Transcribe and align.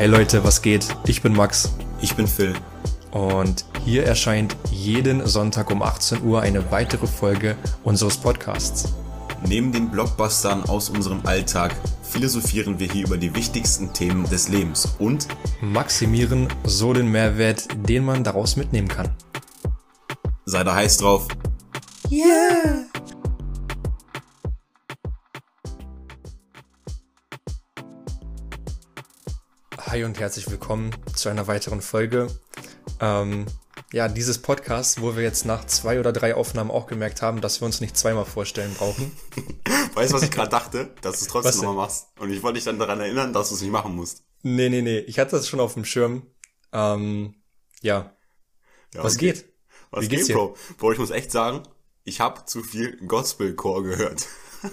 Hey 0.00 0.08
Leute, 0.08 0.42
was 0.44 0.62
geht? 0.62 0.86
Ich 1.04 1.20
bin 1.20 1.34
Max 1.34 1.74
Ich 2.00 2.16
bin 2.16 2.26
Phil. 2.26 2.54
und 3.10 3.66
hier 3.84 4.06
erscheint 4.06 4.56
jeden 4.72 5.26
Sonntag 5.26 5.70
um 5.70 5.82
18 5.82 6.22
Uhr 6.22 6.40
eine 6.40 6.70
weitere 6.72 7.06
Folge 7.06 7.54
unseres 7.84 8.16
Podcasts. 8.16 8.94
Neben 9.46 9.72
den 9.72 9.90
Blockbustern 9.90 10.64
aus 10.64 10.88
unserem 10.88 11.20
Alltag 11.26 11.76
philosophieren 12.02 12.78
wir 12.78 12.90
hier 12.90 13.08
über 13.08 13.18
die 13.18 13.34
wichtigsten 13.34 13.92
Themen 13.92 14.26
des 14.30 14.48
Lebens 14.48 14.88
und 14.98 15.28
Maximieren 15.60 16.48
so 16.64 16.94
den 16.94 17.08
Mehrwert, 17.08 17.68
den 17.86 18.06
man 18.06 18.24
daraus 18.24 18.56
mitnehmen 18.56 18.88
kann. 18.88 19.10
sei 20.46 20.64
da 20.64 20.76
heiß 20.76 20.96
drauf. 20.96 21.28
Hi 29.90 30.04
und 30.04 30.20
herzlich 30.20 30.48
willkommen 30.48 30.94
zu 31.16 31.30
einer 31.30 31.48
weiteren 31.48 31.80
Folge. 31.80 32.28
Ähm, 33.00 33.46
ja, 33.92 34.06
dieses 34.06 34.40
Podcast, 34.40 35.00
wo 35.02 35.16
wir 35.16 35.24
jetzt 35.24 35.44
nach 35.44 35.64
zwei 35.64 35.98
oder 35.98 36.12
drei 36.12 36.36
Aufnahmen 36.36 36.70
auch 36.70 36.86
gemerkt 36.86 37.22
haben, 37.22 37.40
dass 37.40 37.60
wir 37.60 37.66
uns 37.66 37.80
nicht 37.80 37.96
zweimal 37.96 38.24
vorstellen 38.24 38.72
brauchen. 38.78 39.10
Weißt 39.94 40.12
du, 40.12 40.16
was 40.16 40.22
ich 40.22 40.30
gerade 40.30 40.48
dachte? 40.48 40.94
Dass 41.02 41.18
du 41.18 41.24
es 41.24 41.26
trotzdem 41.26 41.56
nochmal 41.56 41.86
machst. 41.86 42.06
Und 42.20 42.30
ich 42.30 42.40
wollte 42.44 42.58
dich 42.58 42.64
dann 42.64 42.78
daran 42.78 43.00
erinnern, 43.00 43.32
dass 43.32 43.48
du 43.48 43.56
es 43.56 43.62
nicht 43.62 43.72
machen 43.72 43.96
musst. 43.96 44.22
Nee, 44.42 44.68
nee, 44.68 44.82
nee, 44.82 44.98
ich 45.00 45.18
hatte 45.18 45.32
das 45.32 45.48
schon 45.48 45.58
auf 45.58 45.74
dem 45.74 45.84
Schirm. 45.84 46.22
Ähm, 46.72 47.34
ja, 47.82 48.14
Ja, 48.94 49.02
was 49.02 49.16
okay. 49.16 49.32
geht? 49.32 49.44
Was 49.90 50.04
Wie 50.04 50.08
geht's 50.08 50.28
geht, 50.28 50.36
dir? 50.36 50.40
Bro? 50.40 50.56
Bro, 50.78 50.92
ich 50.92 50.98
muss 50.98 51.10
echt 51.10 51.32
sagen, 51.32 51.64
ich 52.04 52.20
habe 52.20 52.44
zu 52.44 52.62
viel 52.62 52.96
Gospelchor 53.08 53.82
gehört. 53.82 54.24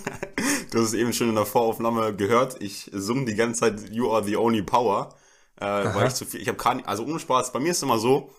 du 0.71 0.79
hast 0.79 0.89
es 0.89 0.93
eben 0.93 1.13
schon 1.13 1.29
in 1.29 1.35
der 1.35 1.45
Voraufnahme 1.45 2.15
gehört. 2.15 2.61
Ich 2.61 2.89
summe 2.93 3.25
die 3.25 3.35
ganze 3.35 3.61
Zeit 3.61 3.89
You 3.91 4.11
Are 4.11 4.23
the 4.23 4.37
Only 4.37 4.61
Power. 4.63 5.15
Äh, 5.59 5.65
weil 5.95 6.07
ich 6.07 6.13
zu 6.13 6.25
viel, 6.25 6.39
ich 6.39 6.47
habe 6.47 6.57
gar 6.57 6.79
also 6.87 7.03
ohne 7.03 7.19
Spaß, 7.19 7.51
bei 7.51 7.59
mir 7.59 7.71
ist 7.71 7.77
es 7.77 7.83
immer 7.83 7.97
so, 7.97 8.31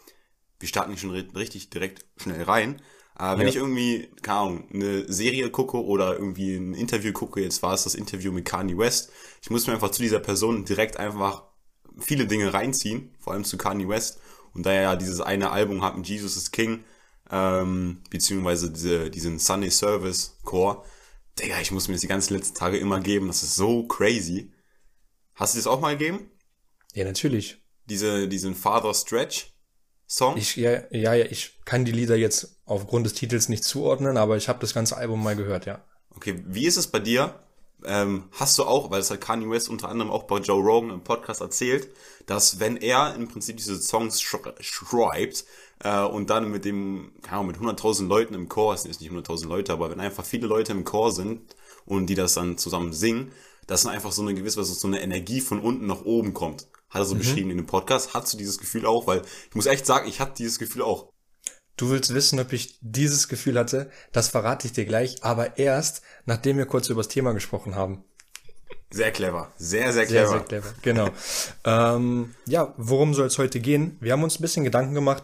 wir 0.61 0.69
starten 0.69 0.93
nicht 0.93 1.01
schon 1.01 1.11
ri- 1.11 1.35
richtig 1.37 1.69
direkt 1.69 2.05
schnell 2.17 2.43
rein. 2.45 2.81
Äh, 3.19 3.33
wenn 3.33 3.41
Ja. 3.41 3.49
ich 3.49 3.57
irgendwie, 3.57 4.09
keine 4.23 4.39
Ahnung, 4.39 4.69
eine 4.73 5.13
Serie 5.13 5.51
gucke 5.51 5.85
oder 5.85 6.15
irgendwie 6.15 6.55
ein 6.55 6.75
Interview 6.75 7.13
gucke, 7.13 7.41
jetzt 7.41 7.61
war 7.63 7.75
es 7.75 7.83
das 7.83 7.97
Interview 7.97 8.31
mit 8.31 8.45
Kanye 8.45 8.79
West, 8.79 9.11
ich 9.43 9.51
muss 9.51 9.67
mir 9.67 9.73
einfach 9.73 9.91
zu 9.91 10.01
dieser 10.01 10.21
Person 10.21 10.65
direkt 10.65 10.97
einfach 10.97 11.43
viele 11.99 12.27
Dinge 12.29 12.55
reinziehen, 12.55 13.13
vor 13.19 13.33
allem 13.33 13.43
zu 13.43 13.59
Kanye 13.59 13.89
West. 13.89 14.21
Und 14.55 14.65
da 14.65 14.71
er 14.71 14.83
ja 14.83 14.97
dieses 14.97 15.21
eine 15.21 15.51
Album 15.51 15.83
hat 15.83 15.97
mit 15.97 16.07
Jesus 16.07 16.37
is 16.37 16.53
King, 16.53 16.85
ähm, 17.33 18.01
beziehungsweise 18.11 18.71
diese, 18.71 19.11
diesen 19.11 19.41
Sunday 19.41 19.71
Service 19.73 20.39
Chor, 20.45 20.85
Digga, 21.39 21.61
ich 21.61 21.71
muss 21.71 21.89
mir 21.89 21.95
das 21.95 22.01
die 22.03 22.09
ganzen 22.09 22.35
letzten 22.35 22.57
Tage 22.57 22.79
immer 22.79 23.01
geben, 23.01 23.29
das 23.29 23.43
ist 23.43 23.55
so 23.55 23.87
crazy. 23.87 24.53
Hast 25.35 25.55
du 25.55 25.59
das 25.59 25.67
auch 25.67 25.81
mal 25.81 25.97
gegeben? 25.97 26.31
Ja, 26.95 27.05
natürlich. 27.05 27.63
Diese, 27.87 28.29
diesen 28.29 28.55
Father 28.55 28.93
Stretch 28.93 29.53
Song? 30.07 30.37
Ich, 30.39 30.57
ja, 30.57 30.83
ja, 30.91 31.15
ja, 31.15 31.27
ich 31.27 31.61
kann 31.67 31.85
die 31.85 31.93
Lieder 31.93 32.17
jetzt 32.17 32.61
aufgrund 32.65 33.05
des 33.05 33.13
Titels 33.13 33.49
nicht 33.51 33.63
zuordnen, 33.63 34.17
aber 34.17 34.37
ich 34.39 34.49
habe 34.49 34.59
das 34.59 34.73
ganze 34.73 34.97
Album 34.97 35.23
mal 35.23 35.37
gehört, 35.37 35.67
ja. 35.67 35.85
Okay, 36.17 36.43
wie 36.47 36.67
ist 36.67 36.79
es 36.79 36.87
bei 36.87 36.99
dir? 36.99 37.39
Ähm, 37.85 38.25
hast 38.33 38.59
du 38.59 38.65
auch, 38.65 38.91
weil 38.91 39.01
es 39.01 39.11
hat 39.11 39.21
Kanye 39.21 39.49
West 39.49 39.69
unter 39.69 39.89
anderem 39.89 40.11
auch 40.11 40.25
bei 40.25 40.39
Joe 40.39 40.61
Rogan 40.61 40.91
im 40.91 41.03
Podcast 41.03 41.41
erzählt, 41.41 41.89
dass 42.27 42.59
wenn 42.59 42.77
er 42.77 43.15
im 43.15 43.29
Prinzip 43.29 43.57
diese 43.57 43.81
Songs 43.81 44.21
sch 44.21 44.37
schreibt 44.61 45.45
äh, 45.85 46.03
und 46.03 46.29
dann 46.31 46.51
mit 46.51 46.65
dem, 46.65 47.13
keine 47.23 47.39
Ahnung, 47.39 47.47
mit 47.49 47.57
100.000 47.59 48.09
Leuten 48.09 48.35
im 48.35 48.49
Chor, 48.49 48.75
es 48.75 48.83
sind 48.83 48.91
jetzt 48.91 49.01
nicht 49.01 49.13
100.000 49.13 49.47
Leute, 49.47 49.73
aber 49.73 49.91
wenn 49.91 50.01
einfach 50.01 50.25
viele 50.25 50.47
Leute 50.49 50.73
im 50.73 50.85
Chor 50.85 51.13
sind 51.13 51.55
und 51.87 52.07
die 52.07 52.17
das 52.17 52.35
dann 52.35 52.59
zusammen 52.59 52.93
singen, 52.93 53.31
dass 53.69 53.83
dann 53.83 53.93
einfach 53.93 54.13
so 54.13 54.23
eine 54.23 54.35
gewisse, 54.35 54.65
so 54.65 54.87
eine 54.89 55.01
Energie 55.01 55.41
von 55.41 55.61
unten 55.61 55.87
nach 55.87 56.03
oben 56.05 56.35
kommt. 56.35 56.67
Hat 56.91 57.03
er 57.03 57.05
so 57.05 57.15
beschrieben 57.15 57.51
in 57.51 57.59
dem 57.59 57.67
Podcast. 57.67 58.15
Hast 58.15 58.33
du 58.33 58.39
dieses 58.39 58.59
Gefühl 58.59 58.87
auch? 58.87 59.07
Weil 59.07 59.23
ich 59.49 59.55
muss 59.55 59.67
echt 59.67 59.85
sagen, 59.85 60.09
ich 60.09 60.21
hatte 60.21 60.35
dieses 60.39 60.59
Gefühl 60.59 60.83
auch. 60.83 61.13
Du 61.79 61.91
willst 61.91 62.13
wissen, 62.13 62.41
ob 62.41 62.53
ich 62.53 62.77
dieses 62.83 63.29
Gefühl 63.29 63.59
hatte? 63.59 63.89
Das 64.13 64.29
verrate 64.29 64.67
ich 64.67 64.73
dir 64.73 64.85
gleich, 64.85 65.23
aber 65.23 65.59
erst, 65.59 66.03
nachdem 66.27 66.59
wir 66.59 66.67
kurz 66.67 66.89
über 66.89 67.01
das 67.01 67.09
Thema 67.09 67.33
gesprochen 67.33 67.77
haben. 67.77 68.05
Sehr 68.91 69.13
clever. 69.13 69.53
Sehr, 69.59 69.93
sehr 69.93 70.07
Sehr, 70.07 70.25
clever. 70.25 70.29
sehr 70.29 70.41
clever. 70.41 70.75
Genau. 70.83 71.09
ähm, 71.65 72.35
ja, 72.47 72.75
worum 72.79 73.15
soll 73.15 73.27
es 73.27 73.39
heute 73.39 73.61
gehen? 73.61 73.97
Wir 74.01 74.13
haben 74.13 74.25
uns 74.25 74.39
ein 74.39 74.43
bisschen 74.43 74.65
Gedanken 74.65 74.95
gemacht, 74.95 75.23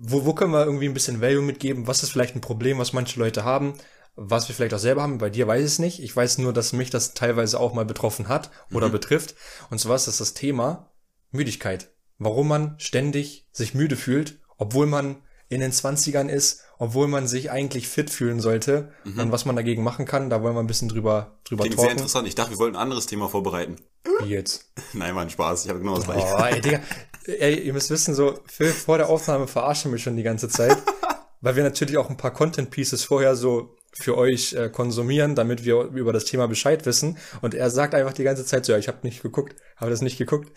wo, 0.00 0.24
wo 0.24 0.34
können 0.34 0.52
wir 0.52 0.64
irgendwie 0.64 0.88
ein 0.88 0.94
bisschen 0.94 1.20
Value 1.20 1.42
mitgeben? 1.42 1.86
Was 1.86 2.02
ist 2.02 2.10
vielleicht 2.10 2.34
ein 2.34 2.40
Problem, 2.40 2.78
was 2.78 2.92
manche 2.92 3.20
Leute 3.20 3.44
haben? 3.44 3.74
Was 4.16 4.48
wir 4.48 4.54
vielleicht 4.54 4.74
auch 4.74 4.78
selber 4.78 5.02
haben, 5.02 5.18
bei 5.18 5.30
dir 5.30 5.46
weiß 5.46 5.60
ich 5.60 5.66
es 5.66 5.78
nicht. 5.78 6.02
Ich 6.02 6.14
weiß 6.14 6.38
nur, 6.38 6.52
dass 6.52 6.72
mich 6.72 6.90
das 6.90 7.14
teilweise 7.14 7.60
auch 7.60 7.74
mal 7.74 7.84
betroffen 7.84 8.28
hat 8.28 8.50
oder 8.72 8.88
betrifft. 8.88 9.36
Und 9.70 9.78
zwar 9.78 9.96
ist 9.96 10.08
das 10.08 10.18
das 10.18 10.34
Thema 10.34 10.90
Müdigkeit. 11.30 11.90
Warum 12.18 12.48
man 12.48 12.74
ständig 12.78 13.46
sich 13.52 13.72
müde 13.74 13.96
fühlt, 13.96 14.40
obwohl 14.58 14.86
man 14.86 15.16
in 15.52 15.60
den 15.60 15.72
20ern 15.72 16.28
ist, 16.28 16.62
obwohl 16.78 17.06
man 17.06 17.26
sich 17.26 17.50
eigentlich 17.50 17.88
fit 17.88 18.10
fühlen 18.10 18.40
sollte 18.40 18.92
und 19.04 19.30
was 19.30 19.44
man 19.44 19.54
dagegen 19.54 19.82
machen 19.84 20.04
kann, 20.04 20.30
da 20.30 20.42
wollen 20.42 20.54
wir 20.54 20.60
ein 20.60 20.66
bisschen 20.66 20.88
drüber, 20.88 21.38
drüber 21.44 21.62
Klingt 21.64 21.78
sehr 21.78 21.88
talken. 21.88 21.98
interessant. 21.98 22.28
Ich 22.28 22.34
dachte, 22.34 22.50
wir 22.50 22.58
wollten 22.58 22.76
ein 22.76 22.82
anderes 22.82 23.06
Thema 23.06 23.28
vorbereiten. 23.28 23.76
Wie 24.20 24.30
jetzt? 24.30 24.72
Nein, 24.92 25.14
Mann, 25.14 25.30
Spaß. 25.30 25.64
Ich 25.64 25.68
habe 25.70 25.78
genau 25.80 25.94
das 25.94 26.04
gleiche. 26.04 26.26
Oh, 26.36 26.42
ey, 26.42 26.60
Digga. 26.60 26.80
Ey, 27.26 27.60
ihr 27.60 27.72
müsst 27.72 27.90
wissen, 27.90 28.14
so, 28.14 28.40
Phil, 28.46 28.70
vor 28.72 28.98
der 28.98 29.08
Aufnahme 29.08 29.46
verarscht 29.46 29.84
er 29.84 29.92
mich 29.92 30.02
schon 30.02 30.16
die 30.16 30.24
ganze 30.24 30.48
Zeit, 30.48 30.76
weil 31.40 31.54
wir 31.54 31.62
natürlich 31.62 31.96
auch 31.98 32.10
ein 32.10 32.16
paar 32.16 32.32
Content 32.32 32.70
Pieces 32.70 33.04
vorher 33.04 33.36
so 33.36 33.76
für 33.94 34.16
euch 34.16 34.54
äh, 34.54 34.68
konsumieren, 34.70 35.34
damit 35.34 35.64
wir 35.64 35.82
über 35.82 36.12
das 36.12 36.24
Thema 36.24 36.48
Bescheid 36.48 36.86
wissen. 36.86 37.18
Und 37.42 37.54
er 37.54 37.70
sagt 37.70 37.94
einfach 37.94 38.12
die 38.14 38.24
ganze 38.24 38.44
Zeit 38.44 38.64
so, 38.64 38.72
ja, 38.72 38.78
ich 38.78 38.88
habe 38.88 38.98
nicht 39.02 39.22
geguckt, 39.22 39.54
habe 39.76 39.90
das 39.90 40.00
nicht 40.02 40.16
geguckt. 40.18 40.50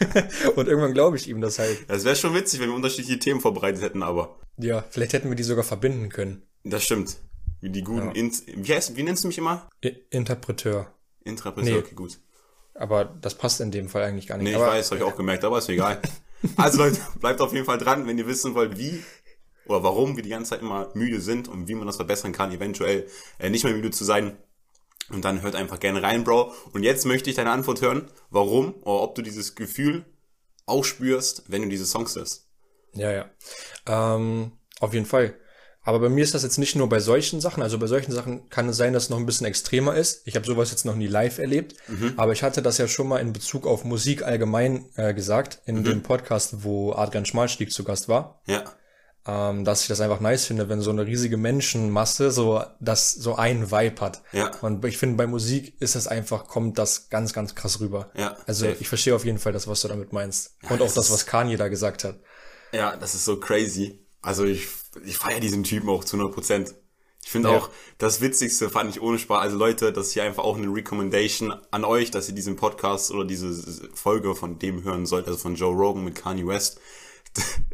und 0.56 0.68
irgendwann 0.68 0.94
glaube 0.94 1.16
ich 1.16 1.28
ihm 1.28 1.40
das 1.40 1.58
halt. 1.58 1.78
Das 1.88 2.04
wäre 2.04 2.16
schon 2.16 2.34
witzig, 2.34 2.60
wenn 2.60 2.68
wir 2.70 2.74
unterschiedliche 2.76 3.18
Themen 3.18 3.40
vorbereitet 3.40 3.82
hätten, 3.82 4.02
aber 4.02 4.38
Ja, 4.56 4.84
vielleicht 4.90 5.12
hätten 5.12 5.28
wir 5.28 5.36
die 5.36 5.42
sogar 5.42 5.64
verbinden 5.64 6.08
können. 6.08 6.42
das 6.64 6.84
stimmt. 6.84 7.16
Wie 7.60 7.70
die 7.70 7.82
guten, 7.82 8.12
Ja. 8.14 8.30
Wie 8.56 8.72
heißt, 8.74 8.96
wie 8.96 9.02
nennst 9.02 9.24
du 9.24 9.28
mich 9.28 9.38
immer? 9.38 9.68
I 9.84 9.96
Interpreteur. 10.10 10.92
Intrapreteur, 11.24 11.72
Nee. 11.74 11.78
okay, 11.80 11.94
gut. 11.94 12.18
Aber 12.74 13.04
das 13.04 13.34
passt 13.34 13.60
in 13.60 13.72
dem 13.72 13.88
Fall 13.88 14.04
eigentlich 14.04 14.28
gar 14.28 14.36
nicht. 14.36 14.44
Nee, 14.44 14.50
ich 14.52 14.56
Aber 14.56 14.68
weiß, 14.68 14.92
habe 14.92 14.98
ich 14.98 15.02
auch 15.02 15.16
gemerkt, 15.16 15.44
aber 15.44 15.58
ist 15.58 15.68
mir 15.68 15.74
egal. 15.74 16.00
Also 16.56 16.78
Leute, 16.78 17.00
bleibt 17.18 17.40
auf 17.40 17.52
jeden 17.52 17.64
Fall 17.66 17.78
dran, 17.78 18.06
wenn 18.06 18.16
ihr 18.16 18.28
wissen 18.28 18.54
wollt, 18.54 18.78
wie 18.78 19.02
oder 19.68 19.82
warum 19.82 20.16
wir 20.16 20.22
die 20.22 20.30
ganze 20.30 20.50
Zeit 20.50 20.60
immer 20.60 20.90
müde 20.94 21.20
sind 21.20 21.48
und 21.48 21.68
wie 21.68 21.74
man 21.74 21.86
das 21.86 21.96
verbessern 21.96 22.32
kann, 22.32 22.52
eventuell 22.52 23.06
äh, 23.38 23.50
nicht 23.50 23.64
mehr 23.64 23.74
müde 23.74 23.90
zu 23.90 24.04
sein. 24.04 24.36
Und 25.10 25.24
dann 25.24 25.42
hört 25.42 25.54
einfach 25.54 25.80
gerne 25.80 26.02
rein, 26.02 26.24
Bro. 26.24 26.52
Und 26.72 26.82
jetzt 26.82 27.06
möchte 27.06 27.30
ich 27.30 27.36
deine 27.36 27.50
Antwort 27.50 27.80
hören, 27.80 28.10
warum 28.30 28.74
oder 28.82 29.02
ob 29.02 29.14
du 29.14 29.22
dieses 29.22 29.54
Gefühl 29.54 30.04
auch 30.66 30.84
spürst, 30.84 31.44
wenn 31.48 31.62
du 31.62 31.68
diese 31.68 31.86
Songs 31.86 32.14
hörst. 32.14 32.46
Ja, 32.94 33.10
ja. 33.10 33.30
Ähm, 33.86 34.52
auf 34.80 34.92
jeden 34.92 35.06
Fall. 35.06 35.34
Aber 35.82 36.00
bei 36.00 36.08
mir 36.10 36.22
ist 36.22 36.34
das 36.34 36.42
jetzt 36.42 36.58
nicht 36.58 36.76
nur 36.76 36.86
bei 36.90 37.00
solchen 37.00 37.40
Sachen. 37.40 37.62
Also 37.62 37.78
bei 37.78 37.86
solchen 37.86 38.12
Sachen 38.12 38.50
kann 38.50 38.68
es 38.68 38.76
sein, 38.76 38.92
dass 38.92 39.04
es 39.04 39.10
noch 39.10 39.16
ein 39.16 39.24
bisschen 39.24 39.46
extremer 39.46 39.94
ist. 39.94 40.20
Ich 40.26 40.36
habe 40.36 40.44
sowas 40.44 40.70
jetzt 40.70 40.84
noch 40.84 40.94
nie 40.94 41.06
live 41.06 41.38
erlebt. 41.38 41.76
Aber 42.18 42.32
ich 42.32 42.42
hatte 42.42 42.60
das 42.60 42.76
ja 42.76 42.86
schon 42.86 43.08
mal 43.08 43.20
in 43.20 43.32
Bezug 43.32 43.66
auf 43.66 43.84
Musik 43.84 44.22
allgemein 44.22 44.90
äh, 44.96 45.14
gesagt, 45.14 45.62
in 45.64 45.84
dem 45.84 46.02
Podcast, 46.02 46.62
wo 46.62 46.92
Adrian 46.92 47.24
Schmalstieg 47.24 47.72
zu 47.72 47.84
Gast 47.84 48.06
war. 48.06 48.42
Ja. 48.46 48.64
Ähm, 49.30 49.66
dass 49.66 49.82
ich 49.82 49.88
das 49.88 50.00
einfach 50.00 50.20
nice 50.20 50.46
finde, 50.46 50.70
wenn 50.70 50.80
so 50.80 50.88
eine 50.90 51.04
riesige 51.04 51.36
Menschenmasse 51.36 52.30
so 52.30 52.62
das 52.80 53.12
so 53.12 53.34
einen 53.36 53.70
Vibe 53.70 54.00
hat. 54.00 54.22
Ja. 54.32 54.52
Und 54.62 54.82
ich 54.86 54.96
finde, 54.96 55.16
bei 55.16 55.26
Musik 55.26 55.74
ist 55.82 55.96
das 55.96 56.06
einfach, 56.06 56.46
kommt 56.48 56.78
das 56.78 57.10
ganz, 57.10 57.34
ganz 57.34 57.54
krass 57.54 57.78
rüber. 57.78 58.10
Ja, 58.16 58.36
Also 58.46 58.64
safe. 58.64 58.78
ich 58.80 58.88
verstehe 58.88 59.14
auf 59.14 59.26
jeden 59.26 59.38
Fall 59.38 59.52
das, 59.52 59.68
was 59.68 59.82
du 59.82 59.88
damit 59.88 60.14
meinst. 60.14 60.56
Und 60.70 60.80
auch 60.80 60.90
das 60.90 61.10
was 61.12 61.26
Kanye 61.26 61.58
da 61.58 61.68
gesagt 61.68 62.04
hat. 62.04 62.18
Ja, 62.72 62.96
das 62.96 63.14
ist 63.14 63.26
so 63.26 63.38
crazy. 63.38 63.98
Also 64.22 64.44
ich, 64.44 64.66
ich 65.04 65.18
feiere 65.18 65.40
diesen 65.40 65.62
Typen 65.62 65.90
auch 65.90 66.04
zu 66.04 66.16
100 66.16 66.34
Prozent. 66.34 66.74
Ich 67.22 67.30
finde 67.30 67.50
Ja. 67.50 67.58
auch, 67.58 67.68
das 67.98 68.22
Witzigste 68.22 68.70
fand 68.70 68.88
ich 68.96 69.02
ohne 69.02 69.18
Spaß. 69.18 69.42
Also 69.42 69.58
Leute, 69.58 69.92
das 69.92 70.06
ist 70.06 70.12
hier 70.14 70.22
einfach 70.24 70.44
auch 70.44 70.56
eine 70.56 70.68
Recommendation 70.74 71.54
an 71.70 71.84
euch, 71.84 72.10
dass 72.10 72.30
ihr 72.30 72.34
diesen 72.34 72.56
Podcast 72.56 73.10
oder 73.10 73.26
diese 73.26 73.52
Folge 73.92 74.34
von 74.34 74.58
dem 74.58 74.84
hören 74.84 75.04
sollt, 75.04 75.26
also 75.26 75.38
von 75.38 75.54
Joe 75.54 75.74
Rogan 75.76 76.02
mit 76.04 76.14
Kanye 76.14 76.46
West. 76.46 76.80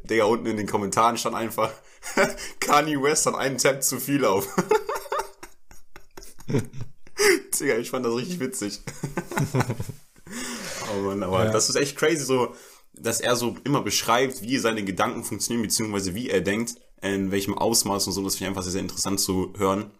Digga, 0.04 0.24
unten 0.24 0.46
in 0.46 0.56
den 0.56 0.66
Kommentaren 0.66 1.16
stand 1.16 1.36
einfach, 1.36 1.72
Kanye 2.60 3.00
West 3.02 3.26
hat 3.26 3.34
einen 3.34 3.58
Tab 3.58 3.82
zu 3.82 3.98
viel 3.98 4.24
auf. 4.24 4.46
Digga, 7.60 7.76
ich 7.78 7.90
fand 7.90 8.04
das 8.04 8.14
richtig 8.14 8.40
witzig. 8.40 8.80
oh 10.94 11.00
Mann, 11.02 11.22
aber 11.22 11.46
Ja. 11.46 11.50
das 11.50 11.68
ist 11.68 11.76
echt 11.76 11.96
crazy, 11.96 12.24
so, 12.24 12.54
dass 12.92 13.20
er 13.20 13.36
so 13.36 13.56
immer 13.64 13.82
beschreibt, 13.82 14.42
wie 14.42 14.58
seine 14.58 14.84
Gedanken 14.84 15.24
funktionieren, 15.24 15.62
beziehungsweise 15.62 16.14
wie 16.14 16.30
er 16.30 16.40
denkt, 16.40 16.74
in 17.00 17.30
welchem 17.30 17.56
Ausmaß 17.56 18.06
und 18.06 18.12
so. 18.12 18.22
Das 18.22 18.36
finde 18.36 18.44
ich 18.44 18.48
einfach 18.50 18.62
sehr, 18.62 18.72
sehr 18.72 18.80
interessant 18.82 19.20
zu 19.20 19.52
hören. 19.56 19.90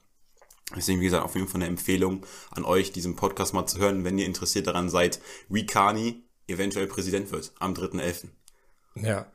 Deswegen, 0.75 1.01
wie 1.01 1.05
gesagt, 1.05 1.25
auf 1.25 1.35
jeden 1.35 1.47
Fall 1.47 1.61
eine 1.61 1.69
Empfehlung 1.69 2.25
an 2.51 2.65
euch, 2.65 2.93
diesen 2.93 3.17
Podcast 3.17 3.53
mal 3.55 3.67
zu 3.67 3.79
hören, 3.79 4.05
wenn 4.05 4.19
ihr 4.19 4.27
interessiert 4.27 4.67
daran 4.67 4.89
seid, 4.89 5.21
wie 5.49 5.67
Kani 5.67 6.23
eventuell 6.49 6.87
Präsident 6.87 7.31
wird 7.33 7.53
am 7.59 7.75
3.11. 7.75 8.29
Ja. 8.95 9.27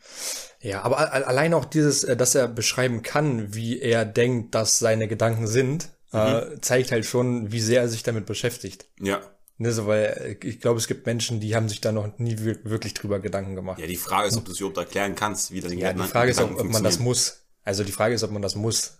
Ja, 0.62 0.82
aber 0.82 1.14
allein 1.14 1.54
auch 1.54 1.66
dieses, 1.66 2.04
äh, 2.04 2.18
dass 2.18 2.36
er 2.36 2.48
beschreiben 2.48 3.02
kann, 3.02 3.54
wie 3.54 3.80
er 3.80 4.06
denkt, 4.06 4.56
dass 4.56 4.80
seine 4.80 5.08
Gedanken 5.08 5.48
sind, 5.48 5.90
äh, 6.12 6.60
zeigt 6.62 6.92
halt 6.92 7.06
schon, 7.06 7.52
wie 7.52 7.62
sehr 7.62 7.82
er 7.82 7.90
sich 7.90 8.04
damit 8.04 8.26
beschäftigt. 8.26 8.88
Ja, 9.00 9.22
Ne, 9.62 9.74
so, 9.74 9.88
weil 9.88 10.38
äh, 10.42 10.48
ich 10.48 10.62
glaube, 10.62 10.80
es 10.80 10.88
gibt 10.88 11.06
Menschen, 11.06 11.42
die 11.42 11.54
haben 11.54 11.68
sich 11.68 11.82
da 11.82 11.92
noch 11.92 12.18
nie 12.18 12.38
wirklich 12.40 12.94
drüber 12.94 13.20
Gedanken 13.20 13.56
gemacht. 13.56 13.78
Ja, 13.78 13.88
die 13.88 13.98
Frage 13.98 14.30
ist, 14.30 14.38
ob 14.38 14.46
du 14.46 14.54
es 14.54 14.60
überhaupt 14.60 14.78
erklären 14.78 15.16
kannst, 15.16 15.52
wie 15.52 15.60
das 15.60 15.74
Ja, 15.74 15.92
die 15.92 16.02
Frage 16.04 16.32
ist 16.32 16.40
auch, 16.40 16.50
ob 16.50 16.64
man 16.70 16.82
das 16.82 16.98
muss. 16.98 17.46
Also 17.64 17.84
die 17.84 17.92
Frage 17.92 18.16
ist, 18.16 18.24
ob 18.24 18.32
man 18.32 18.42
das 18.42 18.56
muss. 18.56 19.00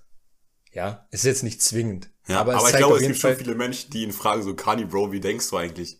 Ja, 0.74 1.08
ist 1.12 1.24
jetzt 1.24 1.44
nicht 1.44 1.62
zwingend. 1.62 2.10
Ja, 2.28 2.42
aber, 2.42 2.56
aber 2.56 2.70
ich 2.70 2.76
glaube, 2.76 2.98
es 2.98 3.02
gibt 3.02 3.18
Fall 3.18 3.32
schon 3.32 3.46
viele 3.46 3.56
Menschen, 3.56 3.90
die 3.92 4.04
ihn 4.04 4.12
fragen, 4.12 4.44
so, 4.44 4.54
Kani, 4.54 4.84
Bro, 4.84 5.14
wie 5.14 5.22
denkst 5.22 5.50
du 5.50 5.56
eigentlich? 5.56 5.99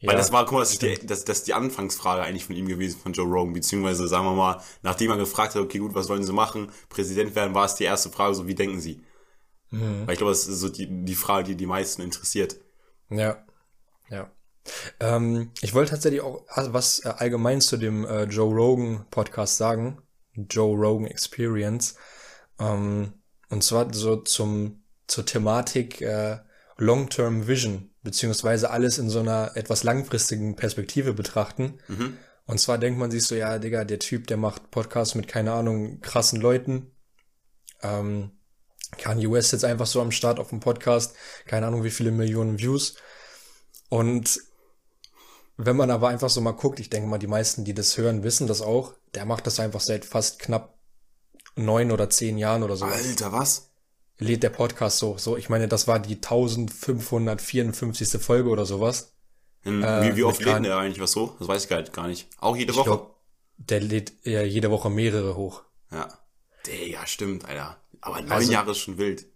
Ja, 0.00 0.10
Weil 0.10 0.16
das 0.16 0.32
war, 0.32 0.44
guck 0.46 0.54
mal, 0.54 0.60
das 0.60 0.72
ist, 0.72 0.82
die, 0.82 1.06
das, 1.06 1.24
das 1.24 1.38
ist 1.38 1.46
die 1.46 1.52
Anfangsfrage 1.52 2.22
eigentlich 2.22 2.46
von 2.46 2.56
ihm 2.56 2.66
gewesen, 2.66 2.98
von 2.98 3.12
Joe 3.12 3.26
Rogan, 3.26 3.52
beziehungsweise 3.52 4.08
sagen 4.08 4.24
wir 4.24 4.34
mal, 4.34 4.62
nachdem 4.82 5.10
er 5.10 5.18
gefragt 5.18 5.54
hat, 5.54 5.62
okay, 5.62 5.78
gut, 5.78 5.94
was 5.94 6.08
wollen 6.08 6.24
sie 6.24 6.32
machen, 6.32 6.72
Präsident 6.88 7.34
werden, 7.34 7.54
war 7.54 7.66
es 7.66 7.74
die 7.74 7.84
erste 7.84 8.08
Frage, 8.08 8.34
so, 8.34 8.46
wie 8.46 8.54
denken 8.54 8.80
sie? 8.80 9.02
Mhm. 9.70 10.06
Weil 10.06 10.14
ich 10.14 10.18
glaube, 10.18 10.32
das 10.32 10.48
ist 10.48 10.60
so 10.60 10.70
die, 10.70 11.04
die 11.04 11.14
Frage, 11.14 11.48
die 11.48 11.54
die 11.54 11.66
meisten 11.66 12.00
interessiert. 12.00 12.56
Ja, 13.10 13.44
ja. 14.08 14.30
Ähm, 15.00 15.50
ich 15.60 15.74
wollte 15.74 15.92
tatsächlich 15.92 16.22
auch 16.22 16.44
was 16.56 17.04
äh, 17.04 17.08
allgemein 17.08 17.60
zu 17.60 17.76
dem 17.76 18.04
äh, 18.04 18.24
Joe 18.24 18.52
Rogan 18.54 19.06
Podcast 19.10 19.58
sagen. 19.58 20.02
Joe 20.34 20.76
Rogan 20.76 21.06
Experience. 21.06 21.96
Ähm, 22.58 23.12
und 23.48 23.64
zwar 23.64 23.92
so 23.92 24.16
zum, 24.16 24.82
zur 25.06 25.26
Thematik 25.26 26.00
äh, 26.00 26.38
Long-Term 26.76 27.46
Vision, 27.46 27.89
beziehungsweise 28.02 28.70
alles 28.70 28.98
in 28.98 29.10
so 29.10 29.20
einer 29.20 29.52
etwas 29.56 29.82
langfristigen 29.82 30.56
Perspektive 30.56 31.12
betrachten. 31.12 31.78
Mhm. 31.88 32.16
Und 32.46 32.58
zwar 32.58 32.78
denkt 32.78 32.98
man 32.98 33.10
sich 33.10 33.24
so, 33.24 33.34
ja, 33.34 33.58
Digga, 33.58 33.84
der 33.84 33.98
Typ, 33.98 34.26
der 34.26 34.36
macht 34.36 34.70
Podcasts 34.70 35.14
mit, 35.14 35.28
keine 35.28 35.52
Ahnung, 35.52 36.00
krassen 36.00 36.40
Leuten. 36.40 36.90
Ähm, 37.82 38.32
Kanye 38.98 39.30
West 39.30 39.52
jetzt 39.52 39.64
einfach 39.64 39.86
so 39.86 40.00
am 40.00 40.10
Start 40.10 40.40
auf 40.40 40.48
dem 40.48 40.60
Podcast, 40.60 41.14
keine 41.46 41.66
Ahnung, 41.66 41.84
wie 41.84 41.90
viele 41.90 42.10
Millionen 42.10 42.58
Views. 42.58 42.96
Und 43.88 44.40
wenn 45.56 45.76
man 45.76 45.90
aber 45.90 46.08
einfach 46.08 46.30
so 46.30 46.40
mal 46.40 46.52
guckt, 46.52 46.80
ich 46.80 46.90
denke 46.90 47.08
mal, 47.08 47.18
die 47.18 47.26
meisten, 47.26 47.64
die 47.64 47.74
das 47.74 47.96
hören, 47.96 48.24
wissen 48.24 48.46
das 48.46 48.62
auch, 48.62 48.94
der 49.14 49.26
macht 49.26 49.46
das 49.46 49.60
einfach 49.60 49.80
seit 49.80 50.04
fast 50.04 50.38
knapp 50.38 50.78
neun 51.56 51.92
oder 51.92 52.10
zehn 52.10 52.38
Jahren 52.38 52.62
oder 52.62 52.76
so. 52.76 52.86
Alter, 52.86 53.32
was? 53.32 53.69
Lädt 54.20 54.42
der 54.42 54.50
Podcast 54.50 54.98
so, 54.98 55.16
so, 55.18 55.36
ich 55.36 55.48
meine, 55.48 55.66
das 55.66 55.88
war 55.88 55.98
die 55.98 56.16
1554. 56.16 58.20
Folge 58.20 58.50
oder 58.50 58.66
sowas. 58.66 59.16
In, 59.62 59.82
äh, 59.82 60.12
wie, 60.12 60.16
wie 60.16 60.24
oft 60.24 60.44
lädt 60.44 60.64
der 60.64 60.76
eigentlich 60.76 61.00
was 61.00 61.12
so? 61.12 61.36
Das 61.38 61.48
weiß 61.48 61.64
ich 61.64 61.70
halt 61.70 61.92
gar 61.92 62.06
nicht. 62.06 62.28
Auch 62.38 62.56
jede 62.56 62.74
Woche? 62.74 62.84
Glaub, 62.84 63.16
der 63.56 63.80
lädt 63.80 64.12
ja 64.24 64.42
jede 64.42 64.70
Woche 64.70 64.90
mehrere 64.90 65.36
hoch. 65.36 65.62
Ja. 65.90 66.08
Ja, 66.86 67.06
stimmt, 67.06 67.46
Alter. 67.46 67.78
Aber 68.00 68.20
neun 68.20 68.32
also, 68.32 68.52
Jahre 68.52 68.70
ist 68.72 68.78
schon 68.78 68.98
wild. 68.98 69.26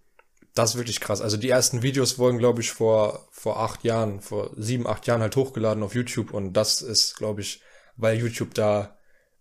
Das 0.55 0.71
ist 0.71 0.77
wirklich 0.77 1.01
krass. 1.01 1.21
Also 1.21 1.37
die 1.37 1.49
ersten 1.49 1.83
Videos 1.83 2.19
wurden, 2.19 2.39
glaube 2.39 2.61
ich, 2.61 2.71
vor, 2.71 3.29
vor 3.33 3.61
acht 3.61 3.85
Jahren, 3.85 4.21
vor 4.21 4.51
sieben, 4.57 4.87
acht 4.87 5.07
Jahren 5.07 5.21
halt 5.21 5.37
hochgeladen 5.37 5.83
auf 5.83 5.95
YouTube 5.95 6.33
und 6.33 6.53
das 6.53 6.81
ist, 6.81 7.17
glaube 7.17 7.41
ich, 7.41 7.61
weil 7.97 8.19
YouTube 8.19 8.55
da 8.55 8.99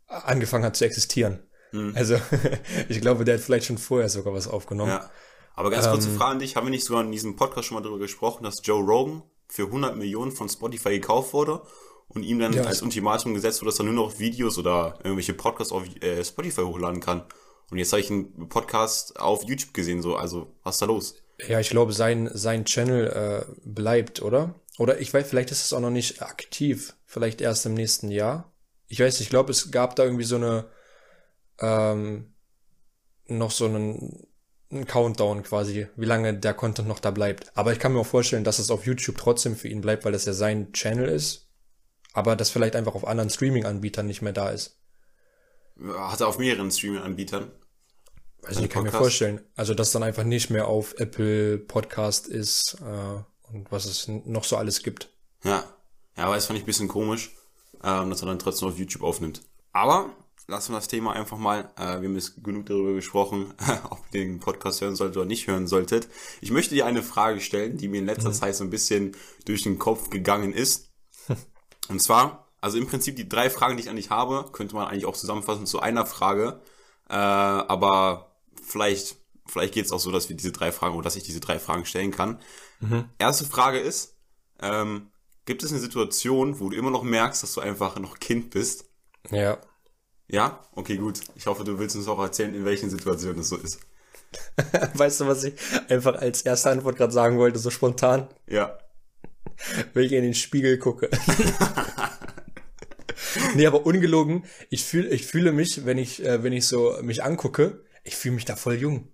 angefangen 0.07 0.66
hat 0.66 0.75
zu 0.75 0.86
existieren. 0.86 1.44
Mhm. 1.72 1.94
Also 1.96 2.19
ich 2.89 3.00
glaube, 3.00 3.25
der 3.25 3.36
hat 3.36 3.44
vielleicht 3.44 3.68
schon 3.68 3.78
vorher 3.78 4.10
sogar 4.10 4.34
was 4.34 4.48
aufgenommen. 4.48 4.92
Ja. 4.92 5.12
Aber 5.54 5.70
ganz 5.70 5.88
kurze 5.88 6.10
ähm, 6.10 6.18
Frage 6.18 6.32
an 6.32 6.40
dich. 6.40 6.56
Haben 6.56 6.68
wir 6.68 6.72
nicht 6.72 6.86
sogar 6.86 7.04
in 7.04 7.12
diesem 7.12 7.36
Podcast 7.36 7.68
schon 7.68 7.76
mal 7.76 7.82
darüber 7.82 8.00
gesprochen, 8.00 8.44
dass 8.44 8.62
Joe 8.64 8.84
Rogan 8.84 9.24
für 9.48 9.66
100 9.66 9.96
Millionen 9.96 10.32
von 10.32 10.50
Spotify 10.50 10.90
gekauft 10.92 11.34
wurde 11.34 11.62
und 12.08 12.24
ihm 12.24 12.40
dann 12.40 12.54
ja, 12.54 12.64
als 12.64 12.82
Ultimatum 12.82 13.34
gesetzt 13.34 13.62
wurde, 13.62 13.72
dass 13.72 13.80
er 13.80 13.86
nur 13.86 13.94
noch 13.94 14.20
Videos 14.20 14.58
oder 14.58 15.00
irgendwelche 15.04 15.34
Podcasts 15.34 15.72
auf 15.72 15.84
äh, 16.02 16.24
Spotify 16.24 16.62
hochladen 16.62 17.00
kann? 17.00 17.24
Und 17.70 17.78
jetzt 17.78 17.92
habe 17.92 18.02
ich 18.02 18.12
einen 18.12 18.50
Podcast 18.50 19.20
auf 19.20 19.44
YouTube 19.44 19.74
gesehen, 19.74 20.02
so, 20.02 20.16
also, 20.16 20.56
was 20.64 20.76
ist 20.76 20.82
da 20.82 20.86
los? 20.86 21.16
Ja, 21.48 21.60
ich 21.60 21.70
glaube, 21.70 21.94
sein, 21.94 22.30
sein 22.34 22.66
Channel 22.66 23.08
äh, 23.08 23.54
bleibt, 23.64 24.22
oder? 24.22 24.56
Oder 24.78 25.00
ich 25.00 25.14
weiß, 25.14 25.28
vielleicht 25.28 25.52
ist 25.52 25.66
es 25.66 25.74
auch 25.74 25.80
noch 25.80 25.90
nicht 25.90 26.22
aktiv. 26.22 26.96
Vielleicht 27.06 27.42
erst 27.42 27.66
im 27.66 27.74
nächsten 27.74 28.10
Jahr. 28.10 28.52
Ich 28.88 29.00
weiß, 29.00 29.20
ich 29.20 29.30
glaube, 29.30 29.52
es 29.52 29.72
gab 29.72 29.96
da 29.96 30.04
irgendwie 30.04 30.24
so 30.24 30.36
eine, 30.36 30.66
ähm, 31.60 32.34
noch 33.28 33.52
so 33.52 33.66
einen, 33.66 34.28
einen 34.74 34.88
Countdown 34.88 35.44
quasi, 35.44 35.88
wie 35.96 36.06
lange 36.06 36.34
der 36.34 36.54
Content 36.54 36.88
noch 36.88 37.00
da 37.00 37.12
bleibt. 37.12 37.56
Aber 37.56 37.72
ich 37.72 37.80
kann 37.80 37.94
mir 37.94 38.00
auch 38.00 38.06
vorstellen, 38.08 38.44
dass 38.44 38.60
es 38.60 38.72
auf 38.72 38.86
YouTube 38.86 39.18
trotzdem 39.18 39.56
für 39.56 39.68
ihn 39.68 39.81
bleibt, 39.81 40.06
weil 40.06 40.12
das 40.12 40.25
ja 40.25 40.34
sein 40.34 40.74
Channel 40.74 41.08
ist. 41.08 41.48
Aber 42.14 42.36
das 42.36 42.50
vielleicht 42.50 42.75
einfach 42.75 42.96
auf 42.96 43.08
anderen 43.08 43.30
Streaming-Anbietern 43.30 44.06
nicht 44.06 44.22
mehr 44.22 44.34
da 44.34 44.50
ist. 44.50 44.80
Hat 45.98 46.22
er 46.22 46.28
auf 46.28 46.38
mehreren 46.38 46.72
Streaming-Anbietern? 46.72 47.52
Also 48.44 48.62
ich 48.62 48.70
kann 48.70 48.84
mir 48.84 48.92
vorstellen. 48.92 49.42
Also 49.56 49.74
dass 49.74 49.92
dann 49.92 50.04
einfach 50.04 50.24
nicht 50.24 50.50
mehr 50.50 50.68
auf 50.68 51.00
Apple 51.00 51.58
Podcast 51.58 52.28
ist 52.28 52.78
äh, 52.81 53.52
und 53.52 53.72
was 53.72 53.86
es 53.86 54.08
noch 54.08 54.44
so 54.44 54.58
alles 54.58 54.84
gibt. 54.84 55.10
Ja. 55.44 55.64
Ja, 56.18 56.25
aber 56.25 56.36
das 56.36 56.46
fand 56.46 56.58
ich 56.58 56.64
ein 56.64 56.68
bisschen 56.68 56.88
komisch, 56.88 57.31
ähm, 57.84 58.10
dass 58.10 58.22
er 58.22 58.28
dann 58.28 58.38
trotzdem 58.38 58.68
auf 58.68 58.78
YouTube 58.78 59.02
aufnimmt. 59.02 59.42
Aber 59.72 60.16
lassen 60.48 60.74
wir 60.74 60.78
das 60.78 60.88
Thema 60.88 61.13
einfach 61.13 61.38
mal. 61.38 61.72
Äh, 61.78 62.01
wir 62.01 62.10
haben 62.10 62.16
jetzt 62.16 62.44
genug 62.44 62.66
darüber 62.66 62.94
gesprochen, 62.94 63.54
ob 63.90 64.00
ihr 64.12 64.22
den 64.22 64.40
Podcast 64.40 64.81
hören 64.81 64.95
solltet 64.95 65.18
oder 65.18 65.25
nicht 65.25 65.48
hören 65.48 65.68
solltet. 65.68 66.07
Ich 66.42 66.51
möchte 66.51 66.75
dir 66.75 66.86
eine 66.86 67.04
Frage 67.04 67.40
stellen, 67.40 67.78
die 67.78 67.88
mir 67.88 68.00
in 68.00 68.06
letzter 68.06 68.30
mhm. 68.30 68.34
Zeit 68.34 68.56
so 68.56 68.63
ein 68.63 68.69
bisschen 68.69 69.16
durch 69.45 69.63
den 69.63 69.80
Kopf 69.80 70.10
gegangen 70.10 70.54
ist. 70.54 70.92
Und 71.90 72.01
zwar, 72.01 72.51
also 72.62 72.78
im 72.78 72.88
Prinzip 72.88 73.16
die 73.16 73.28
drei 73.28 73.50
Fragen, 73.50 73.78
die 73.78 73.84
ich 73.84 73.90
an 73.90 73.95
dich 73.95 74.10
habe, 74.10 74.50
könnte 74.51 74.75
man 74.75 74.88
eigentlich 74.88 75.06
auch 75.06 75.18
zusammenfassen 75.18 75.66
zu 75.66 75.80
einer 75.80 76.06
Frage. 76.06 76.62
Äh, 77.10 77.13
aber 77.16 78.38
vielleicht, 78.63 79.18
vielleicht 79.46 79.74
geht 79.74 79.86
es 79.86 79.92
auch 79.92 80.00
so, 80.00 80.12
dass 80.12 80.30
wir 80.30 80.36
diese 80.36 80.51
drei 80.51 80.72
Fragen 80.72 80.96
oder 80.96 81.06
dass 81.06 81.16
ich 81.16 81.24
diese 81.24 81.39
drei 81.39 81.60
Fragen 81.60 81.86
stellen 81.86 82.12
kann. 82.12 82.39
Mhm. 82.80 83.06
Erste 83.18 83.46
Frage 83.46 83.80
ist, 83.80 84.18
ähm, 84.62 85.12
gibt 85.46 85.63
es 85.63 85.72
eine 85.72 85.80
Situation, 85.80 86.60
wo 86.60 86.69
du 86.69 86.78
immer 86.78 86.92
noch 86.92 87.04
merkst, 87.04 87.44
dass 87.44 87.54
du 87.54 87.62
einfach 87.62 87.98
noch 88.00 88.19
Kind 88.19 88.50
bist? 88.51 88.86
Ja. 89.30 89.60
Ja? 90.34 90.60
Okay, 90.72 90.98
gut. 90.98 91.22
Ich 91.36 91.46
hoffe, 91.46 91.64
du 91.64 91.78
willst 91.78 91.96
uns 91.96 92.08
auch 92.08 92.18
erzählen, 92.18 92.56
in 92.56 92.66
welchen 92.66 92.90
Situationen 92.90 93.38
das 93.38 93.50
so 93.50 93.58
ist. 93.58 93.80
weißt 94.96 95.22
du, 95.22 95.28
was 95.28 95.44
ich 95.44 95.54
einfach 95.90 96.16
als 96.16 96.42
erste 96.42 96.72
Antwort 96.72 96.98
gerade 96.98 97.14
sagen 97.14 97.38
wollte, 97.38 97.60
so 97.60 97.70
spontan? 97.70 98.28
Ja. 98.48 98.80
Wenn 99.94 100.06
ich 100.06 100.12
in 100.12 100.24
den 100.24 100.34
Spiegel 100.34 100.80
gucke. 100.80 101.12
nee, 103.56 103.68
aber 103.68 103.86
ungelogen, 103.86 104.44
ich 104.72 104.84
fühle 104.84 105.10
ich 105.10 105.28
fühle 105.28 105.52
mich, 105.52 105.86
wenn 105.86 106.00
ich, 106.00 106.26
äh, 106.26 106.42
wenn 106.42 106.52
ich 106.52 106.66
so 106.66 106.98
mich 107.04 107.24
angucke, 107.24 107.84
ich 108.04 108.16
fühle 108.16 108.34
mich 108.34 108.46
da 108.46 108.56
voll 108.56 108.74
jung. 108.74 109.10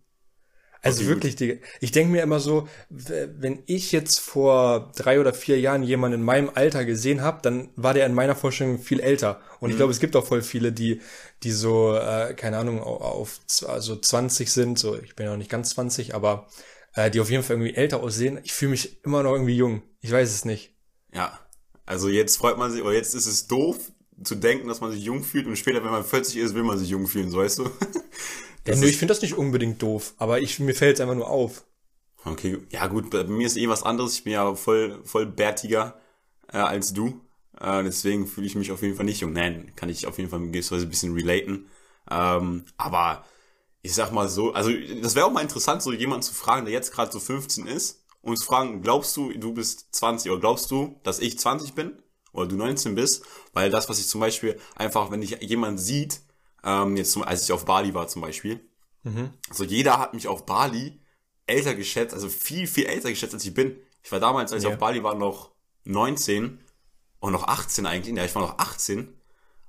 Also 0.81 1.01
okay, 1.01 1.09
wirklich, 1.09 1.35
die, 1.35 1.59
ich 1.81 1.91
denke 1.91 2.11
mir 2.11 2.23
immer 2.23 2.39
so, 2.39 2.67
wenn 2.89 3.63
ich 3.65 3.91
jetzt 3.91 4.19
vor 4.19 4.91
drei 4.95 5.19
oder 5.19 5.33
vier 5.33 5.59
Jahren 5.59 5.83
jemanden 5.83 6.19
in 6.19 6.25
meinem 6.25 6.49
Alter 6.53 6.85
gesehen 6.85 7.21
habe, 7.21 7.39
dann 7.41 7.69
war 7.75 7.93
der 7.93 8.05
in 8.05 8.13
meiner 8.13 8.35
Vorstellung 8.35 8.79
viel 8.79 9.01
älter. 9.01 9.41
Und 9.59 9.67
mhm. 9.67 9.71
ich 9.71 9.77
glaube, 9.77 9.91
es 9.91 9.99
gibt 9.99 10.15
auch 10.15 10.25
voll 10.25 10.41
viele, 10.41 10.71
die, 10.71 11.01
die 11.43 11.51
so, 11.51 11.95
äh, 11.95 12.33
keine 12.33 12.57
Ahnung, 12.57 12.81
auf 12.81 13.39
also 13.67 13.95
20 13.97 14.51
sind, 14.51 14.79
so 14.79 14.97
ich 14.97 15.15
bin 15.15 15.25
ja 15.25 15.31
noch 15.31 15.37
nicht 15.37 15.51
ganz 15.51 15.71
20, 15.71 16.15
aber 16.15 16.47
äh, 16.95 17.11
die 17.11 17.19
auf 17.19 17.29
jeden 17.29 17.43
Fall 17.43 17.57
irgendwie 17.57 17.75
älter 17.75 18.01
aussehen. 18.01 18.39
Ich 18.43 18.53
fühle 18.53 18.71
mich 18.71 19.03
immer 19.03 19.23
noch 19.23 19.33
irgendwie 19.33 19.57
jung. 19.57 19.81
Ich 19.99 20.11
weiß 20.11 20.33
es 20.33 20.45
nicht. 20.45 20.75
Ja. 21.13 21.39
Also 21.85 22.07
jetzt 22.07 22.37
freut 22.37 22.57
man 22.57 22.71
sich, 22.71 22.83
oder 22.83 22.93
jetzt 22.93 23.15
ist 23.15 23.25
es 23.25 23.47
doof, 23.47 23.91
zu 24.23 24.35
denken, 24.35 24.67
dass 24.67 24.81
man 24.81 24.91
sich 24.91 25.03
jung 25.03 25.23
fühlt 25.23 25.47
und 25.47 25.57
später, 25.57 25.83
wenn 25.83 25.91
man 25.91 26.03
40 26.03 26.37
ist, 26.37 26.53
will 26.53 26.63
man 26.63 26.77
sich 26.77 26.89
jung 26.89 27.07
fühlen, 27.07 27.31
so 27.31 27.37
weißt 27.37 27.59
du? 27.59 27.69
ja, 28.67 28.75
nö, 28.75 28.87
ich 28.87 28.97
finde 28.97 29.13
das 29.13 29.21
nicht 29.21 29.37
unbedingt 29.37 29.81
doof, 29.81 30.13
aber 30.17 30.39
ich, 30.39 30.59
mir 30.59 30.75
fällt 30.75 30.95
es 30.95 31.01
einfach 31.01 31.15
nur 31.15 31.29
auf. 31.29 31.65
Okay, 32.25 32.59
ja 32.69 32.87
gut, 32.87 33.09
bei 33.09 33.23
mir 33.23 33.47
ist 33.47 33.57
eh 33.57 33.69
was 33.69 33.83
anderes. 33.83 34.13
Ich 34.13 34.23
bin 34.23 34.33
ja 34.33 34.53
voll, 34.55 34.99
voll 35.05 35.25
bärtiger 35.25 35.99
äh, 36.51 36.57
als 36.57 36.93
du. 36.93 37.21
Äh, 37.59 37.83
deswegen 37.83 38.27
fühle 38.27 38.47
ich 38.47 38.55
mich 38.55 38.71
auf 38.71 38.81
jeden 38.81 38.95
Fall 38.95 39.05
nicht 39.05 39.21
jung. 39.21 39.33
Nein, 39.33 39.71
kann 39.75 39.89
ich 39.89 40.05
auf 40.05 40.17
jeden 40.17 40.29
Fall 40.29 40.39
gewisserweise 40.39 40.85
ein 40.85 40.89
bisschen 40.89 41.13
relaten. 41.13 41.69
Ähm, 42.11 42.65
aber 42.77 43.23
ich 43.81 43.93
sag 43.93 44.11
mal 44.11 44.27
so, 44.27 44.51
also 44.53 44.69
das 45.01 45.15
wäre 45.15 45.25
auch 45.25 45.31
mal 45.31 45.41
interessant, 45.41 45.81
so 45.81 45.93
jemanden 45.93 46.23
zu 46.23 46.33
fragen, 46.33 46.65
der 46.65 46.73
jetzt 46.73 46.91
gerade 46.91 47.11
so 47.11 47.19
15 47.19 47.67
ist 47.67 48.03
und 48.21 48.37
zu 48.37 48.45
fragen, 48.45 48.81
glaubst 48.81 49.15
du, 49.15 49.31
du 49.31 49.53
bist 49.53 49.87
20 49.91 50.31
oder 50.31 50.41
glaubst 50.41 50.69
du, 50.71 50.99
dass 51.03 51.19
ich 51.19 51.39
20 51.39 51.73
bin? 51.73 51.93
oder 52.33 52.47
du 52.47 52.55
19 52.55 52.95
bist, 52.95 53.23
weil 53.53 53.69
das, 53.69 53.89
was 53.89 53.99
ich 53.99 54.07
zum 54.07 54.21
Beispiel 54.21 54.59
einfach, 54.75 55.11
wenn 55.11 55.21
ich 55.21 55.37
jemand 55.41 55.79
sieht, 55.79 56.21
ähm, 56.63 56.97
jetzt 56.97 57.11
zum, 57.11 57.23
als 57.23 57.43
ich 57.43 57.51
auf 57.51 57.65
Bali 57.65 57.93
war 57.93 58.07
zum 58.07 58.21
Beispiel, 58.21 58.59
mhm. 59.03 59.33
also 59.49 59.63
jeder 59.63 59.99
hat 59.99 60.13
mich 60.13 60.27
auf 60.27 60.45
Bali 60.45 60.99
älter 61.47 61.75
geschätzt, 61.75 62.13
also 62.13 62.29
viel, 62.29 62.67
viel 62.67 62.85
älter 62.85 63.09
geschätzt, 63.09 63.33
als 63.33 63.45
ich 63.45 63.53
bin. 63.53 63.75
Ich 64.03 64.11
war 64.11 64.19
damals, 64.19 64.53
als 64.53 64.63
ja. 64.63 64.69
ich 64.69 64.75
auf 64.75 64.79
Bali 64.79 65.03
war, 65.03 65.15
noch 65.15 65.51
19 65.85 66.59
und 67.19 67.31
noch 67.31 67.47
18 67.47 67.85
eigentlich, 67.85 68.15
ja, 68.15 68.23
ich 68.23 68.35
war 68.35 68.41
noch 68.41 68.59
18, 68.59 69.13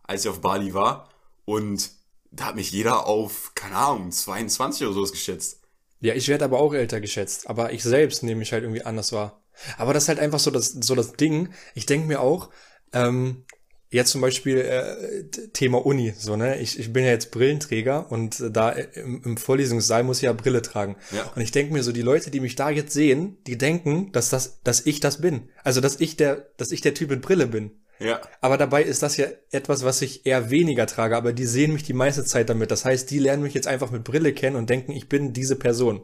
als 0.03 0.25
ich 0.25 0.31
auf 0.31 0.41
Bali 0.41 0.75
war 0.75 1.09
und 1.45 1.91
da 2.31 2.47
hat 2.47 2.57
mich 2.57 2.71
jeder 2.71 3.07
auf, 3.07 3.53
keine 3.55 3.77
Ahnung, 3.77 4.13
22 4.13 4.87
oder 4.87 4.95
sowas 4.95 5.13
geschätzt. 5.13 5.61
Ja, 6.01 6.15
ich 6.15 6.29
werde 6.29 6.45
aber 6.45 6.61
auch 6.61 6.73
älter 6.73 7.01
geschätzt, 7.01 7.49
aber 7.51 7.73
ich 7.73 7.83
selbst 7.83 8.23
nehme 8.23 8.39
mich 8.39 8.53
halt 8.53 8.63
irgendwie 8.63 8.85
anders 8.85 9.13
wahr. 9.13 9.43
Aber 9.77 9.93
das 9.93 10.05
ist 10.05 10.09
halt 10.09 10.21
einfach 10.21 10.39
so 10.39 10.51
das, 10.51 10.69
so 10.69 10.95
das 10.95 11.13
Ding. 11.13 11.53
Ich 11.75 11.87
denke 11.87 12.07
mir 12.07 12.21
auch, 12.21 12.51
ähm, 12.93 13.45
Jetzt 13.93 14.13
zum 14.13 14.21
Beispiel 14.21 14.59
äh, 14.59 15.49
Thema 15.53 15.85
Uni, 15.85 16.15
so 16.17 16.37
ne. 16.37 16.61
Ich, 16.61 16.79
ich 16.79 16.93
bin 16.93 17.05
ja 17.05 17.11
jetzt 17.11 17.33
Brillenträger 17.33 18.11
und 18.13 18.39
äh, 18.39 18.51
da 18.51 18.71
im, 18.71 19.21
im 19.25 19.37
Vorlesungssaal 19.37 20.05
muss 20.05 20.19
ich 20.19 20.25
ja 20.25 20.33
Brille 20.33 20.63
tragen. 20.63 20.97
Ja. 21.11 21.31
Und 21.35 21.43
ich 21.43 21.51
denke 21.51 21.73
mir 21.73 21.83
so, 21.83 21.91
die 21.91 22.03
Leute, 22.03 22.31
die 22.31 22.39
mich 22.39 22.55
da 22.55 22.71
jetzt 22.71 22.93
sehen, 22.93 23.39
die 23.49 23.59
denken, 23.59 24.13
dass 24.13 24.31
das, 24.31 24.61
dass 24.63 24.87
ich 24.87 25.01
das 25.01 25.21
bin. 25.21 25.49
Also 25.65 25.81
dass 25.81 25.99
ich 25.99 26.17
der, 26.17 26.51
dass 26.57 26.71
ich 26.71 26.83
der 26.83 26.95
Typ 26.95 27.11
mit 27.11 27.21
Brille 27.21 27.49
bin. 27.49 27.73
Ja. 27.99 28.21
Aber 28.41 28.57
dabei 28.57 28.85
ist 28.85 29.03
das 29.03 29.17
ja 29.17 29.27
etwas, 29.51 29.85
was 29.85 30.03
ich 30.03 30.25
eher 30.25 30.51
weniger 30.51 30.87
trage, 30.87 31.17
aber 31.17 31.33
die 31.33 31.45
sehen 31.45 31.73
mich 31.73 31.83
die 31.83 31.93
meiste 31.93 32.25
Zeit 32.25 32.49
damit. 32.49 32.71
Das 32.71 32.85
heißt, 32.85 33.11
die 33.11 33.19
lernen 33.19 33.43
mich 33.43 33.55
jetzt 33.55 33.67
einfach 33.67 33.91
mit 33.91 34.05
Brille 34.05 34.33
kennen 34.33 34.57
und 34.57 34.71
denken, 34.71 34.93
ich 34.93 35.09
bin 35.09 35.33
diese 35.33 35.57
Person. 35.57 36.03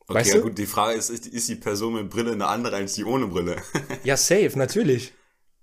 Okay, 0.00 0.14
Weißt 0.14 0.30
ja 0.30 0.36
du? 0.36 0.42
gut, 0.44 0.58
die 0.58 0.66
Frage 0.66 0.98
ist, 0.98 1.10
ist, 1.10 1.26
ist 1.26 1.48
die 1.48 1.54
Person 1.54 1.94
mit 1.94 2.10
Brille 2.10 2.32
eine 2.32 2.46
andere 2.46 2.76
als 2.76 2.94
die 2.94 3.04
ohne 3.04 3.26
Brille? 3.26 3.56
Ja, 4.04 4.16
safe, 4.16 4.52
natürlich. 4.56 5.12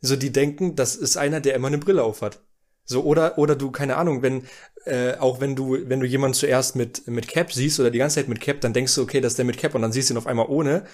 So, 0.01 0.15
die 0.15 0.31
denken, 0.31 0.75
das 0.75 0.95
ist 0.95 1.17
einer, 1.17 1.41
der 1.41 1.55
immer 1.55 1.67
eine 1.67 1.77
Brille 1.77 2.03
aufhat. 2.03 2.39
So, 2.85 3.03
oder, 3.03 3.37
oder 3.37 3.55
du, 3.55 3.69
keine 3.71 3.97
Ahnung, 3.97 4.21
wenn, 4.23 4.45
äh, 4.85 5.13
auch 5.17 5.39
wenn 5.41 5.55
du, 5.55 5.77
wenn 5.89 5.99
du 5.99 6.05
jemanden 6.07 6.33
zuerst 6.33 6.75
mit, 6.75 7.07
mit 7.07 7.27
Cap 7.27 7.51
siehst 7.53 7.79
oder 7.79 7.91
die 7.91 7.99
ganze 7.99 8.15
Zeit 8.15 8.27
mit 8.27 8.41
Cap, 8.41 8.61
dann 8.61 8.73
denkst 8.73 8.95
du, 8.95 9.01
okay, 9.03 9.21
das 9.21 9.33
ist 9.33 9.37
der 9.37 9.45
mit 9.45 9.57
Cap 9.57 9.75
und 9.75 9.81
dann 9.81 9.91
siehst 9.91 10.09
du 10.09 10.13
ihn 10.15 10.17
auf 10.17 10.25
einmal 10.27 10.47
ohne. 10.47 10.85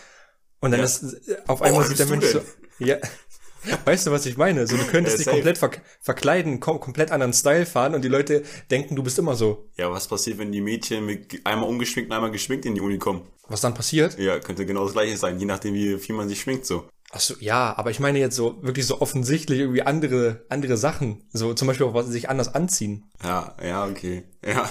Und 0.60 0.72
dann 0.72 0.80
Ja. 0.80 0.86
ist, 0.86 1.04
äh, 1.28 1.38
auf 1.48 1.62
einmal 1.62 1.82
wer 1.82 1.88
sieht 1.90 2.00
der 2.00 2.08
Mensch 2.08 2.26
so, 2.26 2.42
ja. 2.80 2.98
Weißt 3.86 4.06
du, 4.06 4.12
was 4.12 4.26
ich 4.28 4.38
meine? 4.38 4.68
So, 4.68 4.78
du 4.78 4.84
könntest 4.86 5.18
Ja, 5.18 5.24
dich 5.24 5.28
komplett 5.34 5.58
ver 5.58 5.72
verkleiden, 6.00 6.60
kom 6.60 6.80
komplett 6.80 7.10
anderen 7.12 7.34
Style 7.34 7.66
fahren 7.66 7.96
und 7.96 8.04
die 8.04 8.10
Leute 8.10 8.44
denken, 8.70 8.96
du 8.96 9.02
bist 9.02 9.18
immer 9.18 9.36
so. 9.36 9.70
ja, 9.76 9.90
was 9.90 10.08
passiert, 10.08 10.38
wenn 10.38 10.52
die 10.52 10.62
Mädchen 10.62 11.06
mit 11.06 11.42
einmal 11.46 11.68
ungeschminkt 11.68 12.12
und 12.12 12.16
einmal 12.16 12.30
geschminkt 12.32 12.66
in 12.66 12.76
die 12.76 12.82
Uni 12.82 13.00
kommen? 13.00 13.22
Was 13.48 13.62
dann 13.62 13.74
passiert? 13.74 14.20
Ja, 14.20 14.38
könnte 14.40 14.66
genau 14.68 14.84
das 14.84 14.94
gleiche 14.94 15.18
sein, 15.18 15.40
je 15.40 15.46
nachdem, 15.46 15.74
wie 15.74 15.98
viel 15.98 16.14
man 16.16 16.30
sich 16.30 16.42
schminkt 16.42 16.66
so. 16.68 16.88
Ach 17.16 17.22
so, 17.22 17.36
ja, 17.40 17.74
aber 17.78 17.92
ich 17.92 18.02
meine 18.02 18.20
jetzt 18.20 18.36
so 18.36 18.62
wirklich 18.62 18.86
so 18.86 19.00
offensichtlich 19.00 19.60
irgendwie 19.60 19.84
andere, 19.84 20.46
andere 20.50 20.76
Sachen. 20.76 21.24
So 21.32 21.54
zum 21.54 21.66
Beispiel 21.66 21.86
auch 21.86 21.94
was 21.94 22.08
sich 22.08 22.30
anders 22.30 22.54
anziehen. 22.54 23.10
Ja, 23.24 23.56
ja, 23.64 23.86
okay. 23.88 24.26
Ja, 24.46 24.70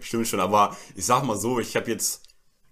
stimmt 0.00 0.26
schon. 0.26 0.40
Aber 0.40 0.76
ich 0.96 1.06
sag 1.06 1.22
mal 1.22 1.36
so, 1.36 1.60
ich 1.60 1.76
habe 1.76 1.88
jetzt, 1.88 2.24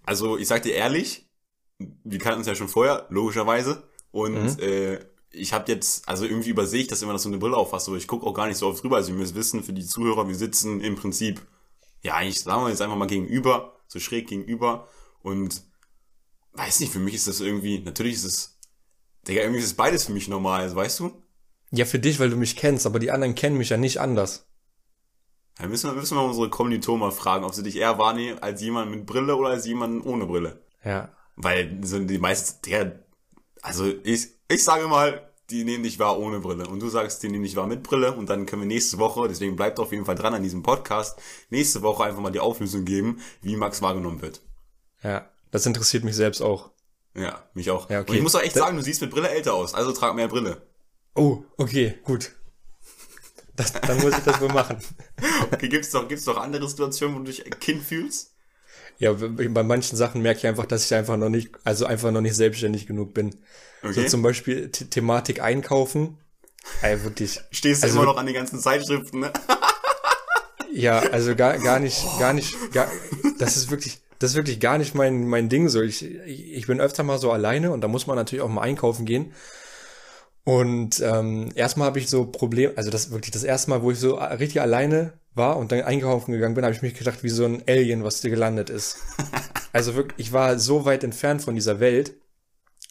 also 0.03 0.37
ich 0.37 0.49
sag 0.49 0.63
dir 0.63 0.73
ehrlich, 0.73 1.31
wir 1.77 2.19
kannten 2.19 2.39
uns 2.39 2.47
ja 2.47 2.55
schon 2.55 2.67
vorher, 2.67 3.05
logischerweise. 3.09 3.87
Und 4.11 4.59
äh, 4.59 4.99
ich 5.31 5.53
habe 5.53 5.71
jetzt, 5.71 6.09
also 6.09 6.25
irgendwie 6.25 6.49
übersehe 6.49 6.81
ich 6.81 6.87
das 6.87 7.01
immer, 7.01 7.13
dass 7.13 7.23
du 7.23 7.29
eine 7.29 7.37
Brille 7.37 7.55
aufhast, 7.55 7.87
aber 7.87 7.95
ich 7.95 8.09
gucke 8.09 8.25
auch 8.25 8.33
gar 8.33 8.47
nicht 8.47 8.57
so 8.57 8.67
oft 8.67 8.83
drüber. 8.83 8.97
Also 8.97 9.13
ihr 9.13 9.17
müsst 9.17 9.35
wissen, 9.35 9.63
für 9.63 9.71
die 9.71 9.85
Zuhörer, 9.85 10.27
wir 10.27 10.35
sitzen 10.35 10.81
im 10.81 10.97
Prinzip, 10.97 11.41
ja, 12.01 12.15
eigentlich 12.15 12.41
sagen 12.41 12.65
wir 12.65 12.69
jetzt 12.69 12.81
einfach 12.81 12.97
mal 12.97 13.07
gegenüber, 13.07 13.79
so 13.87 13.99
schräg 13.99 14.27
gegenüber. 14.27 14.89
Und 15.21 15.63
weiß 16.55 16.81
nicht, 16.81 16.91
für 16.91 16.99
mich 16.99 17.15
ist 17.15 17.29
das 17.29 17.39
irgendwie, 17.39 17.79
natürlich 17.79 18.15
ist 18.15 18.25
es, 18.25 18.50
Digga, 19.27 19.41
irgendwie 19.41 19.59
ist 19.59 19.67
es 19.67 19.73
beides 19.75 20.05
für 20.05 20.13
mich 20.13 20.27
normal, 20.27 20.61
also, 20.61 20.75
weißt 20.75 20.99
du? 20.99 21.11
Ja, 21.71 21.85
für 21.85 21.99
dich, 21.99 22.19
weil 22.19 22.29
du 22.29 22.37
mich 22.37 22.55
kennst, 22.55 22.85
aber 22.85 22.99
die 22.99 23.11
anderen 23.11 23.35
kennen 23.35 23.57
mich 23.57 23.69
ja 23.69 23.77
nicht 23.77 23.99
anders. 23.99 24.47
Da 25.57 25.67
müssen 25.67 25.89
wir, 25.89 25.95
müssen 25.95 26.17
wir 26.17 26.23
unsere 26.23 26.49
Kommilitonen 26.49 27.01
mal 27.01 27.11
fragen, 27.11 27.45
ob 27.45 27.53
sie 27.53 27.63
dich 27.63 27.77
eher 27.77 27.97
wahrnehmen 27.97 28.39
als 28.39 28.61
jemand 28.61 28.91
mit 28.91 29.05
Brille 29.05 29.35
oder 29.35 29.49
als 29.49 29.65
jemand 29.65 30.05
ohne 30.05 30.25
Brille. 30.25 30.61
Ja. 30.83 31.09
Weil 31.35 31.79
so 31.83 31.99
die 31.99 32.17
meisten, 32.17 32.61
der, 32.69 33.03
also 33.61 33.85
ich, 34.03 34.29
ich 34.47 34.63
sage 34.63 34.87
mal, 34.87 35.29
die 35.51 35.63
nehmen 35.63 35.83
dich 35.83 35.99
wahr 35.99 36.17
ohne 36.17 36.39
Brille. 36.39 36.67
Und 36.67 36.79
du 36.79 36.89
sagst, 36.89 37.21
die 37.21 37.29
nehmen 37.29 37.43
dich 37.43 37.55
wahr 37.55 37.67
mit 37.67 37.83
Brille. 37.83 38.13
Und 38.13 38.29
dann 38.29 38.45
können 38.45 38.63
wir 38.63 38.67
nächste 38.67 38.97
Woche, 38.97 39.27
deswegen 39.27 39.55
bleibt 39.55 39.79
auf 39.79 39.91
jeden 39.91 40.05
Fall 40.05 40.15
dran 40.15 40.33
an 40.33 40.43
diesem 40.43 40.63
Podcast, 40.63 41.19
nächste 41.49 41.81
Woche 41.81 42.05
einfach 42.05 42.21
mal 42.21 42.31
die 42.31 42.39
Auflösung 42.39 42.85
geben, 42.85 43.21
wie 43.41 43.55
Max 43.55 43.81
wahrgenommen 43.81 44.21
wird. 44.21 44.41
Ja. 45.03 45.29
Das 45.51 45.65
interessiert 45.65 46.05
mich 46.05 46.15
selbst 46.15 46.41
auch. 46.41 46.71
Ja, 47.15 47.43
mich 47.53 47.69
auch. 47.71 47.89
Ja, 47.89 48.01
okay. 48.01 48.11
Und 48.11 48.17
ich 48.17 48.23
muss 48.23 48.35
auch 48.35 48.41
echt 48.41 48.55
Da- 48.55 48.61
sagen, 48.61 48.77
du 48.77 48.83
siehst 48.83 49.01
mit 49.01 49.11
Brille 49.11 49.29
älter 49.29 49.53
aus, 49.53 49.73
also 49.73 49.91
trag 49.91 50.15
mehr 50.15 50.27
Brille. 50.27 50.61
Oh, 51.15 51.43
okay, 51.57 51.99
gut. 52.03 52.31
Das, 53.55 53.73
dann 53.73 53.99
muss 53.99 54.17
ich 54.17 54.23
das 54.23 54.39
wohl 54.41 54.49
machen. 54.49 54.77
Okay, 55.51 55.67
gibt's 55.67 55.91
doch, 55.91 56.07
gibt's 56.07 56.23
doch 56.25 56.37
andere 56.37 56.67
Situationen, 56.67 57.15
wo 57.15 57.19
du 57.19 57.25
dich 57.25 57.43
Kind 57.59 57.83
fühlst? 57.83 58.31
Ja, 58.97 59.13
bei 59.13 59.63
manchen 59.63 59.97
Sachen 59.97 60.21
merke 60.21 60.39
ich 60.39 60.47
einfach, 60.47 60.65
dass 60.65 60.85
ich 60.85 60.93
einfach 60.95 61.17
noch 61.17 61.29
nicht, 61.29 61.49
also 61.65 61.85
einfach 61.85 62.11
noch 62.11 62.21
nicht 62.21 62.35
selbstständig 62.35 62.87
genug 62.87 63.13
bin. 63.13 63.35
Okay. 63.83 63.93
So 63.93 64.03
zum 64.05 64.21
Beispiel 64.21 64.71
The 64.73 64.85
Thematik 64.85 65.41
einkaufen. 65.41 66.17
Ey, 66.81 67.03
wirklich. 67.03 67.41
Stehst 67.51 67.83
du 67.83 67.87
Also- 67.87 67.97
immer 68.01 68.05
noch 68.11 68.17
an 68.17 68.25
den 68.25 68.35
ganzen 68.35 68.59
Zeitschriften, 68.59 69.19
ne? 69.19 69.33
Ja, 70.71 70.99
also 70.99 71.35
gar, 71.35 71.57
gar 71.57 71.79
nicht, 71.79 72.01
gar 72.19 72.31
nicht, 72.33 72.55
gar, 72.71 72.87
das 73.39 73.57
ist 73.57 73.69
wirklich, 73.71 73.99
das 74.21 74.31
ist 74.31 74.35
wirklich 74.35 74.59
gar 74.59 74.77
nicht 74.77 74.93
mein, 74.93 75.27
mein 75.27 75.49
Ding 75.49 75.67
so. 75.67 75.81
Ich, 75.81 76.05
ich 76.05 76.67
bin 76.67 76.79
öfter 76.79 77.01
mal 77.01 77.17
so 77.17 77.31
alleine 77.31 77.71
und 77.71 77.81
da 77.81 77.87
muss 77.87 78.05
man 78.05 78.15
natürlich 78.15 78.43
auch 78.43 78.49
mal 78.49 78.61
einkaufen 78.61 79.05
gehen. 79.05 79.33
Und 80.43 80.99
ähm, 80.99 81.49
erstmal 81.55 81.87
habe 81.87 81.97
ich 81.97 82.07
so 82.07 82.25
Problem, 82.25 82.71
also 82.75 82.91
das 82.91 83.05
ist 83.05 83.11
wirklich 83.11 83.31
das 83.31 83.43
erste 83.43 83.71
Mal, 83.71 83.81
wo 83.81 83.89
ich 83.89 83.97
so 83.97 84.15
richtig 84.15 84.61
alleine 84.61 85.13
war 85.33 85.57
und 85.57 85.71
dann 85.71 85.81
einkaufen 85.81 86.33
gegangen 86.33 86.53
bin, 86.53 86.63
habe 86.63 86.75
ich 86.75 86.83
mich 86.83 86.93
gedacht, 86.93 87.23
wie 87.23 87.29
so 87.29 87.45
ein 87.45 87.63
Alien, 87.67 88.03
was 88.03 88.21
dir 88.21 88.29
gelandet 88.29 88.69
ist. 88.69 88.97
Also 89.73 89.95
wirklich, 89.95 90.27
ich 90.27 90.33
war 90.33 90.59
so 90.59 90.83
weit 90.83 91.01
entfernt 91.01 91.41
von 91.41 91.55
dieser 91.55 91.79
Welt. 91.79 92.15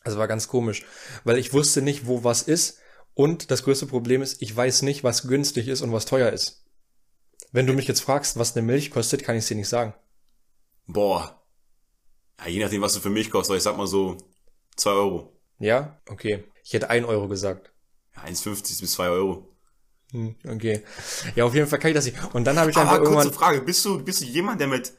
Also 0.02 0.16
war 0.16 0.26
ganz 0.26 0.49
komisch, 0.49 0.87
weil 1.25 1.37
ich 1.37 1.52
wusste 1.52 1.82
nicht, 1.82 2.06
wo 2.06 2.25
was 2.25 2.40
ist. 2.40 2.78
Und 3.12 3.50
das 3.50 3.64
größte 3.64 3.84
Problem 3.84 4.22
ist, 4.22 4.40
ich 4.40 4.56
weiß 4.56 4.80
nicht, 4.80 5.04
was 5.04 5.28
günstig 5.28 5.68
ist 5.68 5.82
und 5.82 5.92
was 5.92 6.06
teuer 6.06 6.30
ist. 6.30 6.64
Wenn 7.52 7.66
du 7.66 7.75
mich 7.75 7.87
jetzt 7.87 8.00
fragst, 8.00 8.38
was 8.38 8.56
eine 8.56 8.64
Milch 8.64 8.90
kostet, 8.90 9.22
kann 9.22 9.37
ich 9.37 9.42
es 9.42 9.49
dir 9.49 9.56
nicht 9.56 9.68
sagen. 9.68 9.92
Boah. 10.92 11.42
Ja, 12.40 12.49
je 12.49 12.62
nachdem, 12.62 12.82
was 12.82 12.94
du 12.94 13.00
für 13.00 13.11
mich 13.11 13.30
kostet, 13.30 13.50
aber 13.50 13.56
ich 13.59 13.62
sag 13.62 13.76
mal 13.76 13.87
so 13.87 14.16
2 14.76 14.90
Euro. 14.90 15.40
Ja? 15.59 16.00
Okay. 16.09 16.44
Ich 16.64 16.73
hätte 16.73 16.90
ein 16.90 17.04
Euro 17.04 17.28
gesagt. 17.28 17.73
Ja, 18.16 18.23
1,50 18.25 18.80
bis 18.80 18.92
2 18.92 19.09
Euro. 19.09 19.47
Hm, 20.12 20.35
okay. 20.49 20.82
Ja, 21.37 21.44
auf 21.44 21.54
jeden 21.54 21.68
Fall 21.68 21.78
kann 21.78 21.90
ich 21.90 21.94
das 21.94 22.06
nicht. 22.06 22.16
Und 22.35 22.44
dann 22.44 22.59
habe 22.59 22.70
ich 22.70 22.76
einfach 22.76 22.94
Aber 22.94 23.04
kurze 23.04 23.28
irgendwann. 23.28 23.38
Frage, 23.38 23.61
bist 23.62 23.85
du, 23.85 24.02
bist 24.02 24.20
du 24.20 24.25
jemand, 24.25 24.61
der 24.61 24.66
mit, 24.66 24.92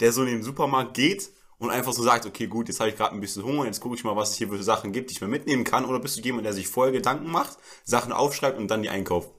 der 0.00 0.12
so 0.12 0.22
in 0.22 0.28
den 0.28 0.42
Supermarkt 0.42 0.94
geht 0.94 1.30
und 1.58 1.70
einfach 1.70 1.92
so 1.92 2.02
sagt, 2.02 2.26
okay, 2.26 2.46
gut, 2.46 2.68
jetzt 2.68 2.80
habe 2.80 2.90
ich 2.90 2.96
gerade 2.96 3.14
ein 3.14 3.20
bisschen 3.20 3.44
Hunger, 3.44 3.64
jetzt 3.64 3.80
gucke 3.80 3.94
ich 3.94 4.04
mal, 4.04 4.16
was 4.16 4.30
es 4.30 4.36
hier 4.36 4.48
für 4.48 4.62
Sachen 4.62 4.92
gibt, 4.92 5.10
die 5.10 5.14
ich 5.14 5.20
mir 5.20 5.28
mitnehmen 5.28 5.64
kann, 5.64 5.84
oder 5.84 5.98
bist 6.00 6.16
du 6.16 6.20
jemand, 6.20 6.44
der 6.46 6.52
sich 6.52 6.68
vorher 6.68 6.92
Gedanken 6.92 7.30
macht, 7.30 7.56
Sachen 7.84 8.12
aufschreibt 8.12 8.58
und 8.58 8.68
dann 8.70 8.82
die 8.82 8.90
einkauft? 8.90 9.30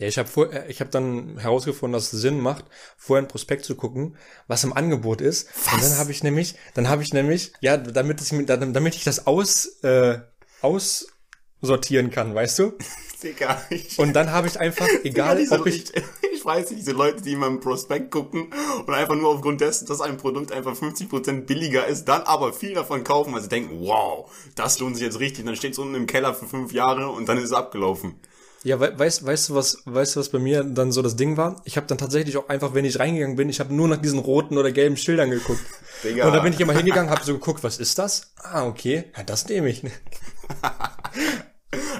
Ja, 0.00 0.06
ich 0.06 0.16
habe 0.16 0.28
vor, 0.28 0.50
äh, 0.50 0.64
ich 0.68 0.80
habe 0.80 0.90
dann 0.90 1.36
herausgefunden, 1.38 1.92
dass 1.92 2.10
es 2.14 2.22
Sinn 2.22 2.40
macht, 2.40 2.64
vorher 2.96 3.22
ein 3.22 3.28
Prospekt 3.28 3.66
zu 3.66 3.74
gucken, 3.74 4.16
was 4.48 4.64
im 4.64 4.72
Angebot 4.72 5.20
ist. 5.20 5.48
Und 5.70 5.82
dann 5.82 5.98
habe 5.98 6.10
ich 6.10 6.22
nämlich, 6.22 6.54
dann 6.72 6.88
habe 6.88 7.02
ich 7.02 7.12
nämlich, 7.12 7.52
ja, 7.60 7.76
damit 7.76 8.22
ich, 8.22 8.46
damit 8.46 8.94
ich 8.94 9.04
das 9.04 9.26
aus, 9.26 9.66
äh, 9.82 10.20
aussortieren 10.62 12.10
kann, 12.10 12.34
weißt 12.34 12.60
du? 12.60 12.72
Digga, 13.22 13.60
ich, 13.68 13.98
Und 13.98 14.14
dann 14.14 14.32
habe 14.32 14.46
ich 14.46 14.58
einfach, 14.58 14.88
Digga, 15.04 15.32
egal 15.32 15.36
diese, 15.36 15.60
ob 15.60 15.66
ich, 15.66 15.94
ich, 15.94 16.02
ich 16.32 16.42
weiß 16.46 16.70
nicht, 16.70 16.80
diese 16.80 16.92
Leute, 16.92 17.20
die 17.20 17.32
immer 17.34 17.48
im 17.48 17.60
Prospekt 17.60 18.10
gucken 18.10 18.50
und 18.86 18.94
einfach 18.94 19.16
nur 19.16 19.28
aufgrund 19.28 19.60
dessen, 19.60 19.84
dass 19.84 20.00
ein 20.00 20.16
Produkt 20.16 20.50
einfach 20.50 20.74
50% 20.74 21.42
billiger 21.42 21.86
ist, 21.86 22.06
dann 22.06 22.22
aber 22.22 22.54
viel 22.54 22.72
davon 22.72 23.04
kaufen, 23.04 23.34
weil 23.34 23.42
sie 23.42 23.50
denken, 23.50 23.80
wow, 23.80 24.32
das 24.54 24.78
lohnt 24.78 24.96
sich 24.96 25.04
jetzt 25.04 25.20
richtig, 25.20 25.44
dann 25.44 25.56
steht 25.56 25.72
es 25.72 25.78
unten 25.78 25.94
im 25.94 26.06
Keller 26.06 26.32
für 26.32 26.46
fünf 26.46 26.72
Jahre 26.72 27.10
und 27.10 27.28
dann 27.28 27.36
ist 27.36 27.44
es 27.44 27.52
abgelaufen. 27.52 28.14
Ja, 28.62 28.78
we 28.78 28.92
weißt, 28.98 29.24
weißt 29.24 29.48
du 29.48 29.54
was, 29.54 29.82
weißt 29.86 30.16
du 30.16 30.20
was 30.20 30.28
bei 30.28 30.38
mir 30.38 30.64
dann 30.64 30.92
so 30.92 31.00
das 31.00 31.16
Ding 31.16 31.36
war? 31.36 31.62
Ich 31.64 31.76
habe 31.76 31.86
dann 31.86 31.96
tatsächlich 31.96 32.36
auch 32.36 32.48
einfach, 32.48 32.74
wenn 32.74 32.84
ich 32.84 32.98
reingegangen 32.98 33.36
bin, 33.36 33.48
ich 33.48 33.60
habe 33.60 33.74
nur 33.74 33.88
nach 33.88 33.96
diesen 33.96 34.18
roten 34.18 34.58
oder 34.58 34.70
gelben 34.70 34.96
Schildern 34.96 35.30
geguckt. 35.30 35.64
Digga. 36.04 36.26
Und 36.26 36.34
da 36.34 36.40
bin 36.40 36.52
ich 36.52 36.60
immer 36.60 36.74
hingegangen, 36.74 37.10
habe 37.10 37.24
so 37.24 37.32
geguckt, 37.32 37.64
was 37.64 37.78
ist 37.78 37.98
das? 37.98 38.34
Ah, 38.36 38.66
okay, 38.66 39.04
ja, 39.16 39.22
das 39.22 39.48
nehme 39.48 39.70
ich. 39.70 39.82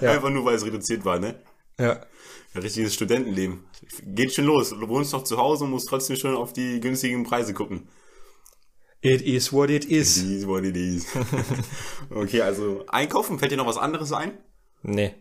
Ja. 0.01 0.13
Einfach 0.13 0.31
nur, 0.31 0.45
weil 0.45 0.55
es 0.55 0.65
reduziert 0.65 1.05
war, 1.05 1.19
ne? 1.19 1.41
Ja. 1.79 2.01
Ja, 2.55 2.61
richtiges 2.61 2.95
Studentenleben. 2.95 3.65
Geht 4.03 4.35
schon 4.35 4.47
los. 4.47 4.71
Du 4.71 4.89
wohnst 4.89 5.13
noch 5.13 5.25
zu 5.25 5.37
Hause 5.37 5.65
und 5.65 5.71
musst 5.71 5.89
trotzdem 5.89 6.17
schon 6.17 6.35
auf 6.35 6.53
die 6.53 6.81
günstigen 6.81 7.23
Preise 7.25 7.55
gucken. 7.55 7.89
It 9.03 9.23
is 9.23 9.53
what 9.53 9.71
it 9.71 9.85
is. 9.85 10.15
Dies, 10.15 10.47
what 10.47 10.65
it 10.65 10.77
is. 10.77 11.07
okay, 12.11 12.43
also 12.43 12.85
einkaufen, 12.89 13.39
fällt 13.39 13.53
dir 13.53 13.57
noch 13.57 13.67
was 13.67 13.79
anderes 13.79 14.13
ein? 14.13 14.39
Nee. 14.83 15.15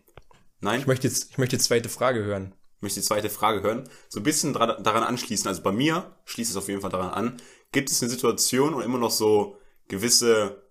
Nein? 0.61 0.79
Ich 0.79 0.87
möchte 0.87 1.07
jetzt, 1.07 1.31
ich 1.31 1.37
möchte 1.37 1.57
die 1.57 1.63
zweite 1.63 1.89
Frage 1.89 2.23
hören. 2.23 2.55
Ich 2.77 2.81
möchte 2.81 2.99
die 2.99 3.05
zweite 3.05 3.29
Frage 3.29 3.61
hören. 3.61 3.89
So 4.07 4.19
ein 4.19 4.23
bisschen 4.23 4.53
daran 4.53 5.03
anschließen. 5.03 5.47
Also 5.47 5.61
bei 5.61 5.71
mir 5.71 6.15
schließt 6.25 6.51
es 6.51 6.57
auf 6.57 6.67
jeden 6.67 6.81
Fall 6.81 6.89
daran 6.89 7.11
an. 7.11 7.37
Gibt 7.71 7.89
es 7.89 8.01
eine 8.01 8.09
Situation 8.09 8.73
und 8.73 8.83
immer 8.83 8.97
noch 8.97 9.11
so 9.11 9.57
gewisse 9.87 10.69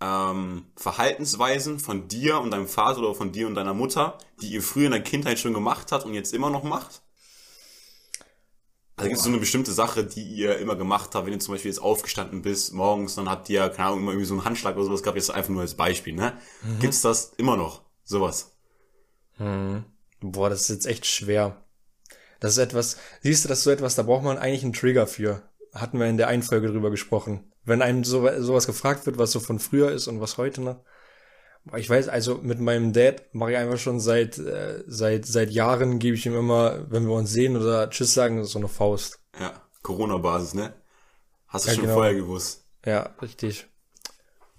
ähm, 0.00 0.66
Verhaltensweisen 0.76 1.78
von 1.78 2.08
dir 2.08 2.40
und 2.40 2.50
deinem 2.50 2.66
Vater 2.66 3.00
oder 3.00 3.14
von 3.14 3.32
dir 3.32 3.46
und 3.46 3.54
deiner 3.54 3.74
Mutter, 3.74 4.18
die 4.40 4.48
ihr 4.52 4.62
früher 4.62 4.86
in 4.86 4.92
der 4.92 5.02
Kindheit 5.02 5.38
schon 5.38 5.52
gemacht 5.52 5.92
habt 5.92 6.06
und 6.06 6.14
jetzt 6.14 6.32
immer 6.32 6.50
noch 6.50 6.62
macht? 6.62 7.02
Also 8.96 9.08
gibt 9.08 9.18
es 9.18 9.24
so 9.24 9.30
eine 9.30 9.38
bestimmte 9.38 9.72
Sache, 9.72 10.04
die 10.04 10.22
ihr 10.22 10.58
immer 10.58 10.76
gemacht 10.76 11.14
habt, 11.14 11.26
wenn 11.26 11.32
ihr 11.32 11.40
zum 11.40 11.54
Beispiel 11.54 11.70
jetzt 11.70 11.80
aufgestanden 11.80 12.42
bist 12.42 12.74
morgens, 12.74 13.14
dann 13.14 13.30
habt 13.30 13.48
ihr, 13.48 13.68
keine 13.70 13.88
Ahnung, 13.88 14.00
immer 14.00 14.10
irgendwie 14.12 14.26
so 14.26 14.34
einen 14.34 14.44
Handschlag 14.44 14.76
oder 14.76 14.84
sowas 14.84 15.02
gehabt, 15.02 15.16
jetzt 15.16 15.30
einfach 15.30 15.48
nur 15.48 15.62
als 15.62 15.74
Beispiel, 15.74 16.14
ne? 16.14 16.38
Gibt's 16.80 17.00
das 17.00 17.32
immer 17.38 17.56
noch? 17.56 17.82
Sowas. 18.04 18.54
Boah, 20.20 20.50
das 20.50 20.62
ist 20.62 20.68
jetzt 20.68 20.86
echt 20.86 21.06
schwer. 21.06 21.56
Das 22.40 22.52
ist 22.52 22.58
etwas, 22.58 22.96
siehst 23.22 23.44
du, 23.44 23.48
das 23.48 23.58
ist 23.58 23.64
so 23.64 23.70
etwas, 23.70 23.94
da 23.94 24.02
braucht 24.02 24.24
man 24.24 24.38
eigentlich 24.38 24.64
einen 24.64 24.72
Trigger 24.72 25.06
für. 25.06 25.42
Hatten 25.74 25.98
wir 25.98 26.06
in 26.06 26.16
der 26.16 26.28
einen 26.28 26.42
Folge 26.42 26.68
drüber 26.68 26.90
gesprochen. 26.90 27.52
Wenn 27.64 27.82
einem 27.82 28.02
so, 28.04 28.28
sowas 28.40 28.66
gefragt 28.66 29.06
wird, 29.06 29.18
was 29.18 29.32
so 29.32 29.40
von 29.40 29.58
früher 29.58 29.92
ist 29.92 30.08
und 30.08 30.20
was 30.20 30.38
heute 30.38 30.60
noch. 30.62 30.84
Ich 31.76 31.88
weiß, 31.88 32.08
also 32.08 32.38
mit 32.38 32.58
meinem 32.58 32.92
Dad 32.94 33.22
mache 33.34 33.52
ich 33.52 33.56
einfach 33.58 33.78
schon 33.78 34.00
seit, 34.00 34.38
äh, 34.38 34.82
seit, 34.86 35.26
seit 35.26 35.50
Jahren 35.50 35.98
gebe 35.98 36.16
ich 36.16 36.24
ihm 36.24 36.34
immer, 36.34 36.90
wenn 36.90 37.06
wir 37.06 37.14
uns 37.14 37.30
sehen 37.30 37.56
oder 37.56 37.90
Tschüss 37.90 38.14
sagen, 38.14 38.42
so 38.44 38.58
eine 38.58 38.68
Faust. 38.68 39.20
Ja, 39.38 39.52
Corona-Basis, 39.82 40.54
ne? 40.54 40.72
Hast 41.48 41.66
du 41.66 41.68
Ja, 41.70 41.74
schon 41.74 41.84
genau. 41.84 41.94
vorher 41.94 42.14
gewusst. 42.14 42.64
Ja, 42.86 43.14
richtig. 43.20 43.66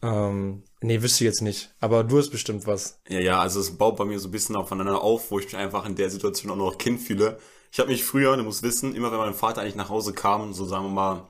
Ähm, 0.04 0.64
nee, 0.82 1.02
wüsste 1.02 1.24
ich 1.24 1.28
jetzt 1.28 1.42
nicht. 1.42 1.74
Aber 1.80 2.04
du 2.04 2.18
hast 2.18 2.30
bestimmt 2.30 2.68
was. 2.68 3.00
Ja, 3.08 3.20
ja, 3.20 3.42
also 3.42 3.60
es 3.60 3.78
baut 3.78 3.98
bei 3.98 4.06
mir 4.06 4.20
so 4.20 4.28
ein 4.28 4.32
bisschen 4.32 4.56
aufeinander 4.56 5.02
auf, 5.02 5.32
wo 5.32 5.40
ich 5.40 5.46
mich 5.46 5.56
einfach 5.56 5.86
in 5.86 5.96
der 5.96 6.10
Situation 6.10 6.52
auch 6.52 6.56
noch 6.56 6.78
Kind 6.78 7.00
fühle. 7.00 7.40
Ich 7.72 7.80
habe 7.80 7.90
mich 7.90 8.04
früher, 8.04 8.36
du 8.36 8.44
musst 8.44 8.64
wissen, 8.64 8.96
immer 8.96 9.12
wenn 9.12 9.20
mein 9.20 9.34
Vater 9.34 9.62
eigentlich 9.62 9.76
nach 9.76 9.90
Hause 9.90 10.14
kam, 10.14 10.54
so 10.54 10.66
sagen 10.66 10.86
wir 10.86 10.90
mal 10.90 11.30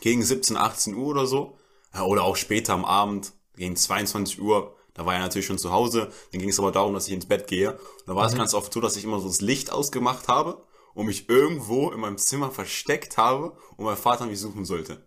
gegen 0.00 0.22
17, 0.22 0.56
18 0.56 0.94
Uhr 0.94 1.06
oder 1.08 1.26
so, 1.26 1.56
oder 2.02 2.22
auch 2.24 2.36
später 2.36 2.72
am 2.72 2.84
Abend, 2.84 3.32
gegen 3.56 3.76
22 3.76 4.40
Uhr, 4.40 4.74
da 4.94 5.04
war 5.04 5.14
er 5.14 5.20
natürlich 5.20 5.46
schon 5.46 5.58
zu 5.58 5.70
Hause, 5.70 6.10
dann 6.32 6.40
ging 6.40 6.48
es 6.48 6.58
aber 6.58 6.72
darum, 6.72 6.94
dass 6.94 7.08
ich 7.08 7.12
ins 7.12 7.26
Bett 7.26 7.46
gehe. 7.46 7.72
Und 7.72 8.06
da 8.06 8.16
war 8.16 8.26
es 8.26 8.34
ganz 8.34 8.54
oft 8.54 8.72
so, 8.72 8.80
dass 8.80 8.96
ich 8.96 9.04
immer 9.04 9.20
so 9.20 9.28
das 9.28 9.40
Licht 9.40 9.70
ausgemacht 9.70 10.28
habe 10.28 10.64
und 10.94 11.06
mich 11.06 11.28
irgendwo 11.28 11.90
in 11.90 12.00
meinem 12.00 12.18
Zimmer 12.18 12.50
versteckt 12.50 13.16
habe 13.16 13.56
und 13.76 13.84
mein 13.84 13.96
Vater 13.96 14.26
mich 14.26 14.40
suchen 14.40 14.64
sollte. 14.64 15.04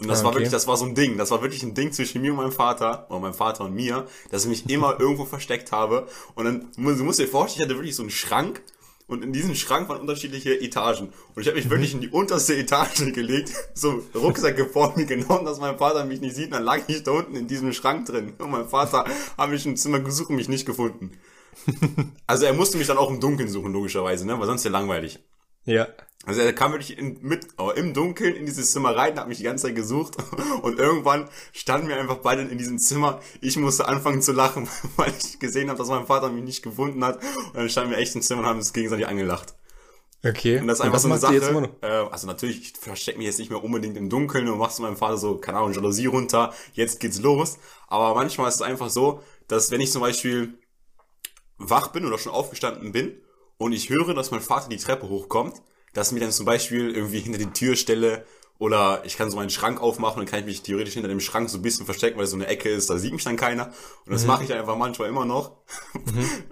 Und 0.00 0.08
das 0.08 0.20
Ah, 0.20 0.24
war 0.24 0.30
okay. 0.30 0.38
wirklich, 0.38 0.50
das 0.52 0.66
war 0.66 0.76
so 0.76 0.84
ein 0.86 0.94
Ding. 0.94 1.18
Das 1.18 1.30
war 1.30 1.42
wirklich 1.42 1.62
ein 1.62 1.74
Ding 1.74 1.92
zwischen 1.92 2.22
mir 2.22 2.30
und 2.32 2.38
meinem 2.38 2.52
Vater, 2.52 3.06
oder 3.10 3.20
meinem 3.20 3.34
Vater 3.34 3.64
und 3.64 3.74
mir, 3.74 4.06
dass 4.30 4.44
ich 4.44 4.48
mich 4.48 4.70
immer 4.70 4.98
irgendwo 5.00 5.24
versteckt 5.24 5.72
habe. 5.72 6.06
Und 6.34 6.44
dann, 6.46 6.68
du 6.76 7.04
musst 7.04 7.18
dir 7.18 7.28
vorstellen, 7.28 7.62
ich 7.62 7.68
hatte 7.68 7.78
wirklich 7.78 7.96
so 7.96 8.02
einen 8.02 8.10
Schrank. 8.10 8.62
Und 9.06 9.24
in 9.24 9.32
diesem 9.32 9.56
Schrank 9.56 9.88
waren 9.88 10.00
unterschiedliche 10.00 10.60
Etagen. 10.60 11.12
Und 11.34 11.42
ich 11.42 11.48
habe 11.48 11.56
mich 11.56 11.66
Mhm. 11.66 11.70
wirklich 11.70 11.94
in 11.94 12.00
die 12.00 12.10
unterste 12.10 12.54
Etage 12.56 13.12
gelegt, 13.12 13.50
so 13.74 14.04
Rucksäcke 14.14 14.66
vor 14.66 14.92
mir 14.96 15.04
genommen, 15.04 15.44
dass 15.44 15.58
mein 15.58 15.76
Vater 15.78 16.04
mich 16.04 16.20
nicht 16.20 16.36
sieht. 16.36 16.46
Und 16.46 16.52
dann 16.52 16.62
lag 16.64 16.78
ich 16.86 17.02
da 17.02 17.10
unten 17.10 17.34
in 17.34 17.48
diesem 17.48 17.72
Schrank 17.72 18.06
drin. 18.06 18.34
Und 18.38 18.50
mein 18.52 18.68
Vater 18.68 19.04
hat 19.36 19.50
mich 19.50 19.66
im 19.66 19.76
Zimmer 19.76 19.98
gesucht 19.98 20.30
und 20.30 20.36
mich 20.36 20.48
nicht 20.48 20.64
gefunden. 20.66 21.10
Also 22.26 22.46
er 22.46 22.54
musste 22.54 22.78
mich 22.78 22.86
dann 22.86 22.96
auch 22.98 23.10
im 23.10 23.18
Dunkeln 23.20 23.48
suchen, 23.48 23.72
logischerweise, 23.72 24.24
ne? 24.26 24.38
Weil 24.38 24.46
sonst 24.46 24.64
ja 24.64 24.70
langweilig. 24.70 25.18
Ja. 25.70 25.88
Also 26.26 26.42
er 26.42 26.52
kam 26.52 26.72
wirklich 26.72 26.98
in, 26.98 27.18
mit, 27.22 27.46
oh, 27.56 27.70
im 27.70 27.94
Dunkeln 27.94 28.34
in 28.34 28.44
dieses 28.44 28.72
Zimmer 28.72 28.94
rein, 28.94 29.18
hat 29.18 29.26
mich 29.26 29.38
die 29.38 29.44
ganze 29.44 29.66
Zeit 29.66 29.74
gesucht 29.74 30.16
und 30.62 30.78
irgendwann 30.78 31.28
standen 31.52 31.88
wir 31.88 31.96
einfach 31.96 32.18
beide 32.18 32.42
in 32.42 32.58
diesem 32.58 32.78
Zimmer. 32.78 33.20
Ich 33.40 33.56
musste 33.56 33.88
anfangen 33.88 34.20
zu 34.20 34.32
lachen, 34.32 34.68
weil 34.96 35.12
ich 35.18 35.38
gesehen 35.38 35.70
habe, 35.70 35.78
dass 35.78 35.88
mein 35.88 36.06
Vater 36.06 36.28
mich 36.28 36.44
nicht 36.44 36.62
gefunden 36.62 37.02
hat 37.04 37.22
und 37.46 37.56
dann 37.56 37.70
standen 37.70 37.92
wir 37.92 37.98
echt 37.98 38.14
im 38.14 38.22
Zimmer 38.22 38.42
und 38.42 38.46
haben 38.48 38.58
uns 38.58 38.72
gegenseitig 38.72 39.06
angelacht. 39.06 39.54
Okay. 40.22 40.58
Und 40.58 40.66
das 40.66 40.80
ist 40.80 40.84
einfach 40.84 40.98
so 40.98 41.08
eine 41.08 41.16
Sache. 41.16 41.70
Äh, 41.80 41.86
also 41.86 42.26
natürlich, 42.26 42.60
ich 42.60 42.72
verstecke 42.78 43.16
mich 43.16 43.26
jetzt 43.26 43.38
nicht 43.38 43.50
mehr 43.50 43.64
unbedingt 43.64 43.96
im 43.96 44.10
Dunkeln 44.10 44.46
und 44.48 44.58
machst 44.58 44.78
meinem 44.80 44.98
Vater 44.98 45.16
so, 45.16 45.38
keine 45.38 45.56
Ahnung, 45.56 45.72
Jalousie 45.72 46.06
runter, 46.06 46.52
jetzt 46.74 47.00
geht's 47.00 47.20
los. 47.20 47.56
Aber 47.88 48.14
manchmal 48.14 48.48
ist 48.48 48.56
es 48.56 48.62
einfach 48.62 48.90
so, 48.90 49.22
dass 49.48 49.70
wenn 49.70 49.80
ich 49.80 49.90
zum 49.90 50.02
Beispiel 50.02 50.58
wach 51.56 51.88
bin 51.88 52.04
oder 52.04 52.18
schon 52.18 52.32
aufgestanden 52.32 52.92
bin 52.92 53.22
und 53.60 53.72
ich 53.72 53.90
höre, 53.90 54.14
dass 54.14 54.30
mein 54.30 54.40
Vater 54.40 54.70
die 54.70 54.78
Treppe 54.78 55.10
hochkommt, 55.10 55.60
dass 55.92 56.08
ich 56.08 56.12
mich 56.14 56.22
dann 56.22 56.32
zum 56.32 56.46
Beispiel 56.46 56.94
irgendwie 56.94 57.20
hinter 57.20 57.38
die 57.38 57.52
Tür 57.52 57.76
stelle 57.76 58.24
oder 58.58 59.02
ich 59.04 59.18
kann 59.18 59.30
so 59.30 59.36
meinen 59.36 59.50
Schrank 59.50 59.82
aufmachen 59.82 60.20
und 60.20 60.26
kann 60.26 60.40
ich 60.40 60.46
mich 60.46 60.62
theoretisch 60.62 60.94
hinter 60.94 61.08
dem 61.08 61.20
Schrank 61.20 61.50
so 61.50 61.58
ein 61.58 61.62
bisschen 61.62 61.84
verstecken, 61.84 62.16
weil 62.16 62.24
es 62.24 62.30
so 62.30 62.36
eine 62.36 62.46
Ecke 62.46 62.70
ist, 62.70 62.88
da 62.88 62.96
sieht 62.96 63.12
mich 63.12 63.24
dann 63.24 63.36
keiner. 63.36 63.66
Und 64.06 64.12
das 64.12 64.24
mache 64.24 64.44
ich 64.44 64.52
einfach 64.52 64.76
manchmal 64.76 65.08
immer 65.08 65.24
noch. 65.24 65.52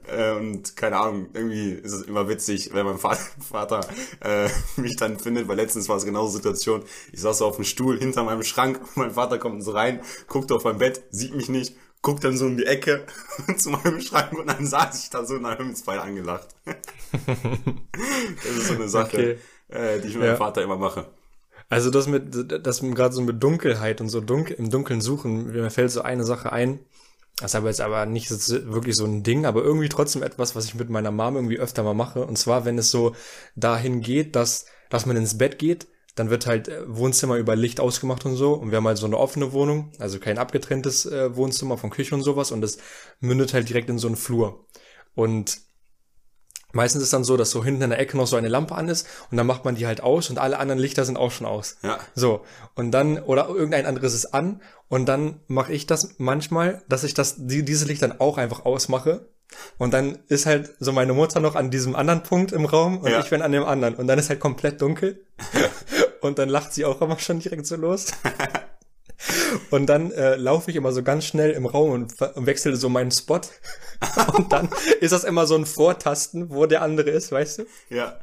Äh, 0.07 0.33
und 0.33 0.75
keine 0.75 0.97
Ahnung, 0.97 1.29
irgendwie 1.35 1.73
ist 1.73 1.93
es 1.93 2.03
immer 2.03 2.31
witzig, 2.31 2.71
wenn 2.73 2.87
mein 2.87 2.97
Vater, 2.97 3.21
Vater 3.51 3.81
äh, 4.21 4.49
mich 4.81 4.97
dann 4.97 5.19
findet, 5.19 5.49
weil 5.49 5.57
letztens 5.57 5.89
war 5.91 5.99
es 5.99 6.07
genauso 6.07 6.37
Situation. 6.37 6.83
Ich 7.13 7.21
saß 7.21 7.39
so 7.39 7.47
auf 7.47 7.57
dem 7.57 7.67
Stuhl 7.67 7.99
hinter 7.99 8.23
meinem 8.23 8.43
Schrank, 8.43 8.81
mein 8.95 9.11
Vater 9.11 9.39
kommt 9.39 9.63
so 9.63 9.73
rein, 9.73 10.01
guckt 10.27 10.51
auf 10.51 10.65
mein 10.65 10.79
Bett, 10.79 11.03
sieht 11.11 11.35
mich 11.35 11.51
nicht, 11.51 11.75
guckt 12.03 12.25
dann 12.25 12.37
so 12.37 12.47
in 12.47 12.57
die 12.57 12.67
Ecke 12.67 13.07
zu 13.57 13.71
meinem 13.71 14.01
Schrank 14.01 14.33
und 14.39 14.47
dann 14.47 14.67
saß 14.67 15.03
ich 15.05 15.11
da 15.11 15.25
so 15.25 15.35
und 15.35 15.45
dann 15.45 15.59
haben 15.59 15.71
uns 15.71 15.83
beide 15.83 16.03
angelacht. 16.03 16.49
das 16.65 18.57
ist 18.57 18.69
so 18.69 18.75
eine 18.75 18.89
Sache, 18.89 19.17
Okay. 19.17 19.39
äh, 19.69 20.01
die 20.01 20.09
ich 20.09 20.15
mit 20.15 20.23
Ja. 20.23 20.31
meinem 20.31 20.37
Vater 20.37 20.63
immer 20.63 20.77
mache. 20.77 21.07
Also 21.71 21.91
das 21.91 22.07
mit, 22.07 22.35
das 22.67 22.81
gerade 22.81 23.15
so 23.15 23.21
mit 23.21 23.43
Dunkelheit 23.43 24.01
und 24.01 24.09
so 24.09 24.21
dunkel, 24.21 24.57
im 24.57 24.71
Dunkeln 24.71 25.01
suchen, 25.01 25.49
mir 25.53 25.71
fällt 25.71 25.91
so 25.91 26.03
eine 26.03 26.25
Sache 26.25 26.53
ein. 26.53 26.81
Das 27.41 27.53
ist 27.53 27.57
aber 27.57 27.69
jetzt 27.69 27.81
aber 27.81 28.07
nicht 28.07 28.31
wirklich 28.31 28.97
so 28.97 29.05
ein 29.05 29.23
Ding, 29.23 29.47
aber 29.47 29.63
irgendwie 29.63 29.89
trotzdem 29.89 30.23
etwas, 30.23 30.57
was 30.57 30.65
ich 30.65 30.75
mit 30.75 30.91
meiner 30.91 31.11
Mom 31.13 31.37
irgendwie 31.37 31.59
öfter 31.59 31.83
mal 31.85 31.95
mache. 31.95 32.25
Und 32.27 32.37
zwar, 32.37 32.65
wenn 32.65 32.79
es 32.79 32.91
so 32.91 33.15
dahin 33.55 34.01
geht, 34.01 34.35
dass, 34.35 34.67
dass 34.91 35.07
man 35.07 35.17
ins 35.17 35.39
Bett 35.39 35.59
geht, 35.59 35.87
dann 36.19 36.31
wird 36.31 36.47
halt 36.47 36.69
äh, 36.69 36.81
Wohnzimmer 36.87 37.37
über 37.37 37.57
Licht 37.57 37.81
ausgemacht 37.81 38.25
und 38.27 38.37
so. 38.37 38.55
Und 38.55 38.71
wir 38.71 38.77
haben 38.79 38.87
halt 38.87 38.99
so 38.99 39.07
eine 39.07 39.17
offene 39.19 39.53
Wohnung, 39.53 39.93
also 39.99 40.19
kein 40.19 40.39
abgetrenntes 40.39 41.07
äh, 41.07 41.35
Wohnzimmer 41.37 41.79
von 41.79 41.91
Küche 41.91 42.15
und 42.15 42.23
sowas. 42.23 42.51
Und 42.51 42.61
das 42.61 42.79
mündet 43.21 43.55
halt 43.55 43.69
direkt 43.69 43.89
in 43.91 43.99
so 43.99 44.07
einen 44.09 44.17
Flur. 44.17 44.67
Und 45.15 45.59
meistens 46.73 47.03
ist 47.03 47.13
dann 47.13 47.25
so, 47.25 47.37
dass 47.37 47.51
so 47.51 47.65
hinten 47.65 47.83
in 47.83 47.91
der 47.91 47.99
Ecke 47.99 48.17
noch 48.17 48.27
so 48.27 48.37
eine 48.37 48.49
Lampe 48.49 48.75
an 48.75 48.89
ist 48.89 49.07
und 49.31 49.37
dann 49.39 49.47
macht 49.47 49.65
man 49.65 49.75
die 49.75 49.87
halt 49.87 50.03
aus 50.03 50.29
und 50.31 50.39
alle 50.39 50.59
anderen 50.59 50.79
Lichter 50.79 51.05
sind 51.05 51.17
auch 51.17 51.31
schon 51.31 51.47
aus. 51.47 51.77
Ja. 51.83 51.99
So, 52.15 52.45
und 52.75 52.91
dann, 52.93 53.19
oder 53.19 53.49
irgendein 53.49 53.87
anderes 53.87 54.15
ist 54.15 54.27
an 54.35 54.61
und 54.89 55.07
dann 55.07 55.41
mache 55.47 55.73
ich 55.73 55.87
das 55.87 56.17
manchmal, 56.19 56.83
dass 56.89 57.05
ich 57.05 57.15
das, 57.15 57.37
die, 57.39 57.65
diese 57.65 57.87
Lichter 57.87 58.09
dann 58.09 58.21
auch 58.21 58.37
einfach 58.39 58.65
ausmache. 58.65 59.29
Und 59.79 59.95
dann 59.95 60.19
ist 60.29 60.45
halt 60.45 60.75
so 60.79 60.93
meine 60.93 61.15
Mutter 61.15 61.41
noch 61.41 61.55
an 61.57 61.71
diesem 61.71 61.97
anderen 61.97 62.23
Punkt 62.23 62.53
im 62.53 62.67
Raum 62.67 62.99
und 62.99 63.11
Ja. 63.11 63.21
ich 63.21 63.31
bin 63.31 63.41
an 63.41 63.51
dem 63.51 63.65
anderen. 63.65 63.95
Und 63.95 64.07
dann 64.07 64.19
ist 64.19 64.29
halt 64.29 64.41
komplett 64.41 64.83
dunkel. 64.83 65.25
und 66.21 66.39
dann 66.39 66.49
lacht 66.49 66.73
sie 66.73 66.85
auch 66.85 67.01
immer 67.01 67.19
schon 67.19 67.41
direkt 67.41 67.67
so 67.67 67.77
los. 67.77 68.07
Und 69.71 69.87
dann 69.87 70.13
äh, 70.13 70.37
laufe 70.37 70.71
ich 70.71 70.77
immer 70.77 70.93
so 70.93 71.03
ganz 71.03 71.25
schnell 71.25 71.51
im 71.51 71.67
Raum 71.67 71.91
und 71.91 72.23
und 72.23 72.47
wechsle 72.47 72.77
so 72.77 72.89
meinen 72.89 73.11
Spot. 73.11 73.41
Und 74.37 74.53
dann 74.53 74.69
ist 75.01 75.11
das 75.11 75.25
immer 75.25 75.47
so 75.47 75.57
ein 75.57 75.67
Vortasten, 75.67 76.51
wo 76.51 76.67
der 76.67 76.83
andere 76.83 77.11
ist, 77.11 77.33
weißt 77.33 77.59
du? 77.59 77.67
Ja. 77.91 78.21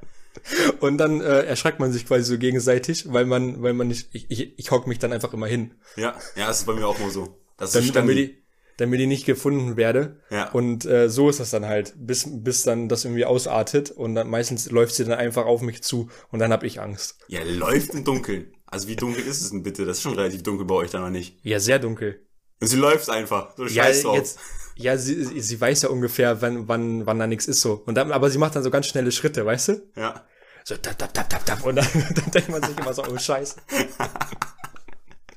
Und 0.79 0.97
dann 0.97 1.21
äh, 1.21 1.43
erschreckt 1.43 1.79
man 1.79 1.91
sich 1.91 2.05
quasi 2.05 2.23
so 2.23 2.37
gegenseitig, 2.37 3.11
weil 3.11 3.25
man, 3.25 3.61
weil 3.61 3.73
man 3.73 3.87
nicht, 3.87 4.09
ich, 4.13 4.29
ich, 4.29 4.57
ich 4.57 4.71
hock 4.71 4.87
mich 4.87 4.99
dann 4.99 5.13
einfach 5.13 5.33
immer 5.33 5.47
hin, 5.47 5.73
Ja. 5.95 6.15
Ja, 6.35 6.47
das 6.47 6.59
ist 6.59 6.65
bei 6.65 6.73
mir 6.73 6.87
auch 6.87 6.99
immer 6.99 7.09
so. 7.09 7.37
Das 7.57 7.75
ist 7.75 7.95
damit, 7.95 8.17
ich, 8.17 8.35
damit 8.77 8.99
ich 8.99 9.07
nicht 9.07 9.25
gefunden 9.25 9.77
werde. 9.77 10.19
Ja. 10.29 10.49
Und 10.51 10.85
äh, 10.85 11.09
so 11.09 11.29
ist 11.29 11.39
das 11.39 11.49
dann 11.51 11.65
halt, 11.65 11.93
bis, 11.97 12.25
bis 12.29 12.63
dann 12.63 12.89
das 12.89 13.05
irgendwie 13.05 13.25
ausartet 13.25 13.91
und 13.91 14.15
dann 14.15 14.29
meistens 14.29 14.69
läuft 14.71 14.95
sie 14.95 15.05
dann 15.05 15.17
einfach 15.17 15.45
auf 15.45 15.61
mich 15.61 15.81
zu 15.83 16.09
und 16.31 16.39
dann 16.39 16.51
hab 16.51 16.63
ich 16.63 16.81
Angst. 16.81 17.17
Ja, 17.27 17.41
läuft 17.43 17.93
im 17.93 18.03
Dunkeln. 18.03 18.53
Also 18.65 18.87
wie 18.87 18.95
dunkel 18.95 19.23
ist 19.25 19.41
es 19.41 19.51
denn 19.51 19.63
bitte? 19.63 19.85
Das 19.85 19.97
ist 19.97 20.03
schon 20.03 20.15
relativ 20.15 20.43
dunkel 20.43 20.65
bei 20.65 20.75
euch 20.75 20.91
dann 20.91 21.01
noch 21.01 21.09
nicht. 21.09 21.37
Ja, 21.43 21.59
sehr 21.59 21.79
dunkel. 21.79 22.19
Und 22.59 22.67
sie 22.67 22.77
läuft 22.77 23.09
einfach. 23.09 23.55
So 23.55 23.65
Ja, 23.65 23.83
scheiß 23.85 24.03
drauf. 24.03 24.15
jetzt, 24.17 24.39
ja, 24.75 24.97
sie, 24.97 25.23
sie 25.23 25.39
sie 25.39 25.61
weiß 25.61 25.83
ja 25.83 25.89
ungefähr, 25.89 26.41
wann, 26.41 26.67
wann, 26.67 27.05
wann 27.05 27.19
da 27.19 27.27
nichts 27.27 27.47
ist 27.47 27.61
so. 27.61 27.83
Und 27.85 27.95
dann, 27.95 28.11
aber 28.11 28.29
sie 28.29 28.37
macht 28.37 28.55
dann 28.55 28.63
so 28.63 28.71
ganz 28.71 28.87
schnelle 28.87 29.11
Schritte, 29.11 29.45
weißt 29.45 29.67
du? 29.69 29.91
Ja. 29.95 30.25
So 30.65 30.75
tap, 30.75 30.97
tap, 30.97 31.13
tap, 31.13 31.29
tap, 31.29 31.45
tap. 31.45 31.63
Und 31.63 31.75
dann, 31.77 31.87
dann 32.15 32.31
denkt 32.31 32.49
man 32.49 32.61
sich 32.63 32.77
immer 32.77 32.93
so, 32.93 33.03
oh 33.05 33.17
Scheiße. 33.17 33.55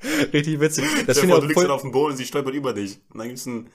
Richtig 0.32 0.60
witzig. 0.60 0.84
Das 1.06 1.18
finde 1.18 1.34
ich 1.34 1.40
du 1.40 1.44
auch 1.44 1.48
liegst 1.48 1.54
voll, 1.54 1.64
dann 1.64 1.72
auf 1.72 1.82
dem 1.82 1.92
Boden 1.92 2.12
und 2.12 2.16
sie 2.16 2.26
stolpert 2.26 2.54
über 2.54 2.72
dich. 2.72 2.98
Und 3.10 3.18
dann 3.18 3.28
gibt's 3.28 3.46
ein, 3.46 3.68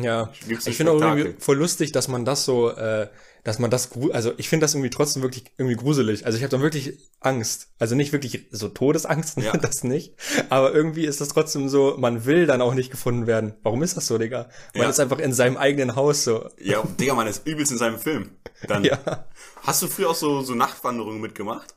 Ja, 0.00 0.32
Gibt's 0.46 0.66
ein 0.66 0.70
ich 0.70 0.76
finde 0.76 0.92
auch 0.92 1.00
irgendwie 1.00 1.34
voll 1.40 1.56
lustig, 1.56 1.92
dass 1.92 2.08
man 2.08 2.24
das 2.24 2.44
so, 2.44 2.70
äh, 2.70 3.08
dass 3.44 3.58
man 3.58 3.70
das, 3.70 3.90
also 4.12 4.32
ich 4.36 4.48
finde 4.48 4.64
das 4.64 4.74
irgendwie 4.74 4.90
trotzdem 4.90 5.22
wirklich 5.22 5.44
irgendwie 5.56 5.76
gruselig. 5.76 6.26
Also 6.26 6.36
ich 6.36 6.42
habe 6.42 6.50
dann 6.50 6.60
wirklich 6.60 6.98
Angst. 7.20 7.68
Also 7.78 7.94
nicht 7.94 8.12
wirklich 8.12 8.46
so 8.50 8.68
Todesangst, 8.68 9.38
Ja. 9.40 9.56
das 9.56 9.84
nicht. 9.84 10.14
Aber 10.50 10.74
irgendwie 10.74 11.06
ist 11.06 11.20
das 11.20 11.28
trotzdem 11.28 11.68
so, 11.68 11.94
man 11.96 12.26
will 12.26 12.46
dann 12.46 12.60
auch 12.60 12.74
nicht 12.74 12.90
gefunden 12.90 13.26
werden. 13.26 13.54
Warum 13.62 13.82
ist 13.82 13.96
das 13.96 14.06
so, 14.06 14.18
Digga? 14.18 14.50
Man 14.74 14.82
Ja. 14.82 14.90
ist 14.90 15.00
einfach 15.00 15.18
in 15.18 15.32
seinem 15.32 15.56
eigenen 15.56 15.96
Haus 15.96 16.24
so. 16.24 16.48
ja, 16.58 16.82
Digga, 17.00 17.14
man 17.14 17.26
ist 17.26 17.46
übelst 17.46 17.72
in 17.72 17.78
seinem 17.78 17.98
Film. 17.98 18.30
Dann, 18.66 18.84
Ja. 18.84 19.24
hast 19.62 19.80
du 19.82 19.86
früher 19.86 20.10
auch 20.10 20.14
so, 20.16 20.42
so 20.42 20.54
Nachtwanderungen 20.54 21.20
mitgemacht? 21.20 21.76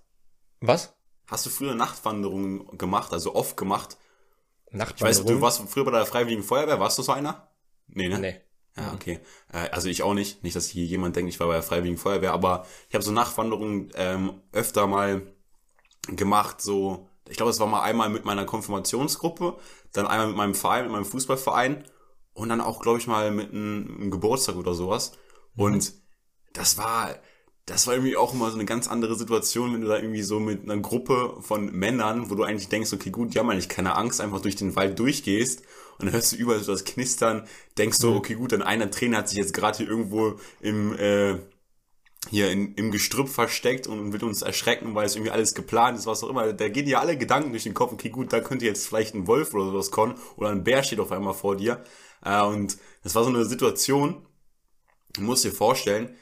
Was? 0.60 0.94
Hast 1.32 1.46
du 1.46 1.50
früher 1.50 1.76
Nachtwanderungen 1.76 2.78
gemacht, 2.78 3.13
also 3.13 3.34
oft 3.36 3.56
gemacht? 3.56 3.98
Ich 4.74 5.02
weiß, 5.02 5.26
du 5.26 5.39
warst 5.39 5.62
früher 5.70 5.86
bei 5.86 5.91
der 5.91 6.06
Freiwilligen 6.06 6.44
Feuerwehr, 6.44 6.82
warst 6.82 6.98
du 6.98 7.04
so 7.04 7.13
einer? 7.13 7.48
Nee, 7.88 8.10
ne? 8.10 8.20
Nee. 8.20 8.41
Ja, 8.76 8.94
okay. 8.94 9.20
Äh, 9.52 9.70
also 9.70 9.88
ich 9.88 10.04
auch 10.04 10.13
nicht. 10.13 10.44
Nicht, 10.44 10.56
dass 10.56 10.67
hier 10.67 10.86
jemand 10.86 11.15
denkt, 11.15 11.30
ich 11.34 11.39
war 11.39 11.48
bei 11.48 11.54
der 11.54 11.63
Freiwilligen 11.63 11.98
Feuerwehr, 11.98 12.34
aber 12.34 12.65
ich 12.89 12.96
habe 12.96 13.04
so 13.04 13.12
Nachtwanderungen 13.12 13.91
ähm, 13.96 14.41
öfter 14.52 14.88
mal 14.88 15.22
gemacht. 16.08 16.62
So, 16.62 17.08
ich 17.30 17.38
glaube, 17.38 17.52
es 17.52 17.60
war 17.60 17.67
mal 17.67 17.82
einmal 17.82 18.10
mit 18.10 18.26
meiner 18.26 18.46
Konfirmationsgruppe, 18.46 19.58
dann 19.94 20.08
einmal 20.08 20.28
mit 20.28 20.36
meinem 20.36 20.56
Verein, 20.56 20.84
mit 20.84 20.91
meinem 20.91 21.06
Fußballverein 21.06 21.86
und 22.34 22.50
dann 22.50 22.60
auch, 22.60 22.82
glaube 22.82 23.00
ich, 23.00 23.08
mal 23.08 23.32
mit 23.32 23.52
einem, 23.52 23.88
einem 24.00 24.12
Geburtstag 24.12 24.56
oder 24.58 24.74
sowas. 24.74 25.13
Und 25.56 25.94
das 26.54 26.78
war, 26.78 27.15
das 27.65 27.88
war 27.88 27.93
irgendwie 27.93 28.17
auch 28.17 28.34
immer 28.34 28.50
so 28.50 28.56
eine 28.56 28.65
ganz 28.65 28.88
andere 28.88 29.15
Situation, 29.15 29.74
wenn 29.74 29.82
du 29.82 29.88
da 29.88 29.97
irgendwie 29.97 30.24
so 30.24 30.39
mit 30.39 30.63
einer 30.63 30.82
Gruppe 30.82 31.38
von 31.41 31.71
Männern, 31.71 32.30
wo 32.30 32.36
du 32.36 32.43
eigentlich 32.43 32.69
denkst, 32.69 32.91
okay, 32.93 33.12
gut, 33.12 33.34
die 33.34 33.39
haben 33.39 33.50
eigentlich 33.50 33.69
keine 33.69 33.95
Angst, 33.95 34.19
einfach 34.19 34.41
durch 34.41 34.56
den 34.56 34.76
Wald 34.76 34.97
durchgehst 35.00 35.62
und 36.00 36.06
dann 36.06 36.13
hörst 36.13 36.32
du 36.32 36.38
überall 36.38 36.60
so 36.62 36.71
das 36.71 36.86
Knistern, 36.86 37.47
denkst 37.78 37.97
so, 37.97 38.15
okay, 38.15 38.34
gut, 38.34 38.52
dann 38.52 38.63
einer 38.63 38.89
Trainer 38.89 39.17
hat 39.17 39.30
sich 39.30 39.38
jetzt 39.38 39.54
gerade 39.54 39.78
hier 39.78 39.88
irgendwo 39.88 40.39
im, 40.60 40.97
äh, 40.97 41.38
hier 42.30 42.52
in, 42.52 42.74
im 42.76 42.91
Gestrüpp 42.91 43.30
versteckt 43.30 43.88
und 43.88 44.13
will 44.13 44.24
uns 44.24 44.41
erschrecken, 44.41 44.95
weil 44.95 45.06
es 45.06 45.15
irgendwie 45.15 45.32
alles 45.32 45.54
geplant 45.54 45.97
ist, 45.97 46.06
was 46.08 46.24
auch 46.24 46.30
immer. 46.30 46.54
Da 46.54 46.69
gehen 46.69 46.88
ja 46.88 47.00
alle 47.00 47.17
Gedanken 47.17 47.52
durch 47.52 47.63
den 47.63 47.74
Kopf, 47.74 47.93
okay, 47.93 48.10
gut, 48.10 48.34
da 48.34 48.41
könnte 48.41 48.65
jetzt 48.65 48.88
vielleicht 48.88 49.15
ein 49.15 49.28
Wolf 49.28 49.54
oder 49.54 49.65
sowas 49.65 49.91
kommen 49.91 50.15
oder 50.36 50.50
ein 50.50 50.63
Bär 50.63 50.84
steht 50.84 51.00
auf 51.00 51.12
einmal 51.12 51.34
vor 51.34 51.56
dir. 51.56 51.84
Äh, 52.24 52.41
und 52.41 52.78
das 53.04 53.15
war 53.15 53.24
so 53.24 53.30
eine 53.30 53.45
Situation, 53.45 54.26
du 55.13 55.21
musst 55.21 55.43
dir 55.43 55.52
vorstellen, 55.52 56.15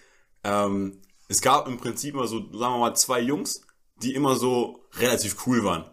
ähm, 0.43 1.01
es 1.29 1.41
gab 1.41 1.67
im 1.67 1.77
Prinzip 1.77 2.15
immer 2.15 2.27
so, 2.27 2.39
sagen 2.39 2.73
wir 2.73 2.79
mal, 2.79 2.95
zwei 2.95 3.21
Jungs, 3.21 3.61
die 4.01 4.13
immer 4.15 4.35
so 4.35 4.83
relativ 4.97 5.47
cool 5.47 5.63
waren. 5.63 5.85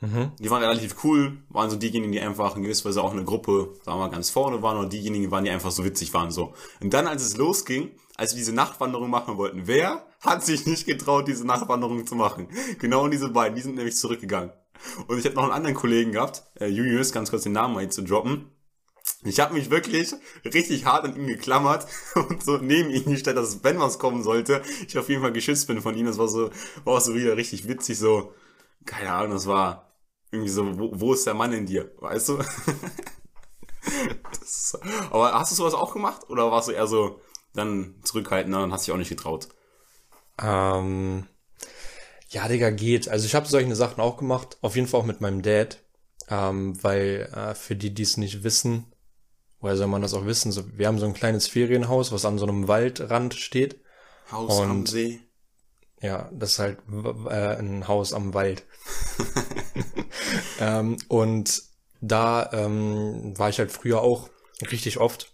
Mhm. 0.00 0.32
Die 0.38 0.50
waren 0.50 0.62
relativ 0.62 0.96
cool, 1.04 1.38
waren 1.50 1.70
so 1.70 1.76
diejenigen, 1.76 2.12
die 2.12 2.20
einfach 2.20 2.56
in 2.56 2.62
gewisser 2.62 2.88
Weise 2.88 3.02
auch 3.02 3.12
eine 3.12 3.24
Gruppe, 3.24 3.74
sagen 3.84 3.98
wir 3.98 4.06
mal, 4.06 4.10
ganz 4.10 4.30
vorne 4.30 4.62
waren 4.62 4.78
oder 4.78 4.88
diejenigen 4.88 5.30
waren, 5.30 5.44
die 5.44 5.50
einfach 5.50 5.70
so 5.70 5.84
witzig 5.84 6.12
waren, 6.14 6.30
so. 6.30 6.54
Und 6.80 6.92
dann, 6.94 7.06
als 7.06 7.22
es 7.22 7.36
losging, 7.36 7.92
als 8.16 8.32
wir 8.32 8.38
diese 8.38 8.54
Nachtwanderung 8.54 9.10
machen 9.10 9.36
wollten, 9.36 9.66
wer 9.66 10.06
hat 10.20 10.44
sich 10.44 10.66
nicht 10.66 10.86
getraut, 10.86 11.28
diese 11.28 11.46
Nachtwanderung 11.46 12.06
zu 12.06 12.14
machen? 12.14 12.48
Genau 12.78 13.08
diese 13.08 13.28
beiden, 13.28 13.56
die 13.56 13.62
sind 13.62 13.76
nämlich 13.76 13.96
zurückgegangen. 13.96 14.50
Und 15.08 15.18
ich 15.18 15.24
habe 15.24 15.36
noch 15.36 15.44
einen 15.44 15.52
anderen 15.52 15.74
Kollegen 15.74 16.12
gehabt, 16.12 16.42
äh, 16.60 16.66
Julius, 16.66 17.12
ganz 17.12 17.30
kurz 17.30 17.42
den 17.42 17.52
Namen 17.52 17.74
mal 17.74 17.88
zu 17.88 18.02
droppen. 18.02 18.50
Ich 19.22 19.40
habe 19.40 19.54
mich 19.54 19.70
wirklich 19.70 20.14
richtig 20.44 20.84
hart 20.84 21.04
an 21.04 21.16
ihn 21.16 21.26
geklammert 21.26 21.86
und 22.14 22.42
so 22.42 22.58
neben 22.58 22.90
ihn 22.90 23.04
gestellt, 23.04 23.36
dass 23.36 23.64
wenn 23.64 23.78
was 23.78 23.98
kommen 23.98 24.22
sollte, 24.22 24.62
ich 24.86 24.98
auf 24.98 25.08
jeden 25.08 25.22
Fall 25.22 25.32
geschützt 25.32 25.66
bin 25.66 25.80
von 25.80 25.96
ihm. 25.96 26.06
Das 26.06 26.18
war 26.18 26.28
so, 26.28 26.50
war 26.84 27.00
so 27.00 27.14
wieder 27.14 27.36
richtig 27.36 27.68
witzig, 27.68 27.98
so, 27.98 28.34
keine 28.84 29.12
Ahnung, 29.12 29.32
das 29.32 29.46
war 29.46 29.92
irgendwie 30.30 30.50
so, 30.50 30.78
wo, 30.78 30.90
wo 30.92 31.14
ist 31.14 31.26
der 31.26 31.34
Mann 31.34 31.52
in 31.52 31.66
dir, 31.66 31.92
weißt 32.00 32.30
du? 32.30 32.38
das, 34.40 34.78
aber 35.10 35.32
hast 35.32 35.52
du 35.52 35.56
sowas 35.56 35.74
auch 35.74 35.92
gemacht 35.92 36.28
oder 36.28 36.50
warst 36.50 36.68
du 36.68 36.72
eher 36.72 36.86
so 36.86 37.20
dann 37.54 37.94
zurückhaltender 38.02 38.62
und 38.62 38.72
hast 38.72 38.86
dich 38.86 38.92
auch 38.92 38.98
nicht 38.98 39.10
getraut? 39.10 39.48
Ähm, 40.40 41.26
ja, 42.28 42.48
Digga, 42.48 42.70
geht. 42.70 43.08
Also 43.08 43.26
ich 43.26 43.34
habe 43.34 43.46
solche 43.46 43.74
Sachen 43.76 44.00
auch 44.00 44.16
gemacht, 44.16 44.58
auf 44.60 44.76
jeden 44.76 44.88
Fall 44.88 45.00
auch 45.00 45.06
mit 45.06 45.20
meinem 45.20 45.42
Dad, 45.42 45.78
ähm, 46.28 46.82
weil 46.82 47.30
äh, 47.34 47.54
für 47.54 47.76
die, 47.76 47.94
die 47.94 48.02
es 48.02 48.16
nicht 48.16 48.42
wissen, 48.42 48.92
woher 49.64 49.78
soll 49.78 49.86
man 49.86 50.02
das 50.02 50.12
auch 50.12 50.26
wissen? 50.26 50.52
So, 50.52 50.64
wir 50.76 50.86
haben 50.86 50.98
so 50.98 51.06
ein 51.06 51.14
kleines 51.14 51.48
Ferienhaus, 51.48 52.12
was 52.12 52.26
an 52.26 52.38
so 52.38 52.46
einem 52.46 52.68
Waldrand 52.68 53.32
steht. 53.32 53.80
Haus 54.30 54.58
und, 54.58 54.70
am 54.70 54.86
See. 54.86 55.20
Ja, 56.02 56.28
das 56.34 56.52
ist 56.52 56.58
halt 56.58 56.78
äh, 57.30 57.56
ein 57.56 57.88
Haus 57.88 58.12
am 58.12 58.34
Wald. 58.34 58.64
ähm, 60.60 60.98
und 61.08 61.62
da 62.02 62.50
ähm, 62.52 63.32
war 63.38 63.48
ich 63.48 63.58
halt 63.58 63.72
früher 63.72 64.02
auch 64.02 64.28
richtig 64.70 64.98
oft, 64.98 65.32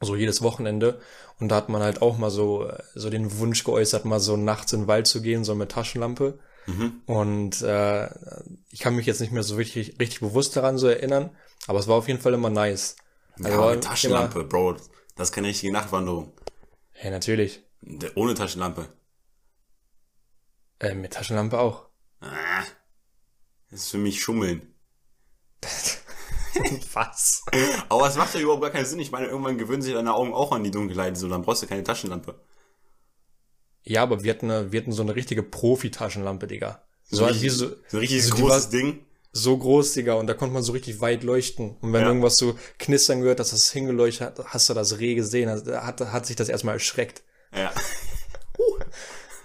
so 0.00 0.16
jedes 0.16 0.42
Wochenende. 0.42 1.00
Und 1.38 1.48
da 1.50 1.54
hat 1.54 1.68
man 1.68 1.82
halt 1.82 2.02
auch 2.02 2.18
mal 2.18 2.30
so, 2.30 2.68
so 2.96 3.10
den 3.10 3.38
Wunsch 3.38 3.62
geäußert, 3.62 4.04
mal 4.04 4.18
so 4.18 4.36
nachts 4.36 4.72
in 4.72 4.80
den 4.80 4.88
Wald 4.88 5.06
zu 5.06 5.22
gehen, 5.22 5.44
so 5.44 5.54
mit 5.54 5.70
Taschenlampe. 5.70 6.40
Mhm. 6.66 7.02
Und 7.06 7.62
äh, 7.62 8.08
ich 8.70 8.80
kann 8.80 8.96
mich 8.96 9.06
jetzt 9.06 9.20
nicht 9.20 9.32
mehr 9.32 9.44
so 9.44 9.54
richtig, 9.54 10.00
richtig 10.00 10.18
bewusst 10.18 10.56
daran 10.56 10.78
so 10.78 10.88
erinnern, 10.88 11.30
aber 11.68 11.78
es 11.78 11.86
war 11.86 11.94
auf 11.94 12.08
jeden 12.08 12.20
Fall 12.20 12.34
immer 12.34 12.50
nice. 12.50 12.96
Also 13.38 13.48
ja, 13.48 13.70
mit 13.74 13.84
Taschenlampe, 13.84 14.40
immer, 14.40 14.48
Bro, 14.48 14.72
das 15.14 15.28
ist 15.28 15.32
keine 15.32 15.48
richtige 15.48 15.72
Nachtwanderung. 15.72 16.32
Ja, 17.02 17.10
natürlich. 17.10 17.62
Ohne 18.14 18.34
Taschenlampe. 18.34 18.88
Äh, 20.78 20.94
mit 20.94 21.12
Taschenlampe 21.12 21.58
auch. 21.58 21.86
Ah, 22.20 22.64
das 23.70 23.80
ist 23.80 23.90
für 23.90 23.98
mich 23.98 24.22
Schummeln. 24.22 24.74
Was? 26.92 27.44
Aber 27.88 28.06
es 28.06 28.16
macht 28.16 28.34
ja 28.34 28.40
überhaupt 28.40 28.62
gar 28.62 28.70
keinen 28.70 28.84
Sinn. 28.84 29.00
Ich 29.00 29.10
meine, 29.10 29.26
irgendwann 29.26 29.58
gewöhnen 29.58 29.82
sich 29.82 29.94
deine 29.94 30.14
Augen 30.14 30.34
auch 30.34 30.52
an 30.52 30.64
die 30.64 30.70
Dunkelheit, 30.70 31.16
so 31.16 31.28
dann 31.28 31.42
brauchst 31.42 31.62
du 31.62 31.66
keine 31.66 31.82
Taschenlampe. 31.82 32.40
Ja, 33.84 34.02
aber 34.02 34.22
wir 34.22 34.32
hatten, 34.32 34.50
eine, 34.50 34.70
wir 34.70 34.80
hatten 34.80 34.92
so 34.92 35.02
eine 35.02 35.16
richtige 35.16 35.42
Profi-Taschenlampe, 35.42 36.46
Digga. 36.46 36.84
So, 37.04 37.16
so, 37.16 37.24
richtig, 37.24 37.52
so, 37.52 37.68
so 37.68 37.96
ein 37.96 37.98
richtiges 37.98 38.28
so 38.28 38.36
großes 38.36 38.68
Ding 38.68 39.04
so 39.32 39.56
groß, 39.56 39.94
Digga, 39.94 40.14
und 40.14 40.26
da 40.26 40.34
konnte 40.34 40.52
man 40.52 40.62
so 40.62 40.72
richtig 40.72 41.00
weit 41.00 41.22
leuchten. 41.22 41.76
Und 41.80 41.92
wenn 41.92 42.02
ja. 42.02 42.08
irgendwas 42.08 42.36
so 42.36 42.54
knistern 42.78 43.22
gehört, 43.22 43.40
dass 43.40 43.50
das 43.50 43.70
hingeleuchtet 43.70 44.38
hat, 44.38 44.46
hast 44.46 44.68
du 44.68 44.74
das 44.74 44.98
Reh 44.98 45.14
gesehen, 45.14 45.50
hat, 45.50 46.00
hat 46.00 46.26
sich 46.26 46.36
das 46.36 46.48
erstmal 46.48 46.74
erschreckt. 46.74 47.22
Ja. 47.54 47.72
uh. 48.58 48.78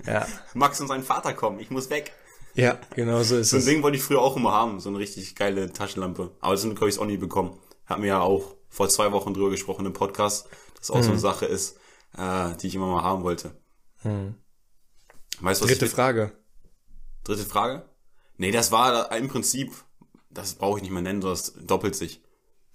Ja. 0.05 0.27
Max 0.53 0.79
und 0.81 0.87
sein 0.87 1.03
Vater 1.03 1.33
kommen, 1.33 1.59
ich 1.59 1.69
muss 1.69 1.89
weg. 1.89 2.11
Ja, 2.53 2.79
genau 2.95 3.21
so 3.23 3.37
ist 3.37 3.51
so 3.51 3.57
es. 3.57 3.65
So 3.65 3.69
ein 3.69 3.75
Ding 3.75 3.83
wollte 3.83 3.97
ich 3.97 4.03
früher 4.03 4.21
auch 4.21 4.35
immer 4.35 4.51
haben, 4.51 4.79
so 4.79 4.89
eine 4.89 4.97
richtig 4.97 5.35
geile 5.35 5.71
Taschenlampe. 5.71 6.31
Aber 6.41 6.55
das 6.55 6.65
habe 6.65 6.89
ich 6.89 6.99
auch 6.99 7.05
nie 7.05 7.17
bekommen. 7.17 7.57
Haben 7.85 8.01
wir 8.01 8.09
ja 8.09 8.21
auch 8.21 8.55
vor 8.69 8.89
zwei 8.89 9.11
Wochen 9.11 9.33
drüber 9.33 9.51
gesprochen 9.51 9.85
im 9.85 9.93
Podcast, 9.93 10.49
dass 10.77 10.91
auch 10.91 10.97
mhm. 10.97 11.03
so 11.03 11.09
eine 11.09 11.17
mhm. 11.17 11.21
Sache 11.21 11.45
ist, 11.45 11.77
äh, 12.17 12.55
die 12.57 12.67
ich 12.67 12.75
immer 12.75 12.87
mal 12.87 13.03
haben 13.03 13.23
wollte. 13.23 13.51
Mhm. 14.03 14.35
Weißt 15.39 15.61
du, 15.61 15.65
was 15.65 15.71
Dritte 15.71 15.87
Frage. 15.87 16.31
Dritte 17.23 17.43
Frage? 17.43 17.87
Nee, 18.37 18.51
das 18.51 18.71
war 18.71 19.11
im 19.13 19.27
Prinzip, 19.27 19.71
das 20.29 20.55
brauche 20.55 20.77
ich 20.77 20.83
nicht 20.83 20.91
mehr 20.91 21.01
nennen, 21.01 21.21
das 21.21 21.53
doppelt 21.53 21.95
sich. 21.95 22.21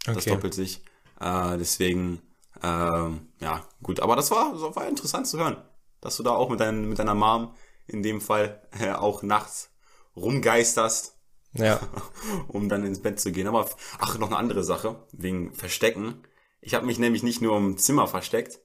Okay. 0.04 0.14
Das 0.14 0.24
doppelt 0.24 0.54
sich. 0.54 0.82
Äh, 1.20 1.56
deswegen, 1.58 2.20
ähm, 2.62 3.28
ja, 3.40 3.66
gut. 3.82 4.00
Aber 4.00 4.16
das 4.16 4.30
war, 4.30 4.52
das 4.52 4.76
war 4.76 4.88
interessant 4.88 5.26
zu 5.26 5.38
hören, 5.38 5.56
dass 6.00 6.16
du 6.16 6.22
da 6.22 6.32
auch 6.32 6.48
mit, 6.48 6.60
dein, 6.60 6.88
mit 6.88 6.98
deiner 6.98 7.14
Mom 7.14 7.54
in 7.86 8.02
dem 8.02 8.20
Fall 8.20 8.62
äh, 8.80 8.92
auch 8.92 9.22
nachts 9.22 9.70
rumgeisterst. 10.16 11.18
Ja. 11.54 11.80
um 12.48 12.70
dann 12.70 12.84
ins 12.84 13.02
Bett 13.02 13.20
zu 13.20 13.30
gehen. 13.30 13.46
Aber, 13.46 13.68
ach, 13.98 14.18
noch 14.18 14.28
eine 14.28 14.38
andere 14.38 14.64
Sache, 14.64 15.06
wegen 15.12 15.52
Verstecken. 15.52 16.22
Ich 16.62 16.74
habe 16.74 16.86
mich 16.86 16.98
nämlich 16.98 17.22
nicht 17.22 17.42
nur 17.42 17.56
im 17.58 17.76
Zimmer 17.76 18.06
versteckt, 18.06 18.60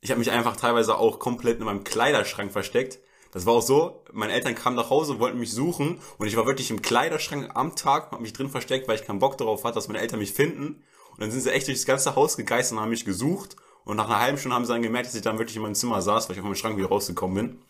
ich 0.00 0.10
habe 0.10 0.18
mich 0.18 0.30
einfach 0.30 0.56
teilweise 0.56 0.96
auch 0.96 1.18
komplett 1.18 1.58
in 1.58 1.64
meinem 1.64 1.84
Kleiderschrank 1.84 2.52
versteckt, 2.52 3.00
das 3.32 3.44
war 3.44 3.54
auch 3.54 3.62
so, 3.62 4.04
meine 4.12 4.32
Eltern 4.32 4.54
kamen 4.54 4.76
nach 4.76 4.90
Hause 4.90 5.12
und 5.12 5.20
wollten 5.20 5.38
mich 5.38 5.52
suchen 5.52 6.00
und 6.16 6.26
ich 6.26 6.36
war 6.36 6.46
wirklich 6.46 6.70
im 6.70 6.82
Kleiderschrank 6.82 7.50
am 7.54 7.76
Tag, 7.76 8.10
hab 8.10 8.20
mich 8.20 8.32
drin 8.32 8.48
versteckt, 8.48 8.88
weil 8.88 8.96
ich 8.96 9.04
keinen 9.04 9.18
Bock 9.18 9.36
darauf 9.36 9.64
hatte, 9.64 9.74
dass 9.74 9.88
meine 9.88 10.00
Eltern 10.00 10.18
mich 10.18 10.32
finden. 10.32 10.82
Und 11.10 11.20
dann 11.20 11.30
sind 11.30 11.42
sie 11.42 11.52
echt 11.52 11.66
durchs 11.68 11.84
ganze 11.84 12.14
Haus 12.16 12.36
gegeistert 12.36 12.76
und 12.76 12.82
haben 12.82 12.90
mich 12.90 13.04
gesucht. 13.04 13.56
Und 13.84 13.96
nach 13.96 14.06
einer 14.06 14.20
halben 14.20 14.38
Stunde 14.38 14.54
haben 14.54 14.64
sie 14.64 14.72
dann 14.72 14.82
gemerkt, 14.82 15.08
dass 15.08 15.14
ich 15.14 15.22
dann 15.22 15.38
wirklich 15.38 15.56
in 15.56 15.62
meinem 15.62 15.74
Zimmer 15.74 16.00
saß, 16.00 16.28
weil 16.28 16.36
ich 16.36 16.40
auf 16.40 16.44
meinem 16.44 16.54
Schrank 16.54 16.76
wieder 16.76 16.88
rausgekommen 16.88 17.34
bin. 17.34 17.62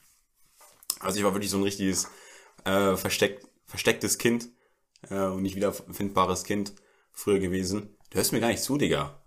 Also 1.01 1.19
ich 1.19 1.25
war 1.25 1.35
wirklich 1.35 1.51
so 1.51 1.59
ein 1.59 1.63
richtiges 1.63 2.09
äh, 2.65 2.97
versteck, 2.97 3.41
verstecktes 3.67 4.19
Kind 4.19 4.49
äh, 5.11 5.27
und 5.27 5.43
nicht 5.43 5.57
wiederfindbares 5.57 6.45
Kind 6.45 6.75
früher 7.13 7.39
gewesen. 7.39 7.97
Du 8.11 8.19
hörst 8.19 8.33
mir 8.33 8.41
gar 8.41 8.49
nicht 8.49 8.63
zu, 8.63 8.79
Digga. 8.79 9.23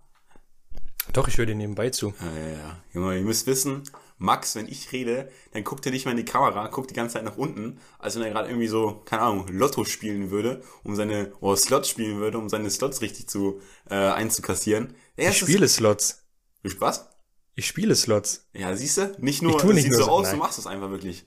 Doch, 1.12 1.28
ich 1.28 1.38
höre 1.38 1.46
dir 1.46 1.54
nebenbei 1.54 1.90
zu. 1.90 2.14
Ja, 2.20 2.32
ja, 2.32 2.48
ja. 2.48 2.84
Junge, 2.92 3.16
ihr 3.16 3.22
müsst 3.22 3.46
wissen, 3.46 3.82
Max, 4.22 4.54
wenn 4.54 4.68
ich 4.68 4.92
rede, 4.92 5.28
dann 5.52 5.64
guckt 5.64 5.84
er 5.84 5.92
nicht 5.92 6.04
mal 6.04 6.12
in 6.12 6.16
die 6.16 6.24
Kamera, 6.24 6.68
guckt 6.68 6.90
die 6.90 6.94
ganze 6.94 7.14
Zeit 7.14 7.24
nach 7.24 7.36
unten, 7.36 7.80
als 7.98 8.14
wenn 8.14 8.22
er 8.22 8.30
gerade 8.30 8.48
irgendwie 8.48 8.68
so, 8.68 9.02
keine 9.04 9.22
Ahnung, 9.22 9.48
Lotto 9.48 9.84
spielen 9.84 10.30
würde, 10.30 10.62
um 10.84 10.94
seine, 10.94 11.32
oder 11.40 11.56
Slots 11.56 11.88
spielen 11.88 12.18
würde, 12.18 12.38
um 12.38 12.48
seine 12.48 12.70
Slots 12.70 13.02
richtig 13.02 13.28
zu, 13.28 13.60
äh, 13.90 13.96
einzukassieren. 13.96 14.94
Ich 15.16 15.36
spiele 15.36 15.68
Slots. 15.68 16.24
Du 16.62 16.70
was? 16.80 17.08
Ich 17.56 17.66
spiele 17.66 17.96
Slots. 17.96 18.48
Ja, 18.54 18.74
siehst 18.76 18.96
du? 18.96 19.14
Nicht 19.18 19.42
nur, 19.42 19.56
ich 19.56 19.58
tu 19.58 19.72
nicht 19.72 19.82
sieht 19.82 19.92
nur 19.92 20.04
so 20.04 20.10
aus, 20.10 20.26
nein. 20.26 20.36
du 20.36 20.38
machst 20.38 20.58
es 20.58 20.66
einfach 20.66 20.90
wirklich. 20.90 21.26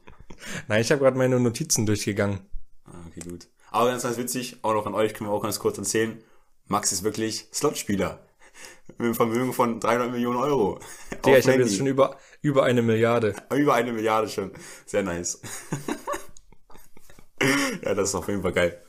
Nein, 0.68 0.82
ich 0.82 0.92
habe 0.92 1.02
gerade 1.02 1.18
meine 1.18 1.40
Notizen 1.40 1.86
durchgegangen. 1.86 2.40
Ah, 2.86 2.94
okay, 3.08 3.30
gut. 3.30 3.48
Aber 3.72 3.90
ganz, 3.90 4.04
ganz 4.04 4.18
witzig, 4.18 4.58
auch 4.62 4.74
noch 4.74 4.86
an 4.86 4.96
euch 4.96 5.14
können 5.14 5.30
wir 5.30 5.34
auch 5.34 5.44
ganz 5.44 5.60
kurz 5.60 5.78
erzählen. 5.78 6.18
Max 6.68 6.92
ist 6.92 7.04
wirklich 7.04 7.48
Slotspieler 7.54 8.25
mit 8.98 9.06
einem 9.06 9.16
Vermögen 9.16 9.54
von 9.54 9.80
300 9.80 10.12
Millionen 10.12 10.38
Euro. 10.38 10.80
Ja, 11.26 11.38
ich 11.38 11.48
habe 11.48 11.60
jetzt 11.60 11.76
schon 11.76 11.88
über, 11.88 12.18
über 12.42 12.64
eine 12.64 12.82
Milliarde. 12.82 13.36
Über 13.54 13.74
eine 13.74 13.92
Milliarde 13.92 14.30
schon. 14.30 14.52
Sehr 14.86 15.04
nice. 15.04 15.42
ja, 17.84 17.94
das 17.94 18.10
ist 18.10 18.16
auf 18.16 18.28
jeden 18.28 18.42
Fall 18.42 18.54
geil. 18.54 18.82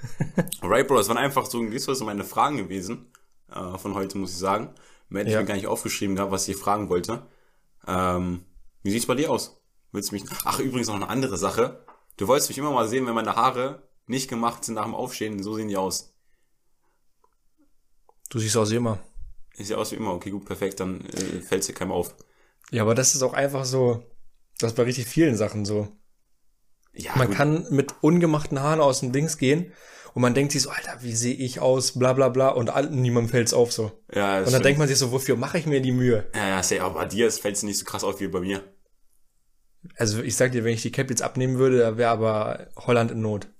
Alright, 0.60 0.86
Bro, 0.86 0.98
das 0.98 1.08
waren 1.08 1.18
einfach 1.18 1.46
so, 1.46 1.64
das 1.64 1.88
waren 1.88 2.06
meine 2.06 2.24
Fragen 2.24 2.56
gewesen 2.56 3.12
äh, 3.50 3.76
von 3.78 3.94
heute, 3.94 4.18
muss 4.18 4.32
ich 4.32 4.38
sagen. 4.38 4.74
Mehr 5.08 5.22
hätte 5.22 5.32
ich 5.32 5.36
mir 5.38 5.44
gar 5.44 5.54
nicht 5.54 5.66
aufgeschrieben 5.66 6.16
gehabt, 6.16 6.32
was 6.32 6.46
ich 6.48 6.56
fragen 6.56 6.88
wollte. 6.88 7.26
Ähm, 7.86 8.44
wie 8.82 8.90
sieht's 8.90 9.06
bei 9.06 9.14
dir 9.14 9.30
aus? 9.30 9.60
Willst 9.92 10.10
du 10.10 10.14
mich? 10.14 10.24
Ach, 10.44 10.60
übrigens 10.60 10.88
noch 10.88 10.94
eine 10.94 11.08
andere 11.08 11.38
Sache. 11.38 11.84
Du 12.16 12.28
wolltest 12.28 12.50
mich 12.50 12.58
immer 12.58 12.72
mal 12.72 12.88
sehen, 12.88 13.06
wenn 13.06 13.14
meine 13.14 13.36
Haare 13.36 13.88
nicht 14.06 14.28
gemacht 14.28 14.64
sind 14.64 14.74
nach 14.74 14.84
dem 14.84 14.94
Aufstehen. 14.94 15.42
So 15.42 15.54
sehen 15.54 15.68
die 15.68 15.76
aus. 15.76 16.14
Du 18.28 18.38
siehst 18.38 18.56
aus 18.56 18.70
wie 18.70 18.76
immer. 18.76 18.98
Ich 19.58 19.66
sehe 19.66 19.76
aus 19.76 19.92
wie 19.92 19.96
immer. 19.96 20.14
Okay, 20.14 20.30
gut, 20.30 20.44
perfekt. 20.44 20.80
Dann 20.80 21.00
äh, 21.00 21.40
fällt 21.40 21.66
dir 21.66 21.74
keinem 21.74 21.92
auf. 21.92 22.14
Ja, 22.70 22.82
aber 22.82 22.94
das 22.94 23.14
ist 23.14 23.22
auch 23.22 23.34
einfach 23.34 23.64
so, 23.64 24.04
das 24.58 24.72
ist 24.72 24.76
bei 24.76 24.84
richtig 24.84 25.06
vielen 25.06 25.36
Sachen 25.36 25.64
so. 25.64 25.88
Ja, 26.92 27.12
man 27.16 27.28
gut. 27.28 27.36
kann 27.36 27.66
mit 27.70 27.94
ungemachten 28.00 28.60
Haaren 28.60 28.80
aus 28.80 29.00
dem 29.00 29.12
Dings 29.12 29.38
gehen 29.38 29.72
und 30.14 30.22
man 30.22 30.34
denkt 30.34 30.52
sich 30.52 30.62
so, 30.62 30.70
Alter, 30.70 31.02
wie 31.02 31.14
sehe 31.14 31.34
ich 31.34 31.60
aus, 31.60 31.98
bla 31.98 32.12
bla 32.12 32.28
bla 32.28 32.48
und 32.48 32.70
all, 32.70 32.90
niemandem 32.90 33.30
fällt's 33.30 33.54
auf 33.54 33.72
so. 33.72 33.92
Ja, 34.12 34.38
und 34.38 34.44
dann 34.44 34.48
stimmt. 34.48 34.64
denkt 34.64 34.78
man 34.78 34.88
sich 34.88 34.98
so, 34.98 35.12
wofür 35.12 35.36
mache 35.36 35.58
ich 35.58 35.66
mir 35.66 35.80
die 35.80 35.92
Mühe? 35.92 36.28
Ja, 36.34 36.48
ja, 36.48 36.62
sehr, 36.62 36.82
aber 36.82 37.00
bei 37.00 37.06
dir 37.06 37.30
fällt 37.30 37.56
es 37.56 37.62
nicht 37.62 37.78
so 37.78 37.84
krass 37.84 38.04
auf 38.04 38.20
wie 38.20 38.28
bei 38.28 38.40
mir. 38.40 38.62
Also 39.96 40.22
ich 40.22 40.36
sag 40.36 40.52
dir, 40.52 40.64
wenn 40.64 40.74
ich 40.74 40.82
die 40.82 40.92
Cap 40.92 41.08
jetzt 41.08 41.22
abnehmen 41.22 41.58
würde, 41.58 41.78
da 41.78 41.96
wäre 41.96 42.10
aber 42.10 42.68
Holland 42.76 43.12
in 43.12 43.20
Not. 43.20 43.48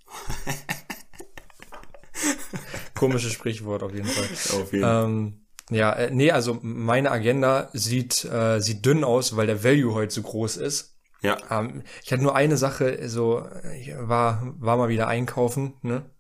Komisches 2.95 3.33
Sprichwort 3.33 3.83
auf 3.83 3.95
jeden 3.95 4.09
Fall. 4.09 4.61
Auf 4.61 4.73
jeden. 4.73 4.85
Ähm, 4.85 5.48
Ja, 5.71 5.93
äh, 5.93 6.11
nee, 6.11 6.31
also 6.31 6.59
meine 6.63 7.11
Agenda 7.11 7.71
sieht, 7.73 8.25
äh, 8.25 8.61
sieht 8.61 8.85
dünn 8.85 9.05
aus, 9.05 9.37
weil 9.37 9.47
der 9.47 9.65
Value 9.65 9.95
heute 9.95 10.15
so 10.15 10.23
groß 10.23 10.57
ist. 10.57 10.97
Ja. 11.21 11.37
Ähm, 11.51 11.83
ich 12.03 12.13
hatte 12.13 12.23
nur 12.23 12.35
eine 12.35 12.57
Sache, 12.57 13.09
so 13.09 13.47
ich 13.79 13.93
war, 13.99 14.55
war 14.59 14.77
mal 14.77 14.89
wieder 14.89 15.09
einkaufen, 15.09 15.75
ne? 15.83 16.11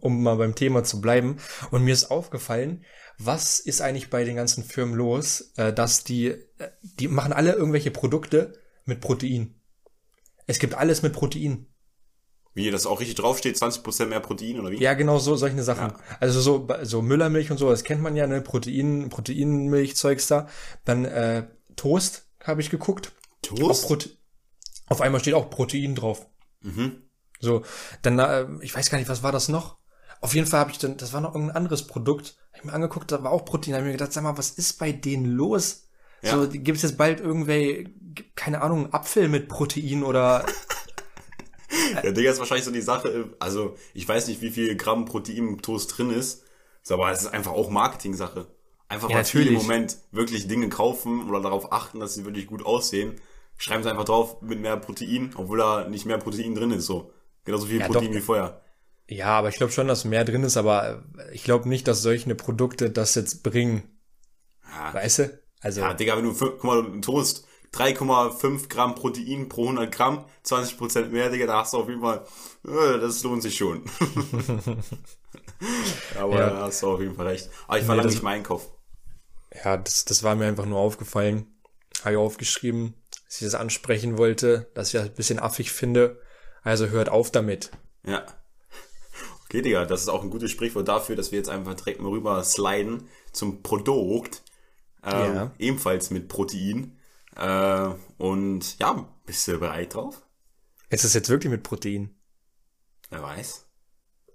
um 0.00 0.22
mal 0.22 0.36
beim 0.36 0.54
Thema 0.54 0.84
zu 0.84 1.00
bleiben. 1.00 1.38
Und 1.70 1.84
mir 1.84 1.92
ist 1.92 2.10
aufgefallen, 2.10 2.84
was 3.18 3.60
ist 3.60 3.80
eigentlich 3.80 4.10
bei 4.10 4.24
den 4.24 4.36
ganzen 4.36 4.64
Firmen 4.64 4.94
los, 4.94 5.52
äh, 5.56 5.72
dass 5.72 6.04
die, 6.04 6.28
äh, 6.28 6.70
die 6.82 7.08
machen 7.08 7.32
alle 7.32 7.52
irgendwelche 7.52 7.90
Produkte 7.90 8.58
mit 8.84 9.00
Protein. 9.00 9.54
Es 10.46 10.58
gibt 10.58 10.74
alles 10.74 11.02
mit 11.02 11.12
Protein. 11.12 11.66
Wie 12.56 12.70
das 12.70 12.86
auch 12.86 13.00
richtig 13.00 13.16
draufsteht, 13.16 13.54
20% 13.54 14.06
mehr 14.06 14.20
Protein 14.20 14.58
oder 14.58 14.70
wie? 14.70 14.78
Ja, 14.78 14.94
genau 14.94 15.18
so, 15.18 15.36
solche 15.36 15.62
Sachen. 15.62 15.90
Ja. 15.90 16.16
Also 16.20 16.40
so, 16.40 16.66
so 16.84 17.02
Müllermilch 17.02 17.50
und 17.50 17.58
so, 17.58 17.68
das 17.68 17.84
kennt 17.84 18.00
man 18.00 18.16
ja, 18.16 18.26
ne, 18.26 18.40
Protein, 18.40 19.10
Proteinmilchzeugs 19.10 20.26
da. 20.26 20.48
Dann 20.86 21.04
äh, 21.04 21.48
Toast 21.76 22.30
habe 22.42 22.62
ich 22.62 22.70
geguckt. 22.70 23.12
Toast? 23.42 23.84
Auf, 23.92 24.08
auf, 24.86 25.00
einmal 25.02 25.20
steht 25.20 25.34
auch 25.34 25.50
Protein 25.50 25.94
drauf. 25.94 26.30
Mhm. 26.62 27.02
So, 27.40 27.62
dann, 28.00 28.18
äh, 28.18 28.46
ich 28.62 28.74
weiß 28.74 28.88
gar 28.88 28.96
nicht, 28.96 29.10
was 29.10 29.22
war 29.22 29.32
das 29.32 29.50
noch? 29.50 29.76
Auf 30.22 30.34
jeden 30.34 30.46
Fall 30.46 30.60
habe 30.60 30.70
ich 30.70 30.78
dann, 30.78 30.96
das 30.96 31.12
war 31.12 31.20
noch 31.20 31.34
irgendein 31.34 31.58
anderes 31.58 31.86
Produkt, 31.86 32.38
hab 32.52 32.60
ich 32.60 32.64
mir 32.64 32.72
angeguckt, 32.72 33.12
da 33.12 33.22
war 33.22 33.32
auch 33.32 33.44
Protein, 33.44 33.74
hab 33.74 33.80
ich 33.80 33.86
mir 33.86 33.92
gedacht, 33.92 34.14
sag 34.14 34.24
mal, 34.24 34.38
was 34.38 34.48
ist 34.48 34.78
bei 34.78 34.92
denen 34.92 35.26
los? 35.26 35.90
Ja. 36.22 36.30
So, 36.30 36.48
gibt 36.48 36.76
es 36.76 36.82
jetzt 36.84 36.96
bald 36.96 37.20
irgendwelche, 37.20 37.90
keine 38.34 38.62
Ahnung, 38.62 38.94
Apfel 38.94 39.28
mit 39.28 39.48
Protein 39.48 40.02
oder 40.02 40.46
ja, 42.02 42.10
Digga, 42.12 42.30
ist 42.30 42.38
wahrscheinlich 42.38 42.64
so 42.64 42.70
die 42.70 42.80
Sache, 42.80 43.30
also 43.38 43.76
ich 43.94 44.08
weiß 44.08 44.28
nicht, 44.28 44.40
wie 44.40 44.50
viel 44.50 44.76
Gramm 44.76 45.04
Protein 45.04 45.36
im 45.36 45.62
Toast 45.62 45.96
drin 45.96 46.10
ist, 46.10 46.44
aber 46.88 47.10
es 47.10 47.22
ist 47.22 47.32
einfach 47.32 47.52
auch 47.52 47.70
Marketing-Sache. 47.70 48.46
Einfach 48.88 49.10
ja, 49.10 49.24
viele 49.24 49.50
im 49.50 49.54
Moment 49.54 49.98
wirklich 50.12 50.46
Dinge 50.46 50.68
kaufen 50.68 51.28
oder 51.28 51.40
darauf 51.40 51.72
achten, 51.72 51.98
dass 51.98 52.14
sie 52.14 52.24
wirklich 52.24 52.46
gut 52.46 52.64
aussehen, 52.64 53.20
schreiben 53.56 53.82
sie 53.82 53.90
einfach 53.90 54.04
drauf 54.04 54.40
mit 54.42 54.60
mehr 54.60 54.76
Protein, 54.76 55.32
obwohl 55.34 55.58
da 55.58 55.88
nicht 55.88 56.06
mehr 56.06 56.18
Protein 56.18 56.54
drin 56.54 56.70
ist, 56.70 56.86
so. 56.86 57.12
Genauso 57.44 57.66
viel 57.66 57.80
ja, 57.80 57.86
Protein 57.86 58.08
doch. 58.08 58.14
wie 58.14 58.20
vorher. 58.20 58.62
Ja, 59.08 59.38
aber 59.38 59.48
ich 59.48 59.56
glaube 59.56 59.72
schon, 59.72 59.88
dass 59.88 60.04
mehr 60.04 60.24
drin 60.24 60.42
ist, 60.42 60.56
aber 60.56 61.04
ich 61.32 61.44
glaube 61.44 61.68
nicht, 61.68 61.86
dass 61.86 62.02
solche 62.02 62.34
Produkte 62.34 62.90
das 62.90 63.14
jetzt 63.14 63.42
bringen. 63.42 63.84
Ja. 64.68 64.94
Weißt 64.94 65.20
du? 65.20 65.42
Also. 65.60 65.80
Ja, 65.80 65.94
Digga, 65.94 66.16
wenn 66.16 66.24
du, 66.24 66.34
guck 66.34 66.64
mal, 66.64 66.84
ein 66.84 67.02
Toast, 67.02 67.46
3,5 67.76 68.68
Gramm 68.68 68.94
Protein 68.94 69.48
pro 69.48 69.62
100 69.62 69.92
Gramm, 69.92 70.24
20 70.42 70.78
Prozent 70.78 71.12
mehr, 71.12 71.28
Digga, 71.30 71.46
da 71.46 71.60
hast 71.60 71.74
du 71.74 71.78
auf 71.78 71.88
jeden 71.88 72.00
Fall, 72.00 72.24
äh, 72.66 72.98
das 72.98 73.22
lohnt 73.22 73.42
sich 73.42 73.56
schon. 73.56 73.84
Aber 76.18 76.38
ja. 76.38 76.50
da 76.50 76.62
hast 76.62 76.82
du 76.82 76.90
auf 76.90 77.00
jeden 77.00 77.14
Fall 77.14 77.28
recht. 77.28 77.50
Aber 77.66 77.78
ich 77.78 77.84
verlange 77.84 78.08
nee, 78.08 78.14
nicht 78.14 78.22
meinen 78.22 78.38
Einkauf. 78.38 78.70
Ja, 79.64 79.76
das, 79.76 80.04
das 80.04 80.22
war 80.22 80.34
mir 80.34 80.46
einfach 80.46 80.66
nur 80.66 80.78
aufgefallen. 80.78 81.46
Habe 82.00 82.12
ich 82.12 82.18
aufgeschrieben, 82.18 82.94
dass 83.26 83.40
ich 83.40 83.46
das 83.46 83.54
ansprechen 83.54 84.18
wollte, 84.18 84.70
dass 84.74 84.88
ich 84.88 85.00
das 85.00 85.08
ein 85.08 85.14
bisschen 85.14 85.38
affig 85.38 85.72
finde. 85.72 86.20
Also 86.62 86.88
hört 86.88 87.08
auf 87.08 87.30
damit. 87.30 87.70
Ja. 88.04 88.26
Okay, 89.44 89.62
Digga, 89.62 89.84
das 89.86 90.02
ist 90.02 90.08
auch 90.08 90.22
ein 90.22 90.30
gutes 90.30 90.50
Sprichwort 90.50 90.88
dafür, 90.88 91.14
dass 91.14 91.30
wir 91.30 91.38
jetzt 91.38 91.48
einfach 91.48 91.74
direkt 91.74 92.00
mal 92.00 92.10
rüber 92.10 92.42
sliden 92.42 93.08
zum 93.32 93.62
Produkt. 93.62 94.42
Ähm, 95.04 95.34
ja. 95.34 95.52
Ebenfalls 95.58 96.10
mit 96.10 96.28
Protein. 96.28 96.95
Äh, 97.36 97.94
und 98.18 98.78
ja, 98.78 99.08
bist 99.24 99.46
du 99.48 99.58
bereit 99.58 99.94
drauf? 99.94 100.22
Ist 100.88 101.04
es 101.04 101.14
jetzt 101.14 101.28
wirklich 101.28 101.50
mit 101.50 101.62
Protein? 101.62 102.14
Wer 103.10 103.22
weiß. 103.22 103.66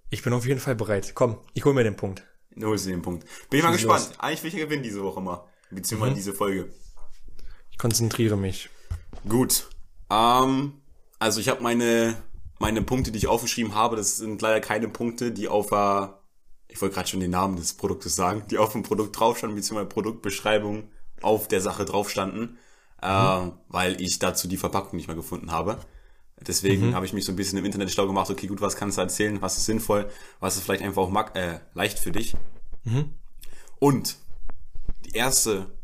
Ich 0.09 0.21
bin 0.21 0.33
auf 0.33 0.45
jeden 0.45 0.59
Fall 0.59 0.75
bereit. 0.75 1.13
Komm, 1.15 1.37
ich 1.53 1.65
hol 1.65 1.73
mir 1.73 1.83
den 1.83 1.95
Punkt. 1.95 2.23
Du 2.55 2.67
holst 2.67 2.85
den 2.85 3.01
Punkt. 3.01 3.25
Bin 3.49 3.59
ich 3.59 3.65
mal 3.65 3.71
gespannt. 3.71 4.09
Los. 4.09 4.19
Eigentlich 4.19 4.43
will 4.43 4.49
ich 4.49 4.65
gewinnen 4.65 4.83
diese 4.83 5.01
Woche 5.03 5.21
mal. 5.21 5.47
Beziehungsweise 5.69 6.11
mhm. 6.11 6.15
diese 6.15 6.33
Folge. 6.33 6.69
Ich 7.71 7.77
konzentriere 7.77 8.37
mich. 8.37 8.69
Gut. 9.27 9.69
Ähm, 10.09 10.73
also 11.17 11.39
ich 11.39 11.47
habe 11.47 11.63
meine, 11.63 12.21
meine 12.59 12.81
Punkte, 12.81 13.11
die 13.11 13.19
ich 13.19 13.27
aufgeschrieben 13.27 13.73
habe, 13.73 13.95
das 13.95 14.17
sind 14.17 14.41
leider 14.41 14.59
keine 14.59 14.89
Punkte, 14.89 15.31
die 15.31 15.47
auf 15.47 15.69
der, 15.69 16.21
ich 16.67 16.81
wollte 16.81 16.95
gerade 16.95 17.07
schon 17.07 17.21
den 17.21 17.31
Namen 17.31 17.55
des 17.55 17.73
Produktes 17.73 18.15
sagen, 18.15 18.43
die 18.49 18.57
auf 18.57 18.73
dem 18.73 18.83
Produkt 18.83 19.17
draufstanden, 19.17 19.55
beziehungsweise 19.55 19.87
Produktbeschreibung 19.87 20.89
auf 21.21 21.47
der 21.47 21.61
Sache 21.61 21.85
draufstanden 21.85 22.57
äh, 23.01 23.51
weil 23.67 23.99
ich 24.01 24.19
dazu 24.19 24.47
die 24.47 24.57
Verpackung 24.57 24.95
nicht 24.95 25.07
mehr 25.07 25.15
gefunden 25.15 25.51
habe. 25.51 25.79
Deswegen 26.39 26.89
mhm. 26.89 26.95
habe 26.95 27.05
ich 27.05 27.13
mich 27.13 27.25
so 27.25 27.31
ein 27.31 27.35
bisschen 27.35 27.59
im 27.59 27.65
Internet 27.65 27.91
schlau 27.91 28.07
gemacht, 28.07 28.29
okay, 28.29 28.47
gut, 28.47 28.61
was 28.61 28.75
kannst 28.75 28.97
du 28.97 29.01
erzählen, 29.01 29.41
was 29.41 29.57
ist 29.57 29.65
sinnvoll, 29.65 30.09
was 30.39 30.55
ist 30.55 30.63
vielleicht 30.63 30.83
einfach 30.83 31.03
auch 31.03 31.09
mag, 31.09 31.35
äh, 31.35 31.59
leicht 31.73 31.99
für 31.99 32.11
dich. 32.11 32.35
Mhm. 32.83 33.13
Und 33.79 34.17
die 35.05 35.11
erste 35.11 35.77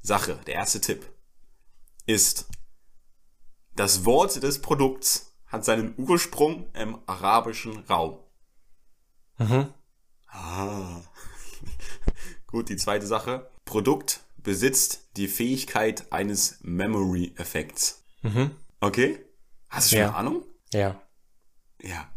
Sache, 0.00 0.38
der 0.46 0.54
erste 0.54 0.80
Tipp 0.80 1.04
ist, 2.06 2.46
das 3.76 4.04
Wort 4.06 4.42
des 4.42 4.60
Produkts 4.60 5.34
hat 5.46 5.64
seinen 5.64 5.94
Ursprung 5.96 6.66
im 6.74 6.98
arabischen 7.06 7.78
Raum. 7.84 8.18
Mhm. 9.38 9.68
Ah. 10.28 11.02
Gut, 12.46 12.68
die 12.70 12.76
zweite 12.76 13.06
Sache. 13.06 13.50
Produkt 13.64 14.24
besitzt 14.42 15.08
die 15.16 15.28
Fähigkeit 15.28 16.12
eines 16.12 16.58
Memory-Effekts. 16.62 18.04
Mhm. 18.22 18.52
Okay? 18.80 19.18
Hast 19.68 19.88
du 19.88 19.96
schon 19.96 19.98
ja. 20.00 20.08
eine 20.08 20.16
Ahnung? 20.16 20.44
Ja. 20.72 21.00
Ja. 21.82 22.08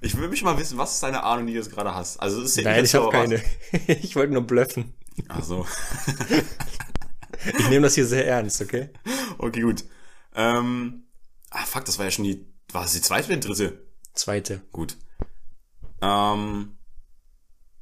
Ich 0.00 0.16
will 0.16 0.28
mich 0.28 0.42
mal 0.42 0.58
wissen, 0.58 0.78
was 0.78 0.94
ist 0.94 1.02
deine 1.02 1.22
Ahnung, 1.22 1.46
die 1.46 1.52
du 1.52 1.58
jetzt 1.58 1.70
gerade 1.70 1.94
hast? 1.94 2.18
Also 2.18 2.42
ist 2.42 2.56
ja 2.56 2.64
Nein, 2.64 2.84
ich 2.84 2.94
habe 2.94 3.10
keine. 3.10 3.42
ich 3.86 4.14
wollte 4.16 4.32
nur 4.32 4.42
blöffen. 4.42 4.94
Ach 5.28 5.42
so. 5.42 5.66
ich 7.58 7.68
nehme 7.68 7.82
das 7.82 7.94
hier 7.94 8.06
sehr 8.06 8.26
ernst, 8.26 8.60
okay? 8.60 8.90
Okay, 9.38 9.60
gut. 9.60 9.84
Ähm, 10.34 11.06
ah, 11.50 11.64
fuck, 11.64 11.84
das 11.86 11.98
war 11.98 12.04
ja 12.04 12.10
schon 12.10 12.24
die, 12.24 12.46
war 12.72 12.82
das 12.82 12.92
die 12.92 13.00
zweite 13.00 13.28
oder 13.28 13.36
die 13.36 13.46
dritte? 13.46 13.86
Zweite. 14.12 14.62
Gut. 14.72 14.96
Ähm, 16.02 16.75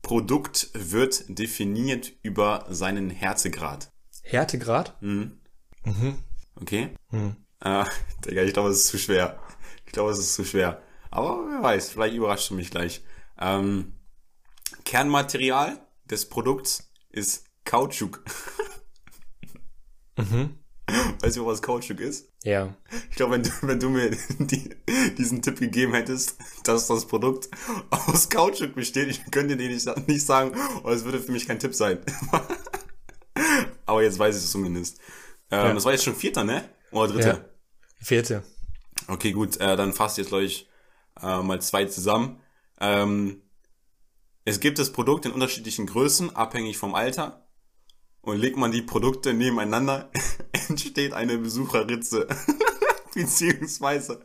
Produkt 0.04 0.68
wird 0.74 1.24
definiert 1.28 2.12
über 2.22 2.66
seinen 2.68 3.08
Härtegrad. 3.08 3.90
Härtegrad? 4.22 5.00
Mhm. 5.02 5.40
Mhm. 5.82 6.18
Okay. 6.56 6.94
Mhm. 7.10 7.36
Äh, 7.60 7.86
Digga, 8.24 8.42
ich 8.42 8.52
glaube, 8.52 8.68
es 8.68 8.80
ist 8.80 8.88
zu 8.88 8.98
schwer. 8.98 9.40
Ich 9.86 9.92
glaube, 9.92 10.12
es 10.12 10.18
ist 10.18 10.34
zu 10.34 10.44
schwer. 10.44 10.82
Aber 11.10 11.46
wer 11.48 11.62
weiß, 11.62 11.88
vielleicht 11.88 12.14
überrascht 12.14 12.50
du 12.50 12.54
mich 12.54 12.70
gleich. 12.70 13.02
Ähm, 13.40 13.94
Kernmaterial 14.84 15.80
des 16.04 16.28
Produkts 16.28 16.92
ist 17.08 17.46
Kautschuk. 17.64 18.22
mhm. 20.18 20.58
Weißt 21.22 21.38
du, 21.38 21.46
was 21.46 21.62
Kautschuk 21.62 22.00
ist? 22.00 22.30
Ja. 22.44 22.74
Ich 23.10 23.16
glaube, 23.16 23.32
wenn 23.32 23.42
du, 23.42 23.50
wenn 23.62 23.80
du 23.80 23.88
mir 23.88 24.10
die, 24.38 24.70
diesen 25.16 25.40
Tipp 25.40 25.58
gegeben 25.58 25.94
hättest, 25.94 26.36
dass 26.62 26.86
das 26.86 27.06
Produkt 27.06 27.48
aus 27.90 28.28
Kautschuk 28.28 28.74
besteht, 28.74 29.08
ich 29.08 29.24
könnte 29.30 29.56
dir 29.56 29.68
nicht, 29.68 30.06
nicht 30.06 30.24
sagen, 30.24 30.54
oh, 30.84 30.90
es 30.90 31.04
würde 31.04 31.20
für 31.20 31.32
mich 31.32 31.48
kein 31.48 31.58
Tipp 31.58 31.74
sein. 31.74 31.98
Aber 33.86 34.02
jetzt 34.02 34.18
weiß 34.18 34.36
ich 34.36 34.44
es 34.44 34.50
zumindest. 34.50 34.98
Ähm, 35.50 35.58
ja. 35.68 35.72
Das 35.72 35.84
war 35.86 35.92
jetzt 35.92 36.04
schon 36.04 36.14
vierter, 36.14 36.44
ne? 36.44 36.68
Oder 36.90 37.12
dritte? 37.14 37.28
Ja. 37.28 37.44
Vierte. 38.00 38.42
Okay, 39.08 39.32
gut. 39.32 39.56
Äh, 39.56 39.76
dann 39.76 39.94
fasst 39.94 40.18
jetzt, 40.18 40.28
glaube 40.28 40.44
ich, 40.44 40.68
äh, 41.22 41.42
mal 41.42 41.60
zwei 41.62 41.86
zusammen. 41.86 42.40
Ähm, 42.78 43.42
es 44.44 44.60
gibt 44.60 44.78
das 44.78 44.92
Produkt 44.92 45.24
in 45.24 45.32
unterschiedlichen 45.32 45.86
Größen, 45.86 46.36
abhängig 46.36 46.76
vom 46.76 46.94
Alter. 46.94 47.43
Und 48.24 48.38
legt 48.38 48.56
man 48.56 48.72
die 48.72 48.82
Produkte 48.82 49.34
nebeneinander, 49.34 50.10
entsteht 50.68 51.12
eine 51.12 51.38
Besucherritze. 51.38 52.26
Beziehungsweise 53.14 54.20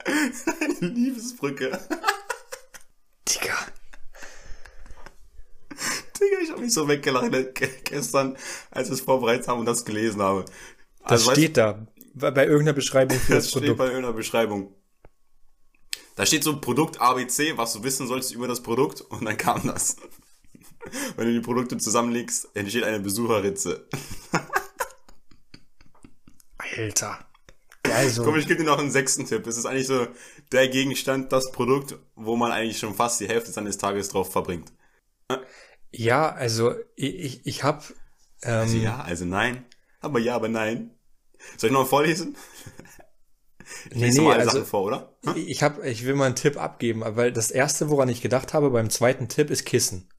eine 0.62 0.88
Liebesbrücke. 0.88 1.80
Digga. 3.28 3.56
Digga, 6.20 6.38
ich 6.42 6.52
habe 6.52 6.62
mich 6.62 6.74
so 6.74 6.88
weggelacht 6.88 7.32
gestern, 7.84 8.36
als 8.72 8.90
wir 8.90 8.96
es 8.96 9.02
vorbereitet 9.02 9.48
haben 9.48 9.60
und 9.60 9.68
das 9.68 9.86
gelesen 9.86 10.22
habe. 10.22 10.46
Das 11.04 11.28
also, 11.28 11.32
steht 11.32 11.58
weißt, 11.58 11.88
da. 12.16 12.32
Bei 12.32 12.46
irgendeiner 12.46 12.74
Beschreibung 12.74 13.18
für 13.18 13.34
das, 13.36 13.46
das 13.46 13.52
Produkt. 13.52 13.68
steht 13.68 13.78
bei 13.78 13.86
irgendeiner 13.86 14.14
Beschreibung. 14.14 14.74
Da 16.16 16.26
steht 16.26 16.44
so 16.44 16.60
Produkt 16.60 17.00
ABC, 17.00 17.58
was 17.58 17.74
du 17.74 17.84
wissen 17.84 18.08
sollst 18.08 18.34
über 18.34 18.48
das 18.48 18.62
Produkt 18.62 19.02
und 19.02 19.24
dann 19.24 19.38
kam 19.38 19.66
das. 19.68 19.98
Wenn 21.16 21.28
du 21.28 21.34
die 21.34 21.40
Produkte 21.40 21.78
zusammenlegst, 21.78 22.50
entsteht 22.54 22.84
eine 22.84 23.00
Besucherritze. 23.00 23.88
Alter. 26.58 27.20
Also. 27.84 28.24
Komm, 28.24 28.36
ich 28.36 28.48
gebe 28.48 28.60
dir 28.60 28.66
noch 28.66 28.80
einen 28.80 28.92
sechsten 28.92 29.26
Tipp. 29.26 29.48
Es 29.48 29.58
ist 29.58 29.66
eigentlich 29.66 29.88
so 29.88 30.08
der 30.52 30.68
Gegenstand, 30.68 31.32
das 31.32 31.52
Produkt, 31.52 31.98
wo 32.16 32.36
man 32.36 32.52
eigentlich 32.52 32.78
schon 32.78 32.94
fast 32.94 33.20
die 33.20 33.28
Hälfte 33.28 33.52
seines 33.52 33.78
Tages 33.78 34.10
drauf 34.10 34.32
verbringt. 34.32 34.72
Ja, 35.92 36.30
also 36.32 36.76
ich, 36.96 37.46
ich 37.46 37.64
habe. 37.64 37.84
Ähm, 38.44 38.54
also 38.54 38.78
ja, 38.78 39.02
also 39.02 39.26
nein. 39.26 39.66
Aber 40.02 40.20
ja, 40.20 40.36
aber 40.36 40.50
nein. 40.50 40.92
Soll 41.58 41.70
ich 41.70 41.74
noch 41.74 41.84
mal 41.84 41.88
vorlesen? 41.88 42.36
Ich 43.92 43.98
nee, 43.98 44.10
nee, 44.12 44.28
alle 44.28 44.40
also, 44.40 44.52
Sachen 44.52 44.66
vor, 44.66 44.84
oder? 44.84 45.16
Hm? 45.24 45.36
Ich, 45.36 45.62
hab, 45.64 45.84
ich 45.84 46.06
will 46.06 46.16
mal 46.16 46.26
einen 46.26 46.36
Tipp 46.36 46.58
abgeben, 46.58 47.04
weil 47.06 47.32
das 47.32 47.52
erste, 47.52 47.90
woran 47.90 48.10
ich 48.10 48.22
gedacht 48.22 48.54
habe 48.54 48.72
beim 48.72 48.90
zweiten 48.90 49.28
Tipp, 49.28 49.50
ist 49.50 49.66
Kissen. 49.66 50.10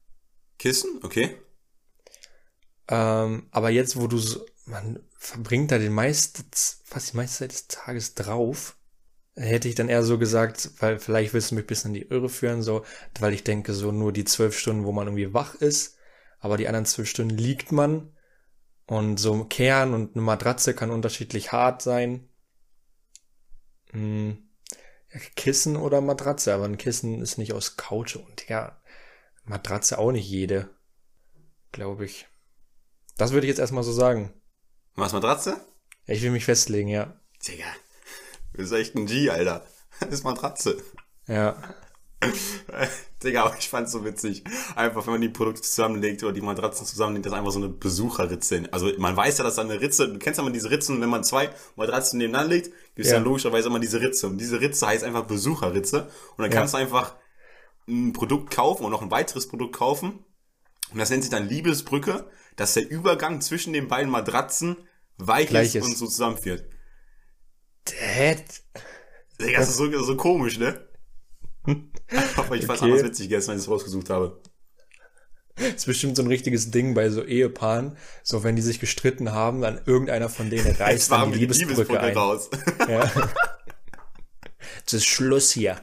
Kissen? 0.61 0.99
Okay. 1.01 1.35
Ähm, 2.87 3.47
aber 3.49 3.71
jetzt, 3.71 3.99
wo 3.99 4.05
du 4.05 4.19
so, 4.19 4.45
man 4.65 4.99
verbringt 5.17 5.71
da 5.71 5.79
den 5.79 5.91
meisten, 5.91 6.43
fast 6.83 7.13
die 7.13 7.17
meiste 7.17 7.39
Zeit 7.39 7.51
des 7.51 7.67
Tages 7.67 8.13
drauf, 8.13 8.77
hätte 9.35 9.67
ich 9.67 9.73
dann 9.73 9.89
eher 9.89 10.03
so 10.03 10.19
gesagt, 10.19 10.69
weil 10.77 10.99
vielleicht 10.99 11.33
willst 11.33 11.49
du 11.49 11.55
mich 11.55 11.63
ein 11.63 11.67
bisschen 11.67 11.95
in 11.95 12.01
die 12.01 12.07
Irre 12.07 12.29
führen, 12.29 12.61
so, 12.61 12.85
weil 13.19 13.33
ich 13.33 13.43
denke, 13.43 13.73
so 13.73 13.91
nur 13.91 14.13
die 14.13 14.23
zwölf 14.23 14.55
Stunden, 14.55 14.85
wo 14.85 14.91
man 14.91 15.07
irgendwie 15.07 15.33
wach 15.33 15.55
ist, 15.55 15.97
aber 16.39 16.57
die 16.57 16.67
anderen 16.67 16.85
zwölf 16.85 17.09
Stunden 17.09 17.35
liegt 17.35 17.71
man 17.71 18.15
und 18.85 19.17
so 19.17 19.33
ein 19.33 19.49
Kern 19.49 19.95
und 19.95 20.15
eine 20.15 20.21
Matratze 20.21 20.75
kann 20.75 20.91
unterschiedlich 20.91 21.51
hart 21.51 21.81
sein. 21.81 22.29
Hm. 23.93 24.47
Kissen 25.35 25.75
oder 25.75 26.01
Matratze, 26.01 26.53
aber 26.53 26.65
ein 26.65 26.77
Kissen 26.77 27.19
ist 27.19 27.39
nicht 27.39 27.53
aus 27.53 27.77
Couch 27.77 28.15
und 28.15 28.47
ja, 28.47 28.79
Matratze 29.43 29.97
auch 29.97 30.11
nicht 30.11 30.29
jede, 30.29 30.69
glaube 31.71 32.05
ich. 32.05 32.27
Das 33.17 33.31
würde 33.31 33.45
ich 33.45 33.49
jetzt 33.49 33.59
erstmal 33.59 33.83
so 33.83 33.91
sagen. 33.91 34.33
Was, 34.95 35.13
Matratze? 35.13 35.59
Ich 36.05 36.21
will 36.21 36.31
mich 36.31 36.45
festlegen, 36.45 36.89
ja. 36.89 37.19
Digga, 37.47 37.65
du 38.53 38.57
bist 38.57 38.73
echt 38.73 38.95
ein 38.95 39.05
G, 39.05 39.29
Alter. 39.29 39.65
Das 39.99 40.09
ist 40.09 40.23
Matratze. 40.23 40.77
Ja. 41.27 41.55
Digga, 43.23 43.43
aber 43.45 43.55
ich 43.57 43.69
fand's 43.69 43.91
so 43.91 44.03
witzig. 44.03 44.43
Einfach, 44.75 45.05
wenn 45.05 45.13
man 45.13 45.21
die 45.21 45.29
Produkte 45.29 45.61
zusammenlegt 45.61 46.23
oder 46.23 46.33
die 46.33 46.41
Matratzen 46.41 46.85
zusammenlegt, 46.85 47.25
das 47.25 47.33
ist 47.33 47.37
einfach 47.37 47.51
so 47.51 47.59
eine 47.59 47.69
Besucherritze. 47.69 48.63
Also 48.71 48.91
man 48.97 49.15
weiß 49.15 49.37
ja, 49.39 49.43
dass 49.43 49.55
da 49.55 49.61
eine 49.61 49.79
Ritze, 49.79 50.07
du 50.09 50.19
kennst 50.19 50.37
ja 50.37 50.43
mal 50.43 50.51
diese 50.51 50.69
Ritzen, 50.71 51.01
wenn 51.01 51.09
man 51.09 51.23
zwei 51.23 51.49
Matratzen 51.75 52.17
nebeneinander 52.19 52.55
legt, 52.55 52.71
gibt 52.95 53.05
es 53.05 53.11
Ja. 53.11 53.17
ja 53.17 53.23
logischerweise 53.23 53.67
immer 53.69 53.79
diese 53.79 54.01
Ritze. 54.01 54.27
Und 54.27 54.37
diese 54.39 54.59
Ritze 54.59 54.87
heißt 54.87 55.03
einfach 55.03 55.25
Besucherritze. 55.25 56.03
Und 56.35 56.39
dann 56.43 56.51
Ja. 56.51 56.57
kannst 56.59 56.73
du 56.73 56.77
einfach 56.79 57.15
ein 57.87 58.13
Produkt 58.13 58.51
kaufen 58.53 58.85
und 58.85 58.91
noch 58.91 59.01
ein 59.01 59.11
weiteres 59.11 59.47
Produkt 59.47 59.75
kaufen. 59.75 60.25
Und 60.91 60.99
das 60.99 61.09
nennt 61.09 61.23
sich 61.23 61.31
dann 61.31 61.47
Liebesbrücke, 61.47 62.29
dass 62.55 62.73
der 62.73 62.89
Übergang 62.89 63.41
zwischen 63.41 63.73
den 63.73 63.87
beiden 63.87 64.11
Matratzen 64.11 64.77
weich 65.17 65.49
Gleich 65.49 65.75
ist 65.75 65.85
und 65.85 65.97
so 65.97 66.07
zusammenführt. 66.07 66.65
Dad. 67.85 68.43
Digga, 69.39 69.59
das 69.59 69.69
ist 69.69 69.77
so, 69.77 70.03
so 70.03 70.15
komisch, 70.17 70.57
ne? 70.59 70.87
Aber 72.37 72.55
ich 72.55 72.67
Okay. 72.69 72.83
anders 72.83 73.03
witzig 73.03 73.29
gestern, 73.29 73.53
als 73.53 73.61
ich 73.61 73.67
es 73.67 73.71
rausgesucht 73.71 74.09
habe. 74.09 74.41
ist 75.57 75.85
bestimmt 75.85 76.15
so 76.15 76.23
ein 76.23 76.27
richtiges 76.27 76.71
Ding 76.71 76.93
bei 76.93 77.09
so 77.09 77.23
Ehepaaren, 77.23 77.97
so 78.23 78.43
wenn 78.43 78.55
die 78.55 78.61
sich 78.61 78.79
gestritten 78.79 79.31
haben, 79.31 79.61
dann 79.61 79.81
irgendeiner 79.85 80.29
von 80.29 80.49
denen 80.49 80.65
Jetzt 80.67 80.79
reißt 80.79 81.11
dann 81.11 81.31
die 81.31 81.39
Liebesbrücke 81.39 81.71
Liebesbrücke 81.73 81.99
ein. 82.01 82.17
raus. 82.17 82.49
Ja. 82.87 83.11
Das 84.85 84.93
ist 84.93 85.05
Schluss 85.05 85.51
hier. 85.51 85.81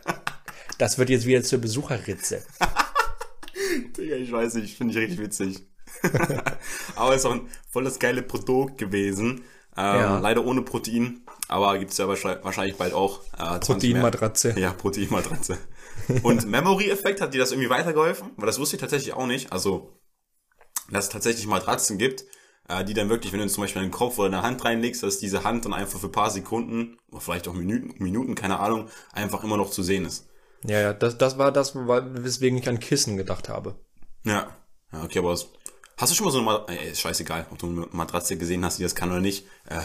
Das 0.79 0.99
wird 0.99 1.11
jetzt 1.11 1.27
wieder 1.27 1.43
zur 1.43 1.59
Besucherritze. 1.59 2.43
Digga, 3.97 4.17
ich 4.17 4.31
weiß 4.31 4.55
nicht, 4.55 4.77
finde 4.77 4.93
ich 4.95 4.99
richtig 4.99 5.19
witzig. 5.19 5.67
aber 6.97 7.15
ist 7.15 7.25
auch 7.27 7.33
ein 7.33 7.49
voll 7.71 7.85
das 7.85 7.99
geile 7.99 8.23
Produkt 8.23 8.79
gewesen. 8.79 9.43
Ähm, 9.77 10.01
Ja. 10.01 10.19
Leider 10.21 10.45
ohne 10.45 10.63
Protein, 10.63 11.23
aber 11.49 11.79
gibt's 11.79 11.99
ja 11.99 12.07
wahrscheinlich 12.09 12.77
bald 12.77 12.95
auch. 12.95 13.23
Äh, 13.35 13.61
20 13.61 13.67
mehr. 13.93 14.03
Proteinmatratze. 14.03 14.55
Ja, 14.59 14.73
Proteinmatratze. 14.73 15.59
Und 16.23 16.49
Memory-Effekt, 16.49 17.21
hat 17.21 17.35
dir 17.35 17.39
das 17.39 17.51
irgendwie 17.51 17.71
weitergeholfen? 17.71 18.31
Weil 18.37 18.47
das 18.47 18.59
wusste 18.61 18.77
ich 18.77 18.81
tatsächlich 18.81 19.15
auch 19.15 19.27
nicht. 19.27 19.53
Also, 19.53 19.99
dass 20.91 21.07
es 21.07 21.11
tatsächlich 21.11 21.47
Matratzen 21.47 21.99
gibt, 21.99 22.25
äh, 22.69 22.85
die 22.85 22.95
dann 22.95 23.09
wirklich, 23.09 23.33
wenn 23.33 23.41
du 23.41 23.49
zum 23.49 23.63
Beispiel 23.65 23.83
einen 23.83 23.91
Kopf 23.91 24.19
oder 24.19 24.29
eine 24.29 24.43
Hand 24.43 24.65
reinlegst, 24.65 25.03
dass 25.03 25.19
diese 25.19 25.43
Hand 25.43 25.65
dann 25.65 25.75
einfach 25.75 25.99
für 25.99 26.07
ein 26.07 26.13
paar 26.13 26.31
Sekunden, 26.31 26.99
oder 27.11 27.21
vielleicht 27.21 27.49
auch 27.49 27.55
Minuten, 27.55 28.03
Minuten, 28.03 28.35
keine 28.35 28.61
Ahnung, 28.61 28.89
einfach 29.13 29.43
immer 29.43 29.57
noch 29.57 29.71
zu 29.71 29.83
sehen 29.83 30.05
ist. 30.05 30.29
Ja, 30.65 30.81
ja, 30.81 30.93
das, 30.93 31.19
das 31.19 31.39
war 31.39 31.53
das, 31.53 31.75
weswegen 31.75 32.59
ich 32.59 32.69
an 32.69 32.81
Kissen 32.81 33.17
gedacht 33.17 33.49
habe. 33.49 33.77
Ja. 34.25 34.57
Ja, 34.93 35.05
okay, 35.05 35.19
aber 35.21 35.31
was, 35.31 35.49
hast 35.97 36.11
du 36.13 36.17
schon 36.17 36.25
mal 36.27 36.33
so 36.33 36.39
eine 36.39 36.47
Matratze, 36.47 36.73
äh, 36.79 36.91
ist 36.91 37.01
scheißegal, 37.01 37.47
ob 37.51 37.59
du 37.59 37.67
eine 37.67 37.87
Matratze 37.93 38.37
gesehen 38.39 38.65
hast, 38.65 38.79
die 38.79 38.83
das 38.83 38.95
kann 38.95 39.11
oder 39.11 39.21
nicht. 39.21 39.47
Äh, 39.67 39.81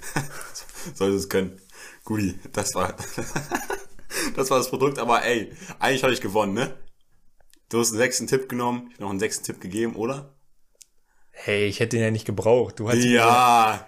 soll 0.94 1.12
es 1.14 1.28
können. 1.28 1.60
Guti, 2.04 2.38
das 2.52 2.74
war, 2.74 2.94
das 4.36 4.50
war 4.50 4.58
das 4.58 4.70
Produkt, 4.70 4.98
aber 4.98 5.24
ey, 5.24 5.52
eigentlich 5.78 6.02
habe 6.02 6.12
ich 6.12 6.20
gewonnen, 6.20 6.54
ne? 6.54 6.74
Du 7.68 7.78
hast 7.80 7.90
einen 7.90 7.98
sechsten 7.98 8.26
Tipp 8.26 8.48
genommen, 8.48 8.86
ich 8.88 8.94
habe 8.94 9.04
noch 9.04 9.10
einen 9.10 9.18
sechsten 9.20 9.44
Tipp 9.44 9.60
gegeben, 9.60 9.94
oder? 9.94 10.34
Hey, 11.30 11.66
ich 11.66 11.80
hätte 11.80 11.96
den 11.96 12.04
ja 12.04 12.10
nicht 12.10 12.24
gebraucht. 12.24 12.80
Du 12.80 12.88
hast, 12.88 13.04
Ja. 13.04 13.86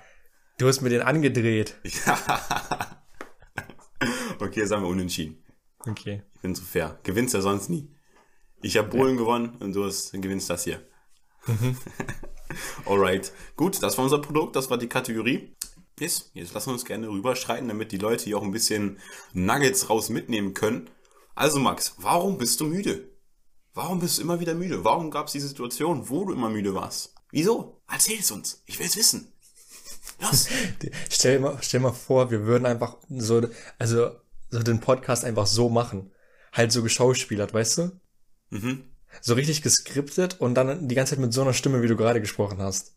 du 0.58 0.68
hast 0.68 0.82
mir 0.82 0.90
den 0.90 1.02
angedreht. 1.02 1.76
Ja. 2.06 2.18
okay, 4.40 4.64
sagen 4.66 4.82
wir 4.82 4.88
unentschieden. 4.88 5.42
Okay. 5.86 6.22
Ich 6.34 6.40
bin 6.40 6.54
so 6.54 6.62
fair. 6.62 6.98
Gewinnst 7.02 7.34
ja 7.34 7.40
sonst 7.40 7.68
nie. 7.68 7.88
Ich 8.62 8.76
habe 8.76 8.88
Bohlen 8.88 9.16
gewonnen 9.16 9.56
und 9.60 9.72
du 9.74 9.84
hast, 9.84 10.12
gewinnst 10.12 10.50
das 10.50 10.64
hier. 10.64 10.86
Alright. 12.86 13.32
Gut, 13.56 13.82
das 13.82 13.96
war 13.96 14.04
unser 14.04 14.20
Produkt, 14.20 14.56
das 14.56 14.68
war 14.68 14.76
die 14.76 14.88
Kategorie. 14.88 15.56
Yes, 15.98 16.30
jetzt 16.34 16.54
lassen 16.54 16.68
wir 16.68 16.72
uns 16.74 16.84
gerne 16.84 17.08
rüberschreiten, 17.08 17.68
damit 17.68 17.92
die 17.92 17.98
Leute 17.98 18.24
hier 18.24 18.38
auch 18.38 18.42
ein 18.42 18.52
bisschen 18.52 18.98
Nuggets 19.32 19.90
raus 19.90 20.08
mitnehmen 20.08 20.54
können. 20.54 20.88
Also 21.34 21.58
Max, 21.58 21.94
warum 21.98 22.38
bist 22.38 22.60
du 22.60 22.66
müde? 22.66 23.10
Warum 23.74 24.00
bist 24.00 24.18
du 24.18 24.22
immer 24.22 24.40
wieder 24.40 24.54
müde? 24.54 24.84
Warum 24.84 25.10
gab 25.10 25.26
es 25.26 25.32
die 25.32 25.40
Situation, 25.40 26.08
wo 26.08 26.24
du 26.24 26.32
immer 26.32 26.50
müde 26.50 26.74
warst? 26.74 27.14
Wieso? 27.30 27.82
Erzähl 27.88 28.18
es 28.18 28.30
uns. 28.30 28.62
Ich 28.66 28.78
will 28.78 28.86
es 28.86 28.96
wissen. 28.96 29.32
Los. 30.20 30.48
Stell 31.10 31.38
mal, 31.38 31.58
stell 31.62 31.80
mal 31.80 31.92
vor, 31.92 32.30
wir 32.30 32.44
würden 32.44 32.66
einfach 32.66 32.96
so, 33.08 33.42
also, 33.78 34.10
so 34.50 34.62
den 34.62 34.80
Podcast 34.80 35.24
einfach 35.24 35.46
so 35.46 35.68
machen. 35.68 36.12
Halt 36.52 36.72
so 36.72 36.82
geschauspielert, 36.82 37.54
weißt 37.54 37.78
du? 37.78 38.00
mhm. 38.50 38.84
So 39.20 39.34
richtig 39.34 39.62
geskriptet 39.62 40.40
und 40.40 40.54
dann 40.54 40.86
die 40.86 40.94
ganze 40.94 41.14
Zeit 41.14 41.20
mit 41.20 41.32
so 41.32 41.42
einer 41.42 41.52
Stimme, 41.52 41.82
wie 41.82 41.88
du 41.88 41.96
gerade 41.96 42.20
gesprochen 42.20 42.58
hast. 42.60 42.96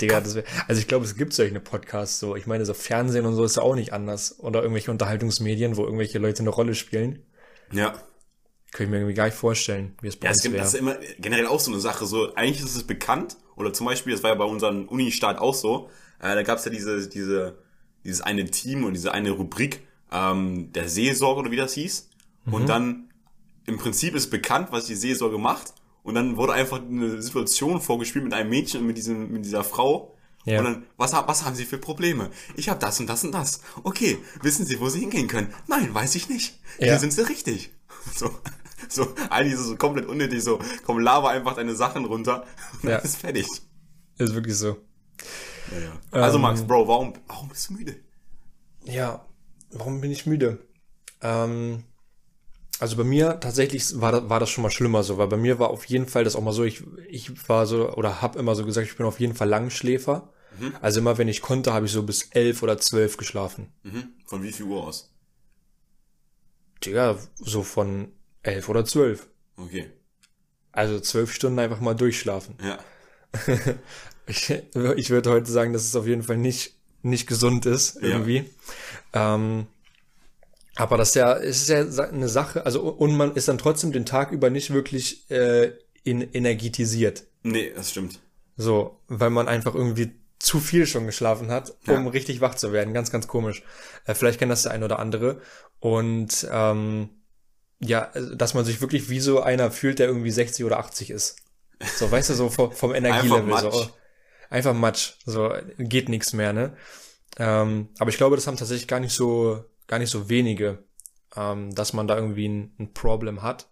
Digga, 0.00 0.20
das 0.20 0.34
wär, 0.34 0.44
also 0.66 0.80
ich 0.80 0.88
glaube, 0.88 1.04
es 1.04 1.14
gibt 1.14 1.32
solche 1.32 1.58
Podcasts 1.60 2.18
so. 2.18 2.34
Ich 2.36 2.46
meine, 2.46 2.64
so 2.64 2.74
Fernsehen 2.74 3.26
und 3.26 3.34
so 3.34 3.44
ist 3.44 3.56
ja 3.56 3.62
auch 3.62 3.74
nicht 3.74 3.92
anders. 3.92 4.38
Oder 4.40 4.62
irgendwelche 4.62 4.90
Unterhaltungsmedien, 4.90 5.76
wo 5.76 5.84
irgendwelche 5.84 6.18
Leute 6.18 6.40
eine 6.40 6.50
Rolle 6.50 6.74
spielen. 6.74 7.22
Ja. 7.70 7.92
Kann 8.72 8.86
ich 8.86 8.88
mir 8.88 8.96
irgendwie 8.96 9.14
gar 9.14 9.26
nicht 9.26 9.36
vorstellen, 9.36 9.96
wie 10.00 10.08
es 10.08 10.16
bei 10.16 10.26
Ja, 10.26 10.30
es 10.32 10.38
uns 10.38 10.42
gibt, 10.42 10.58
das 10.58 10.74
ist 10.74 10.80
immer 10.80 10.96
generell 11.18 11.46
auch 11.46 11.60
so 11.60 11.70
eine 11.70 11.80
Sache. 11.80 12.06
So, 12.06 12.34
eigentlich 12.34 12.64
ist 12.64 12.74
es 12.74 12.84
bekannt, 12.84 13.36
oder 13.56 13.72
zum 13.72 13.86
Beispiel, 13.86 14.12
das 14.12 14.22
war 14.22 14.30
ja 14.30 14.36
bei 14.36 14.44
unserem 14.44 14.88
Uni-Start 14.88 15.38
auch 15.38 15.54
so, 15.54 15.90
äh, 16.20 16.34
da 16.34 16.42
gab 16.42 16.58
es 16.58 16.64
ja 16.64 16.72
diese, 16.72 17.08
diese, 17.08 17.58
dieses 18.04 18.20
eine 18.20 18.46
Team 18.46 18.84
und 18.84 18.94
diese 18.94 19.12
eine 19.12 19.30
Rubrik, 19.30 19.86
ähm, 20.14 20.72
der 20.72 20.88
Seelsorge 20.88 21.40
oder 21.40 21.50
wie 21.50 21.56
das 21.56 21.74
hieß. 21.74 22.08
Mhm. 22.46 22.54
Und 22.54 22.68
dann 22.68 23.10
im 23.66 23.76
Prinzip 23.78 24.14
ist 24.14 24.30
bekannt, 24.30 24.68
was 24.70 24.86
die 24.86 24.94
Seelsorge 24.94 25.38
macht. 25.38 25.74
Und 26.02 26.14
dann 26.14 26.36
wurde 26.36 26.52
einfach 26.52 26.80
eine 26.80 27.20
Situation 27.20 27.80
vorgespielt 27.80 28.24
mit 28.24 28.32
einem 28.34 28.50
Mädchen 28.50 28.80
und 28.82 28.86
mit, 28.86 28.96
diesem, 28.96 29.32
mit 29.32 29.44
dieser 29.44 29.64
Frau. 29.64 30.14
Ja. 30.44 30.58
Und 30.58 30.64
dann, 30.66 30.86
was, 30.98 31.12
was 31.14 31.44
haben 31.46 31.56
Sie 31.56 31.64
für 31.64 31.78
Probleme? 31.78 32.30
Ich 32.56 32.68
habe 32.68 32.78
das 32.78 33.00
und 33.00 33.06
das 33.08 33.24
und 33.24 33.32
das. 33.32 33.60
Okay, 33.82 34.18
wissen 34.42 34.66
Sie, 34.66 34.78
wo 34.78 34.90
Sie 34.90 35.00
hingehen 35.00 35.26
können? 35.26 35.52
Nein, 35.66 35.94
weiß 35.94 36.14
ich 36.16 36.28
nicht. 36.28 36.60
Hier 36.78 36.88
Ja. 36.88 36.98
sind 36.98 37.12
Sie 37.12 37.26
richtig. 37.28 37.70
So, 38.14 38.30
so, 38.90 39.14
eigentlich 39.30 39.54
ist 39.54 39.60
es 39.60 39.66
so 39.68 39.76
komplett 39.76 40.04
unnötig, 40.04 40.42
so, 40.44 40.58
komm, 40.84 40.98
lava 40.98 41.30
einfach 41.30 41.54
deine 41.54 41.74
Sachen 41.74 42.04
runter 42.04 42.44
und 42.82 42.90
Ja. 42.90 42.96
dann 42.96 43.04
ist 43.06 43.16
fertig. 43.16 43.46
Ist 44.18 44.34
wirklich 44.34 44.56
so. 44.58 44.76
Also 46.10 46.36
Ähm. 46.36 46.42
Max, 46.42 46.62
Bro, 46.62 46.86
warum, 46.86 47.14
warum 47.26 47.48
bist 47.48 47.70
du 47.70 47.74
müde? 47.74 47.96
Ja, 48.84 49.24
warum 49.74 50.00
bin 50.00 50.10
ich 50.10 50.26
müde? 50.26 50.58
Ähm, 51.20 51.84
also 52.80 52.96
bei 52.96 53.04
mir 53.04 53.38
tatsächlich 53.40 54.00
war 54.00 54.12
das, 54.12 54.28
war 54.28 54.40
das 54.40 54.50
schon 54.50 54.62
mal 54.62 54.70
schlimmer 54.70 55.02
so, 55.02 55.16
weil 55.18 55.28
bei 55.28 55.36
mir 55.36 55.58
war 55.58 55.70
auf 55.70 55.84
jeden 55.84 56.06
Fall 56.06 56.24
das 56.24 56.34
auch 56.36 56.42
mal 56.42 56.52
so, 56.52 56.64
ich, 56.64 56.82
ich 57.08 57.48
war 57.48 57.66
so 57.66 57.90
oder 57.92 58.20
hab 58.22 58.36
immer 58.36 58.54
so 58.54 58.64
gesagt, 58.64 58.86
ich 58.88 58.96
bin 58.96 59.06
auf 59.06 59.20
jeden 59.20 59.34
Fall 59.34 59.48
Langschläfer. 59.48 60.30
Also 60.80 61.00
immer 61.00 61.18
wenn 61.18 61.26
ich 61.26 61.42
konnte, 61.42 61.72
habe 61.72 61.86
ich 61.86 61.92
so 61.92 62.04
bis 62.04 62.28
elf 62.30 62.62
oder 62.62 62.78
zwölf 62.78 63.16
geschlafen. 63.16 63.72
Mhm. 63.82 64.12
Von 64.24 64.42
wie 64.44 64.52
viel 64.52 64.66
Uhr 64.66 64.84
aus? 64.84 65.12
Digga, 66.84 67.18
so 67.36 67.62
von 67.62 68.12
elf 68.42 68.68
oder 68.68 68.84
zwölf. 68.84 69.26
Okay, 69.56 69.90
Also 70.72 71.00
zwölf 71.00 71.32
Stunden 71.32 71.58
einfach 71.58 71.80
mal 71.80 71.94
durchschlafen. 71.94 72.56
ja. 72.62 72.78
Ich, 74.26 74.48
ich 74.48 75.10
würde 75.10 75.30
heute 75.30 75.50
sagen, 75.52 75.74
dass 75.74 75.82
es 75.84 75.94
auf 75.94 76.06
jeden 76.06 76.22
Fall 76.22 76.38
nicht, 76.38 76.78
nicht 77.04 77.26
gesund 77.26 77.66
ist, 77.66 77.96
irgendwie. 78.02 78.50
Ähm, 79.12 79.66
aber 80.76 80.96
das 80.96 81.10
ist 81.10 81.14
ja, 81.14 81.34
es 81.36 81.62
ist 81.62 81.68
ja 81.68 82.04
eine 82.08 82.28
Sache, 82.28 82.66
also 82.66 82.82
und 82.82 83.16
man 83.16 83.34
ist 83.34 83.46
dann 83.48 83.58
trotzdem 83.58 83.92
den 83.92 84.06
Tag 84.06 84.32
über 84.32 84.50
nicht 84.50 84.72
wirklich 84.72 85.30
äh, 85.30 85.72
in, 86.02 86.20
energetisiert. 86.20 87.24
Nee, 87.42 87.72
das 87.74 87.90
stimmt. 87.90 88.20
So, 88.56 88.98
weil 89.08 89.30
man 89.30 89.48
einfach 89.48 89.74
irgendwie 89.74 90.12
zu 90.38 90.60
viel 90.60 90.86
schon 90.86 91.06
geschlafen 91.06 91.50
hat, 91.50 91.74
um 91.86 92.04
Ja. 92.04 92.10
richtig 92.10 92.40
wach 92.40 92.54
zu 92.54 92.72
werden. 92.72 92.92
Ganz, 92.92 93.10
ganz 93.10 93.28
komisch. 93.28 93.62
Äh, 94.04 94.14
vielleicht 94.14 94.38
kennt 94.38 94.50
das 94.52 94.64
der 94.64 94.72
ein 94.72 94.82
oder 94.82 94.98
andere. 94.98 95.40
Und 95.80 96.46
ähm, 96.50 97.08
ja, 97.80 98.10
dass 98.34 98.54
man 98.54 98.64
sich 98.64 98.80
wirklich 98.80 99.08
wie 99.08 99.20
so 99.20 99.42
einer 99.42 99.70
fühlt, 99.70 99.98
der 99.98 100.08
irgendwie 100.08 100.30
60 100.30 100.64
oder 100.64 100.78
80 100.78 101.10
ist. 101.10 101.36
So, 101.98 102.10
weißt 102.10 102.30
du, 102.30 102.34
so 102.34 102.48
vom, 102.50 102.72
vom 102.72 102.94
Energielevel. 102.94 103.58
So. 103.58 103.90
Einfach 104.54 104.74
Matsch. 104.74 105.14
So, 105.26 105.52
geht 105.78 106.08
nichts 106.08 106.32
mehr, 106.32 106.52
ne? 106.52 106.76
Ähm, 107.38 107.88
aber 107.98 108.10
ich 108.10 108.16
glaube, 108.16 108.36
das 108.36 108.46
haben 108.46 108.56
tatsächlich 108.56 108.88
gar 108.88 109.00
nicht 109.00 109.12
so, 109.12 109.64
gar 109.86 109.98
nicht 109.98 110.10
so 110.10 110.28
wenige, 110.28 110.84
ähm, 111.36 111.74
dass 111.74 111.92
man 111.92 112.06
da 112.06 112.16
irgendwie 112.16 112.48
ein, 112.48 112.74
ein 112.78 112.94
Problem 112.94 113.42
hat. 113.42 113.68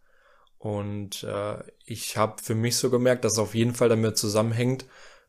Und 0.59 1.23
äh, 1.23 1.63
ich 1.85 2.17
habe 2.17 2.43
für 2.43 2.55
mich 2.55 2.77
so 2.77 2.91
gemerkt, 2.91 3.25
dass 3.25 3.33
es 3.33 3.39
auf 3.39 3.55
jeden 3.55 3.75
Fall 3.75 3.89
damit 3.89 4.17
zusammenhängt, 4.19 4.85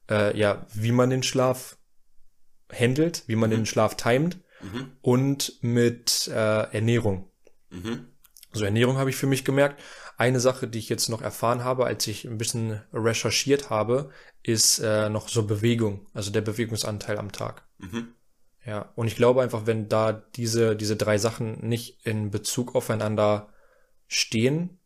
äh, 0.09 0.37
ja, 0.37 0.65
wie 0.73 0.91
man 0.91 1.09
den 1.09 1.23
Schlaf 1.23 1.77
handelt, 2.71 3.23
wie 3.27 3.35
man 3.35 3.51
den 3.51 3.65
Schlaf 3.65 3.95
timet 3.95 4.37
und 5.01 5.53
mit 5.61 6.27
äh, 6.27 6.73
Ernährung. 6.73 7.29
So 8.53 8.65
Ernährung 8.65 8.97
habe 8.97 9.09
ich 9.09 9.15
für 9.15 9.27
mich 9.27 9.43
gemerkt. 9.45 9.81
Eine 10.23 10.39
Sache, 10.39 10.67
die 10.67 10.79
ich 10.79 10.89
jetzt 10.89 11.09
noch 11.09 11.21
erfahren 11.21 11.63
habe, 11.63 11.85
als 11.85 12.07
ich 12.07 12.25
ein 12.25 12.37
bisschen 12.37 12.81
recherchiert 12.93 13.69
habe, 13.69 14.09
ist 14.41 14.79
äh, 14.79 15.09
noch 15.09 15.27
so 15.27 15.43
Bewegung, 15.45 16.07
also 16.13 16.31
der 16.31 16.41
Bewegungsanteil 16.41 17.17
am 17.17 17.31
Tag. 17.31 17.63
Ja, 18.65 18.91
und 18.95 19.07
ich 19.07 19.15
glaube 19.15 19.41
einfach, 19.41 19.65
wenn 19.65 19.89
da 19.89 20.13
diese, 20.13 20.75
diese 20.75 20.95
drei 20.95 21.17
Sachen 21.17 21.67
nicht 21.67 22.05
in 22.05 22.31
Bezug 22.31 22.75
aufeinander 22.75 23.49
stehen, 24.07 24.79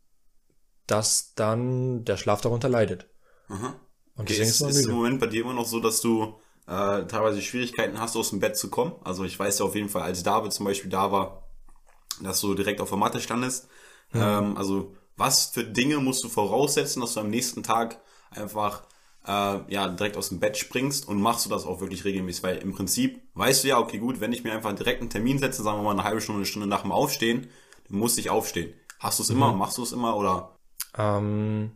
dass 0.88 1.34
dann 1.36 2.04
der 2.06 2.18
Schlaf 2.18 2.42
darunter 2.42 2.70
leidet. 2.70 3.08
Und 4.16 4.24
Okay, 4.24 4.42
ist, 4.42 4.62
man 4.62 4.72
ist 4.72 4.86
im. 4.86 4.96
Moment 4.96 5.20
bei 5.20 5.28
dir 5.28 5.42
immer 5.44 5.54
noch 5.54 5.68
so, 5.68 5.80
dass 5.80 6.02
du 6.02 6.40
äh, 6.66 7.06
teilweise 7.06 7.42
Schwierigkeiten 7.42 8.00
hast, 8.00 8.16
aus 8.16 8.32
dem 8.32 8.40
Bett 8.40 8.58
zu 8.58 8.70
kommen? 8.70 8.94
Also 9.04 9.24
ich 9.24 9.38
weiß 9.38 9.60
ja 9.60 9.66
auf 9.66 9.76
jeden 9.76 9.90
Fall, 9.90 10.02
als 10.04 10.24
David 10.24 10.52
zum 10.54 10.66
Beispiel 10.66 10.90
da 10.90 11.12
war, 11.12 11.48
dass 12.22 12.42
du 12.42 12.56
direkt 12.56 12.82
auf 12.82 12.90
der 12.90 12.98
Matte 12.98 13.22
standest. 13.22 13.70
Ähm, 14.14 14.58
also 14.58 14.97
was 15.18 15.48
für 15.48 15.64
Dinge 15.64 15.98
musst 15.98 16.24
du 16.24 16.30
voraussetzen, 16.30 17.02
dass 17.02 17.14
du 17.16 17.20
am 17.20 17.30
nächsten 17.30 17.64
Tag 17.64 18.00
einfach 18.30 18.84
äh, 19.26 19.60
ja 19.74 19.90
direkt 19.90 20.16
aus 20.16 20.30
dem 20.30 20.40
Bett 20.40 20.58
springst 20.58 21.08
und 21.08 21.20
machst 21.20 21.46
du 21.46 21.50
das 21.50 21.66
auch 21.66 21.82
wirklich 21.82 22.06
regelmäßig? 22.06 22.44
Weil 22.44 22.58
im 22.58 22.74
Prinzip 22.74 23.22
weißt 23.34 23.64
du 23.64 23.68
ja, 23.68 23.80
okay 23.80 23.98
gut, 23.98 24.22
wenn 24.22 24.34
ich 24.34 24.44
mir 24.44 24.54
einfach 24.54 24.74
direkt 24.74 25.02
einen 25.02 25.10
Termin 25.10 25.40
setze, 25.40 25.64
sagen 25.64 25.80
wir 25.80 25.84
mal 25.84 25.92
eine 25.92 26.04
halbe 26.04 26.22
Stunde, 26.22 26.40
eine 26.40 26.46
Stunde 26.46 26.68
nach 26.68 26.84
dem 26.84 26.92
Aufstehen, 26.92 27.50
dann 27.90 28.00
muss 28.00 28.18
ich 28.18 28.30
aufstehen. 28.30 28.74
Hast 29.00 29.20
du 29.20 29.24
es 29.24 29.30
immer? 29.30 29.54
Machst 29.54 29.78
du 29.78 29.84
es 29.84 29.92
immer 29.92 30.16
oder? 30.16 30.58
Ähm, 30.98 31.72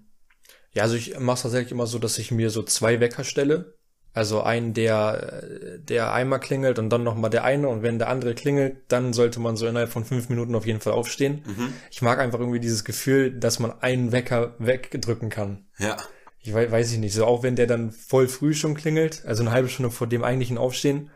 ja, 0.73 0.83
also 0.83 0.95
ich 0.95 1.19
mache 1.19 1.35
es 1.35 1.41
tatsächlich 1.43 1.71
immer 1.71 1.87
so, 1.87 1.99
dass 1.99 2.17
ich 2.17 2.31
mir 2.31 2.49
so 2.49 2.63
zwei 2.63 2.99
Wecker 2.99 3.23
stelle. 3.23 3.77
Also 4.13 4.41
einen, 4.41 4.73
der, 4.73 5.43
der 5.77 6.11
einmal 6.13 6.41
klingelt 6.41 6.79
und 6.79 6.89
dann 6.89 7.03
nochmal 7.03 7.29
der 7.29 7.45
eine 7.45 7.69
und 7.69 7.81
wenn 7.81 7.97
der 7.97 8.09
andere 8.09 8.35
klingelt, 8.35 8.77
dann 8.89 9.13
sollte 9.13 9.39
man 9.39 9.55
so 9.55 9.67
innerhalb 9.67 9.89
von 9.89 10.03
fünf 10.03 10.27
Minuten 10.27 10.53
auf 10.53 10.65
jeden 10.65 10.81
Fall 10.81 10.93
aufstehen. 10.93 11.43
Ich 11.89 12.01
mag 12.01 12.19
einfach 12.19 12.39
irgendwie 12.39 12.59
dieses 12.59 12.83
Gefühl, 12.83 13.31
dass 13.31 13.59
man 13.59 13.71
einen 13.81 14.11
Wecker 14.11 14.55
wegdrücken 14.59 15.29
kann. 15.29 15.67
Ja. 15.77 15.95
Ich 16.39 16.53
weiß, 16.53 16.71
weiß 16.71 16.91
ich 16.91 16.97
nicht, 16.97 17.13
so 17.13 17.25
auch 17.25 17.43
wenn 17.43 17.55
der 17.55 17.67
dann 17.67 17.91
voll 17.91 18.27
früh 18.27 18.53
schon 18.53 18.75
klingelt, 18.75 19.23
also 19.25 19.43
eine 19.43 19.51
halbe 19.51 19.69
Stunde 19.69 19.91
vor 19.91 20.07
dem 20.07 20.23
eigentlichen 20.25 20.57
Aufstehen 20.57 21.11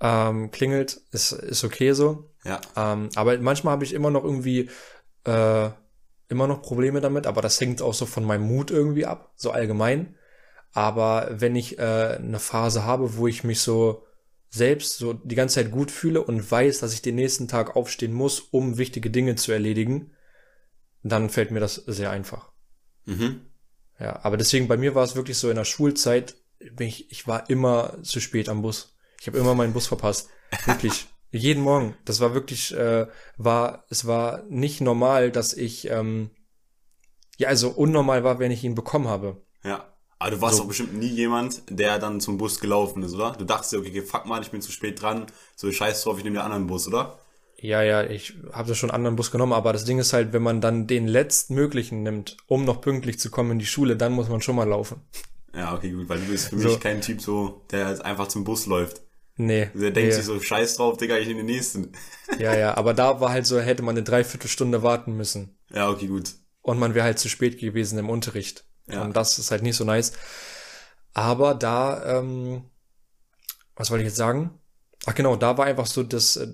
ähm, 0.00 0.50
klingelt, 0.50 1.00
ist, 1.10 1.32
ist 1.32 1.64
okay 1.64 1.92
so. 1.92 2.30
Ja. 2.44 2.60
Ähm, 2.76 3.08
aber 3.16 3.38
manchmal 3.38 3.72
habe 3.72 3.84
ich 3.84 3.94
immer 3.94 4.10
noch 4.10 4.24
irgendwie 4.24 4.68
äh, 5.24 5.70
immer 6.28 6.46
noch 6.46 6.62
Probleme 6.62 7.00
damit, 7.00 7.26
aber 7.26 7.42
das 7.42 7.60
hängt 7.60 7.82
auch 7.82 7.94
so 7.94 8.06
von 8.06 8.24
meinem 8.24 8.42
Mut 8.42 8.70
irgendwie 8.70 9.06
ab, 9.06 9.32
so 9.36 9.50
allgemein. 9.50 10.16
Aber 10.72 11.28
wenn 11.30 11.54
ich 11.54 11.78
äh, 11.78 12.18
eine 12.18 12.38
Phase 12.38 12.84
habe, 12.84 13.16
wo 13.16 13.26
ich 13.26 13.44
mich 13.44 13.60
so 13.60 14.04
selbst 14.48 14.98
so 14.98 15.14
die 15.14 15.34
ganze 15.34 15.56
Zeit 15.56 15.70
gut 15.70 15.90
fühle 15.90 16.22
und 16.22 16.50
weiß, 16.50 16.80
dass 16.80 16.92
ich 16.92 17.02
den 17.02 17.14
nächsten 17.14 17.48
Tag 17.48 17.74
aufstehen 17.74 18.12
muss, 18.12 18.40
um 18.40 18.76
wichtige 18.76 19.10
Dinge 19.10 19.34
zu 19.36 19.52
erledigen, 19.52 20.12
dann 21.02 21.30
fällt 21.30 21.50
mir 21.50 21.60
das 21.60 21.74
sehr 21.74 22.10
einfach. 22.10 22.52
Mhm. 23.06 23.46
Ja, 23.98 24.20
aber 24.24 24.36
deswegen 24.36 24.68
bei 24.68 24.76
mir 24.76 24.94
war 24.94 25.04
es 25.04 25.16
wirklich 25.16 25.38
so 25.38 25.48
in 25.48 25.56
der 25.56 25.64
Schulzeit, 25.64 26.36
bin 26.58 26.86
ich, 26.86 27.10
ich 27.10 27.26
war 27.26 27.48
immer 27.50 28.02
zu 28.02 28.20
spät 28.20 28.48
am 28.48 28.62
Bus. 28.62 28.96
Ich 29.20 29.26
habe 29.26 29.38
immer 29.38 29.54
meinen 29.54 29.72
Bus 29.72 29.86
verpasst. 29.86 30.28
Wirklich. 30.66 31.06
Jeden 31.30 31.62
Morgen. 31.62 31.96
Das 32.04 32.20
war 32.20 32.34
wirklich, 32.34 32.74
äh, 32.74 33.06
war, 33.38 33.86
es 33.88 34.06
war 34.06 34.42
nicht 34.50 34.80
normal, 34.80 35.30
dass 35.30 35.54
ich, 35.54 35.88
ähm, 35.88 36.30
ja, 37.38 37.48
also 37.48 37.70
unnormal 37.70 38.22
war, 38.22 38.38
wenn 38.38 38.50
ich 38.50 38.64
ihn 38.64 38.74
bekommen 38.74 39.08
habe. 39.08 39.42
Ja. 39.64 39.91
Aber 40.22 40.30
du 40.30 40.40
warst 40.40 40.60
doch 40.60 40.68
bestimmt 40.68 40.94
nie 40.94 41.08
jemand, 41.08 41.62
der 41.68 41.98
dann 41.98 42.20
zum 42.20 42.38
Bus 42.38 42.60
gelaufen 42.60 43.02
ist, 43.02 43.12
oder? 43.14 43.32
Du 43.32 43.44
dachtest 43.44 43.72
dir, 43.72 43.78
okay, 43.78 44.02
fuck 44.02 44.24
mal, 44.24 44.40
ich 44.40 44.52
bin 44.52 44.62
zu 44.62 44.70
spät 44.70 45.02
dran, 45.02 45.26
so 45.56 45.72
scheiß 45.72 46.04
drauf, 46.04 46.16
ich 46.16 46.22
nehme 46.22 46.36
den 46.36 46.44
anderen 46.44 46.68
Bus, 46.68 46.86
oder? 46.86 47.18
Ja, 47.56 47.82
ja, 47.82 48.04
ich 48.04 48.34
habe 48.52 48.68
da 48.68 48.74
schon 48.76 48.90
einen 48.90 48.94
anderen 48.98 49.16
Bus 49.16 49.32
genommen, 49.32 49.52
aber 49.52 49.72
das 49.72 49.84
Ding 49.84 49.98
ist 49.98 50.12
halt, 50.12 50.32
wenn 50.32 50.42
man 50.44 50.60
dann 50.60 50.86
den 50.86 51.08
letztmöglichen 51.08 52.04
nimmt, 52.04 52.36
um 52.46 52.64
noch 52.64 52.80
pünktlich 52.80 53.18
zu 53.18 53.30
kommen 53.32 53.50
in 53.50 53.58
die 53.58 53.66
Schule, 53.66 53.96
dann 53.96 54.12
muss 54.12 54.28
man 54.28 54.40
schon 54.42 54.54
mal 54.54 54.68
laufen. 54.68 55.00
Ja, 55.56 55.74
okay, 55.74 55.90
gut, 55.90 56.08
weil 56.08 56.20
du 56.20 56.26
bist 56.26 56.50
für 56.50 56.58
So. 56.58 56.68
mich 56.68 56.78
kein 56.78 57.00
Typ 57.00 57.20
so, 57.20 57.64
der 57.72 57.90
jetzt 57.90 58.04
einfach 58.04 58.28
zum 58.28 58.44
Bus 58.44 58.66
läuft. 58.66 59.02
Nee. 59.36 59.70
Der 59.74 59.90
denkt 59.90 60.10
nee. 60.10 60.12
sich 60.12 60.24
so, 60.24 60.38
scheiß 60.40 60.76
drauf, 60.76 60.98
Digga, 60.98 61.18
ich 61.18 61.26
nehme 61.26 61.40
den 61.40 61.46
nächsten. 61.46 61.90
Ja, 62.38 62.56
ja, 62.56 62.76
aber 62.76 62.94
da 62.94 63.20
war 63.20 63.30
halt 63.30 63.46
so, 63.46 63.58
hätte 63.58 63.82
man 63.82 63.96
eine 63.96 64.04
Dreiviertelstunde 64.04 64.84
warten 64.84 65.16
müssen. 65.16 65.58
Ja, 65.74 65.90
okay, 65.90 66.06
gut. 66.06 66.30
und 66.62 66.78
man 66.78 66.94
wäre 66.94 67.04
halt 67.06 67.18
zu 67.18 67.28
spät 67.28 67.58
gewesen 67.58 67.98
im 67.98 68.08
Unterricht. 68.08 68.64
Ja. 68.88 69.02
Und 69.02 69.16
das 69.16 69.38
ist 69.38 69.50
halt 69.50 69.62
nicht 69.62 69.76
so 69.76 69.84
nice. 69.84 70.12
Aber 71.14 71.54
da, 71.54 72.18
ähm, 72.18 72.64
was 73.76 73.90
wollte 73.90 74.02
ich 74.02 74.08
jetzt 74.08 74.16
sagen? 74.16 74.58
Ach 75.04 75.14
genau, 75.14 75.34
da 75.34 75.58
war 75.58 75.66
einfach 75.66 75.86
so 75.86 76.02
das, 76.04 76.36
äh, 76.36 76.52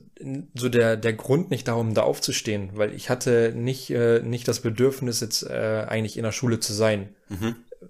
so 0.55 0.68
der, 0.68 0.97
der 0.97 1.12
Grund 1.12 1.51
nicht 1.51 1.68
darum, 1.68 1.93
da 1.95 2.03
aufzustehen, 2.03 2.70
weil 2.74 2.95
ich 2.95 3.11
hatte 3.11 3.53
nicht, 3.55 3.91
äh, 3.91 4.20
nicht 4.20 4.49
das 4.49 4.61
Bedürfnis, 4.61 5.20
jetzt 5.20 5.43
äh, 5.43 5.85
eigentlich 5.87 6.16
in 6.16 6.22
der 6.22 6.33
Schule 6.33 6.59
zu 6.59 6.72
sein. 6.72 7.14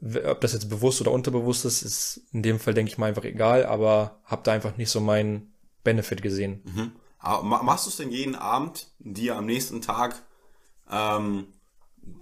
W- 0.01 0.25
Ob 0.27 0.41
das 0.41 0.53
jetzt 0.55 0.69
bewusst 0.69 1.01
oder 1.01 1.13
unterbewusst 1.13 1.65
ist, 1.65 1.83
ist 1.83 2.23
in 2.33 2.43
dem 2.43 2.59
Fall, 2.59 2.75
denke 2.75 2.91
ich 2.91 2.99
mal, 2.99 3.07
einfach 3.07 3.25
egal, 3.25 3.67
aber 3.67 4.21
hab 4.25 4.43
da 4.45 4.53
einfach 4.53 4.77
nicht 4.77 4.91
so 4.91 5.01
meinen 5.01 5.53
Benefit 5.85 6.23
gesehen. 6.23 6.63
Aber 7.21 7.43
ma- 7.45 7.63
machst 7.63 7.87
du 7.87 7.91
es 7.91 7.97
denn 7.97 8.11
jeden 8.11 8.35
Abend, 8.35 8.89
dir 8.99 9.37
am 9.37 9.47
nächsten 9.47 9.81
Tag 9.81 10.21
ähm, 10.91 11.47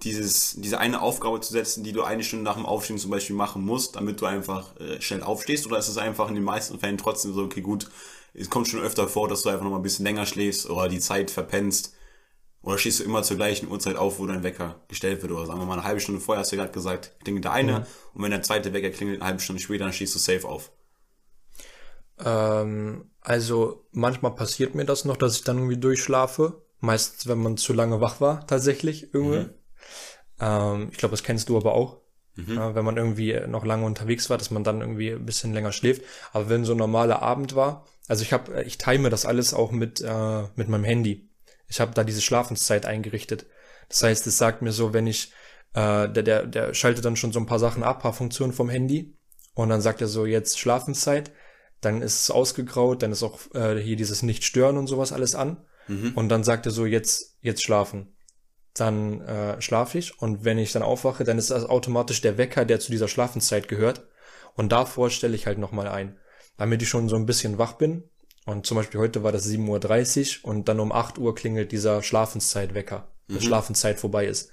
dieses, 0.03 0.55
diese 0.57 0.79
eine 0.79 1.01
Aufgabe 1.01 1.39
zu 1.41 1.51
setzen, 1.51 1.83
die 1.83 1.91
du 1.91 2.03
eine 2.03 2.23
Stunde 2.23 2.45
nach 2.45 2.55
dem 2.55 2.65
Aufstehen 2.65 2.97
zum 2.97 3.11
Beispiel 3.11 3.35
machen 3.35 3.63
musst, 3.63 3.95
damit 3.95 4.21
du 4.21 4.25
einfach 4.25 4.75
äh, 4.79 5.01
schnell 5.01 5.23
aufstehst? 5.23 5.67
Oder 5.67 5.77
ist 5.77 5.87
es 5.87 5.97
einfach 5.97 6.29
in 6.29 6.35
den 6.35 6.43
meisten 6.43 6.79
Fällen 6.79 6.97
trotzdem 6.97 7.33
so, 7.33 7.43
okay, 7.43 7.61
gut, 7.61 7.89
es 8.33 8.49
kommt 8.49 8.67
schon 8.67 8.81
öfter 8.81 9.07
vor, 9.07 9.27
dass 9.27 9.41
du 9.41 9.49
einfach 9.49 9.63
noch 9.63 9.71
mal 9.71 9.77
ein 9.77 9.83
bisschen 9.83 10.05
länger 10.05 10.25
schläfst 10.25 10.69
oder 10.69 10.87
die 10.87 10.99
Zeit 10.99 11.31
verpennst? 11.31 11.93
Oder 12.61 12.77
stehst 12.77 12.99
du 12.99 13.03
immer 13.03 13.23
zur 13.23 13.37
gleichen 13.37 13.69
Uhrzeit 13.69 13.95
auf, 13.95 14.19
wo 14.19 14.25
dein 14.25 14.43
Wecker 14.43 14.81
gestellt 14.87 15.21
wird? 15.21 15.31
Oder 15.31 15.45
sagen 15.45 15.59
wir 15.59 15.65
mal 15.65 15.73
eine 15.73 15.83
halbe 15.83 16.01
Stunde 16.01 16.19
vorher, 16.19 16.41
hast 16.41 16.51
du 16.51 16.57
ja 16.57 16.63
gerade 16.63 16.73
gesagt, 16.73 17.15
klingelt 17.23 17.45
der 17.45 17.53
eine. 17.53 17.87
Und 18.13 18.23
wenn 18.23 18.31
der 18.31 18.41
zweite 18.41 18.73
Wecker 18.73 18.89
klingelt, 18.89 19.21
eine 19.21 19.27
halbe 19.27 19.41
Stunde 19.41 19.61
später, 19.61 19.85
dann 19.85 19.93
stehst 19.93 20.15
du 20.15 20.19
safe 20.19 20.47
auf. 20.47 20.71
Ähm, 22.19 23.09
also 23.21 23.87
manchmal 23.91 24.35
passiert 24.35 24.75
mir 24.75 24.85
das 24.85 25.05
noch, 25.05 25.17
dass 25.17 25.35
ich 25.35 25.43
dann 25.43 25.57
irgendwie 25.57 25.77
durchschlafe. 25.77 26.61
Meistens, 26.79 27.27
wenn 27.27 27.39
man 27.39 27.57
zu 27.57 27.73
lange 27.73 28.01
wach 28.01 28.21
war, 28.21 28.45
tatsächlich 28.47 29.13
irgendwie. 29.13 29.49
Ähm, 30.39 30.89
ich 30.91 30.97
glaube, 30.97 31.11
das 31.13 31.23
kennst 31.23 31.49
du 31.49 31.57
aber 31.57 31.73
auch. 31.73 31.97
Ja, 32.55 32.75
wenn 32.75 32.85
man 32.85 32.97
irgendwie 32.97 33.39
noch 33.47 33.65
lange 33.65 33.85
unterwegs 33.85 34.29
war, 34.29 34.37
dass 34.37 34.51
man 34.51 34.63
dann 34.63 34.81
irgendwie 34.81 35.11
ein 35.11 35.25
bisschen 35.25 35.53
länger 35.53 35.71
schläft. 35.71 36.03
Aber 36.33 36.49
wenn 36.49 36.65
so 36.65 36.73
ein 36.73 36.77
normaler 36.77 37.21
Abend 37.23 37.55
war, 37.55 37.85
also 38.07 38.21
ich 38.21 38.31
habe, 38.31 38.63
ich 38.63 38.77
time 38.77 39.09
das 39.09 39.25
alles 39.25 39.53
auch 39.55 39.71
mit 39.71 40.01
äh, 40.01 40.43
mit 40.55 40.69
meinem 40.69 40.83
Handy. 40.83 41.29
Ich 41.67 41.79
habe 41.79 41.93
da 41.93 42.03
diese 42.03 42.21
Schlafenszeit 42.21 42.85
eingerichtet. 42.85 43.47
Das 43.89 44.03
heißt, 44.03 44.27
es 44.27 44.37
sagt 44.37 44.61
mir 44.61 44.71
so, 44.71 44.93
wenn 44.93 45.07
ich 45.07 45.31
äh, 45.73 46.07
der 46.09 46.23
der 46.23 46.45
der 46.45 46.73
schaltet 46.75 47.05
dann 47.05 47.15
schon 47.15 47.31
so 47.31 47.39
ein 47.39 47.47
paar 47.47 47.59
Sachen 47.59 47.83
ab, 47.83 48.03
paar 48.03 48.13
Funktionen 48.13 48.53
vom 48.53 48.69
Handy 48.69 49.17
und 49.55 49.69
dann 49.69 49.81
sagt 49.81 50.01
er 50.01 50.07
so 50.07 50.25
jetzt 50.27 50.59
Schlafenszeit 50.59 51.31
dann 51.81 52.01
ist 52.01 52.21
es 52.21 52.31
ausgegraut, 52.31 53.03
dann 53.03 53.11
ist 53.11 53.23
auch 53.23 53.39
äh, 53.53 53.79
hier 53.79 53.95
dieses 53.95 54.23
Nicht-Stören 54.23 54.77
und 54.77 54.87
sowas 54.87 55.11
alles 55.11 55.35
an. 55.35 55.57
Und 56.15 56.29
dann 56.29 56.43
sagt 56.43 56.65
er 56.65 56.71
so, 56.71 56.85
jetzt, 56.85 57.37
jetzt 57.41 57.63
schlafen. 57.63 58.15
Dann 58.77 59.21
äh, 59.21 59.61
schlafe 59.61 59.97
ich 59.97 60.21
und 60.21 60.45
wenn 60.45 60.57
ich 60.57 60.71
dann 60.71 60.83
aufwache, 60.83 61.23
dann 61.23 61.37
ist 61.37 61.49
das 61.49 61.65
automatisch 61.65 62.21
der 62.21 62.37
Wecker, 62.37 62.65
der 62.65 62.79
zu 62.79 62.91
dieser 62.91 63.07
Schlafenszeit 63.07 63.67
gehört. 63.67 64.07
Und 64.55 64.71
davor 64.71 65.09
stelle 65.09 65.35
ich 65.35 65.45
halt 65.47 65.57
nochmal 65.57 65.87
ein, 65.87 66.17
damit 66.57 66.81
ich 66.81 66.89
schon 66.89 67.09
so 67.09 67.15
ein 67.15 67.25
bisschen 67.25 67.57
wach 67.57 67.73
bin. 67.73 68.03
Und 68.45 68.65
zum 68.65 68.77
Beispiel 68.77 68.99
heute 68.99 69.23
war 69.23 69.31
das 69.31 69.47
7.30 69.47 70.43
Uhr 70.43 70.49
und 70.49 70.69
dann 70.69 70.79
um 70.79 70.91
8 70.91 71.17
Uhr 71.17 71.35
klingelt 71.35 71.71
dieser 71.71 72.01
Schlafenszeitwecker, 72.01 73.07
dass 73.27 73.43
Schlafenszeit 73.43 73.99
vorbei 73.99 74.25
ist. 74.25 74.51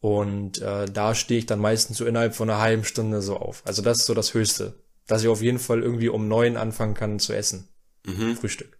Und 0.00 0.60
äh, 0.60 0.86
da 0.86 1.14
stehe 1.14 1.38
ich 1.38 1.46
dann 1.46 1.60
meistens 1.60 1.98
so 1.98 2.06
innerhalb 2.06 2.34
von 2.34 2.50
einer 2.50 2.60
halben 2.60 2.84
Stunde 2.84 3.22
so 3.22 3.36
auf. 3.36 3.62
Also 3.64 3.82
das 3.82 3.98
ist 3.98 4.06
so 4.06 4.14
das 4.14 4.34
Höchste. 4.34 4.74
Dass 5.06 5.22
ich 5.22 5.28
auf 5.28 5.42
jeden 5.42 5.58
Fall 5.58 5.82
irgendwie 5.82 6.08
um 6.08 6.26
neun 6.26 6.56
anfangen 6.56 6.94
kann 6.94 7.18
zu 7.18 7.32
essen. 7.32 7.68
Frühstück. 8.34 8.78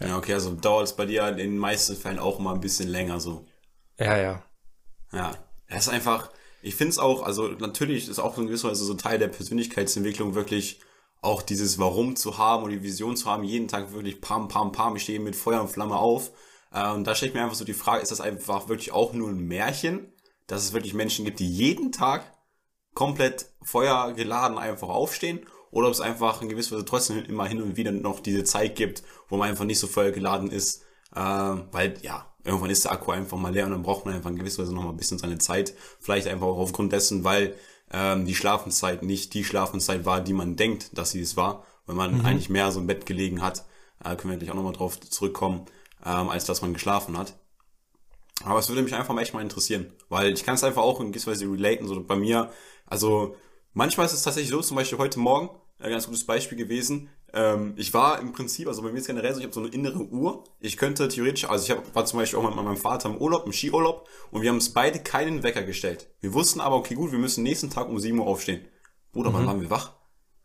Ja, 0.00 0.16
okay, 0.16 0.34
also 0.34 0.52
dauert 0.54 0.84
es 0.84 0.92
bei 0.94 1.06
dir 1.06 1.28
in 1.28 1.36
den 1.36 1.58
meisten 1.58 1.96
Fällen 1.96 2.18
auch 2.18 2.38
mal 2.38 2.54
ein 2.54 2.60
bisschen 2.60 2.88
länger 2.88 3.20
so. 3.20 3.46
Ja, 3.98 4.16
ja. 4.16 4.42
Ja, 5.12 5.36
das 5.68 5.86
ist 5.86 5.92
einfach, 5.92 6.30
ich 6.62 6.74
finde 6.74 6.90
es 6.90 6.98
auch, 6.98 7.22
also 7.22 7.48
natürlich 7.48 8.08
ist 8.08 8.18
auch 8.18 8.36
in 8.38 8.46
gewisser 8.46 8.70
Weise 8.70 8.84
so 8.84 8.94
Teil 8.94 9.18
der 9.18 9.28
Persönlichkeitsentwicklung 9.28 10.34
wirklich 10.34 10.80
auch 11.20 11.42
dieses 11.42 11.78
Warum 11.78 12.16
zu 12.16 12.38
haben 12.38 12.64
und 12.64 12.70
die 12.70 12.82
Vision 12.82 13.16
zu 13.16 13.30
haben, 13.30 13.44
jeden 13.44 13.68
Tag 13.68 13.92
wirklich 13.92 14.20
pam, 14.20 14.48
pam, 14.48 14.72
pam, 14.72 14.96
ich 14.96 15.02
stehe 15.02 15.20
mit 15.20 15.36
Feuer 15.36 15.62
und 15.62 15.68
Flamme 15.68 15.96
auf. 15.96 16.32
Und 16.70 17.04
da 17.04 17.14
stellt 17.14 17.34
mir 17.34 17.42
einfach 17.42 17.54
so 17.54 17.64
die 17.64 17.72
Frage, 17.72 18.02
ist 18.02 18.10
das 18.10 18.20
einfach 18.20 18.68
wirklich 18.68 18.92
auch 18.92 19.12
nur 19.12 19.30
ein 19.30 19.38
Märchen, 19.38 20.12
dass 20.46 20.62
es 20.62 20.72
wirklich 20.72 20.92
Menschen 20.92 21.24
gibt, 21.24 21.38
die 21.38 21.48
jeden 21.48 21.92
Tag 21.92 22.36
komplett 22.94 23.46
feuergeladen 23.62 24.58
einfach 24.58 24.88
aufstehen 24.88 25.46
oder 25.70 25.86
ob 25.86 25.94
es 25.94 26.00
einfach 26.00 26.42
in 26.42 26.48
gewisser 26.48 26.76
Weise 26.76 26.84
trotzdem 26.84 27.24
immer 27.24 27.46
hin 27.46 27.62
und 27.62 27.76
wieder 27.76 27.92
noch 27.92 28.20
diese 28.20 28.44
Zeit 28.44 28.76
gibt, 28.76 29.02
wo 29.28 29.36
man 29.36 29.48
einfach 29.48 29.64
nicht 29.64 29.78
so 29.78 29.86
feuergeladen 29.86 30.50
ist, 30.50 30.82
äh, 31.14 31.20
weil 31.20 31.98
ja, 32.02 32.33
irgendwann 32.44 32.70
ist 32.70 32.84
der 32.84 32.92
Akku 32.92 33.10
einfach 33.10 33.38
mal 33.38 33.52
leer 33.52 33.64
und 33.64 33.72
dann 33.72 33.82
braucht 33.82 34.04
man 34.04 34.14
einfach 34.14 34.30
in 34.30 34.36
gewisser 34.36 34.62
Weise 34.62 34.74
noch 34.74 34.84
mal 34.84 34.90
ein 34.90 34.96
bisschen 34.96 35.18
seine 35.18 35.38
Zeit. 35.38 35.74
Vielleicht 36.00 36.26
einfach 36.28 36.46
auch 36.46 36.58
aufgrund 36.58 36.92
dessen, 36.92 37.24
weil 37.24 37.54
ähm, 37.90 38.26
die 38.26 38.34
Schlafenszeit 38.34 39.02
nicht 39.02 39.34
die 39.34 39.44
Schlafenszeit 39.44 40.04
war, 40.04 40.20
die 40.20 40.32
man 40.32 40.56
denkt, 40.56 40.96
dass 40.96 41.10
sie 41.10 41.20
es 41.20 41.36
war. 41.36 41.64
Wenn 41.86 41.96
man 41.96 42.18
mhm. 42.18 42.26
eigentlich 42.26 42.50
mehr 42.50 42.70
so 42.70 42.80
im 42.80 42.86
Bett 42.86 43.06
gelegen 43.06 43.42
hat, 43.42 43.64
äh, 44.04 44.14
können 44.16 44.32
wir 44.32 44.38
gleich 44.38 44.50
auch 44.50 44.56
nochmal 44.56 44.72
drauf 44.72 45.00
zurückkommen, 45.00 45.66
ähm, 46.04 46.28
als 46.28 46.44
dass 46.44 46.62
man 46.62 46.74
geschlafen 46.74 47.16
hat. 47.16 47.38
Aber 48.44 48.58
es 48.58 48.68
würde 48.68 48.82
mich 48.82 48.94
einfach 48.94 49.14
mal 49.14 49.22
echt 49.22 49.32
mal 49.32 49.42
interessieren, 49.42 49.92
weil 50.08 50.32
ich 50.32 50.44
kann 50.44 50.56
es 50.56 50.64
einfach 50.64 50.82
auch 50.82 51.00
in 51.00 51.12
gewisser 51.12 51.30
Weise 51.30 51.50
relaten, 51.50 51.86
so 51.86 52.02
bei 52.02 52.16
mir, 52.16 52.50
also 52.86 53.36
manchmal 53.72 54.06
ist 54.06 54.12
es 54.12 54.22
tatsächlich 54.22 54.50
so, 54.50 54.60
zum 54.60 54.76
Beispiel 54.76 54.98
heute 54.98 55.20
Morgen, 55.20 55.50
ein 55.78 55.90
ganz 55.90 56.06
gutes 56.06 56.24
Beispiel 56.24 56.58
gewesen, 56.58 57.08
ähm, 57.34 57.74
ich 57.76 57.92
war 57.92 58.20
im 58.20 58.32
Prinzip, 58.32 58.68
also 58.68 58.80
bei 58.82 58.92
mir 58.92 58.98
ist 58.98 59.08
generell 59.08 59.32
so, 59.34 59.40
ich 59.40 59.44
habe 59.44 59.54
so 59.54 59.60
eine 59.60 59.70
innere 59.70 59.98
Uhr. 59.98 60.44
Ich 60.60 60.76
könnte 60.76 61.08
theoretisch, 61.08 61.48
also 61.48 61.64
ich 61.64 61.70
hab, 61.76 61.94
war 61.94 62.06
zum 62.06 62.20
Beispiel 62.20 62.38
auch 62.38 62.44
mit 62.44 62.54
meinem 62.54 62.76
Vater 62.76 63.08
im 63.08 63.16
Urlaub, 63.16 63.44
im 63.44 63.52
Skiurlaub 63.52 64.08
und 64.30 64.42
wir 64.42 64.50
haben 64.50 64.56
uns 64.56 64.72
beide 64.72 65.00
keinen 65.00 65.42
Wecker 65.42 65.64
gestellt. 65.64 66.08
Wir 66.20 66.32
wussten 66.32 66.60
aber, 66.60 66.76
okay, 66.76 66.94
gut, 66.94 67.10
wir 67.10 67.18
müssen 67.18 67.42
nächsten 67.42 67.70
Tag 67.70 67.88
um 67.88 67.98
7 67.98 68.16
Uhr 68.18 68.26
aufstehen. 68.26 68.64
Bruder, 69.12 69.30
mhm. 69.30 69.34
wann 69.34 69.46
waren 69.46 69.60
wir 69.60 69.70
wach? 69.70 69.94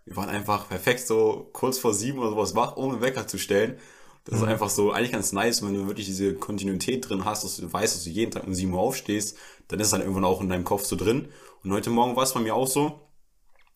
Wir 0.05 0.15
waren 0.15 0.29
einfach 0.29 0.67
perfekt 0.67 1.05
so 1.05 1.51
kurz 1.53 1.77
vor 1.77 1.93
7 1.93 2.17
oder 2.17 2.31
sowas 2.31 2.55
wach, 2.55 2.75
ohne 2.75 3.01
Wecker 3.01 3.27
zu 3.27 3.37
stellen. 3.37 3.77
Das 4.23 4.39
mhm. 4.39 4.45
ist 4.45 4.49
einfach 4.49 4.69
so 4.71 4.91
eigentlich 4.91 5.11
ganz 5.11 5.31
nice, 5.31 5.61
wenn 5.61 5.75
du 5.75 5.85
wirklich 5.85 6.07
diese 6.07 6.33
Kontinuität 6.33 7.07
drin 7.07 7.23
hast, 7.23 7.43
dass 7.43 7.57
du 7.57 7.71
weißt, 7.71 7.95
dass 7.95 8.03
du 8.03 8.09
jeden 8.09 8.31
Tag 8.31 8.47
um 8.47 8.55
7 8.55 8.73
Uhr 8.73 8.79
aufstehst, 8.79 9.37
dann 9.67 9.79
ist 9.79 9.87
es 9.87 9.91
dann 9.91 10.01
irgendwann 10.01 10.25
auch 10.25 10.41
in 10.41 10.49
deinem 10.49 10.63
Kopf 10.63 10.85
so 10.85 10.95
drin. 10.95 11.27
Und 11.63 11.71
heute 11.71 11.91
Morgen 11.91 12.15
war 12.15 12.23
es 12.23 12.33
bei 12.33 12.39
mir 12.39 12.55
auch 12.55 12.67
so. 12.67 13.01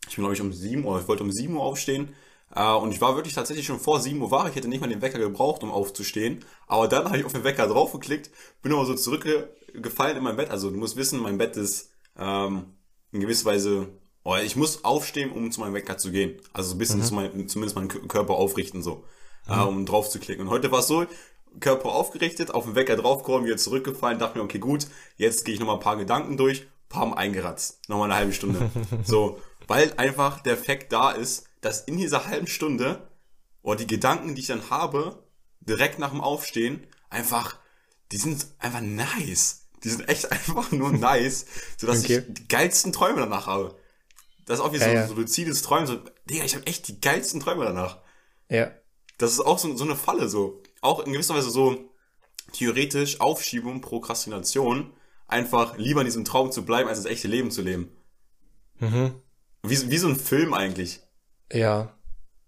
Ich 0.09 0.15
bin, 0.15 0.23
glaube 0.23 0.33
ich, 0.33 0.41
um 0.41 0.51
7 0.51 0.83
Uhr, 0.83 0.99
ich 0.99 1.07
wollte 1.07 1.23
um 1.23 1.31
7 1.31 1.55
Uhr 1.55 1.61
aufstehen 1.61 2.15
und 2.61 2.91
ich 2.91 3.01
war 3.01 3.15
wirklich 3.15 3.33
tatsächlich 3.33 3.65
schon 3.65 3.79
vor 3.79 3.99
7 3.99 4.21
Uhr 4.21 4.31
wach. 4.31 4.47
Ich 4.47 4.55
hätte 4.55 4.67
nicht 4.67 4.81
mal 4.81 4.87
den 4.87 5.01
Wecker 5.01 5.19
gebraucht, 5.19 5.63
um 5.63 5.71
aufzustehen. 5.71 6.45
Aber 6.67 6.87
dann 6.87 7.05
habe 7.05 7.17
ich 7.17 7.25
auf 7.25 7.33
den 7.33 7.43
Wecker 7.43 7.67
draufgeklickt, 7.67 8.29
bin 8.61 8.73
aber 8.73 8.85
so 8.85 8.93
zurückgefallen 8.93 10.17
in 10.17 10.23
mein 10.23 10.35
Bett. 10.35 10.49
Also 10.49 10.69
du 10.69 10.77
musst 10.77 10.95
wissen, 10.95 11.19
mein 11.19 11.37
Bett 11.37 11.57
ist 11.57 11.91
ähm, 12.17 12.65
in 13.11 13.21
gewisser 13.21 13.45
Weise, 13.45 13.87
oh, 14.23 14.35
ich 14.35 14.55
muss 14.55 14.83
aufstehen, 14.83 15.31
um 15.31 15.51
zu 15.51 15.61
meinem 15.61 15.73
Wecker 15.73 15.97
zu 15.97 16.11
gehen. 16.11 16.39
Also 16.53 16.69
so 16.69 16.75
ein 16.75 16.79
bisschen 16.79 16.99
mhm. 16.99 17.03
zu 17.03 17.13
mein, 17.13 17.47
zumindest 17.47 17.75
meinen 17.75 17.87
Körper 17.87 18.35
aufrichten, 18.35 18.81
so, 18.81 19.03
mhm. 19.47 19.59
uh, 19.59 19.67
um 19.67 19.85
drauf 19.85 20.09
zu 20.09 20.19
klicken. 20.19 20.45
Und 20.45 20.51
heute 20.51 20.71
war 20.71 20.79
es 20.79 20.87
so, 20.87 21.05
Körper 21.59 21.89
aufgerichtet, 21.89 22.51
auf 22.51 22.65
den 22.65 22.75
Wecker 22.75 22.95
draufgekommen, 22.95 23.45
wieder 23.45 23.57
zurückgefallen, 23.57 24.19
dachte 24.19 24.37
mir, 24.37 24.43
okay, 24.43 24.59
gut, 24.59 24.87
jetzt 25.17 25.45
gehe 25.45 25.53
ich 25.53 25.59
nochmal 25.59 25.75
ein 25.75 25.81
paar 25.81 25.97
Gedanken 25.97 26.37
durch, 26.37 26.67
pam, 26.89 27.13
eingeratzt. 27.13 27.79
Nochmal 27.89 28.09
eine 28.09 28.19
halbe 28.19 28.33
Stunde. 28.33 28.71
so, 29.03 29.39
weil 29.67 29.93
einfach 29.97 30.41
der 30.41 30.57
Fakt 30.57 30.91
da 30.91 31.11
ist, 31.11 31.47
dass 31.63 31.81
in 31.81 31.97
dieser 31.97 32.27
halben 32.27 32.47
Stunde 32.47 33.07
oder 33.61 33.77
die 33.77 33.87
Gedanken, 33.87 34.35
die 34.35 34.41
ich 34.41 34.47
dann 34.47 34.69
habe, 34.69 35.23
direkt 35.61 35.97
nach 35.97 36.11
dem 36.11 36.21
Aufstehen, 36.21 36.85
einfach, 37.09 37.57
die 38.11 38.17
sind 38.17 38.45
einfach 38.59 38.81
nice. 38.81 39.67
Die 39.83 39.89
sind 39.89 40.07
echt 40.09 40.31
einfach 40.31 40.71
nur 40.71 40.91
nice, 40.91 41.45
sodass 41.77 42.03
okay. 42.03 42.23
ich 42.27 42.33
die 42.33 42.47
geilsten 42.47 42.91
Träume 42.91 43.21
danach 43.21 43.47
habe. 43.47 43.75
Das 44.45 44.59
ist 44.59 44.65
auch 44.65 44.73
wie 44.73 44.77
ja, 44.77 44.85
so, 44.85 44.91
ja. 44.91 45.07
so 45.07 45.13
luzides 45.13 45.61
Träumen, 45.61 45.87
so, 45.87 45.99
Digga, 46.25 46.43
ich 46.43 46.55
habe 46.55 46.67
echt 46.67 46.87
die 46.89 46.99
geilsten 46.99 47.39
Träume 47.39 47.63
danach. 47.63 47.99
Ja. 48.49 48.71
Das 49.17 49.31
ist 49.31 49.39
auch 49.39 49.57
so, 49.57 49.75
so 49.77 49.85
eine 49.85 49.95
Falle, 49.95 50.27
so. 50.27 50.61
Auch 50.81 50.99
in 51.05 51.13
gewisser 51.13 51.35
Weise 51.35 51.49
so 51.49 51.89
theoretisch 52.51 53.21
Aufschiebung, 53.21 53.79
Prokrastination, 53.79 54.91
einfach 55.27 55.77
lieber 55.77 56.01
in 56.01 56.05
diesem 56.05 56.25
Traum 56.25 56.51
zu 56.51 56.65
bleiben, 56.65 56.89
als 56.89 57.01
das 57.01 57.09
echte 57.09 57.29
Leben 57.29 57.51
zu 57.51 57.61
leben. 57.61 57.95
Mhm. 58.79 59.13
Wie, 59.63 59.89
wie 59.89 59.97
so 59.97 60.09
ein 60.09 60.17
Film 60.17 60.53
eigentlich. 60.53 61.02
Ja. 61.51 61.97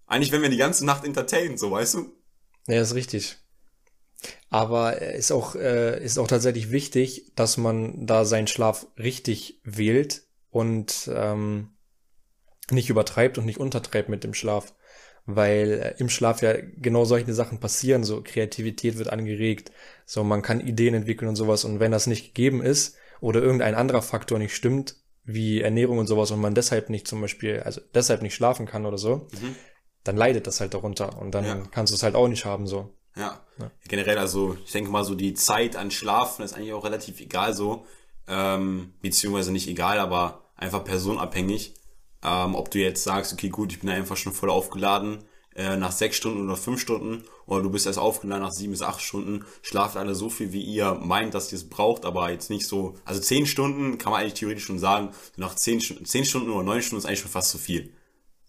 Eigentlich, 0.08 0.32
wenn 0.32 0.42
wir 0.42 0.50
die 0.50 0.58
ganze 0.58 0.86
Nacht 0.86 1.04
entertainen, 1.04 1.58
so 1.58 1.72
weißt 1.72 1.96
du? 1.96 2.14
Ja, 2.68 2.82
ist 2.82 2.96
richtig. 2.96 3.38
Aber 4.50 5.02
ist 5.02 5.32
auch, 5.32 5.56
äh, 5.56 6.04
ist 6.04 6.18
auch 6.18 6.28
tatsächlich 6.28 6.72
wichtig, 6.72 7.32
dass 7.36 7.58
man 7.58 8.06
da 8.06 8.26
seinen 8.26 8.48
Schlaf 8.48 8.88
richtig 8.98 9.60
wählt 9.64 10.24
und 10.50 11.10
ähm, 11.14 11.72
nicht 12.72 12.90
übertreibt 12.90 13.38
und 13.38 13.46
nicht 13.46 13.60
untertreibt 13.60 14.10
mit 14.10 14.24
dem 14.24 14.34
Schlaf. 14.34 14.74
Weil 15.26 15.72
äh, 15.72 15.96
im 15.98 16.10
Schlaf 16.10 16.42
ja 16.42 16.54
genau 16.78 17.06
solche 17.06 17.34
Sachen 17.34 17.60
passieren, 17.60 18.04
so 18.04 18.22
Kreativität 18.24 18.98
wird 18.98 19.10
angeregt, 19.10 19.72
so 20.06 20.24
man 20.24 20.42
kann 20.42 20.66
Ideen 20.66 20.94
entwickeln 20.94 21.28
und 21.28 21.36
sowas. 21.36 21.66
Und 21.66 21.80
wenn 21.80 21.92
das 21.92 22.08
nicht 22.08 22.28
gegeben 22.28 22.62
ist 22.62 22.96
oder 23.22 23.42
irgendein 23.42 23.76
anderer 23.76 24.02
Faktor 24.02 24.40
nicht 24.40 24.56
stimmt, 24.56 24.96
wie 25.26 25.62
Ernährung 25.62 25.98
und 25.98 26.08
sowas 26.08 26.32
und 26.32 26.40
man 26.40 26.56
deshalb 26.56 26.90
nicht 26.90 27.08
zum 27.08 27.20
Beispiel, 27.20 27.62
also 27.62 27.82
deshalb 27.94 28.22
nicht 28.22 28.36
schlafen 28.36 28.66
kann 28.66 28.86
oder 28.86 28.98
so, 28.98 29.28
mhm. 29.42 29.56
dann 30.04 30.18
leidet 30.18 30.48
das 30.48 30.62
halt 30.62 30.74
darunter 30.74 31.20
und 31.20 31.32
dann 31.32 31.46
ja. 31.46 31.64
kannst 31.72 31.92
du 31.92 31.96
es 31.96 32.04
halt 32.04 32.16
auch 32.16 32.28
nicht 32.28 32.46
haben 32.46 32.68
so. 32.68 32.94
Ja. 33.16 33.42
ja. 33.60 33.72
Generell, 33.88 34.18
also 34.18 34.58
ich 34.64 34.72
denke 34.72 34.92
mal 34.92 35.04
so 35.04 35.16
die 35.16 35.34
Zeit 35.34 35.76
an 35.76 35.90
Schlafen 35.90 36.44
ist 36.44 36.54
eigentlich 36.54 36.74
auch 36.74 36.84
relativ 36.84 37.20
egal 37.22 37.54
so, 37.54 37.86
ähm, 38.28 38.94
beziehungsweise 39.02 39.52
nicht 39.52 39.68
egal, 39.68 40.00
aber 40.00 40.44
einfach 40.56 40.84
personabhängig. 40.84 41.74
Ähm, 42.24 42.56
ob 42.56 42.72
du 42.72 42.80
jetzt 42.80 43.04
sagst, 43.04 43.34
okay 43.34 43.50
gut, 43.50 43.72
ich 43.72 43.80
bin 43.80 43.90
einfach 43.90 44.18
schon 44.18 44.34
voll 44.34 44.50
aufgeladen, 44.50 45.24
äh, 45.56 45.78
nach 45.78 45.92
sechs 45.92 46.18
Stunden 46.18 46.44
oder 46.44 46.58
fünf 46.58 46.82
Stunden 46.82 47.24
oder 47.48 47.64
du 47.64 47.70
bist 47.70 47.86
erst 47.86 48.00
aufgeladen 48.00 48.44
nach 48.44 48.52
sieben 48.52 48.72
bis 48.72 48.82
acht 48.82 49.02
Stunden, 49.02 49.46
schlaft 49.62 49.98
alle 49.98 50.16
so 50.16 50.30
viel, 50.30 50.52
wie 50.52 50.62
ihr 50.62 50.96
meint, 50.96 51.34
dass 51.34 51.52
ihr 51.52 51.58
es 51.58 51.70
braucht, 51.70 52.06
aber 52.06 52.32
jetzt 52.32 52.50
nicht 52.50 52.68
so, 52.68 52.96
also 53.06 53.22
zehn 53.22 53.46
Stunden 53.46 53.98
kann 53.98 54.12
man 54.12 54.22
eigentlich 54.22 54.36
theoretisch 54.36 54.66
schon 54.66 54.80
sagen, 54.80 55.10
nach 55.38 55.56
zehn, 55.56 55.80
zehn 55.80 56.26
Stunden 56.26 56.50
oder 56.50 56.64
neun 56.64 56.82
Stunden 56.82 57.00
ist 57.00 57.06
eigentlich 57.06 57.20
schon 57.20 57.32
fast 57.32 57.52
zu 57.52 57.58
viel. 57.58 57.94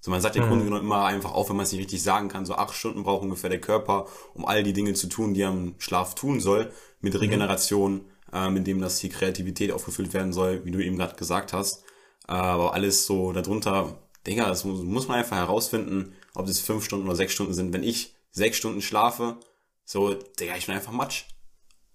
So, 0.00 0.10
man 0.10 0.20
sagt 0.20 0.36
ja 0.36 0.44
mhm. 0.44 0.48
Grunde 0.48 0.64
genommen 0.66 0.84
immer 0.84 1.04
einfach 1.04 1.32
auf, 1.32 1.48
wenn 1.48 1.56
man 1.56 1.64
es 1.64 1.72
nicht 1.72 1.80
richtig 1.80 2.02
sagen 2.02 2.28
kann, 2.28 2.46
so 2.46 2.54
acht 2.54 2.74
Stunden 2.74 3.02
braucht 3.02 3.22
ungefähr 3.22 3.50
der 3.50 3.60
Körper, 3.60 4.06
um 4.34 4.46
all 4.46 4.62
die 4.62 4.72
Dinge 4.72 4.94
zu 4.94 5.08
tun, 5.08 5.34
die 5.34 5.42
er 5.42 5.50
im 5.50 5.74
Schlaf 5.78 6.14
tun 6.14 6.40
soll, 6.40 6.70
mit 7.00 7.14
mhm. 7.14 7.20
Regeneration, 7.20 7.92
mhm. 7.92 8.00
äh, 8.32 8.50
mit 8.50 8.66
dem, 8.66 8.80
dass 8.80 9.00
die 9.00 9.08
Kreativität 9.08 9.72
aufgefüllt 9.72 10.14
werden 10.14 10.32
soll, 10.32 10.64
wie 10.64 10.70
du 10.70 10.82
eben 10.82 10.96
gerade 10.96 11.16
gesagt 11.16 11.52
hast. 11.52 11.82
Äh, 12.28 12.32
aber 12.32 12.72
alles 12.72 13.04
so 13.04 13.32
darunter, 13.32 13.98
Digga, 14.26 14.48
das 14.48 14.64
muss, 14.64 14.82
muss 14.82 15.08
man 15.08 15.18
einfach 15.18 15.36
herausfinden, 15.36 16.14
ob 16.34 16.48
es 16.48 16.60
fünf 16.60 16.84
Stunden 16.84 17.06
oder 17.06 17.16
sechs 17.16 17.32
Stunden 17.32 17.54
sind. 17.54 17.72
Wenn 17.72 17.82
ich 17.82 18.15
sechs 18.36 18.58
Stunden 18.58 18.82
schlafe, 18.82 19.38
so, 19.84 20.14
Digga, 20.14 20.56
ich 20.56 20.66
bin 20.66 20.74
einfach 20.74 20.92
Matsch. 20.92 21.24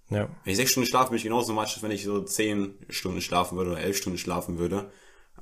Ja. 0.09 0.27
Wenn 0.43 0.51
ich 0.51 0.57
sechs 0.57 0.71
Stunden 0.71 0.89
schlafe, 0.89 1.09
bin 1.09 1.17
ich 1.17 1.23
genauso 1.23 1.53
Matsch, 1.53 1.75
als 1.75 1.83
wenn 1.83 1.91
ich 1.91 2.03
so 2.03 2.21
zehn 2.21 2.79
Stunden 2.89 3.21
schlafen 3.21 3.57
würde 3.57 3.71
oder 3.71 3.81
elf 3.81 3.95
Stunden 3.95 4.17
schlafen 4.17 4.57
würde. 4.57 4.91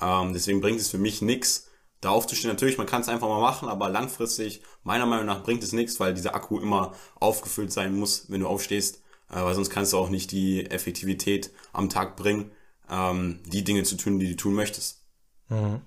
Ähm, 0.01 0.33
deswegen 0.33 0.61
bringt 0.61 0.79
es 0.79 0.89
für 0.89 0.97
mich 0.97 1.21
nix, 1.21 1.69
da 2.01 2.09
aufzustehen. 2.09 2.51
Natürlich, 2.51 2.77
man 2.77 2.85
kann 2.85 3.01
es 3.01 3.07
einfach 3.07 3.29
mal 3.29 3.39
machen, 3.39 3.69
aber 3.69 3.89
langfristig, 3.89 4.61
meiner 4.83 5.05
Meinung 5.05 5.25
nach, 5.25 5.43
bringt 5.43 5.63
es 5.63 5.71
nichts, 5.71 5.99
weil 5.99 6.13
dieser 6.13 6.35
Akku 6.35 6.59
immer 6.59 6.93
aufgefüllt 7.15 7.71
sein 7.71 7.95
muss, 7.95 8.29
wenn 8.29 8.41
du 8.41 8.47
aufstehst, 8.47 9.01
äh, 9.29 9.41
weil 9.41 9.55
sonst 9.55 9.69
kannst 9.69 9.93
du 9.93 9.97
auch 9.97 10.09
nicht 10.09 10.31
die 10.31 10.65
Effektivität 10.65 11.51
am 11.71 11.89
Tag 11.89 12.17
bringen, 12.17 12.51
ähm, 12.89 13.41
die 13.45 13.63
Dinge 13.63 13.83
zu 13.83 13.95
tun, 13.95 14.19
die 14.19 14.29
du 14.29 14.35
tun 14.35 14.53
möchtest. 14.53 15.05
Mhm. 15.47 15.81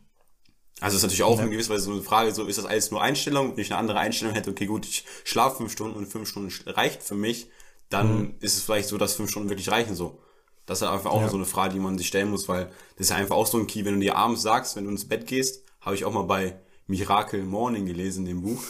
Also 0.82 0.96
ist 0.96 1.02
natürlich 1.02 1.22
auch 1.22 1.38
ja. 1.38 1.44
in 1.44 1.50
gewisser 1.50 1.72
Weise 1.72 1.84
so 1.84 1.92
eine 1.92 2.02
Frage, 2.02 2.34
so 2.34 2.44
ist 2.44 2.58
das 2.58 2.64
alles 2.64 2.90
nur 2.90 3.00
Einstellung? 3.00 3.52
Wenn 3.56 3.62
ich 3.62 3.70
eine 3.70 3.78
andere 3.78 4.00
Einstellung 4.00 4.34
hätte, 4.34 4.50
okay 4.50 4.66
gut, 4.66 4.84
ich 4.84 5.04
schlafe 5.24 5.58
fünf 5.58 5.72
Stunden 5.72 5.96
und 5.96 6.06
fünf 6.06 6.28
Stunden 6.28 6.52
reicht 6.68 7.02
für 7.02 7.14
mich, 7.14 7.48
dann 7.88 8.18
mhm. 8.18 8.34
ist 8.40 8.56
es 8.56 8.62
vielleicht 8.62 8.88
so, 8.88 8.98
dass 8.98 9.14
fünf 9.14 9.30
Stunden 9.30 9.48
wirklich 9.48 9.70
reichen 9.70 9.94
so. 9.94 10.20
Das 10.66 10.82
ist 10.82 10.88
einfach 10.88 11.10
auch 11.10 11.22
ja. 11.22 11.28
so 11.28 11.36
eine 11.36 11.46
Frage, 11.46 11.74
die 11.74 11.80
man 11.80 11.98
sich 11.98 12.08
stellen 12.08 12.30
muss, 12.30 12.48
weil 12.48 12.66
das 12.96 13.06
ist 13.06 13.10
ja 13.10 13.16
einfach 13.16 13.36
auch 13.36 13.46
so 13.46 13.58
ein 13.58 13.66
Key, 13.66 13.84
wenn 13.84 13.94
du 13.94 14.00
dir 14.00 14.16
abends 14.16 14.42
sagst, 14.42 14.76
wenn 14.76 14.84
du 14.84 14.90
ins 14.90 15.08
Bett 15.08 15.26
gehst, 15.26 15.64
habe 15.80 15.94
ich 15.94 16.04
auch 16.04 16.12
mal 16.12 16.22
bei 16.22 16.60
Miracle 16.86 17.42
Morning 17.44 17.86
gelesen, 17.86 18.24
dem 18.24 18.42
Buch, 18.42 18.62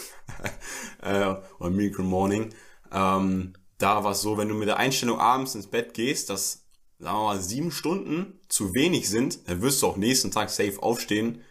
äh, 1.03 1.35
oder 1.59 1.71
Miracle 1.71 2.05
Morning, 2.05 2.55
ähm, 2.93 3.55
da 3.79 4.05
war 4.05 4.13
es 4.13 4.21
so, 4.21 4.39
wenn 4.39 4.49
du 4.49 4.55
mit 4.55 4.69
der 4.69 4.77
Einstellung 4.77 5.19
abends 5.19 5.55
ins 5.55 5.67
Bett 5.67 5.95
gehst, 5.95 6.31
dass, 6.31 6.65
sagen 6.99 7.19
wir 7.19 7.25
mal, 7.25 7.41
sieben 7.41 7.73
Stunden 7.73 8.39
zu 8.49 8.75
wenig 8.75 9.09
sind, 9.09 9.49
dann 9.49 9.61
wirst 9.61 9.83
du 9.83 9.87
auch 9.87 9.97
nächsten 9.97 10.31
Tag 10.31 10.51
safe 10.51 10.83
aufstehen, 10.83 11.43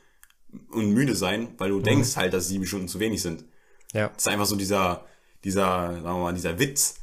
und 0.71 0.91
müde 0.91 1.15
sein, 1.15 1.53
weil 1.57 1.69
du 1.69 1.79
mhm. 1.79 1.83
denkst 1.83 2.15
halt, 2.15 2.33
dass 2.33 2.47
sieben 2.47 2.65
Stunden 2.65 2.87
zu 2.87 2.99
wenig 2.99 3.21
sind. 3.21 3.45
Ja. 3.93 4.09
Das 4.09 4.23
ist 4.23 4.27
einfach 4.27 4.45
so 4.45 4.55
dieser, 4.55 5.05
dieser, 5.43 5.93
sagen 5.93 6.03
wir 6.03 6.17
mal, 6.17 6.33
dieser 6.33 6.59
Witz, 6.59 6.95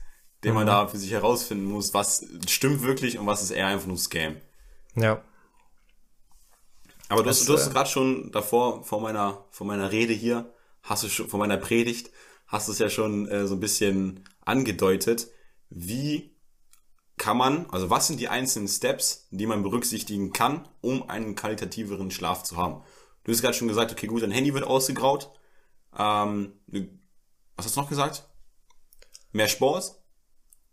den 0.45 0.51
mhm. 0.51 0.57
man 0.57 0.67
da 0.67 0.87
für 0.87 0.99
sich 0.99 1.11
herausfinden 1.11 1.65
muss, 1.65 1.95
was 1.95 2.27
stimmt 2.47 2.83
wirklich 2.83 3.19
und 3.19 3.27
was 3.27 3.43
ist 3.43 3.51
eher 3.51 3.67
einfach 3.67 3.87
nur 3.87 3.99
Scam. 3.99 4.37
Ja. 4.95 5.23
Aber 7.09 7.23
du 7.23 7.29
das, 7.29 7.41
hast, 7.41 7.49
du 7.49 7.55
hast 7.55 7.69
äh, 7.69 7.71
gerade 7.71 7.89
schon 7.89 8.31
davor, 8.33 8.85
vor 8.85 9.01
meiner, 9.01 9.45
vor 9.51 9.67
meiner 9.67 9.91
Rede 9.91 10.13
hier, 10.13 10.53
hast 10.83 11.05
du 11.05 11.09
schon, 11.09 11.29
vor 11.29 11.39
meiner 11.39 11.57
Predigt, 11.57 12.11
hast 12.47 12.69
du 12.69 12.73
es 12.73 12.79
ja 12.79 12.91
schon 12.91 13.27
äh, 13.29 13.47
so 13.47 13.55
ein 13.55 13.61
bisschen 13.61 14.25
angedeutet. 14.45 15.29
Wie 15.71 16.35
kann 17.17 17.37
man, 17.37 17.67
also 17.71 17.91
was 17.91 18.07
sind 18.07 18.21
die 18.21 18.29
einzelnen 18.29 18.69
Steps, 18.69 19.27
die 19.31 19.47
man 19.47 19.63
berücksichtigen 19.63 20.33
kann, 20.33 20.69
um 20.81 21.09
einen 21.09 21.35
qualitativeren 21.35 22.11
Schlaf 22.11 22.43
zu 22.43 22.57
haben? 22.57 22.83
Du 23.29 23.35
hast 23.35 23.43
gerade 23.43 23.53
schon 23.53 23.69
gesagt, 23.69 23.93
okay, 23.93 24.07
gut, 24.07 24.23
dein 24.23 24.31
Handy 24.31 24.55
wird 24.55 24.65
ausgegraut. 24.65 25.31
Ähm, 25.99 26.55
was 27.57 27.67
hast 27.67 27.77
du 27.77 27.81
noch 27.83 27.89
gesagt? 27.91 28.27
Mehr 29.33 29.49
Sport? 29.49 30.01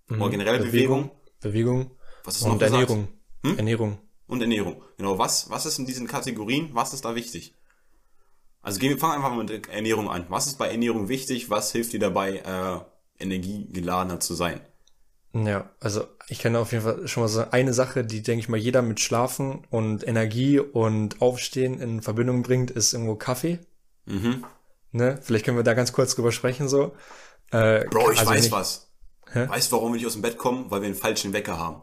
Mhm. 0.08 0.22
Oder 0.22 0.32
generell 0.32 0.60
Bewegung? 0.60 1.12
Bewegung. 1.42 1.92
Was 2.24 2.38
ist 2.38 2.46
noch 2.46 2.54
Und 2.54 2.62
Ernährung. 2.62 3.10
Hm? 3.44 3.58
Ernährung. 3.58 3.98
Und 4.28 4.40
Ernährung. 4.40 4.82
Genau, 4.96 5.18
was, 5.18 5.50
was 5.50 5.66
ist 5.66 5.80
in 5.80 5.86
diesen 5.86 6.08
Kategorien, 6.08 6.70
was 6.72 6.94
ist 6.94 7.04
da 7.04 7.14
wichtig? 7.14 7.56
Also 8.62 8.80
gehen 8.80 8.92
wir 8.92 9.00
fangen 9.00 9.16
einfach 9.16 9.36
mal 9.36 9.44
mit 9.44 9.68
Ernährung 9.68 10.10
an. 10.10 10.26
Was 10.30 10.48
ist 10.48 10.58
bei 10.58 10.70
Ernährung 10.70 11.10
wichtig? 11.10 11.50
Was 11.50 11.74
hilft 11.74 11.92
dir 11.92 12.00
dabei, 12.00 12.38
äh, 12.38 13.22
energiegeladener 13.22 14.22
zu 14.22 14.34
sein? 14.34 14.62
Ja, 15.34 15.72
also 15.82 16.08
ich 16.28 16.40
kenne 16.40 16.60
auf 16.60 16.72
jeden 16.72 16.84
Fall 16.84 17.08
schon 17.08 17.24
mal 17.24 17.28
so 17.28 17.46
eine 17.52 17.74
Sache, 17.74 18.04
die, 18.04 18.24
denke 18.24 18.40
ich 18.40 18.50
mal, 18.50 18.58
jeder 18.58 18.82
mit 18.82 19.00
Schlafen 19.00 19.64
und 19.70 20.08
Energie 20.08 20.60
und 20.60 21.22
Aufstehen 21.22 21.80
in 21.80 22.02
Verbindung 22.02 22.42
bringt, 22.42 22.72
ist 22.72 22.94
irgendwo 22.94 23.16
Kaffee. 23.16 23.60
Mhm. 24.06 24.44
Ne? 24.92 25.20
Vielleicht 25.22 25.46
können 25.46 25.58
wir 25.58 25.64
da 25.64 25.74
ganz 25.74 25.94
kurz 25.94 26.16
drüber 26.16 26.32
sprechen, 26.32 26.68
so. 26.68 26.96
Äh, 27.52 27.86
Bro, 27.86 28.12
ich 28.12 28.20
also 28.20 28.32
weiß 28.32 28.42
nicht, 28.44 28.52
was. 28.52 28.90
Hä? 29.32 29.48
Weißt 29.48 29.72
du, 29.72 29.76
warum 29.76 29.94
wir 29.94 29.98
nicht 29.98 30.08
aus 30.08 30.14
dem 30.14 30.22
Bett 30.22 30.38
kommen? 30.38 30.72
Weil 30.72 30.82
wir 30.82 30.88
einen 30.88 30.96
falschen 30.96 31.34
Wecker 31.34 31.60
haben. 31.60 31.82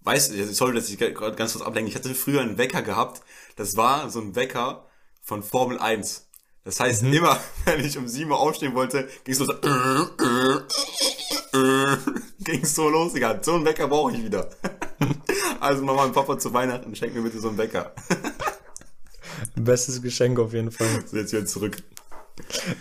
Weißt 0.00 0.32
du, 0.32 0.46
sorry, 0.52 0.74
dass 0.74 0.88
ich 0.88 0.98
gerade 0.98 1.36
ganz 1.36 1.52
kurz 1.52 1.64
ablenke. 1.64 1.88
Ich 1.88 1.96
hatte 1.96 2.14
früher 2.14 2.40
einen 2.40 2.58
Wecker 2.58 2.82
gehabt. 2.82 3.22
Das 3.56 3.76
war 3.76 4.10
so 4.10 4.20
ein 4.20 4.34
Wecker 4.34 4.86
von 5.22 5.42
Formel 5.42 5.78
1. 5.78 6.28
Das 6.64 6.78
heißt, 6.80 7.02
mhm. 7.02 7.12
immer, 7.12 7.40
wenn 7.64 7.84
ich 7.84 7.98
um 7.98 8.06
7 8.06 8.30
Uhr 8.30 8.38
aufstehen 8.38 8.74
wollte, 8.74 9.08
ging 9.24 9.32
es 9.32 9.38
so, 9.38 9.46
ging 12.40 12.64
so 12.64 12.88
los, 12.88 13.14
egal. 13.14 13.40
So 13.42 13.54
einen 13.54 13.64
Wecker 13.64 13.88
brauche 13.88 14.12
ich 14.12 14.24
wieder. 14.24 14.48
also 15.60 15.82
Mama 15.82 16.04
und 16.04 16.12
Papa 16.12 16.38
zu 16.38 16.52
Weihnachten, 16.52 16.94
schenk 16.94 17.14
mir 17.14 17.22
bitte 17.22 17.40
so 17.40 17.48
einen 17.48 17.58
Wecker. 17.58 17.92
Bestes 19.56 20.00
Geschenk 20.00 20.38
auf 20.38 20.52
jeden 20.52 20.70
Fall. 20.70 20.86
So, 21.06 21.16
jetzt 21.16 21.32
wieder 21.32 21.46
zurück. 21.46 21.78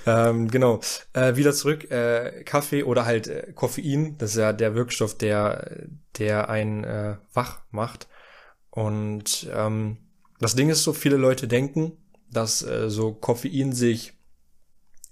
Ähm, 0.05 0.47
genau. 0.49 0.79
Äh, 1.13 1.35
wieder 1.35 1.53
zurück, 1.53 1.89
äh, 1.91 2.43
Kaffee 2.43 2.83
oder 2.83 3.05
halt 3.05 3.27
äh, 3.27 3.51
Koffein, 3.53 4.17
das 4.17 4.31
ist 4.31 4.37
ja 4.37 4.53
der 4.53 4.75
Wirkstoff, 4.75 5.17
der, 5.17 5.87
der 6.17 6.49
einen 6.49 6.83
äh, 6.83 7.17
wach 7.33 7.61
macht. 7.71 8.07
Und 8.69 9.49
ähm, 9.53 9.97
das 10.39 10.55
Ding 10.55 10.69
ist 10.69 10.83
so, 10.83 10.93
viele 10.93 11.17
Leute 11.17 11.47
denken, 11.47 11.97
dass 12.31 12.61
äh, 12.63 12.89
so 12.89 13.13
Koffein 13.13 13.73
sich 13.73 14.13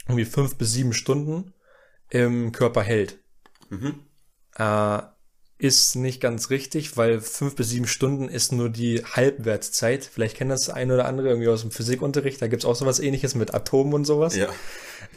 irgendwie 0.08 0.26
fünf 0.26 0.56
bis 0.58 0.74
sieben 0.74 0.94
Stunden 0.94 1.54
im 2.10 2.52
Körper 2.52 2.82
hält. 2.82 3.20
Mhm. 3.70 4.00
Äh, 4.56 5.02
ist 5.60 5.97
nicht 5.97 6.22
ganz 6.22 6.49
richtig, 6.51 6.95
weil 6.95 7.20
fünf 7.20 7.55
bis 7.55 7.70
sieben 7.70 7.86
Stunden 7.86 8.30
ist 8.30 8.53
nur 8.53 8.70
die 8.70 9.03
Halbwertszeit. 9.03 10.05
Vielleicht 10.05 10.38
kennt 10.38 10.51
das 10.51 10.70
ein 10.70 10.89
oder 10.89 11.03
andere 11.03 11.28
irgendwie 11.28 11.49
aus 11.49 11.62
dem 11.62 11.72
Physikunterricht. 11.72 12.41
Da 12.41 12.47
gibt's 12.47 12.64
auch 12.64 12.76
sowas 12.76 13.01
ähnliches 13.01 13.36
mit 13.36 13.53
Atomen 13.53 13.93
und 13.93 14.05
sowas. 14.05 14.38
Ja. 14.38 14.47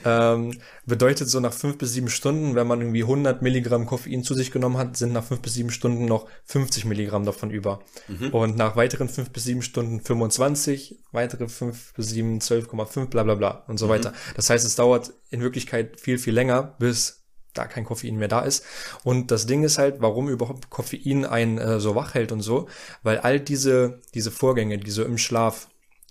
Ähm, 0.05 0.59
bedeutet 0.85 1.29
so 1.29 1.39
nach 1.39 1.53
fünf 1.53 1.79
bis 1.79 1.93
sieben 1.93 2.09
Stunden, 2.09 2.57
wenn 2.57 2.67
man 2.67 2.81
irgendwie 2.81 3.03
100 3.03 3.41
Milligramm 3.41 3.87
Koffein 3.87 4.25
zu 4.25 4.35
sich 4.35 4.51
genommen 4.51 4.79
hat, 4.79 4.97
sind 4.97 5.13
nach 5.13 5.23
fünf 5.23 5.43
bis 5.43 5.55
sieben 5.55 5.71
Stunden 5.71 6.07
noch 6.07 6.27
50 6.47 6.87
Milligramm 6.87 7.25
davon 7.25 7.51
über. 7.51 7.81
Mhm. 8.09 8.31
Und 8.31 8.57
nach 8.57 8.75
weiteren 8.75 9.09
fünf 9.09 9.31
bis 9.31 9.45
sieben 9.45 9.63
Stunden 9.63 10.01
25, 10.01 10.99
weitere 11.13 11.47
fünf 11.47 11.95
bis 11.95 12.09
sieben 12.09 12.41
12,5, 12.41 13.07
bla 13.07 13.23
bla 13.23 13.37
bla 13.37 13.65
und 13.69 13.79
so 13.79 13.87
mhm. 13.87 13.91
weiter. 13.91 14.13
Das 14.35 14.51
heißt, 14.51 14.67
es 14.67 14.75
dauert 14.75 15.13
in 15.31 15.41
Wirklichkeit 15.41 16.01
viel, 16.01 16.19
viel 16.19 16.35
länger, 16.35 16.75
bis 16.81 17.22
da 17.55 17.67
kein 17.67 17.85
Koffein 17.85 18.17
mehr 18.17 18.29
da 18.29 18.41
ist. 18.41 18.65
Und 19.05 19.31
das 19.31 19.47
Ding 19.47 19.63
ist 19.63 19.79
halt, 19.79 20.01
warum 20.01 20.29
überhaupt 20.29 20.71
Koffein 20.71 21.25
einen 21.25 21.59
äh, 21.59 21.81
so 21.81 21.95
wach 21.95 22.15
hält 22.15 22.33
und 22.33 22.41
so, 22.41 22.69
weil 23.03 23.19
all 23.19 23.41
diese, 23.41 24.01
diese 24.15 24.31
Vorgänge, 24.31 24.79
die 24.79 24.91
so 24.91 25.05
im 25.05 25.19
Schlaf 25.19 25.69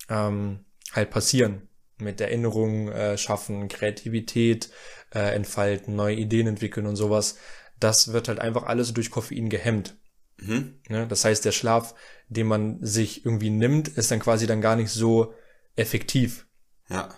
ähm, 0.09 0.65
halt 0.93 1.09
passieren, 1.09 1.67
mit 1.97 2.19
Erinnerungen 2.19 2.89
äh, 2.89 3.17
schaffen, 3.17 3.67
Kreativität 3.67 4.69
äh, 5.13 5.35
entfalten, 5.35 5.95
neue 5.95 6.15
Ideen 6.15 6.47
entwickeln 6.47 6.87
und 6.87 6.95
sowas, 6.95 7.37
das 7.79 8.13
wird 8.13 8.27
halt 8.27 8.39
einfach 8.39 8.63
alles 8.63 8.93
durch 8.93 9.11
Koffein 9.11 9.49
gehemmt. 9.49 9.97
Mhm. 10.37 10.79
Ja, 10.89 11.05
das 11.05 11.23
heißt, 11.25 11.45
der 11.45 11.51
Schlaf, 11.51 11.95
den 12.27 12.47
man 12.47 12.83
sich 12.83 13.25
irgendwie 13.25 13.49
nimmt, 13.49 13.87
ist 13.87 14.11
dann 14.11 14.19
quasi 14.19 14.47
dann 14.47 14.61
gar 14.61 14.75
nicht 14.75 14.89
so 14.89 15.33
effektiv. 15.75 16.47
Ja. 16.89 17.09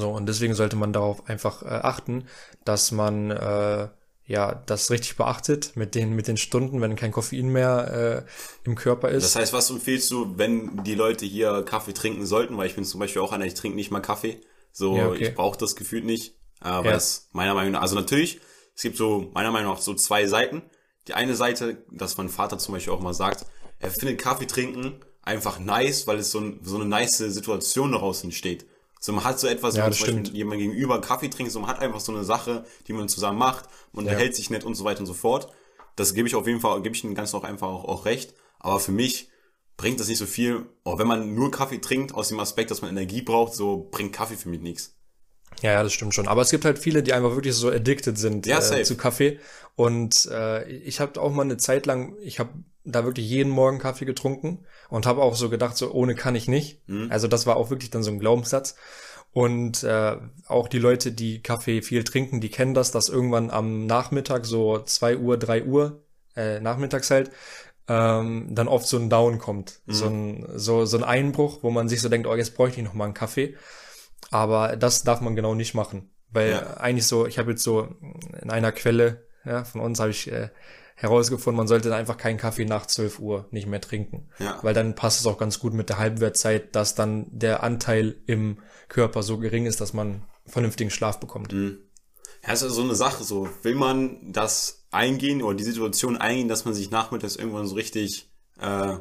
So, 0.00 0.10
und 0.10 0.26
deswegen 0.26 0.54
sollte 0.54 0.76
man 0.76 0.92
darauf 0.92 1.28
einfach 1.28 1.62
äh, 1.62 1.66
achten, 1.66 2.24
dass 2.64 2.90
man 2.90 3.30
äh, 3.30 3.88
ja 4.26 4.54
das 4.66 4.90
richtig 4.90 5.16
beachtet 5.16 5.72
mit 5.76 5.94
den, 5.94 6.14
mit 6.14 6.26
den 6.26 6.36
Stunden, 6.36 6.80
wenn 6.80 6.96
kein 6.96 7.12
Koffein 7.12 7.48
mehr 7.48 8.24
äh, 8.26 8.68
im 8.68 8.74
Körper 8.74 9.08
ist. 9.08 9.24
Das 9.24 9.36
heißt, 9.36 9.52
was 9.52 9.70
empfiehlst 9.70 10.10
du, 10.10 10.38
wenn 10.38 10.82
die 10.84 10.94
Leute 10.94 11.26
hier 11.26 11.62
Kaffee 11.62 11.92
trinken 11.92 12.26
sollten? 12.26 12.56
Weil 12.56 12.66
ich 12.66 12.74
bin 12.74 12.84
zum 12.84 13.00
Beispiel 13.00 13.22
auch 13.22 13.32
einer, 13.32 13.44
ich 13.44 13.54
trinke 13.54 13.76
nicht 13.76 13.90
mal 13.90 14.00
Kaffee. 14.00 14.40
So, 14.72 14.96
ja, 14.96 15.08
okay. 15.08 15.28
ich 15.28 15.34
brauche 15.34 15.58
das 15.58 15.76
gefühlt 15.76 16.04
nicht. 16.04 16.34
Aber 16.60 16.86
ja. 16.86 16.92
das 16.92 17.28
meiner 17.32 17.54
Meinung 17.54 17.72
nach, 17.72 17.82
also 17.82 17.94
natürlich, 17.94 18.40
es 18.74 18.82
gibt 18.82 18.96
so 18.96 19.30
meiner 19.34 19.50
Meinung 19.50 19.72
nach 19.72 19.80
so 19.80 19.94
zwei 19.94 20.26
Seiten. 20.26 20.62
Die 21.08 21.14
eine 21.14 21.34
Seite, 21.34 21.84
dass 21.90 22.16
mein 22.16 22.28
Vater 22.28 22.58
zum 22.58 22.74
Beispiel 22.74 22.92
auch 22.92 23.00
mal 23.00 23.14
sagt, 23.14 23.46
er 23.78 23.90
findet 23.90 24.20
Kaffee 24.20 24.46
trinken 24.46 25.00
einfach 25.22 25.58
nice, 25.58 26.06
weil 26.06 26.18
es 26.18 26.30
so, 26.30 26.40
ein, 26.40 26.60
so 26.62 26.76
eine 26.76 26.86
nice 26.86 27.18
Situation 27.18 27.92
daraus 27.92 28.24
entsteht. 28.24 28.66
So, 29.02 29.12
man 29.14 29.24
hat 29.24 29.40
so 29.40 29.46
etwas, 29.46 29.74
ja, 29.74 29.82
wenn 29.82 29.90
man 29.90 29.98
zum 29.98 30.22
Beispiel 30.22 30.36
jemand 30.36 30.60
gegenüber 30.60 31.00
Kaffee 31.00 31.30
trinkt, 31.30 31.50
so 31.50 31.60
man 31.60 31.70
hat 31.70 31.80
einfach 31.80 32.00
so 32.00 32.12
eine 32.12 32.22
Sache, 32.22 32.66
die 32.86 32.92
man 32.92 33.08
zusammen 33.08 33.38
macht, 33.38 33.64
man 33.92 34.04
ja. 34.04 34.12
hält 34.12 34.36
sich 34.36 34.50
nett 34.50 34.62
und 34.62 34.74
so 34.74 34.84
weiter 34.84 35.00
und 35.00 35.06
so 35.06 35.14
fort. 35.14 35.50
Das 35.96 36.12
gebe 36.12 36.28
ich 36.28 36.34
auf 36.34 36.46
jeden 36.46 36.60
Fall, 36.60 36.82
gebe 36.82 36.94
ich 36.94 37.00
dem 37.00 37.14
Ganzen 37.14 37.36
auch 37.36 37.44
einfach 37.44 37.68
auch, 37.68 37.84
auch 37.86 38.04
recht. 38.04 38.34
Aber 38.58 38.78
für 38.78 38.92
mich 38.92 39.30
bringt 39.78 39.98
das 39.98 40.08
nicht 40.08 40.18
so 40.18 40.26
viel. 40.26 40.66
Auch 40.84 40.98
wenn 40.98 41.08
man 41.08 41.34
nur 41.34 41.50
Kaffee 41.50 41.80
trinkt, 41.80 42.14
aus 42.14 42.28
dem 42.28 42.40
Aspekt, 42.40 42.70
dass 42.70 42.82
man 42.82 42.90
Energie 42.90 43.22
braucht, 43.22 43.54
so 43.54 43.88
bringt 43.90 44.12
Kaffee 44.12 44.36
für 44.36 44.50
mich 44.50 44.60
nichts. 44.60 44.99
Ja, 45.62 45.72
ja, 45.72 45.82
das 45.82 45.92
stimmt 45.92 46.14
schon. 46.14 46.28
Aber 46.28 46.42
es 46.42 46.50
gibt 46.50 46.64
halt 46.64 46.78
viele, 46.78 47.02
die 47.02 47.12
einfach 47.12 47.34
wirklich 47.34 47.54
so 47.54 47.68
addicted 47.68 48.16
sind 48.16 48.46
ja, 48.46 48.58
äh, 48.58 48.82
zu 48.82 48.96
Kaffee. 48.96 49.38
Und 49.76 50.26
äh, 50.30 50.68
ich 50.70 51.00
habe 51.00 51.20
auch 51.20 51.32
mal 51.32 51.42
eine 51.42 51.56
Zeit 51.56 51.86
lang, 51.86 52.16
ich 52.22 52.38
habe 52.38 52.50
da 52.84 53.04
wirklich 53.04 53.28
jeden 53.28 53.50
Morgen 53.50 53.78
Kaffee 53.78 54.04
getrunken 54.04 54.64
und 54.88 55.06
habe 55.06 55.22
auch 55.22 55.36
so 55.36 55.50
gedacht, 55.50 55.76
so 55.76 55.92
ohne 55.92 56.14
kann 56.14 56.34
ich 56.34 56.48
nicht. 56.48 56.86
Mhm. 56.88 57.08
Also 57.10 57.28
das 57.28 57.46
war 57.46 57.56
auch 57.56 57.70
wirklich 57.70 57.90
dann 57.90 58.02
so 58.02 58.10
ein 58.10 58.18
Glaubenssatz. 58.18 58.74
Und 59.32 59.84
äh, 59.84 60.16
auch 60.48 60.66
die 60.66 60.78
Leute, 60.78 61.12
die 61.12 61.40
Kaffee 61.42 61.82
viel 61.82 62.02
trinken, 62.02 62.40
die 62.40 62.48
kennen 62.48 62.74
das, 62.74 62.90
dass 62.90 63.08
irgendwann 63.08 63.50
am 63.50 63.86
Nachmittag, 63.86 64.44
so 64.44 64.80
zwei 64.80 65.16
Uhr, 65.16 65.36
drei 65.38 65.64
Uhr, 65.64 66.02
äh, 66.36 66.58
nachmittags 66.58 67.10
halt, 67.10 67.30
ähm, 67.86 68.48
dann 68.50 68.66
oft 68.66 68.86
so 68.86 68.96
ein 68.96 69.08
Down 69.08 69.38
kommt. 69.38 69.80
Mhm. 69.86 69.92
So, 69.92 70.06
ein, 70.06 70.46
so, 70.56 70.84
so 70.84 70.96
ein 70.96 71.04
Einbruch, 71.04 71.62
wo 71.62 71.70
man 71.70 71.88
sich 71.88 72.00
so 72.00 72.08
denkt, 72.08 72.26
oh, 72.26 72.34
jetzt 72.34 72.56
bräuchte 72.56 72.80
ich 72.80 72.86
noch 72.86 72.94
mal 72.94 73.04
einen 73.04 73.14
Kaffee. 73.14 73.54
Aber 74.30 74.76
das 74.76 75.02
darf 75.02 75.20
man 75.20 75.36
genau 75.36 75.54
nicht 75.54 75.74
machen. 75.74 76.10
Weil 76.30 76.52
ja. 76.52 76.76
eigentlich 76.76 77.06
so, 77.06 77.26
ich 77.26 77.38
habe 77.38 77.50
jetzt 77.50 77.62
so 77.62 77.88
in 78.40 78.50
einer 78.50 78.72
Quelle 78.72 79.26
ja, 79.44 79.64
von 79.64 79.80
uns 79.80 80.00
habe 80.00 80.10
ich 80.10 80.30
äh, 80.30 80.50
herausgefunden, 80.96 81.56
man 81.56 81.66
sollte 81.66 81.94
einfach 81.94 82.18
keinen 82.18 82.36
Kaffee 82.36 82.66
nach 82.66 82.86
12 82.86 83.18
Uhr 83.20 83.48
nicht 83.50 83.66
mehr 83.66 83.80
trinken. 83.80 84.28
Ja. 84.38 84.58
Weil 84.62 84.74
dann 84.74 84.94
passt 84.94 85.20
es 85.20 85.26
auch 85.26 85.38
ganz 85.38 85.58
gut 85.58 85.72
mit 85.72 85.88
der 85.88 85.98
Halbwertzeit, 85.98 86.74
dass 86.76 86.94
dann 86.94 87.26
der 87.30 87.62
Anteil 87.62 88.16
im 88.26 88.58
Körper 88.88 89.22
so 89.22 89.38
gering 89.38 89.66
ist, 89.66 89.80
dass 89.80 89.92
man 89.92 90.24
vernünftigen 90.46 90.90
Schlaf 90.90 91.18
bekommt. 91.18 91.52
Mhm. 91.52 91.78
Ja, 92.42 92.52
ist 92.52 92.62
also 92.62 92.76
so 92.76 92.82
eine 92.82 92.94
Sache, 92.94 93.22
so 93.24 93.48
will 93.62 93.74
man 93.74 94.32
das 94.32 94.86
eingehen 94.90 95.42
oder 95.42 95.56
die 95.56 95.64
Situation 95.64 96.16
eingehen, 96.16 96.48
dass 96.48 96.64
man 96.64 96.74
sich 96.74 96.90
nachmittags 96.90 97.36
irgendwann 97.36 97.66
so 97.66 97.74
richtig 97.74 98.30
äh, 98.58 98.96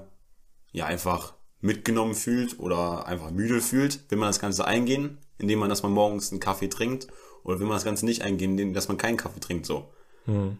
ja 0.71 0.85
einfach 0.85 1.35
mitgenommen 1.61 2.15
fühlt 2.15 2.59
oder 2.59 3.05
einfach 3.05 3.31
müde 3.31 3.61
fühlt, 3.61 4.09
will 4.09 4.17
man 4.17 4.29
das 4.29 4.39
Ganze 4.39 4.65
eingehen, 4.65 5.17
indem 5.37 5.59
man, 5.59 5.69
dass 5.69 5.83
man 5.83 5.91
morgens 5.91 6.31
einen 6.31 6.39
Kaffee 6.39 6.69
trinkt, 6.69 7.07
oder 7.43 7.59
will 7.59 7.67
man 7.67 7.75
das 7.75 7.85
Ganze 7.85 8.05
nicht 8.05 8.21
eingehen, 8.21 8.51
indem 8.51 8.73
dass 8.73 8.87
man 8.87 8.97
keinen 8.97 9.17
Kaffee 9.17 9.39
trinkt, 9.39 9.65
so. 9.65 9.93
Hm. 10.25 10.57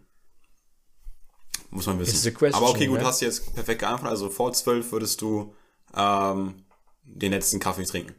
Muss 1.69 1.85
man 1.85 1.99
wissen. 1.99 2.33
Question, 2.33 2.53
Aber 2.53 2.71
okay, 2.71 2.87
gut, 2.87 2.99
ne? 2.99 3.05
hast 3.05 3.21
du 3.21 3.25
jetzt 3.25 3.53
perfekt 3.53 3.79
geantwortet. 3.79 4.11
Also 4.11 4.29
vor 4.29 4.53
zwölf 4.53 4.91
würdest 4.91 5.21
du 5.21 5.53
ähm, 5.95 6.65
den 7.03 7.31
letzten 7.31 7.59
Kaffee 7.59 7.83
trinken. 7.83 8.15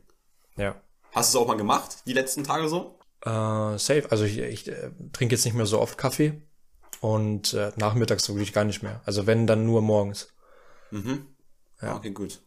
Ja. 0.56 0.80
Hast 1.12 1.34
du 1.34 1.38
es 1.38 1.42
auch 1.42 1.48
mal 1.48 1.56
gemacht, 1.56 2.02
die 2.06 2.12
letzten 2.12 2.44
Tage 2.44 2.68
so? 2.68 2.98
Uh, 3.26 3.76
safe. 3.76 4.06
Also 4.10 4.24
ich, 4.24 4.38
ich 4.38 4.68
äh, 4.68 4.92
trinke 5.12 5.34
jetzt 5.34 5.44
nicht 5.44 5.54
mehr 5.54 5.66
so 5.66 5.80
oft 5.80 5.98
Kaffee 5.98 6.40
und 7.00 7.52
äh, 7.54 7.72
nachmittags 7.76 8.28
wirklich 8.28 8.52
gar 8.52 8.64
nicht 8.64 8.82
mehr. 8.82 9.02
Also 9.04 9.26
wenn, 9.26 9.46
dann 9.46 9.66
nur 9.66 9.82
morgens. 9.82 10.32
Mhm. 10.90 11.26
Ja. 11.82 11.96
Okay, 11.96 12.10
gut. 12.10 12.40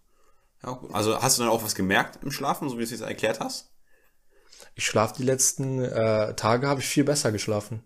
Ja, 0.64 0.80
also 0.92 1.22
hast 1.22 1.38
du 1.38 1.44
dann 1.44 1.52
auch 1.52 1.64
was 1.64 1.76
gemerkt 1.76 2.24
im 2.24 2.32
Schlafen, 2.32 2.70
so 2.70 2.76
wie 2.76 2.80
du 2.80 2.86
es 2.86 2.92
jetzt 2.92 3.02
erklärt 3.02 3.40
hast? 3.40 3.72
Ich 4.76 4.86
schlafe 4.86 5.16
die 5.18 5.24
letzten 5.24 5.84
äh, 5.84 6.36
Tage, 6.36 6.68
habe 6.68 6.80
ich 6.80 6.88
viel 6.88 7.04
besser 7.04 7.32
geschlafen. 7.32 7.84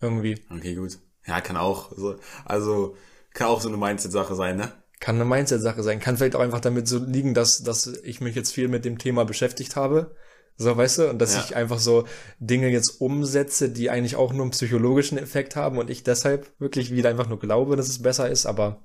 Irgendwie. 0.00 0.44
Okay, 0.50 0.74
gut. 0.74 0.98
Ja, 1.26 1.40
kann 1.40 1.56
auch. 1.56 1.92
So, 1.96 2.16
also 2.44 2.96
kann 3.32 3.48
auch 3.48 3.60
so 3.60 3.68
eine 3.68 3.76
Mindset-Sache 3.76 4.34
sein, 4.34 4.56
ne? 4.56 4.72
Kann 5.00 5.16
eine 5.16 5.24
Mindset-Sache 5.24 5.82
sein. 5.82 6.00
Kann 6.00 6.16
vielleicht 6.16 6.36
auch 6.36 6.40
einfach 6.40 6.60
damit 6.60 6.88
so 6.88 6.98
liegen, 6.98 7.34
dass, 7.34 7.62
dass 7.62 7.86
ich 7.86 8.20
mich 8.20 8.34
jetzt 8.34 8.52
viel 8.52 8.68
mit 8.68 8.84
dem 8.84 8.98
Thema 8.98 9.24
beschäftigt 9.24 9.76
habe. 9.76 10.14
So, 10.56 10.74
weißt 10.74 10.98
du? 10.98 11.10
Und 11.10 11.18
dass 11.18 11.34
ja. 11.34 11.44
ich 11.44 11.54
einfach 11.54 11.78
so 11.78 12.06
Dinge 12.38 12.68
jetzt 12.68 13.00
umsetze, 13.00 13.68
die 13.68 13.90
eigentlich 13.90 14.16
auch 14.16 14.32
nur 14.32 14.42
einen 14.42 14.52
psychologischen 14.52 15.18
Effekt 15.18 15.54
haben 15.54 15.78
und 15.78 15.90
ich 15.90 16.02
deshalb 16.02 16.50
wirklich 16.58 16.90
wieder 16.90 17.10
einfach 17.10 17.28
nur 17.28 17.38
glaube, 17.38 17.76
dass 17.76 17.88
es 17.88 18.02
besser 18.02 18.30
ist, 18.30 18.46
aber. 18.46 18.80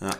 Ja. 0.00 0.10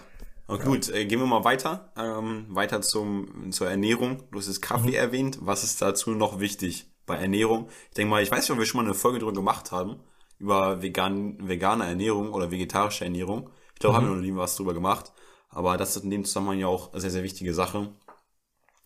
Und 0.47 0.63
gut, 0.63 0.89
äh, 0.91 1.07
gehen 1.07 1.19
wir 1.19 1.27
mal 1.27 1.45
weiter. 1.45 1.93
Ähm, 1.97 2.47
weiter 2.51 2.81
zum, 2.81 3.51
zur 3.51 3.69
Ernährung. 3.69 4.23
Du 4.31 4.39
hast 4.39 4.49
das 4.49 4.61
Kaffee 4.61 4.91
mhm. 4.91 4.95
erwähnt. 4.95 5.39
Was 5.41 5.65
ist 5.65 5.83
dazu 5.83 6.11
noch 6.11 6.39
wichtig 6.39 6.87
bei 7.05 7.17
Ernährung? 7.17 7.69
Ich 7.89 7.95
denke 7.95 8.11
mal, 8.11 8.23
ich 8.23 8.31
weiß 8.31 8.41
nicht, 8.41 8.51
ob 8.51 8.59
wir 8.59 8.67
schon 8.67 8.79
mal 8.81 8.85
eine 8.85 8.95
Folge 8.95 9.19
drüber 9.19 9.33
gemacht 9.33 9.73
haben 9.73 10.01
über 10.39 10.83
vegan, 10.83 11.49
vegane 11.49 11.87
Ernährung 11.87 12.33
oder 12.33 12.51
vegetarische 12.51 13.05
Ernährung. 13.05 13.51
Ich 13.75 13.81
glaube, 13.81 13.95
mhm. 13.95 13.97
haben 13.97 14.09
wir 14.11 14.17
noch 14.17 14.23
nie 14.23 14.37
was 14.37 14.57
drüber 14.57 14.75
gemacht. 14.75 15.13
Aber 15.49 15.77
das 15.77 15.97
ist 15.97 16.05
in 16.05 16.11
dem 16.11 16.25
Zusammenhang 16.25 16.59
ja 16.59 16.67
auch 16.67 16.93
eine 16.93 17.01
sehr, 17.01 17.11
sehr 17.11 17.23
wichtige 17.23 17.55
Sache, 17.55 17.89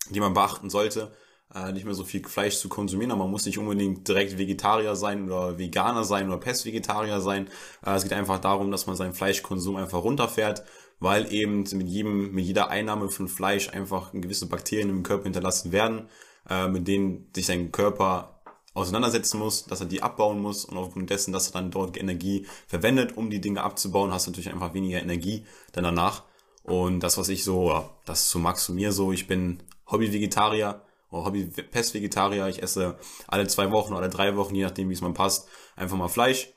die 0.09 0.19
man 0.19 0.33
beachten 0.33 0.69
sollte. 0.69 1.11
äh, 1.53 1.71
nicht 1.71 1.85
mehr 1.85 1.93
so 1.93 2.03
viel 2.03 2.25
Fleisch 2.25 2.57
zu 2.57 2.69
konsumieren, 2.69 3.11
aber 3.11 3.23
man 3.23 3.31
muss 3.31 3.45
nicht 3.45 3.57
unbedingt 3.57 4.07
direkt 4.07 4.37
Vegetarier 4.37 4.95
sein 4.95 5.25
oder 5.25 5.57
Veganer 5.57 6.03
sein 6.03 6.27
oder 6.27 6.37
Pestvegetarier 6.37 7.19
sein. 7.21 7.47
Äh, 7.85 7.95
es 7.95 8.03
geht 8.03 8.13
einfach 8.13 8.39
darum, 8.39 8.71
dass 8.71 8.87
man 8.87 8.95
seinen 8.95 9.13
Fleischkonsum 9.13 9.75
einfach 9.75 10.03
runterfährt, 10.03 10.63
weil 11.01 11.33
eben 11.33 11.65
mit 11.73 11.89
jedem, 11.89 12.31
mit 12.31 12.45
jeder 12.45 12.69
Einnahme 12.69 13.09
von 13.09 13.27
Fleisch 13.27 13.69
einfach 13.69 14.13
gewisse 14.13 14.47
Bakterien 14.47 14.89
im 14.89 15.03
Körper 15.03 15.23
hinterlassen 15.23 15.71
werden, 15.71 16.07
äh, 16.47 16.67
mit 16.67 16.87
denen 16.87 17.27
sich 17.35 17.47
sein 17.47 17.71
Körper 17.71 18.41
auseinandersetzen 18.75 19.39
muss, 19.39 19.65
dass 19.65 19.81
er 19.81 19.87
die 19.87 20.03
abbauen 20.03 20.39
muss 20.39 20.63
und 20.63 20.77
aufgrund 20.77 21.09
dessen, 21.09 21.33
dass 21.33 21.47
er 21.47 21.53
dann 21.53 21.71
dort 21.71 21.97
Energie 21.97 22.45
verwendet, 22.67 23.17
um 23.17 23.31
die 23.31 23.41
Dinge 23.41 23.63
abzubauen, 23.63 24.13
hast 24.13 24.27
du 24.27 24.31
natürlich 24.31 24.53
einfach 24.53 24.75
weniger 24.75 25.01
Energie 25.01 25.45
dann 25.73 25.83
danach. 25.83 26.23
Und 26.63 26.99
das, 27.01 27.17
was 27.17 27.29
ich 27.29 27.43
so, 27.43 27.83
das 28.05 28.29
zu 28.29 28.37
Max 28.37 28.69
und 28.69 28.75
mir 28.75 28.91
so, 28.91 29.11
ich 29.11 29.25
bin 29.25 29.63
Hobby-Vegetarier 29.87 30.85
oder 31.09 31.25
Hobby-Pest-Vegetarier. 31.25 32.47
Ich 32.47 32.61
esse 32.61 32.99
alle 33.27 33.47
zwei 33.47 33.71
Wochen 33.71 33.93
oder 33.93 34.07
drei 34.07 34.37
Wochen, 34.37 34.53
je 34.53 34.63
nachdem, 34.63 34.89
wie 34.89 34.93
es 34.93 35.01
mir 35.01 35.13
passt, 35.13 35.49
einfach 35.75 35.97
mal 35.97 36.07
Fleisch, 36.07 36.53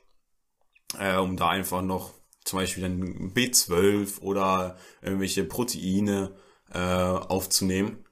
äh, 0.99 1.16
um 1.16 1.38
da 1.38 1.49
einfach 1.49 1.80
noch 1.80 2.12
zum 2.45 2.59
Beispiel 2.59 2.82
dann 2.82 3.32
B12 3.34 4.20
oder 4.20 4.76
irgendwelche 5.03 5.45
Proteine 5.45 6.32
äh, 6.72 6.78
aufzunehmen. 6.78 8.05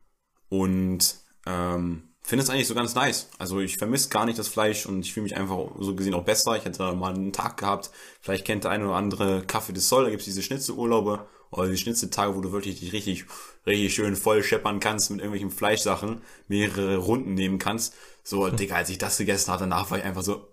Und 0.48 1.16
ähm, 1.46 2.12
finde 2.22 2.44
es 2.44 2.50
eigentlich 2.50 2.68
so 2.68 2.74
ganz 2.74 2.94
nice. 2.94 3.28
Also 3.38 3.60
ich 3.60 3.76
vermisse 3.76 4.08
gar 4.08 4.24
nicht 4.24 4.38
das 4.38 4.48
Fleisch 4.48 4.86
und 4.86 5.00
ich 5.00 5.12
fühle 5.12 5.24
mich 5.24 5.36
einfach 5.36 5.58
so 5.78 5.94
gesehen 5.94 6.14
auch 6.14 6.24
besser. 6.24 6.56
Ich 6.56 6.64
hätte 6.64 6.92
mal 6.92 7.14
einen 7.14 7.32
Tag 7.32 7.56
gehabt, 7.58 7.90
vielleicht 8.20 8.44
kennt 8.44 8.64
der 8.64 8.70
eine 8.70 8.86
oder 8.86 8.96
andere 8.96 9.42
Kaffee 9.42 9.72
des 9.72 9.88
Sol, 9.88 10.04
da 10.04 10.10
gibt 10.10 10.20
es 10.20 10.26
diese 10.26 10.42
Schnitzelurlaube 10.42 11.26
oder 11.50 11.68
die 11.68 11.76
Schnitzeltage, 11.76 12.34
wo 12.34 12.40
du 12.40 12.52
wirklich 12.52 12.80
dich 12.80 12.92
richtig, 12.92 13.26
richtig 13.66 13.94
schön 13.94 14.16
voll 14.16 14.42
scheppern 14.42 14.80
kannst 14.80 15.10
mit 15.10 15.20
irgendwelchen 15.20 15.50
Fleischsachen, 15.50 16.22
mehrere 16.48 16.96
Runden 16.96 17.34
nehmen 17.34 17.58
kannst. 17.58 17.94
So. 18.24 18.48
Digga, 18.50 18.76
als 18.76 18.88
ich 18.88 18.98
das 18.98 19.18
gegessen 19.18 19.50
habe, 19.50 19.60
danach 19.60 19.90
war 19.90 19.98
ich 19.98 20.04
einfach 20.04 20.22
so, 20.22 20.48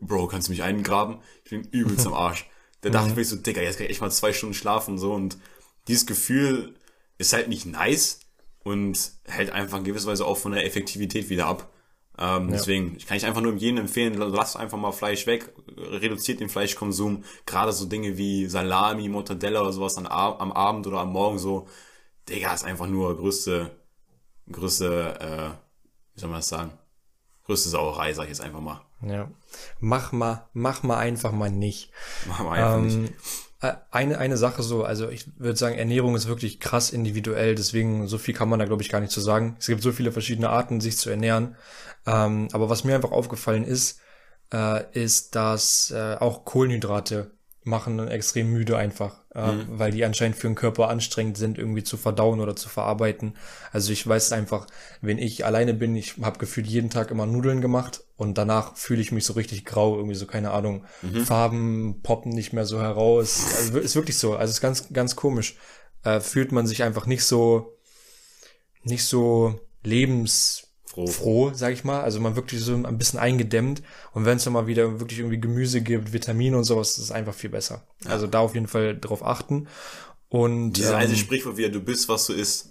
Bro, 0.00 0.26
kannst 0.26 0.48
du 0.48 0.52
mich 0.52 0.62
eingraben? 0.62 1.18
Ich 1.44 1.50
bin 1.50 1.62
übelst 1.70 2.06
am 2.06 2.14
Arsch. 2.14 2.46
Da 2.84 2.90
dachte 2.90 3.10
ich 3.10 3.16
mir 3.16 3.24
so, 3.24 3.36
Digga, 3.36 3.62
jetzt 3.62 3.76
kann 3.76 3.86
ich 3.86 3.90
echt 3.90 4.00
mal 4.00 4.10
zwei 4.10 4.32
Stunden 4.32 4.54
schlafen 4.54 4.98
so 4.98 5.12
und 5.12 5.38
dieses 5.88 6.06
Gefühl 6.06 6.74
ist 7.18 7.32
halt 7.32 7.48
nicht 7.48 7.66
nice, 7.66 8.20
und 8.64 9.12
hält 9.26 9.50
einfach 9.50 9.78
in 9.78 9.84
gewisser 9.84 10.08
Weise 10.08 10.26
auch 10.26 10.38
von 10.38 10.52
der 10.52 10.64
Effektivität 10.64 11.28
wieder 11.28 11.46
ab. 11.46 11.70
Ähm, 12.18 12.48
ja. 12.48 12.56
Deswegen 12.56 12.98
kann 12.98 13.16
ich 13.16 13.26
einfach 13.26 13.42
nur 13.42 13.54
jedem 13.54 13.78
empfehlen, 13.78 14.14
lasst 14.14 14.56
einfach 14.56 14.78
mal 14.78 14.92
Fleisch 14.92 15.26
weg, 15.26 15.52
reduziert 15.76 16.40
den 16.40 16.48
Fleischkonsum. 16.48 17.24
Gerade 17.46 17.72
so 17.72 17.84
Dinge 17.86 18.16
wie 18.16 18.46
Salami, 18.46 19.08
Mortadella 19.08 19.60
oder 19.60 19.72
sowas 19.72 19.96
am, 19.98 20.06
am 20.06 20.52
Abend 20.52 20.86
oder 20.86 21.00
am 21.00 21.12
Morgen 21.12 21.38
so. 21.38 21.68
Digga, 22.28 22.54
ist 22.54 22.64
einfach 22.64 22.86
nur 22.86 23.16
größte, 23.16 23.70
größte, 24.50 25.18
äh, 25.20 26.14
wie 26.14 26.20
soll 26.20 26.30
man 26.30 26.38
das 26.38 26.48
sagen? 26.48 26.72
Größte 27.44 27.68
Sauerei, 27.68 28.14
sag 28.14 28.24
ich 28.24 28.30
jetzt 28.30 28.40
einfach 28.40 28.60
mal. 28.60 28.80
Ja. 29.08 29.30
Mach 29.80 30.12
mal, 30.12 30.48
mach 30.52 30.82
mal 30.82 30.98
einfach 30.98 31.32
mal 31.32 31.50
nicht. 31.50 31.90
Mach 32.26 32.40
mal 32.40 32.52
einfach 32.52 32.78
ähm, 32.78 33.02
nicht. 33.02 33.14
Äh, 33.60 33.74
eine, 33.90 34.18
eine 34.18 34.36
Sache 34.36 34.62
so, 34.62 34.84
also 34.84 35.08
ich 35.08 35.26
würde 35.38 35.58
sagen, 35.58 35.76
Ernährung 35.76 36.14
ist 36.16 36.28
wirklich 36.28 36.60
krass 36.60 36.90
individuell, 36.90 37.54
deswegen 37.54 38.06
so 38.08 38.18
viel 38.18 38.34
kann 38.34 38.48
man 38.48 38.58
da, 38.58 38.66
glaube 38.66 38.82
ich, 38.82 38.88
gar 38.88 39.00
nicht 39.00 39.12
zu 39.12 39.20
sagen. 39.20 39.56
Es 39.58 39.66
gibt 39.66 39.82
so 39.82 39.92
viele 39.92 40.12
verschiedene 40.12 40.50
Arten, 40.50 40.80
sich 40.80 40.98
zu 40.98 41.10
ernähren. 41.10 41.56
Ähm, 42.06 42.48
aber 42.52 42.68
was 42.68 42.84
mir 42.84 42.94
einfach 42.94 43.12
aufgefallen 43.12 43.64
ist, 43.64 44.00
äh, 44.52 44.84
ist, 44.92 45.34
dass 45.34 45.90
äh, 45.90 46.16
auch 46.20 46.44
Kohlenhydrate 46.44 47.30
machen 47.64 48.06
extrem 48.08 48.52
müde 48.52 48.76
einfach, 48.76 49.22
äh, 49.34 49.52
mhm. 49.52 49.64
weil 49.68 49.90
die 49.90 50.04
anscheinend 50.04 50.36
für 50.36 50.46
den 50.46 50.54
Körper 50.54 50.88
anstrengend 50.90 51.38
sind, 51.38 51.58
irgendwie 51.58 51.82
zu 51.82 51.96
verdauen 51.96 52.40
oder 52.40 52.54
zu 52.54 52.68
verarbeiten. 52.68 53.36
Also 53.72 53.90
ich 53.90 54.06
weiß 54.06 54.32
einfach, 54.32 54.66
wenn 55.00 55.18
ich 55.18 55.46
alleine 55.46 55.72
bin, 55.72 55.96
ich 55.96 56.16
habe 56.22 56.38
gefühlt 56.38 56.66
jeden 56.66 56.90
Tag 56.90 57.10
immer 57.10 57.24
Nudeln 57.24 57.62
gemacht 57.62 58.04
und 58.16 58.36
danach 58.36 58.76
fühle 58.76 59.00
ich 59.00 59.12
mich 59.12 59.24
so 59.24 59.32
richtig 59.32 59.64
grau, 59.64 59.96
irgendwie 59.96 60.14
so, 60.14 60.26
keine 60.26 60.50
Ahnung, 60.50 60.84
mhm. 61.00 61.24
Farben 61.24 62.00
poppen 62.02 62.32
nicht 62.32 62.52
mehr 62.52 62.66
so 62.66 62.80
heraus. 62.80 63.44
Also 63.58 63.78
ist 63.78 63.96
wirklich 63.96 64.18
so, 64.18 64.36
also 64.36 64.50
ist 64.50 64.60
ganz, 64.60 64.92
ganz 64.92 65.16
komisch. 65.16 65.56
Äh, 66.04 66.20
fühlt 66.20 66.52
man 66.52 66.66
sich 66.66 66.82
einfach 66.82 67.06
nicht 67.06 67.24
so, 67.24 67.78
nicht 68.82 69.04
so 69.04 69.58
lebens 69.82 70.73
froh, 70.94 71.06
froh 71.06 71.50
sag 71.54 71.72
ich 71.72 71.84
mal. 71.84 72.02
Also 72.02 72.20
man 72.20 72.36
wirklich 72.36 72.60
so 72.60 72.74
ein 72.74 72.98
bisschen 72.98 73.18
eingedämmt. 73.18 73.82
Und 74.12 74.24
wenn 74.24 74.36
es 74.36 74.44
dann 74.44 74.52
mal 74.52 74.66
wieder 74.66 75.00
wirklich 75.00 75.18
irgendwie 75.18 75.40
Gemüse 75.40 75.80
gibt, 75.80 76.12
Vitamine 76.12 76.56
und 76.56 76.64
sowas, 76.64 76.90
ist 76.90 76.98
es 76.98 77.10
einfach 77.10 77.34
viel 77.34 77.50
besser. 77.50 77.86
Ja. 78.04 78.10
Also 78.10 78.26
da 78.26 78.40
auf 78.40 78.54
jeden 78.54 78.68
Fall 78.68 78.98
drauf 78.98 79.24
achten. 79.24 79.68
Und 80.28 80.72
dieses 80.74 80.90
ähm, 80.90 80.96
alte 80.96 81.16
Sprichwort 81.16 81.56
wieder, 81.56 81.68
du 81.68 81.80
bist, 81.80 82.08
was 82.08 82.26
du 82.26 82.32
isst. 82.32 82.70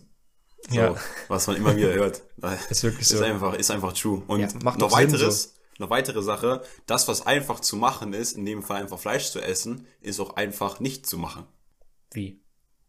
So, 0.69 0.75
ja. 0.75 0.95
was 1.27 1.47
man 1.47 1.57
immer 1.57 1.75
wieder 1.75 1.93
hört. 1.93 2.23
ist 2.69 2.83
wirklich 2.83 3.07
so. 3.07 3.15
Ist 3.15 3.21
einfach, 3.21 3.53
ist 3.55 3.71
einfach 3.71 3.93
true. 3.93 4.23
Und 4.27 4.39
ja, 4.39 4.47
noch 4.77 4.91
weiteres, 4.93 5.43
so. 5.43 5.49
noch 5.79 5.89
weitere 5.89 6.21
Sache, 6.21 6.61
das, 6.85 7.07
was 7.09 7.27
einfach 7.27 7.59
zu 7.59 7.75
machen 7.75 8.13
ist, 8.13 8.37
in 8.37 8.45
dem 8.45 8.63
Fall 8.63 8.81
einfach 8.81 8.99
Fleisch 8.99 9.31
zu 9.31 9.41
essen, 9.41 9.85
ist 10.01 10.21
auch 10.21 10.37
einfach 10.37 10.79
nicht 10.79 11.05
zu 11.05 11.17
machen. 11.17 11.45
Wie? 12.11 12.41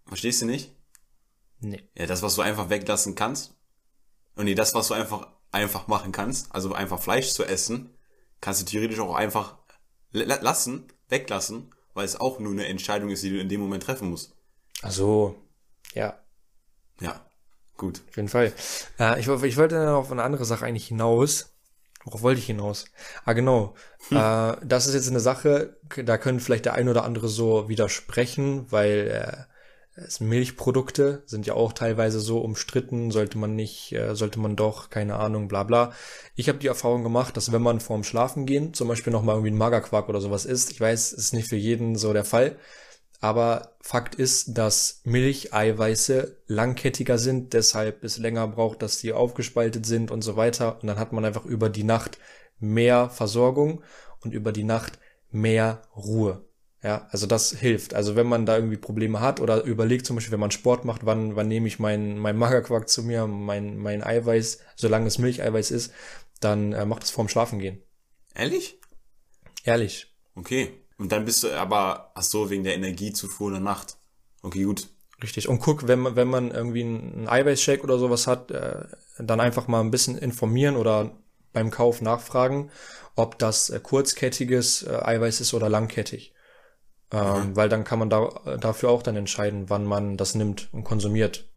Verstehst 0.07 0.43
du 0.43 0.47
nicht? 0.47 0.73
Nee. 1.61 1.83
Ja, 1.97 2.07
das, 2.07 2.23
was 2.23 2.37
du 2.37 2.43
einfach 2.43 2.71
weglassen 2.71 3.15
kannst, 3.15 3.54
und 4.37 4.45
nee, 4.45 4.55
das, 4.55 4.75
was 4.75 4.89
du 4.89 4.95
einfach, 4.95 5.29
einfach 5.53 5.87
machen 5.87 6.13
kannst, 6.13 6.55
also 6.55 6.73
einfach 6.73 7.01
Fleisch 7.01 7.33
zu 7.33 7.45
essen, 7.45 7.91
kannst 8.41 8.63
du 8.63 8.67
theoretisch 8.67 9.01
auch 9.01 9.15
einfach 9.15 9.57
lassen, 10.13 10.89
weglassen, 11.09 11.75
weil 11.95 12.05
es 12.05 12.21
auch 12.21 12.39
nur 12.39 12.53
eine 12.53 12.67
Entscheidung 12.67 13.11
ist, 13.11 13.23
die 13.23 13.31
du 13.31 13.41
in 13.41 13.49
dem 13.49 13.61
Moment 13.61 13.83
treffen 13.85 14.11
musst. 14.11 14.35
Ach 14.83 14.91
so, 14.91 15.37
ja. 15.95 16.19
Ja, 17.01 17.25
gut. 17.77 18.03
Auf 18.09 18.17
jeden 18.17 18.29
Fall. 18.29 18.53
Äh, 18.99 19.21
ich, 19.21 19.29
ich 19.29 19.57
wollte 19.57 19.85
noch 19.85 19.99
auf 19.99 20.13
eine 20.13 20.23
andere 20.23 20.45
Sache 20.45 20.65
eigentlich 20.65 20.89
hinaus. 20.89 21.55
Worauf 22.05 22.23
wollte 22.23 22.41
ich 22.41 22.47
hinaus? 22.47 22.85
Ah, 23.25 23.33
genau. 23.33 23.75
Hm. 24.09 24.17
Äh, 24.19 24.57
das 24.67 24.87
ist 24.87 24.95
jetzt 24.95 25.09
eine 25.09 25.21
Sache, 25.21 25.79
da 26.05 26.19
können 26.19 26.41
vielleicht 26.41 26.67
der 26.67 26.75
ein 26.75 26.89
oder 26.89 27.05
andere 27.05 27.29
so 27.29 27.69
widersprechen, 27.69 28.71
weil 28.71 29.09
äh, 29.09 29.54
Milchprodukte 30.19 31.23
sind 31.27 31.47
ja 31.47 31.55
auch 31.55 31.73
teilweise 31.73 32.19
so 32.19 32.41
umstritten, 32.41 33.11
sollte 33.11 33.39
man 33.39 33.55
nicht, 33.55 33.93
äh, 33.93 34.17
sollte 34.17 34.41
man 34.41 34.57
doch, 34.57 34.91
keine 34.91 35.17
Ahnung, 35.17 35.47
bla 35.47 35.63
bla. 35.63 35.93
Ich 36.35 36.49
habe 36.49 36.59
die 36.59 36.67
Erfahrung 36.67 37.05
gemacht, 37.05 37.37
dass 37.37 37.53
wenn 37.53 37.63
man 37.63 37.81
vorm 37.81 38.03
Schlafen 38.03 38.45
gehen 38.45 38.75
zum 38.75 38.89
Beispiel 38.89 39.13
nochmal 39.13 39.37
irgendwie 39.37 39.53
ein 39.53 39.59
Magerquark 39.59 40.09
oder 40.09 40.21
sowas 40.21 40.47
isst, 40.47 40.73
ich 40.73 40.81
weiß, 40.81 41.13
ist 41.13 41.33
nicht 41.33 41.49
für 41.49 41.57
jeden 41.57 41.97
so 41.97 42.13
der 42.13 42.25
Fall, 42.25 42.57
aber 43.21 43.77
Fakt 43.81 44.17
ist, 44.17 44.59
dass 44.59 45.01
Milcheiweiße 45.05 46.43
langkettiger 46.47 47.19
sind, 47.19 47.53
deshalb 47.53 48.05
es 48.05 48.19
länger 48.19 48.49
braucht, 48.49 48.83
dass 48.83 48.99
die 48.99 49.13
aufgespaltet 49.13 49.87
sind 49.87 50.11
und 50.11 50.23
so 50.23 50.37
weiter. 50.37 50.79
Und 50.83 50.89
dann 50.89 50.99
hat 50.99 51.13
man 51.13 51.25
einfach 51.25 51.45
über 51.47 51.71
die 51.71 51.85
Nacht 51.85 52.19
mehr 52.59 53.09
Versorgung 53.09 53.83
und 54.21 54.35
über 54.35 54.53
die 54.53 54.65
Nacht 54.65 54.99
mehr 55.31 55.83
Ruhe. 55.97 56.45
Ja, 56.85 57.09
also 57.11 57.27
das 57.27 57.51
hilft. 57.51 57.95
Also 57.95 58.15
wenn 58.15 58.27
man 58.27 58.45
da 58.45 58.57
irgendwie 58.57 58.77
Probleme 58.77 59.21
hat 59.21 59.41
oder 59.41 59.65
überlegt 59.65 60.05
zum 60.05 60.17
Beispiel, 60.17 60.33
wenn 60.33 60.41
man 60.41 60.51
Sport 60.51 60.85
macht, 60.85 61.07
wann, 61.07 61.35
wann 61.35 61.49
nehme 61.49 61.67
ich 61.67 61.79
mein, 61.79 62.19
mein 62.19 62.37
Magerquark 62.37 62.91
zu 62.91 63.03
mir, 63.03 63.27
mein, 63.27 63.79
mein 63.79 64.05
Eiweiß, 64.05 64.61
solange 64.77 65.07
es 65.07 65.17
Milcheiweiß 65.17 65.71
ist, 65.71 65.95
dann 66.41 66.75
äh, 66.75 66.85
macht 66.85 67.05
es 67.05 67.11
vorm 67.11 67.31
Schlafen 67.31 67.59
gehen. 67.59 67.83
Ehrlich? 68.35 68.79
Ehrlich. 69.65 70.15
Okay. 70.35 70.73
Und 70.99 71.11
dann 71.11 71.25
bist 71.25 71.43
du 71.43 71.59
aber, 71.59 72.13
ach 72.15 72.23
so, 72.23 72.51
wegen 72.51 72.65
der 72.65 72.75
Energiezufuhr 72.75 73.49
in 73.49 73.55
der 73.55 73.63
Nacht. 73.63 73.97
Okay, 74.43 74.65
gut. 74.65 74.89
Richtig. 75.23 75.49
Und 75.49 75.61
guck, 75.61 75.89
wenn 75.89 76.01
man, 76.01 76.17
wenn 76.17 76.29
man 76.29 76.51
irgendwie 76.51 76.83
einen 76.83 77.29
Eiweißshake 77.29 77.83
oder 77.83 77.99
sowas 77.99 78.27
hat, 78.27 78.51
äh, 78.51 78.85
dann 79.19 79.41
einfach 79.41 79.69
mal 79.69 79.81
ein 79.81 79.91
bisschen 79.91 80.19
informieren 80.19 80.77
oder 80.77 81.17
beim 81.55 81.71
Kauf 81.71 82.03
nachfragen, 82.03 82.71
ob 83.17 83.39
das 83.39 83.71
äh, 83.71 83.81
kurzkettiges 83.81 84.83
äh, 84.83 85.01
Eiweiß 85.03 85.41
ist 85.41 85.55
oder 85.55 85.71
langkettig. 85.71 86.35
Ähm, 87.15 87.55
weil 87.55 87.69
dann 87.69 87.85
kann 87.85 87.99
man 87.99 88.11
da, 88.11 88.29
dafür 88.59 88.91
auch 88.91 89.03
dann 89.03 89.17
entscheiden, 89.17 89.71
wann 89.71 89.85
man 89.85 90.17
das 90.17 90.35
nimmt 90.35 90.69
und 90.73 90.85
konsumiert. 90.85 91.49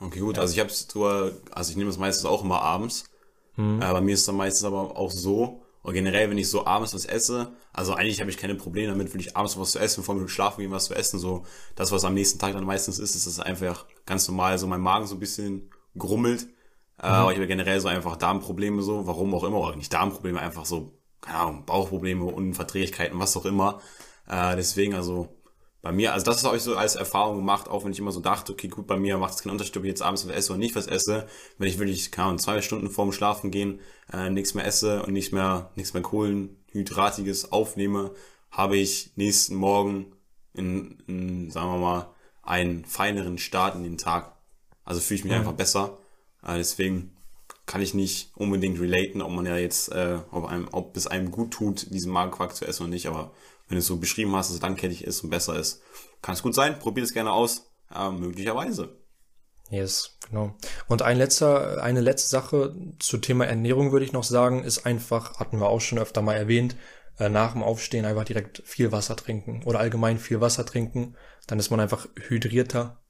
Okay, 0.00 0.20
gut. 0.20 0.36
Ja. 0.36 0.42
Also 0.42 0.54
ich 0.54 0.60
habe 0.60 0.70
es 0.70 0.88
also 1.50 1.70
ich 1.70 1.76
nehme 1.76 1.90
es 1.90 1.98
meistens 1.98 2.24
auch 2.24 2.42
immer 2.42 2.62
abends. 2.62 3.04
Mhm. 3.56 3.82
Äh, 3.82 3.92
bei 3.92 4.00
mir 4.00 4.14
ist 4.14 4.20
es 4.20 4.26
dann 4.26 4.36
meistens 4.36 4.64
aber 4.64 4.96
auch 4.96 5.10
so, 5.10 5.62
oder 5.82 5.92
generell, 5.92 6.30
wenn 6.30 6.38
ich 6.38 6.48
so 6.48 6.64
abends 6.64 6.94
was 6.94 7.04
esse, 7.04 7.52
also 7.72 7.94
eigentlich 7.94 8.20
habe 8.20 8.30
ich 8.30 8.36
keine 8.36 8.54
Probleme 8.54 8.92
damit, 8.92 9.12
wirklich 9.12 9.36
abends 9.36 9.58
was 9.58 9.72
zu 9.72 9.78
essen, 9.78 10.04
vor 10.04 10.14
dem 10.14 10.28
Schlafen 10.28 10.60
gehen 10.60 10.70
was 10.70 10.86
zu 10.86 10.94
essen, 10.94 11.18
so 11.18 11.44
das, 11.74 11.90
was 11.90 12.04
am 12.04 12.14
nächsten 12.14 12.38
Tag 12.38 12.52
dann 12.54 12.64
meistens 12.64 12.98
ist, 12.98 13.14
ist 13.14 13.26
es 13.26 13.40
einfach 13.40 13.86
ganz 14.06 14.26
normal, 14.28 14.58
so 14.58 14.66
mein 14.66 14.80
Magen 14.80 15.06
so 15.06 15.16
ein 15.16 15.20
bisschen 15.20 15.70
grummelt, 15.98 16.44
äh, 16.98 17.08
mhm. 17.08 17.12
aber 17.12 17.32
ich 17.32 17.36
habe 17.36 17.48
generell 17.48 17.80
so 17.80 17.88
einfach 17.88 18.16
Darmprobleme 18.16 18.80
so, 18.82 19.06
warum 19.06 19.34
auch 19.34 19.44
immer, 19.44 19.58
oder 19.58 19.76
nicht 19.76 19.92
Darmprobleme, 19.92 20.40
einfach 20.40 20.64
so, 20.64 20.98
keine 21.20 21.38
Ahnung, 21.38 21.64
Bauchprobleme, 21.66 22.24
Unverträglichkeiten, 22.24 23.18
was 23.18 23.36
auch 23.36 23.44
immer, 23.44 23.80
äh, 24.28 24.56
deswegen, 24.56 24.94
also 24.94 25.28
bei 25.82 25.90
mir, 25.90 26.12
also 26.12 26.24
das 26.24 26.44
habe 26.44 26.56
ich 26.56 26.62
so 26.62 26.76
als 26.76 26.94
Erfahrung 26.94 27.36
gemacht, 27.36 27.68
auch 27.68 27.84
wenn 27.84 27.90
ich 27.92 27.98
immer 27.98 28.12
so 28.12 28.20
dachte, 28.20 28.52
okay, 28.52 28.68
gut, 28.68 28.86
bei 28.86 28.96
mir 28.96 29.18
macht 29.18 29.34
es 29.34 29.42
keinen 29.42 29.52
Unterschied, 29.52 29.76
ob 29.76 29.82
ich 29.82 29.88
jetzt 29.88 30.02
abends 30.02 30.26
was 30.26 30.34
esse 30.34 30.52
oder 30.52 30.60
nicht 30.60 30.76
was 30.76 30.86
esse. 30.86 31.26
Wenn 31.58 31.68
ich 31.68 31.78
wirklich, 31.78 32.12
keine 32.12 32.28
Ahnung, 32.28 32.38
zwei 32.38 32.62
Stunden 32.62 32.88
vorm 32.88 33.12
Schlafen 33.12 33.50
gehen, 33.50 33.80
äh, 34.12 34.30
nichts 34.30 34.54
mehr 34.54 34.64
esse 34.64 35.02
und 35.02 35.12
nichts 35.12 35.32
mehr, 35.32 35.72
nichts 35.74 35.92
mehr 35.92 36.02
Kohlenhydratiges 36.02 37.50
aufnehme, 37.50 38.12
habe 38.52 38.76
ich 38.76 39.10
nächsten 39.16 39.56
Morgen 39.56 40.12
in, 40.54 41.02
in, 41.08 41.50
sagen 41.50 41.72
wir 41.72 41.78
mal, 41.78 42.14
einen 42.44 42.84
feineren 42.84 43.38
Start 43.38 43.74
in 43.74 43.82
den 43.82 43.98
Tag. 43.98 44.36
Also 44.84 45.00
fühle 45.00 45.18
ich 45.18 45.24
mich 45.24 45.32
mhm. 45.32 45.40
einfach 45.40 45.52
besser. 45.52 45.98
Äh, 46.46 46.58
deswegen 46.58 47.16
kann 47.66 47.82
ich 47.82 47.94
nicht 47.94 48.30
unbedingt 48.36 48.78
relaten, 48.80 49.22
ob 49.22 49.32
man 49.32 49.46
ja 49.46 49.56
jetzt, 49.56 49.90
äh, 49.90 50.18
ob, 50.30 50.46
einem, 50.46 50.68
ob 50.70 50.96
es 50.96 51.06
einem 51.06 51.30
gut 51.30 51.52
tut, 51.52 51.92
diesen 51.92 52.12
Magenquark 52.12 52.54
zu 52.54 52.66
essen 52.66 52.84
oder 52.84 52.90
nicht. 52.90 53.06
Aber 53.06 53.32
wenn 53.72 53.76
du 53.76 53.80
es 53.80 53.86
so 53.86 53.96
beschrieben 53.96 54.36
hast, 54.36 54.50
dass 54.50 54.56
es 54.56 54.62
langkettig 54.62 55.02
ist 55.04 55.24
und 55.24 55.30
besser 55.30 55.58
ist, 55.58 55.80
kann 56.20 56.34
es 56.34 56.42
gut 56.42 56.54
sein. 56.54 56.78
Probier 56.78 57.04
es 57.04 57.14
gerne 57.14 57.32
aus. 57.32 57.70
Äh, 57.94 58.10
möglicherweise. 58.10 58.98
Yes, 59.70 60.18
genau. 60.28 60.54
Und 60.88 61.00
ein 61.00 61.16
letzter, 61.16 61.82
eine 61.82 62.02
letzte 62.02 62.28
Sache 62.28 62.76
zu 62.98 63.16
Thema 63.16 63.46
Ernährung 63.46 63.90
würde 63.90 64.04
ich 64.04 64.12
noch 64.12 64.24
sagen, 64.24 64.62
ist 64.62 64.84
einfach, 64.84 65.40
hatten 65.40 65.58
wir 65.58 65.70
auch 65.70 65.80
schon 65.80 65.98
öfter 65.98 66.20
mal 66.20 66.34
erwähnt, 66.34 66.76
äh, 67.18 67.30
nach 67.30 67.52
dem 67.52 67.62
Aufstehen 67.62 68.04
einfach 68.04 68.24
direkt 68.24 68.62
viel 68.66 68.92
Wasser 68.92 69.16
trinken 69.16 69.62
oder 69.64 69.78
allgemein 69.78 70.18
viel 70.18 70.42
Wasser 70.42 70.66
trinken. 70.66 71.16
Dann 71.46 71.58
ist 71.58 71.70
man 71.70 71.80
einfach 71.80 72.06
hydrierter 72.28 73.02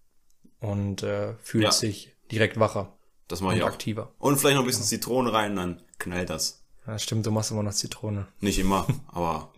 und 0.61 1.03
äh, 1.03 1.35
fühlt 1.43 1.65
ja. 1.65 1.73
sich 1.73 2.15
direkt 2.31 2.61
wacher. 2.61 2.97
Das 3.27 3.41
mache 3.41 3.57
ich 3.57 3.65
auch. 3.65 3.69
aktiver. 3.69 4.15
Und 4.19 4.39
vielleicht 4.39 4.55
noch 4.55 4.63
ein 4.63 4.67
bisschen 4.67 4.85
Zitrone 4.85 5.33
rein, 5.33 5.57
dann 5.57 5.83
knallt 5.99 6.31
das. 6.31 6.63
Ja, 6.87 6.99
stimmt, 6.99 7.27
du 7.27 7.31
machst 7.31 7.51
immer 7.53 7.63
noch 7.63 7.73
Zitrone. 7.73 8.27
Nicht 8.41 8.59
immer, 8.59 8.87
aber 9.09 9.52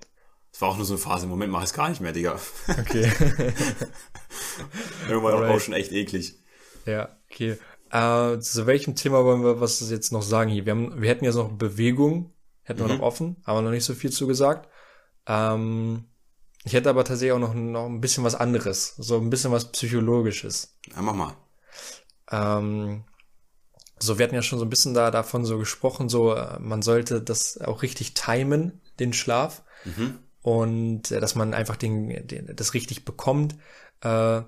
es 0.54 0.60
war 0.60 0.68
auch 0.68 0.76
nur 0.76 0.86
so 0.86 0.94
eine 0.94 1.02
Phase. 1.02 1.24
Im 1.24 1.30
Moment 1.30 1.50
mache 1.50 1.64
ich 1.64 1.70
es 1.70 1.74
gar 1.74 1.88
nicht 1.88 2.00
mehr, 2.00 2.12
Digga. 2.12 2.38
Okay. 2.68 3.10
Irgendwann 5.08 5.34
Alright. 5.34 5.50
auch 5.50 5.58
schon 5.58 5.74
echt 5.74 5.90
eklig. 5.90 6.38
Ja, 6.86 7.08
okay. 7.28 7.58
Äh, 7.90 8.38
zu 8.38 8.64
welchem 8.64 8.94
Thema 8.94 9.24
wollen 9.24 9.42
wir 9.42 9.60
was 9.60 9.80
jetzt 9.90 10.12
noch 10.12 10.22
sagen 10.22 10.52
hier? 10.52 10.64
Wir, 10.64 10.70
haben, 10.70 11.02
wir 11.02 11.10
hätten 11.10 11.24
jetzt 11.24 11.34
noch 11.34 11.50
Bewegung, 11.50 12.32
hätten 12.62 12.84
mhm. 12.84 12.88
wir 12.88 12.94
noch 12.94 13.02
offen, 13.02 13.34
aber 13.42 13.62
noch 13.62 13.72
nicht 13.72 13.82
so 13.84 13.94
viel 13.94 14.12
zugesagt. 14.12 14.68
Ähm, 15.26 16.04
ich 16.62 16.72
hätte 16.72 16.88
aber 16.88 17.04
tatsächlich 17.04 17.32
auch 17.32 17.40
noch, 17.40 17.52
noch 17.52 17.86
ein 17.86 18.00
bisschen 18.00 18.22
was 18.22 18.36
anderes, 18.36 18.94
so 18.96 19.18
ein 19.18 19.30
bisschen 19.30 19.50
was 19.50 19.72
Psychologisches. 19.72 20.78
Ja, 20.94 21.02
mach 21.02 21.14
mal. 21.14 21.34
Ähm, 22.30 23.02
so, 23.98 24.18
wir 24.18 24.24
hatten 24.24 24.36
ja 24.36 24.42
schon 24.42 24.60
so 24.60 24.64
ein 24.64 24.70
bisschen 24.70 24.94
da 24.94 25.10
davon 25.10 25.44
so 25.44 25.58
gesprochen, 25.58 26.08
so 26.08 26.32
äh, 26.32 26.60
man 26.60 26.82
sollte 26.82 27.20
das 27.20 27.60
auch 27.60 27.82
richtig 27.82 28.14
timen, 28.14 28.80
den 29.00 29.12
Schlaf. 29.12 29.64
Mhm. 29.84 30.20
Und 30.44 31.10
äh, 31.10 31.20
dass 31.20 31.34
man 31.34 31.54
einfach 31.54 31.76
den, 31.76 32.26
den, 32.26 32.54
das 32.54 32.74
richtig 32.74 33.06
bekommt. 33.06 33.56
Äh, 34.02 34.42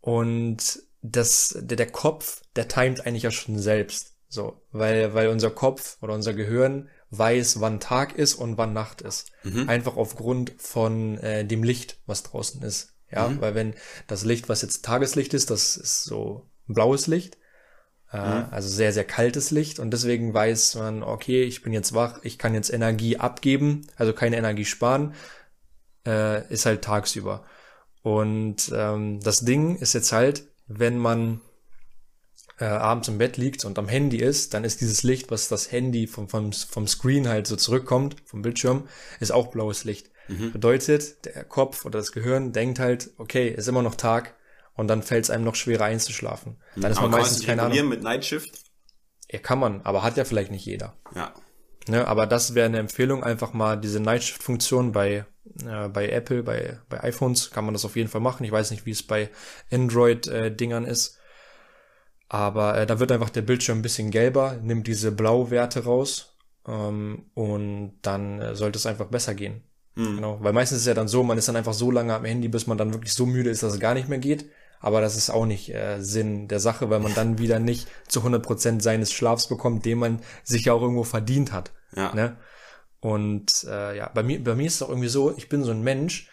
und 0.00 0.82
das, 1.02 1.58
der, 1.60 1.76
der 1.76 1.90
Kopf, 1.90 2.42
der 2.54 2.68
timet 2.68 3.04
eigentlich 3.04 3.24
ja 3.24 3.32
schon 3.32 3.58
selbst. 3.58 4.14
So, 4.28 4.62
weil, 4.70 5.12
weil 5.12 5.28
unser 5.28 5.50
Kopf 5.50 5.98
oder 6.00 6.14
unser 6.14 6.32
Gehirn 6.32 6.88
weiß, 7.10 7.60
wann 7.60 7.80
Tag 7.80 8.16
ist 8.16 8.36
und 8.36 8.56
wann 8.56 8.72
Nacht 8.72 9.02
ist. 9.02 9.32
Mhm. 9.42 9.68
Einfach 9.68 9.96
aufgrund 9.96 10.52
von 10.58 11.18
äh, 11.18 11.44
dem 11.44 11.64
Licht, 11.64 11.98
was 12.06 12.22
draußen 12.22 12.62
ist. 12.62 12.94
Ja, 13.10 13.28
mhm. 13.28 13.40
weil 13.40 13.56
wenn 13.56 13.74
das 14.06 14.24
Licht, 14.24 14.48
was 14.48 14.62
jetzt 14.62 14.84
Tageslicht 14.84 15.34
ist, 15.34 15.50
das 15.50 15.76
ist 15.76 16.04
so 16.04 16.48
blaues 16.68 17.08
Licht, 17.08 17.36
mhm. 18.12 18.46
also 18.50 18.68
sehr, 18.68 18.92
sehr 18.92 19.04
kaltes 19.04 19.50
Licht 19.50 19.78
und 19.78 19.90
deswegen 19.90 20.34
weiß 20.34 20.76
man, 20.76 21.02
okay, 21.02 21.42
ich 21.42 21.62
bin 21.62 21.72
jetzt 21.72 21.94
wach, 21.94 22.20
ich 22.22 22.38
kann 22.38 22.54
jetzt 22.54 22.72
Energie 22.72 23.16
abgeben, 23.16 23.86
also 23.96 24.12
keine 24.12 24.36
Energie 24.36 24.64
sparen, 24.64 25.14
äh, 26.06 26.46
ist 26.52 26.66
halt 26.66 26.82
tagsüber. 26.82 27.44
Und 28.02 28.72
ähm, 28.74 29.20
das 29.20 29.40
Ding 29.40 29.76
ist 29.76 29.92
jetzt 29.92 30.12
halt, 30.12 30.44
wenn 30.66 30.98
man 30.98 31.40
äh, 32.58 32.64
abends 32.64 33.08
im 33.08 33.18
Bett 33.18 33.36
liegt 33.36 33.64
und 33.64 33.78
am 33.78 33.88
Handy 33.88 34.18
ist, 34.18 34.54
dann 34.54 34.64
ist 34.64 34.80
dieses 34.80 35.02
Licht, 35.02 35.30
was 35.30 35.48
das 35.48 35.70
Handy 35.72 36.06
vom, 36.06 36.28
vom, 36.28 36.52
vom 36.52 36.86
Screen 36.86 37.28
halt 37.28 37.46
so 37.46 37.56
zurückkommt, 37.56 38.16
vom 38.24 38.42
Bildschirm, 38.42 38.88
ist 39.18 39.32
auch 39.32 39.48
blaues 39.48 39.84
Licht. 39.84 40.10
Mhm. 40.28 40.52
Bedeutet, 40.52 41.24
der 41.24 41.44
Kopf 41.44 41.84
oder 41.84 41.98
das 41.98 42.12
Gehirn 42.12 42.52
denkt 42.52 42.78
halt, 42.78 43.10
okay, 43.18 43.48
ist 43.48 43.68
immer 43.68 43.82
noch 43.82 43.94
Tag 43.94 44.34
und 44.80 44.88
dann 44.88 45.02
fällt 45.02 45.24
es 45.24 45.30
einem 45.30 45.44
noch 45.44 45.56
schwerer 45.56 45.84
einzuschlafen. 45.84 46.56
Dann 46.74 46.90
ist 46.90 46.96
aber 46.96 47.08
man 47.08 47.20
meistens 47.20 47.44
keine 47.44 47.62
Ahnung. 47.62 47.88
mit 47.88 48.02
Nightshift? 48.02 48.50
Ja, 49.30 49.38
kann 49.38 49.58
man, 49.58 49.82
aber 49.82 50.02
hat 50.02 50.16
ja 50.16 50.24
vielleicht 50.24 50.50
nicht 50.50 50.64
jeder. 50.64 50.96
Ja. 51.14 51.34
Ne, 51.86 52.06
aber 52.06 52.26
das 52.26 52.54
wäre 52.54 52.64
eine 52.64 52.78
Empfehlung, 52.78 53.22
einfach 53.22 53.52
mal 53.52 53.78
diese 53.78 54.00
Nightshift-Funktion 54.00 54.92
bei 54.92 55.26
äh, 55.66 55.88
bei 55.88 56.08
Apple, 56.08 56.42
bei, 56.42 56.78
bei 56.88 57.02
iPhones 57.04 57.50
kann 57.50 57.66
man 57.66 57.74
das 57.74 57.84
auf 57.84 57.96
jeden 57.96 58.08
Fall 58.08 58.22
machen. 58.22 58.44
Ich 58.44 58.52
weiß 58.52 58.70
nicht, 58.70 58.86
wie 58.86 58.90
es 58.90 59.02
bei 59.02 59.28
Android-Dingern 59.70 60.86
äh, 60.86 60.90
ist. 60.90 61.18
Aber 62.28 62.78
äh, 62.78 62.86
da 62.86 63.00
wird 63.00 63.12
einfach 63.12 63.30
der 63.30 63.42
Bildschirm 63.42 63.80
ein 63.80 63.82
bisschen 63.82 64.10
gelber, 64.10 64.56
nimmt 64.62 64.86
diese 64.86 65.12
Blauwerte 65.12 65.84
raus 65.84 66.38
ähm, 66.66 67.26
und 67.34 67.98
dann 68.00 68.40
äh, 68.40 68.54
sollte 68.54 68.78
es 68.78 68.86
einfach 68.86 69.08
besser 69.08 69.34
gehen. 69.34 69.62
Mhm. 69.96 70.16
Genau, 70.16 70.38
weil 70.40 70.52
meistens 70.52 70.76
ist 70.76 70.82
es 70.82 70.88
ja 70.88 70.94
dann 70.94 71.08
so, 71.08 71.22
man 71.22 71.38
ist 71.38 71.48
dann 71.48 71.56
einfach 71.56 71.74
so 71.74 71.90
lange 71.90 72.14
am 72.14 72.24
Handy, 72.24 72.48
bis 72.48 72.66
man 72.66 72.78
dann 72.78 72.94
wirklich 72.94 73.14
so 73.14 73.26
müde 73.26 73.50
ist, 73.50 73.62
dass 73.62 73.74
es 73.74 73.80
gar 73.80 73.94
nicht 73.94 74.08
mehr 74.08 74.18
geht. 74.18 74.48
Aber 74.80 75.00
das 75.02 75.16
ist 75.16 75.30
auch 75.30 75.46
nicht 75.46 75.72
äh, 75.74 76.00
Sinn 76.00 76.48
der 76.48 76.58
Sache, 76.58 76.90
weil 76.90 77.00
man 77.00 77.14
dann 77.14 77.38
wieder 77.38 77.58
nicht 77.58 77.86
zu 78.08 78.20
100% 78.20 78.80
seines 78.80 79.12
Schlafs 79.12 79.46
bekommt, 79.46 79.84
den 79.84 79.98
man 79.98 80.20
sich 80.42 80.64
ja 80.64 80.72
auch 80.72 80.80
irgendwo 80.82 81.04
verdient 81.04 81.52
hat. 81.52 81.70
Ja. 81.94 82.14
Ne? 82.14 82.36
Und 83.00 83.64
äh, 83.68 83.96
ja, 83.96 84.10
bei 84.12 84.22
mir, 84.22 84.42
bei 84.42 84.54
mir 84.54 84.66
ist 84.66 84.76
es 84.76 84.82
auch 84.82 84.88
irgendwie 84.88 85.08
so, 85.08 85.36
ich 85.36 85.48
bin 85.48 85.64
so 85.64 85.70
ein 85.70 85.82
Mensch, 85.82 86.30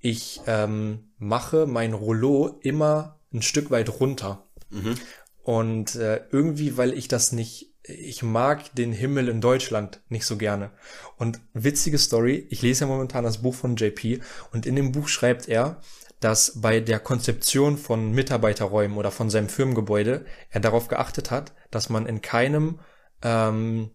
ich 0.00 0.40
ähm, 0.46 1.10
mache 1.18 1.66
mein 1.66 1.92
Rollo 1.92 2.60
immer 2.62 3.20
ein 3.32 3.42
Stück 3.42 3.70
weit 3.70 4.00
runter. 4.00 4.46
Mhm. 4.70 4.94
Und 5.42 5.94
äh, 5.96 6.22
irgendwie, 6.30 6.76
weil 6.76 6.92
ich 6.92 7.08
das 7.08 7.32
nicht, 7.32 7.74
ich 7.82 8.22
mag 8.22 8.74
den 8.74 8.92
Himmel 8.92 9.28
in 9.28 9.40
Deutschland 9.40 10.02
nicht 10.10 10.26
so 10.26 10.36
gerne. 10.36 10.70
Und 11.16 11.40
witzige 11.54 11.98
Story, 11.98 12.46
ich 12.50 12.60
lese 12.60 12.82
ja 12.82 12.86
momentan 12.86 13.24
das 13.24 13.38
Buch 13.38 13.54
von 13.54 13.76
JP 13.76 14.20
und 14.52 14.66
in 14.66 14.76
dem 14.76 14.92
Buch 14.92 15.08
schreibt 15.08 15.48
er, 15.48 15.80
dass 16.20 16.60
bei 16.60 16.80
der 16.80 16.98
Konzeption 16.98 17.78
von 17.78 18.12
Mitarbeiterräumen 18.12 18.96
oder 18.98 19.10
von 19.10 19.30
seinem 19.30 19.48
Firmengebäude 19.48 20.24
er 20.50 20.60
darauf 20.60 20.88
geachtet 20.88 21.30
hat, 21.30 21.52
dass 21.70 21.88
man 21.88 22.06
in 22.06 22.20
keinem 22.20 22.80
ähm, 23.22 23.90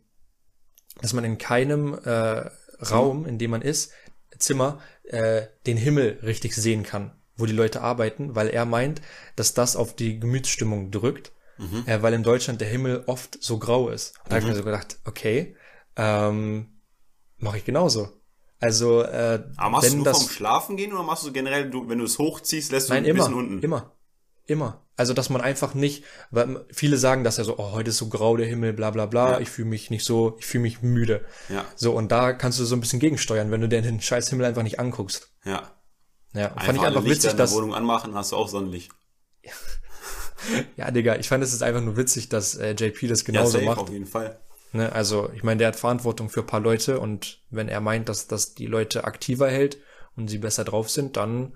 dass 1.02 1.14
man 1.14 1.24
in 1.24 1.38
keinem 1.38 1.98
äh, 2.06 2.50
Raum, 2.84 3.26
in 3.26 3.38
dem 3.38 3.52
man 3.52 3.62
ist, 3.62 3.92
Zimmer, 4.38 4.80
äh, 5.04 5.44
den 5.66 5.78
Himmel 5.78 6.20
richtig 6.24 6.56
sehen 6.56 6.84
kann, 6.84 7.12
wo 7.36 7.46
die 7.46 7.54
Leute 7.54 7.82
arbeiten, 7.82 8.36
weil 8.36 8.50
er 8.50 8.66
meint, 8.66 9.02
dass 9.36 9.54
das 9.54 9.76
auf 9.76 9.96
die 9.96 10.20
Gemütsstimmung 10.20 10.92
drückt, 10.92 11.32
mhm. 11.58 11.84
äh, 11.86 12.02
weil 12.02 12.14
in 12.14 12.24
Deutschland 12.24 12.62
der 12.62 12.68
Himmel 12.68 13.04
oft 13.08 13.42
so 13.42 13.58
grau 13.58 13.90
ist. 13.90 14.18
Und 14.24 14.32
da 14.32 14.36
habe 14.36 14.46
ich 14.46 14.50
mir 14.50 14.56
so 14.56 14.64
gedacht, 14.64 14.98
okay, 15.06 15.56
ähm, 15.96 16.82
mache 17.38 17.58
ich 17.58 17.66
genauso. 17.66 18.12
Also, 18.64 19.02
äh, 19.02 19.44
Aber 19.58 19.70
machst 19.72 19.92
wenn 19.92 19.98
du 19.98 20.04
das, 20.06 20.20
vom 20.20 20.30
Schlafen 20.30 20.78
gehen 20.78 20.94
oder 20.94 21.04
machst 21.04 21.26
du 21.26 21.34
generell, 21.34 21.70
du, 21.70 21.90
wenn 21.90 21.98
du 21.98 22.06
es 22.06 22.18
hochziehst, 22.18 22.72
lässt 22.72 22.88
du 22.88 22.94
nein, 22.94 23.04
ein 23.04 23.10
immer, 23.10 23.26
bisschen 23.26 23.34
unten? 23.34 23.60
Immer, 23.62 23.92
immer. 24.46 24.80
Also, 24.96 25.14
dass 25.14 25.30
man 25.30 25.42
einfach 25.42 25.74
nicht, 25.74 26.06
weil 26.32 26.66
viele 26.72 26.98
sagen 26.98 27.26
dass 27.26 27.36
ja 27.36 27.44
so, 27.44 27.58
oh, 27.58 27.74
heute 27.74 27.90
ist 27.90 27.98
so 27.98 28.08
grau 28.08 28.38
der 28.38 28.48
Himmel, 28.48 28.72
bla 28.72 28.92
bla 28.92 29.06
bla, 29.06 29.32
ja. 29.32 29.40
ich 29.42 29.50
fühle 29.50 29.68
mich 29.68 29.90
nicht 29.90 30.06
so, 30.06 30.38
ich 30.40 30.46
fühle 30.46 30.62
mich 30.62 30.82
müde. 30.82 31.26
Ja. 31.50 31.66
So, 31.76 31.92
und 31.92 32.10
da 32.14 32.32
kannst 32.32 32.58
du 32.58 32.64
so 32.64 32.74
ein 32.78 32.80
bisschen 32.80 33.02
gegensteuern, 33.02 33.52
wenn 33.52 33.60
du 33.60 33.68
dir 33.68 33.82
den 33.82 34.00
scheiß 34.00 34.30
Himmel 34.30 34.46
einfach 34.46 34.64
nicht 34.64 34.80
anguckst. 34.80 35.34
Ja. 35.44 35.64
Ja, 36.34 36.54
und 36.54 36.64
fand 36.64 36.78
ich 36.78 36.86
einfach 36.86 37.04
witzig, 37.04 37.34
dass. 37.34 37.54
Wohnung 37.54 37.74
anmachen, 37.74 38.16
hast 38.16 38.32
du 38.32 38.38
auch 38.38 38.48
Sonnenlicht. 38.48 38.94
ja, 40.78 40.90
Digga, 40.90 41.18
ich 41.18 41.28
fand 41.28 41.44
es 41.44 41.52
ist 41.52 41.64
einfach 41.64 41.82
nur 41.82 41.98
witzig, 41.98 42.30
dass 42.30 42.56
äh, 42.56 42.72
JP 42.72 43.08
das 43.08 43.26
genauso 43.26 43.58
ja, 43.58 43.66
safe, 43.66 43.66
macht. 43.66 43.80
auf 43.80 43.90
jeden 43.90 44.06
Fall. 44.06 44.40
Ne, 44.74 44.92
also, 44.92 45.30
ich 45.36 45.44
meine, 45.44 45.60
der 45.60 45.68
hat 45.70 45.76
Verantwortung 45.76 46.30
für 46.30 46.40
ein 46.40 46.48
paar 46.48 46.60
Leute 46.60 47.00
und 47.00 47.42
wenn 47.52 47.70
er 47.70 47.80
meint, 47.80 48.10
dass 48.10 48.28
das 48.28 48.56
die 48.56 48.66
Leute 48.66 49.04
aktiver 49.04 49.48
hält 49.48 49.78
und 50.16 50.28
sie 50.28 50.40
besser 50.40 50.64
drauf 50.64 50.90
sind, 50.90 51.16
dann, 51.16 51.56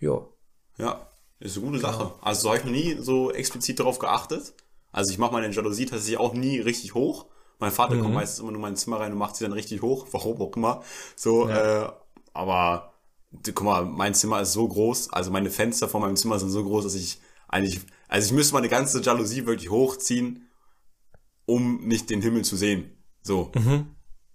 jo. 0.00 0.34
Ja, 0.76 1.08
ist 1.38 1.56
eine 1.56 1.66
gute 1.66 1.78
Sache. 1.78 2.12
Also 2.20 2.42
so 2.42 2.48
habe 2.48 2.58
ich 2.58 2.64
noch 2.64 2.72
nie 2.72 2.96
so 3.00 3.30
explizit 3.30 3.78
darauf 3.78 4.00
geachtet. 4.00 4.54
Also 4.90 5.12
ich 5.12 5.18
mache 5.18 5.32
meine 5.32 5.52
Jalousie 5.52 5.86
tatsächlich 5.86 6.18
auch 6.18 6.34
nie 6.34 6.58
richtig 6.58 6.94
hoch. 6.94 7.26
Mein 7.60 7.70
Vater 7.70 7.94
mhm. 7.94 8.02
kommt 8.02 8.14
meistens 8.14 8.40
immer 8.40 8.50
nur 8.50 8.58
in 8.58 8.62
mein 8.62 8.76
Zimmer 8.76 9.00
rein 9.00 9.12
und 9.12 9.18
macht 9.18 9.36
sie 9.36 9.44
dann 9.44 9.52
richtig 9.52 9.80
hoch, 9.82 10.08
warum 10.12 10.40
auch 10.42 10.56
immer. 10.56 10.82
So, 11.14 11.48
ja. 11.48 11.84
äh, 11.84 11.92
aber 12.32 12.92
guck 13.44 13.62
mal, 13.62 13.84
mein 13.84 14.14
Zimmer 14.14 14.40
ist 14.40 14.52
so 14.52 14.66
groß, 14.66 15.12
also 15.12 15.30
meine 15.30 15.50
Fenster 15.50 15.88
vor 15.88 16.00
meinem 16.00 16.16
Zimmer 16.16 16.38
sind 16.40 16.50
so 16.50 16.64
groß, 16.64 16.84
dass 16.84 16.94
ich 16.94 17.20
eigentlich, 17.46 17.80
also 18.08 18.26
ich 18.26 18.32
müsste 18.32 18.54
meine 18.54 18.68
ganze 18.68 19.00
Jalousie 19.00 19.46
wirklich 19.46 19.70
hochziehen, 19.70 20.47
um 21.48 21.80
nicht 21.86 22.10
den 22.10 22.20
Himmel 22.20 22.44
zu 22.44 22.56
sehen. 22.56 22.90
So. 23.22 23.50
Mhm. 23.54 23.86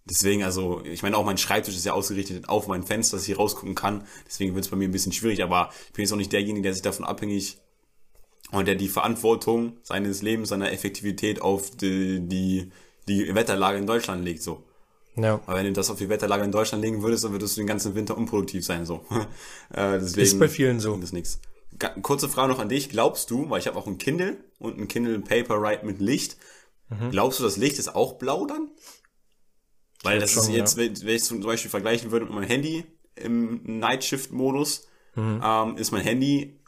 Deswegen, 0.05 0.43
also, 0.43 0.82
ich 0.84 1.03
meine, 1.03 1.16
auch 1.16 1.24
mein 1.24 1.38
Schreibtisch 1.38 1.76
ist 1.76 1.86
ja 1.86 1.93
ausgerichtet 1.93 2.49
auf 2.49 2.68
mein 2.68 2.84
Fenster, 2.84 3.16
dass 3.16 3.28
ich 3.28 3.38
rausgucken 3.38 3.76
kann. 3.76 4.05
Deswegen 4.28 4.53
wird 4.55 4.66
es 4.66 4.72
bei 4.72 4.76
mir 4.76 4.89
ein 4.89 4.91
bisschen 4.91 5.14
schwierig, 5.14 5.43
aber 5.43 5.70
ich 5.88 5.93
bin 5.93 6.03
jetzt 6.03 6.11
auch 6.11 6.18
nicht 6.18 6.34
derjenige, 6.34 6.64
der 6.64 6.74
sich 6.74 6.82
davon 6.82 7.05
abhängig 7.05 7.59
und 8.51 8.68
der 8.68 8.76
die 8.76 8.89
Verantwortung 8.89 9.78
seines 9.84 10.22
Lebens, 10.22 10.49
seiner 10.49 10.72
Effektivität 10.72 11.41
auf 11.41 11.70
die, 11.72 12.20
die, 12.28 12.72
die 13.07 13.34
Wetterlage 13.34 13.78
in 13.78 13.88
Deutschland 13.88 14.26
legt, 14.26 14.41
so. 14.41 14.64
Ja. 15.16 15.39
Aber 15.45 15.57
wenn 15.57 15.66
du 15.66 15.74
das 15.74 15.91
auf 15.91 15.99
die 15.99 16.09
Wetterlage 16.09 16.43
in 16.43 16.51
Deutschland 16.51 16.84
legen 16.84 17.03
würdest, 17.03 17.24
dann 17.24 17.32
würdest 17.32 17.55
du 17.55 17.61
den 17.61 17.68
ganzen 17.68 17.93
Winter 17.95 18.18
unproduktiv 18.18 18.66
sein, 18.66 18.86
so. 18.86 19.05
äh, 19.72 19.99
deswegen 19.99 20.24
ist 20.24 20.39
bei 20.39 20.49
vielen 20.49 20.80
so. 20.80 20.97
Das 20.97 21.14
nix. 21.14 21.39
Kurze 22.01 22.28
Frage 22.28 22.51
noch 22.51 22.59
an 22.59 22.70
dich. 22.70 22.89
Glaubst 22.89 23.30
du, 23.30 23.49
weil 23.49 23.59
ich 23.59 23.68
habe 23.68 23.78
auch 23.78 23.88
ein 23.88 23.99
Kindle 23.99 24.38
und 24.59 24.80
ein 24.80 24.88
Kindle 24.88 25.20
Paperwrite 25.20 25.86
mit 25.86 25.99
Licht, 25.99 26.38
mhm. 27.00 27.12
glaubst 27.12 27.39
du, 27.39 27.44
das 27.44 27.58
Licht 27.58 27.80
ist 27.80 27.96
auch 27.96 28.14
blau 28.14 28.46
dann? 28.46 28.70
Weil 30.04 30.20
das 30.20 30.32
schon, 30.32 30.44
ist 30.44 30.50
jetzt, 30.50 30.78
ja. 30.78 30.84
wenn 30.84 31.16
ich 31.16 31.24
zum 31.24 31.41
Beispiel 31.41 31.72
vergleichen 31.72 32.12
würde 32.12 32.26
mit 32.26 32.36
meinem 32.36 32.48
Handy 32.48 32.86
im 33.16 33.62
Nightshift-Modus, 33.80 34.88
mhm. 35.16 35.41
ähm, 35.44 35.78
ist 35.78 35.91
mein 35.91 36.02
Handy 36.02 36.60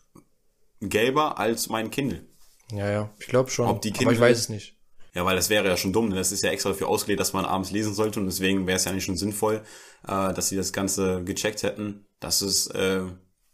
gelber 0.82 1.38
als 1.38 1.70
mein 1.70 1.92
Kindle. 1.92 2.26
Ja, 2.72 2.90
ja, 2.90 3.10
ich 3.20 3.28
glaube 3.28 3.50
schon. 3.50 3.68
Ob 3.68 3.82
die 3.82 3.92
Kindle, 3.92 4.08
Aber 4.08 4.14
ich 4.14 4.20
weiß 4.22 4.40
es 4.40 4.50
nicht. 4.50 4.76
Ja, 5.14 5.26
weil 5.26 5.36
das 5.36 5.50
wäre 5.50 5.66
ja 5.68 5.78
schon 5.78 5.94
dumm. 5.94 6.12
Das 6.12 6.32
ist 6.32 6.44
ja 6.44 6.52
extra 6.52 6.70
dafür 6.70 6.90
ausgelegt, 6.90 7.22
dass 7.22 7.34
man 7.34 7.46
abends 7.46 7.72
lesen 7.72 7.94
sollte 7.94 8.20
und 8.20 8.26
deswegen 8.26 8.68
wäre 8.68 8.76
es 8.76 8.86
ja 8.86 8.92
nicht 8.92 9.06
schon 9.06 9.16
sinnvoll, 9.16 9.64
äh, 10.08 10.34
dass 10.34 10.50
sie 10.50 10.58
das 10.58 10.74
Ganze 10.74 11.24
gecheckt 11.24 11.64
hätten, 11.64 12.06
dass 12.20 12.42
es 12.42 12.68
äh, 12.68 13.04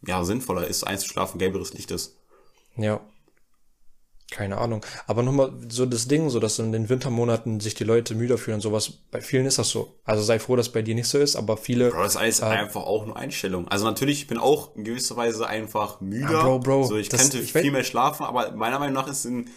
ja 0.05 0.23
sinnvoller 0.23 0.65
ist, 0.65 0.83
einzuschlafen, 0.83 1.39
gelberes 1.39 1.73
Licht 1.73 1.91
ist. 1.91 2.17
Ja. 2.77 3.01
Keine 4.31 4.57
Ahnung. 4.57 4.83
Aber 5.07 5.23
nochmal 5.23 5.51
so 5.69 5.85
das 5.85 6.07
Ding, 6.07 6.29
so 6.29 6.39
dass 6.39 6.57
in 6.57 6.71
den 6.71 6.87
Wintermonaten 6.89 7.59
sich 7.59 7.75
die 7.75 7.83
Leute 7.83 8.15
müder 8.15 8.37
fühlen 8.37 8.55
und 8.55 8.61
sowas. 8.61 8.91
Bei 9.11 9.19
vielen 9.21 9.45
ist 9.45 9.59
das 9.59 9.69
so. 9.69 9.99
Also 10.05 10.23
sei 10.23 10.39
froh, 10.39 10.55
dass 10.55 10.69
bei 10.69 10.81
dir 10.81 10.95
nicht 10.95 11.09
so 11.09 11.19
ist, 11.19 11.35
aber 11.35 11.57
viele. 11.57 11.91
Bro, 11.91 12.01
das 12.03 12.13
ist 12.15 12.17
alles 12.21 12.41
einfach 12.41 12.81
auch 12.83 13.05
nur 13.05 13.17
Einstellung. 13.17 13.67
Also 13.67 13.83
natürlich, 13.85 14.21
ich 14.21 14.27
bin 14.27 14.37
auch 14.37 14.73
in 14.75 14.85
gewisser 14.85 15.17
Weise 15.17 15.45
einfach 15.47 15.99
müder. 15.99 16.31
Ja, 16.31 16.43
Bro, 16.43 16.59
Bro, 16.59 16.83
So, 16.85 16.95
ich 16.95 17.09
das- 17.09 17.21
könnte 17.21 17.39
ich 17.39 17.51
viel 17.51 17.71
mehr 17.71 17.83
schlafen, 17.83 18.25
aber 18.25 18.51
meiner 18.53 18.79
Meinung 18.79 18.95
nach 18.95 19.07
ist 19.09 19.25
in, 19.25 19.49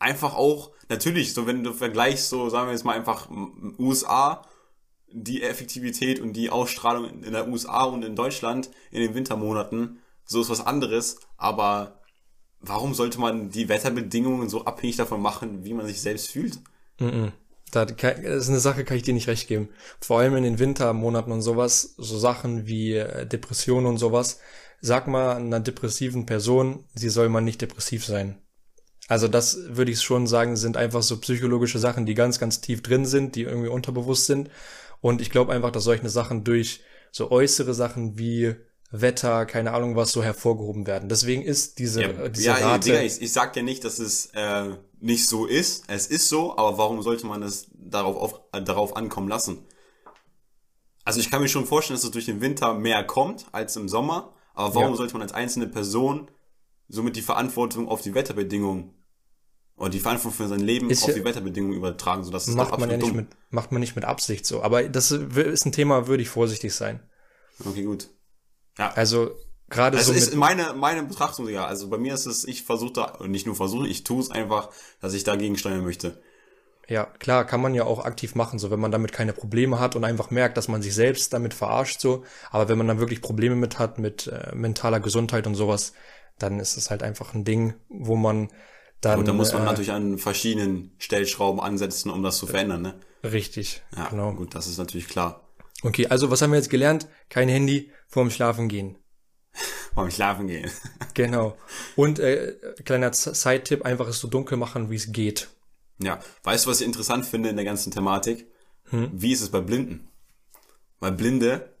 einfach 0.00 0.34
auch, 0.34 0.72
natürlich, 0.88 1.32
so 1.32 1.46
wenn 1.46 1.62
du 1.62 1.72
vergleichst, 1.72 2.28
so 2.28 2.48
sagen 2.50 2.66
wir 2.66 2.72
jetzt 2.72 2.84
mal 2.84 2.96
einfach 2.96 3.28
USA, 3.78 4.42
die 5.12 5.42
Effektivität 5.44 6.20
und 6.20 6.32
die 6.32 6.50
Ausstrahlung 6.50 7.22
in 7.22 7.32
der 7.32 7.48
USA 7.48 7.84
und 7.84 8.04
in 8.04 8.16
Deutschland 8.16 8.68
in 8.90 9.00
den 9.00 9.14
Wintermonaten, 9.14 10.00
so 10.24 10.40
ist 10.40 10.50
was 10.50 10.66
anderes, 10.66 11.20
aber 11.36 11.97
warum 12.60 12.94
sollte 12.94 13.20
man 13.20 13.50
die 13.50 13.68
Wetterbedingungen 13.68 14.48
so 14.48 14.64
abhängig 14.64 14.96
davon 14.96 15.20
machen, 15.22 15.64
wie 15.64 15.74
man 15.74 15.86
sich 15.86 16.00
selbst 16.00 16.28
fühlt? 16.28 16.58
Da 17.70 17.84
kann, 17.84 18.22
das 18.22 18.44
ist 18.44 18.48
eine 18.48 18.60
Sache, 18.60 18.84
kann 18.84 18.96
ich 18.96 19.02
dir 19.02 19.14
nicht 19.14 19.28
recht 19.28 19.48
geben. 19.48 19.68
Vor 20.00 20.20
allem 20.20 20.36
in 20.36 20.44
den 20.44 20.58
Wintermonaten 20.58 21.32
und 21.32 21.42
sowas, 21.42 21.94
so 21.98 22.18
Sachen 22.18 22.66
wie 22.66 22.94
äh, 22.94 23.26
Depressionen 23.26 23.86
und 23.86 23.98
sowas. 23.98 24.40
Sag 24.80 25.08
mal 25.08 25.36
einer 25.36 25.60
depressiven 25.60 26.24
Person, 26.24 26.84
sie 26.94 27.08
soll 27.08 27.28
mal 27.28 27.40
nicht 27.40 27.60
depressiv 27.60 28.04
sein. 28.04 28.38
Also 29.08 29.26
das 29.26 29.58
würde 29.68 29.90
ich 29.90 30.00
schon 30.00 30.26
sagen, 30.26 30.56
sind 30.56 30.76
einfach 30.76 31.02
so 31.02 31.18
psychologische 31.18 31.78
Sachen, 31.78 32.06
die 32.06 32.14
ganz, 32.14 32.38
ganz 32.38 32.60
tief 32.60 32.82
drin 32.82 33.06
sind, 33.06 33.34
die 33.34 33.42
irgendwie 33.42 33.68
unterbewusst 33.68 34.26
sind. 34.26 34.50
Und 35.00 35.20
ich 35.20 35.30
glaube 35.30 35.52
einfach, 35.52 35.70
dass 35.70 35.84
solche 35.84 36.08
Sachen 36.08 36.44
durch 36.44 36.82
so 37.10 37.30
äußere 37.30 37.74
Sachen 37.74 38.18
wie 38.18 38.54
Wetter, 38.90 39.44
keine 39.46 39.72
Ahnung 39.72 39.96
was, 39.96 40.12
so 40.12 40.22
hervorgehoben 40.22 40.86
werden. 40.86 41.08
Deswegen 41.08 41.42
ist 41.42 41.78
diese, 41.78 42.02
äh, 42.04 42.30
diese 42.30 42.46
ja, 42.46 42.54
Rate... 42.54 42.88
Digga, 42.90 43.02
ich, 43.02 43.20
ich 43.20 43.32
sag 43.32 43.54
ja 43.54 43.62
nicht, 43.62 43.84
dass 43.84 43.98
es 43.98 44.26
äh, 44.32 44.76
nicht 45.00 45.28
so 45.28 45.46
ist. 45.46 45.84
Es 45.88 46.06
ist 46.06 46.28
so, 46.28 46.56
aber 46.56 46.78
warum 46.78 47.02
sollte 47.02 47.26
man 47.26 47.42
es 47.42 47.68
darauf, 47.74 48.16
auf, 48.16 48.40
äh, 48.52 48.62
darauf 48.62 48.96
ankommen 48.96 49.28
lassen? 49.28 49.66
Also 51.04 51.20
ich 51.20 51.30
kann 51.30 51.42
mir 51.42 51.48
schon 51.48 51.66
vorstellen, 51.66 51.96
dass 51.96 52.04
es 52.04 52.10
durch 52.10 52.26
den 52.26 52.40
Winter 52.40 52.74
mehr 52.74 53.04
kommt 53.04 53.46
als 53.52 53.76
im 53.76 53.88
Sommer. 53.88 54.34
Aber 54.54 54.74
warum 54.74 54.90
Ja. 54.90 54.96
sollte 54.96 55.12
man 55.14 55.22
als 55.22 55.32
einzelne 55.32 55.66
Person 55.68 56.30
somit 56.88 57.16
die 57.16 57.22
Verantwortung 57.22 57.88
auf 57.88 58.02
die 58.02 58.14
Wetterbedingungen 58.14 58.94
oder 59.76 59.90
die 59.90 60.00
Verantwortung 60.00 60.36
für 60.36 60.48
sein 60.48 60.60
Leben 60.60 60.90
Ist 60.90 61.02
auf 61.02 61.10
ja- 61.10 61.14
die 61.14 61.24
Wetterbedingungen 61.24 61.76
übertragen? 61.76 62.24
So, 62.24 62.30
das 62.30 62.48
ist 62.48 62.54
macht 62.56 62.78
man 62.78 62.90
ja 62.90 62.96
nicht 62.96 63.08
dumm. 63.08 63.16
mit, 63.16 63.28
macht 63.50 63.70
man 63.70 63.80
nicht 63.80 63.96
mit 63.96 64.04
Absicht 64.04 64.46
so. 64.46 64.62
Aber 64.62 64.82
das 64.88 65.10
ist 65.10 65.66
ein 65.66 65.72
Thema, 65.72 66.08
würde 66.08 66.22
ich 66.22 66.28
vorsichtig 66.28 66.74
sein. 66.74 67.00
Okay, 67.64 67.84
gut. 67.84 68.08
Ja, 68.78 68.90
Also 68.94 69.32
gerade 69.68 69.96
Das 69.96 70.06
so 70.06 70.12
ist 70.12 70.30
mit, 70.30 70.34
meine, 70.34 70.72
meine 70.74 71.02
Betrachtung, 71.02 71.46
Digga. 71.46 71.66
Also 71.66 71.88
bei 71.88 71.98
mir 71.98 72.14
ist 72.14 72.26
es, 72.26 72.44
ich 72.46 72.62
versuche 72.62 72.92
da, 72.94 73.04
und 73.16 73.30
nicht 73.30 73.46
nur 73.46 73.56
versuche, 73.56 73.88
ich 73.88 74.04
tue 74.04 74.20
es 74.22 74.30
einfach, 74.30 74.70
dass 75.00 75.14
ich 75.14 75.24
dagegen 75.24 75.56
steuern 75.58 75.84
möchte. 75.84 76.22
ja 76.88 77.04
klar, 77.18 77.44
kann 77.44 77.60
man 77.60 77.74
ja 77.74 77.84
auch 77.84 78.04
aktiv 78.04 78.34
machen, 78.34 78.58
so 78.58 78.70
wenn 78.70 78.80
man 78.80 78.90
damit 78.90 79.12
keine 79.12 79.32
Probleme 79.32 79.78
hat 79.78 79.94
und 79.96 80.04
einfach 80.04 80.30
merkt, 80.30 80.56
dass 80.56 80.68
man 80.68 80.80
sich 80.82 80.94
selbst 80.94 81.32
damit 81.32 81.54
verarscht 81.54 82.00
so. 82.00 82.24
Aber 82.50 82.68
wenn 82.68 82.78
man 82.78 82.88
dann 82.88 82.98
wirklich 82.98 83.20
Probleme 83.20 83.56
mit 83.56 83.78
hat, 83.78 83.98
mit 83.98 84.26
äh, 84.28 84.54
mentaler 84.54 85.00
Gesundheit 85.00 85.46
und 85.46 85.54
sowas, 85.54 85.92
dann 86.38 86.60
ist 86.60 86.76
es 86.76 86.90
halt 86.90 87.02
einfach 87.02 87.34
ein 87.34 87.44
Ding, 87.44 87.74
wo 87.88 88.16
man 88.16 88.48
dann 89.00 89.20
Und 89.20 89.28
da 89.28 89.32
muss 89.34 89.52
man 89.52 89.62
äh, 89.62 89.64
natürlich 89.64 89.92
an 89.92 90.18
verschiedenen 90.18 90.92
Stellschrauben 90.98 91.60
ansetzen, 91.60 92.10
um 92.10 92.22
das 92.22 92.38
zu 92.38 92.46
verändern, 92.46 92.82
ne? 92.82 93.00
richtig, 93.24 93.82
Ja, 93.96 94.08
genau. 94.08 94.32
gut, 94.34 94.54
das 94.54 94.66
ist 94.66 94.78
natürlich 94.78 95.08
klar. 95.08 95.42
Okay, 95.82 96.08
also 96.08 96.30
was 96.30 96.42
haben 96.42 96.50
wir 96.50 96.58
jetzt 96.58 96.70
gelernt? 96.70 97.08
Kein 97.28 97.48
Handy 97.48 97.92
vorm 98.08 98.30
Schlafen 98.30 98.68
gehen. 98.68 98.96
Beim 99.94 100.10
Schlafen 100.10 100.46
gehen. 100.48 100.70
Genau. 101.14 101.56
Und 101.96 102.20
äh, 102.20 102.54
kleiner 102.84 103.12
Side-Tipp, 103.12 103.84
einfach 103.84 104.06
es 104.06 104.20
so 104.20 104.28
dunkel 104.28 104.56
machen, 104.56 104.88
wie 104.88 104.94
es 104.94 105.10
geht. 105.10 105.48
Ja, 106.00 106.20
weißt 106.44 106.64
du, 106.64 106.70
was 106.70 106.80
ich 106.80 106.86
interessant 106.86 107.26
finde 107.26 107.48
in 107.48 107.56
der 107.56 107.64
ganzen 107.64 107.90
Thematik? 107.90 108.46
Hm? 108.90 109.10
Wie 109.12 109.32
ist 109.32 109.40
es 109.40 109.50
bei 109.50 109.60
Blinden? 109.60 110.06
Weil 111.00 111.10
Blinde, 111.10 111.74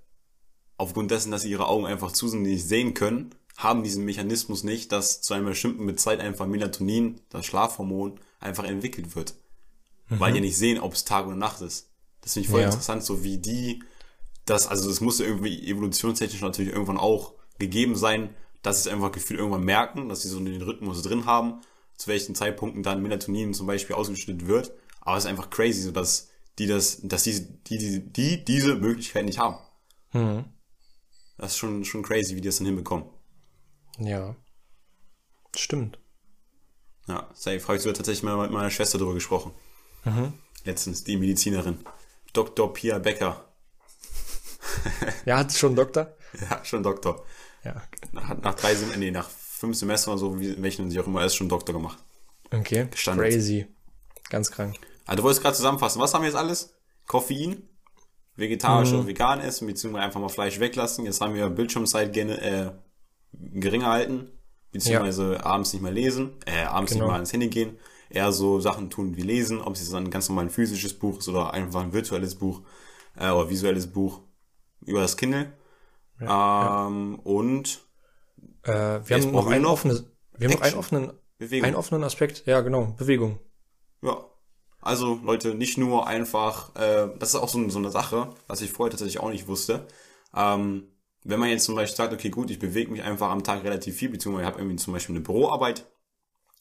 aufgrund 0.76 1.12
dessen, 1.12 1.30
dass 1.30 1.42
sie 1.42 1.52
ihre 1.52 1.68
Augen 1.68 1.86
einfach 1.86 2.10
zu 2.10 2.26
sind, 2.26 2.42
nicht 2.42 2.66
sehen 2.66 2.94
können, 2.94 3.32
haben 3.56 3.84
diesen 3.84 4.04
Mechanismus 4.04 4.64
nicht, 4.64 4.90
dass 4.90 5.20
zu 5.20 5.34
einer 5.34 5.50
bestimmten 5.50 5.96
Zeit 5.98 6.18
einfach 6.18 6.46
Melatonin, 6.46 7.20
das 7.28 7.46
Schlafhormon, 7.46 8.18
einfach 8.40 8.64
entwickelt 8.64 9.14
wird. 9.14 9.34
Weil 10.08 10.32
die 10.32 10.40
nicht 10.40 10.56
sehen, 10.56 10.80
ob 10.80 10.94
es 10.94 11.04
Tag 11.04 11.26
oder 11.26 11.36
Nacht 11.36 11.60
ist. 11.60 11.90
Das 12.22 12.32
finde 12.32 12.46
ich 12.46 12.50
voll 12.50 12.62
Ja. 12.62 12.66
interessant, 12.66 13.04
so 13.04 13.22
wie 13.22 13.38
die 13.38 13.84
das, 14.48 14.66
also 14.66 14.88
das 14.88 15.00
muss 15.00 15.20
irgendwie 15.20 15.68
evolutionstechnisch 15.68 16.40
natürlich 16.40 16.72
irgendwann 16.72 16.98
auch 16.98 17.34
gegeben 17.58 17.96
sein, 17.96 18.34
dass 18.62 18.82
sie 18.82 18.88
es 18.88 18.94
einfach 18.94 19.12
gefühlt 19.12 19.40
irgendwann 19.40 19.64
merken, 19.64 20.08
dass 20.08 20.22
sie 20.22 20.28
so 20.28 20.40
den 20.40 20.62
Rhythmus 20.62 21.02
drin 21.02 21.26
haben, 21.26 21.60
zu 21.96 22.08
welchen 22.08 22.34
Zeitpunkten 22.34 22.82
dann 22.82 23.02
Melatonin 23.02 23.54
zum 23.54 23.66
Beispiel 23.66 23.96
ausgeschüttet 23.96 24.46
wird. 24.46 24.72
Aber 25.00 25.16
es 25.16 25.24
ist 25.24 25.30
einfach 25.30 25.50
crazy, 25.50 25.82
so 25.82 25.90
dass 25.90 26.28
die 26.58 26.66
das, 26.66 27.00
dass 27.02 27.24
die, 27.24 27.46
die, 27.64 27.78
die, 27.78 28.12
die 28.12 28.44
diese 28.44 28.74
Möglichkeit 28.74 29.24
nicht 29.24 29.38
haben. 29.38 29.58
Mhm. 30.12 30.44
Das 31.36 31.52
ist 31.52 31.58
schon, 31.58 31.84
schon 31.84 32.02
crazy, 32.02 32.34
wie 32.34 32.40
die 32.40 32.48
das 32.48 32.58
dann 32.58 32.66
hinbekommen. 32.66 33.06
Ja. 33.98 34.34
Stimmt. 35.54 35.98
Ja, 37.06 37.28
safe. 37.32 37.62
Habe 37.62 37.76
ich 37.76 37.82
sogar 37.82 37.94
tatsächlich 37.94 38.22
mal 38.22 38.36
mit 38.38 38.50
meiner 38.50 38.70
Schwester 38.70 38.98
darüber 38.98 39.14
gesprochen. 39.14 39.52
Letztens, 40.64 41.04
die 41.04 41.16
Medizinerin. 41.16 41.78
Dr. 42.32 42.72
Pia 42.72 42.98
Becker. 42.98 43.47
Ja, 45.24 45.38
hat 45.38 45.52
schon 45.52 45.74
Doktor? 45.74 46.14
Ja, 46.50 46.64
schon 46.64 46.82
Doktor. 46.82 47.24
Ja. 47.64 47.82
Hat 48.28 48.42
nach 48.42 48.54
drei 48.54 48.74
Sem 48.74 48.98
nee, 48.98 49.10
nach 49.10 49.28
fünf 49.28 49.76
Semestern 49.76 50.12
oder 50.12 50.20
so, 50.20 50.40
wie, 50.40 50.60
welchen 50.62 50.90
sie 50.90 51.00
auch 51.00 51.06
immer, 51.06 51.20
er 51.20 51.26
ist 51.26 51.34
schon 51.34 51.48
Doktor 51.48 51.72
gemacht. 51.72 51.98
Okay. 52.52 52.88
Gestandet. 52.90 53.32
Crazy. 53.32 53.66
Ganz 54.30 54.50
krank. 54.50 54.76
Also 55.06 55.18
du 55.18 55.22
wolltest 55.24 55.42
gerade 55.42 55.56
zusammenfassen. 55.56 56.00
Was 56.00 56.14
haben 56.14 56.22
wir 56.22 56.28
jetzt 56.28 56.36
alles? 56.36 56.74
Koffein, 57.06 57.62
vegetarisch 58.36 58.92
oder 58.92 59.06
vegan 59.06 59.40
essen, 59.40 59.66
beziehungsweise 59.66 60.04
einfach 60.04 60.20
mal 60.20 60.28
Fleisch 60.28 60.60
weglassen. 60.60 61.04
Jetzt 61.06 61.20
haben 61.20 61.34
wir 61.34 61.48
Bildschirmzeit 61.48 62.12
gene, 62.12 62.40
äh, 62.40 62.70
geringer 63.32 63.86
halten, 63.88 64.30
beziehungsweise 64.70 65.44
abends 65.44 65.72
nicht 65.72 65.82
mehr 65.82 65.92
lesen, 65.92 66.36
äh, 66.46 66.64
abends 66.64 66.92
Genau. 66.92 67.04
nicht 67.04 67.10
mal 67.10 67.14
ans 67.16 67.32
Handy 67.32 67.48
gehen. 67.48 67.78
Eher 68.10 68.32
so 68.32 68.60
Sachen 68.60 68.90
tun 68.90 69.16
wie 69.16 69.22
lesen, 69.22 69.60
ob 69.60 69.74
es 69.74 69.80
jetzt 69.80 69.94
ein 69.94 70.10
ganz 70.10 70.28
normal 70.28 70.44
ein 70.46 70.50
physisches 70.50 70.94
Buch 70.98 71.18
ist 71.18 71.28
oder 71.28 71.52
einfach 71.52 71.82
ein 71.82 71.92
virtuelles 71.92 72.36
Buch 72.36 72.62
äh, 73.16 73.30
oder 73.30 73.50
visuelles 73.50 73.86
Buch 73.88 74.20
über 74.84 75.00
das 75.00 75.16
Kindle. 75.16 75.52
ähm, 76.20 77.18
Und 77.24 77.80
Äh, 78.64 79.00
wir 79.08 79.16
haben 79.16 79.30
noch 79.32 79.46
einen 79.46 79.66
offenen, 79.66 80.06
wir 80.36 80.48
haben 80.48 80.54
noch 80.54 80.62
einen 80.62 80.76
offenen, 80.76 81.12
Bewegung. 81.38 81.66
einen 81.66 81.76
offenen 81.76 82.04
Aspekt. 82.04 82.44
Ja, 82.46 82.60
genau. 82.60 82.94
Bewegung. 82.98 83.38
Ja. 84.02 84.24
Also 84.80 85.20
Leute, 85.24 85.54
nicht 85.54 85.76
nur 85.76 86.06
einfach, 86.06 86.74
äh, 86.76 87.08
das 87.18 87.30
ist 87.30 87.34
auch 87.36 87.48
so, 87.48 87.68
so 87.68 87.78
eine 87.78 87.90
Sache, 87.90 88.30
was 88.46 88.60
ich 88.62 88.72
vorher 88.72 88.90
tatsächlich 88.92 89.20
auch 89.20 89.30
nicht 89.30 89.48
wusste. 89.48 89.86
Ähm, 90.34 90.88
wenn 91.24 91.40
man 91.40 91.50
jetzt 91.50 91.64
zum 91.64 91.74
Beispiel 91.74 91.96
sagt, 91.96 92.12
okay, 92.12 92.30
gut, 92.30 92.50
ich 92.50 92.58
bewege 92.60 92.90
mich 92.92 93.02
einfach 93.02 93.30
am 93.30 93.42
Tag 93.44 93.64
relativ 93.64 93.96
viel, 93.96 94.08
beziehungsweise 94.10 94.44
ich 94.44 94.52
habe 94.52 94.60
irgendwie 94.60 94.76
zum 94.76 94.92
Beispiel 94.92 95.16
eine 95.16 95.24
Büroarbeit, 95.24 95.86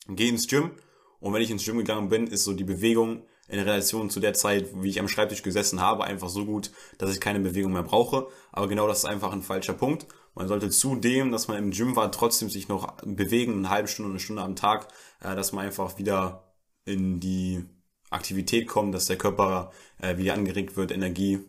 gehe 0.09 0.30
ins 0.30 0.47
Gym 0.47 0.72
und 1.20 1.34
wenn 1.34 1.41
ich 1.41 1.51
ins 1.51 1.63
Gym 1.65 1.78
gegangen 1.78 2.09
bin, 2.09 2.28
ist 2.28 2.43
so 2.43 2.53
die 2.53 2.63
Bewegung 2.63 3.24
in 3.47 3.59
Relation 3.59 4.09
zu 4.09 4.19
der 4.19 4.33
Zeit, 4.33 4.67
wie 4.81 4.89
ich 4.89 4.99
am 4.99 5.07
Schreibtisch 5.07 5.43
gesessen 5.43 5.81
habe, 5.81 6.03
einfach 6.03 6.29
so 6.29 6.45
gut, 6.45 6.71
dass 6.97 7.13
ich 7.13 7.21
keine 7.21 7.39
Bewegung 7.39 7.73
mehr 7.73 7.83
brauche. 7.83 8.27
Aber 8.51 8.67
genau 8.67 8.87
das 8.87 8.99
ist 8.99 9.05
einfach 9.05 9.31
ein 9.31 9.41
falscher 9.41 9.73
Punkt. 9.73 10.07
Man 10.35 10.47
sollte 10.47 10.69
zudem, 10.69 11.31
dass 11.31 11.47
man 11.47 11.57
im 11.57 11.71
Gym 11.71 11.95
war, 11.95 12.11
trotzdem 12.11 12.49
sich 12.49 12.67
noch 12.67 12.95
bewegen, 13.03 13.53
eine 13.53 13.69
halbe 13.69 13.87
Stunde, 13.87 14.11
eine 14.11 14.19
Stunde 14.19 14.41
am 14.41 14.55
Tag, 14.55 14.87
äh, 15.21 15.35
dass 15.35 15.51
man 15.51 15.65
einfach 15.65 15.97
wieder 15.97 16.53
in 16.85 17.19
die 17.19 17.65
Aktivität 18.09 18.67
kommt, 18.67 18.93
dass 18.93 19.05
der 19.05 19.17
Körper 19.17 19.71
äh, 19.99 20.17
wieder 20.17 20.33
angeregt 20.33 20.77
wird, 20.77 20.91
Energie 20.91 21.39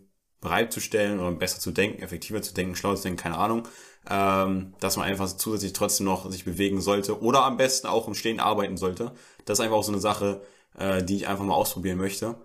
bereitzustellen 0.40 1.20
oder 1.20 1.32
besser 1.32 1.60
zu 1.60 1.72
denken, 1.72 2.02
effektiver 2.02 2.42
zu 2.42 2.54
denken, 2.54 2.76
schlauer 2.76 2.96
zu 2.96 3.04
denken, 3.04 3.18
keine 3.20 3.38
Ahnung, 3.38 3.66
ähm, 4.08 4.74
dass 4.80 4.96
man 4.96 5.06
einfach 5.06 5.28
zusätzlich 5.28 5.72
trotzdem 5.72 6.06
noch 6.06 6.30
sich 6.30 6.44
bewegen 6.44 6.80
sollte 6.80 7.20
oder 7.20 7.44
am 7.44 7.56
besten 7.56 7.88
auch 7.88 8.06
im 8.08 8.14
Stehen 8.14 8.40
arbeiten 8.40 8.76
sollte. 8.76 9.12
Das 9.44 9.58
ist 9.58 9.64
einfach 9.64 9.78
auch 9.78 9.84
so 9.84 9.92
eine 9.92 10.00
Sache, 10.00 10.42
äh, 10.78 11.02
die 11.02 11.16
ich 11.16 11.28
einfach 11.28 11.44
mal 11.44 11.54
ausprobieren 11.54 11.98
möchte, 11.98 12.36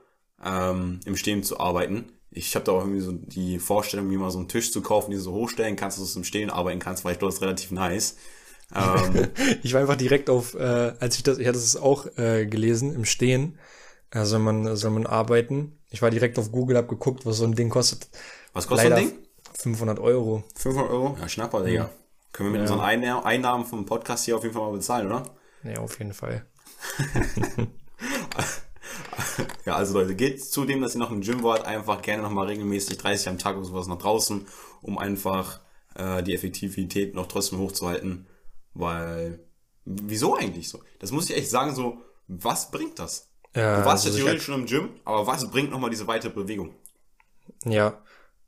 ähm, 0.43 0.99
im 1.05 1.15
Stehen 1.15 1.43
zu 1.43 1.59
arbeiten. 1.59 2.11
Ich 2.31 2.55
habe 2.55 2.65
da 2.65 2.71
auch 2.71 2.79
irgendwie 2.81 3.01
so 3.01 3.11
die 3.11 3.59
Vorstellung, 3.59 4.09
wie 4.09 4.17
mal 4.17 4.31
so 4.31 4.39
einen 4.39 4.47
Tisch 4.47 4.71
zu 4.71 4.81
kaufen, 4.81 5.11
den 5.11 5.19
du 5.19 5.23
so 5.23 5.33
hochstellen 5.33 5.75
kannst, 5.75 5.99
dass 6.01 6.13
du 6.13 6.19
im 6.19 6.25
Stehen 6.25 6.49
arbeiten 6.49 6.79
kannst, 6.79 7.05
weil 7.05 7.13
ich 7.13 7.19
glaube, 7.19 7.29
das 7.29 7.35
ist 7.35 7.43
relativ 7.43 7.71
nice. 7.71 8.17
Ähm, 8.75 9.27
Ich 9.63 9.73
war 9.73 9.81
einfach 9.81 9.95
direkt 9.97 10.29
auf, 10.29 10.55
äh, 10.55 10.93
als 10.99 11.15
ich 11.17 11.23
das, 11.23 11.37
ich 11.37 11.47
hatte 11.47 11.59
es 11.59 11.75
auch 11.77 12.07
äh, 12.17 12.45
gelesen, 12.47 12.93
im 12.93 13.05
Stehen, 13.05 13.59
äh, 14.11 14.25
soll 14.25 14.39
man, 14.39 14.75
soll 14.75 14.91
man 14.91 15.05
arbeiten. 15.05 15.77
Ich 15.91 16.01
war 16.01 16.09
direkt 16.09 16.39
auf 16.39 16.51
Google, 16.51 16.77
hab 16.77 16.87
geguckt, 16.89 17.25
was 17.25 17.37
so 17.37 17.45
ein 17.45 17.53
Ding 17.53 17.69
kostet. 17.69 18.09
was 18.53 18.65
kostet 18.67 18.89
so 18.89 18.95
ein 18.95 18.99
Leider 19.05 19.09
Ding? 19.11 19.19
500 19.59 19.99
Euro. 19.99 20.43
500 20.55 20.89
Euro? 20.91 21.17
Ja, 21.21 21.29
Schnapper, 21.29 21.63
Digga. 21.63 21.91
Können 22.31 22.49
wir 22.51 22.59
mit 22.59 22.67
Ja. 22.67 22.73
unseren 22.73 23.23
Einnahmen 23.23 23.65
vom 23.65 23.85
Podcast 23.85 24.25
hier 24.25 24.35
auf 24.35 24.41
jeden 24.43 24.55
Fall 24.55 24.63
mal 24.63 24.71
bezahlen, 24.71 25.05
oder? 25.05 25.23
Ja, 25.63 25.77
auf 25.81 25.99
jeden 25.99 26.13
Fall. 26.13 26.47
Ja, 29.65 29.75
also 29.75 29.93
Leute, 29.93 30.15
geht 30.15 30.43
zu 30.43 30.65
dem, 30.65 30.81
dass 30.81 30.95
ihr 30.95 30.99
noch 30.99 31.11
im 31.11 31.21
Gym 31.21 31.43
wart, 31.43 31.65
einfach 31.65 32.01
gerne 32.01 32.23
nochmal 32.23 32.47
regelmäßig 32.47 32.97
30 32.97 33.29
am 33.29 33.37
Tag 33.37 33.55
oder 33.55 33.65
sowas 33.65 33.87
nach 33.87 33.97
draußen, 33.97 34.45
um 34.81 34.97
einfach 34.97 35.61
äh, 35.95 36.21
die 36.23 36.33
Effektivität 36.33 37.15
noch 37.15 37.27
trotzdem 37.27 37.59
hochzuhalten. 37.59 38.27
Weil, 38.73 39.39
wieso 39.85 40.35
eigentlich 40.35 40.69
so? 40.69 40.81
Das 40.99 41.11
muss 41.11 41.29
ich 41.29 41.37
echt 41.37 41.49
sagen, 41.49 41.73
so, 41.75 42.01
was 42.27 42.71
bringt 42.71 42.99
das? 42.99 43.29
Ja, 43.55 43.79
du 43.79 43.85
warst 43.85 44.05
also 44.05 44.09
ja 44.09 44.15
ich- 44.15 44.23
theoretisch 44.23 44.45
schon 44.45 44.61
im 44.61 44.65
Gym, 44.65 44.89
aber 45.05 45.27
was 45.27 45.49
bringt 45.49 45.71
nochmal 45.71 45.89
diese 45.89 46.07
weitere 46.07 46.31
Bewegung? 46.31 46.75
Ja, 47.65 48.01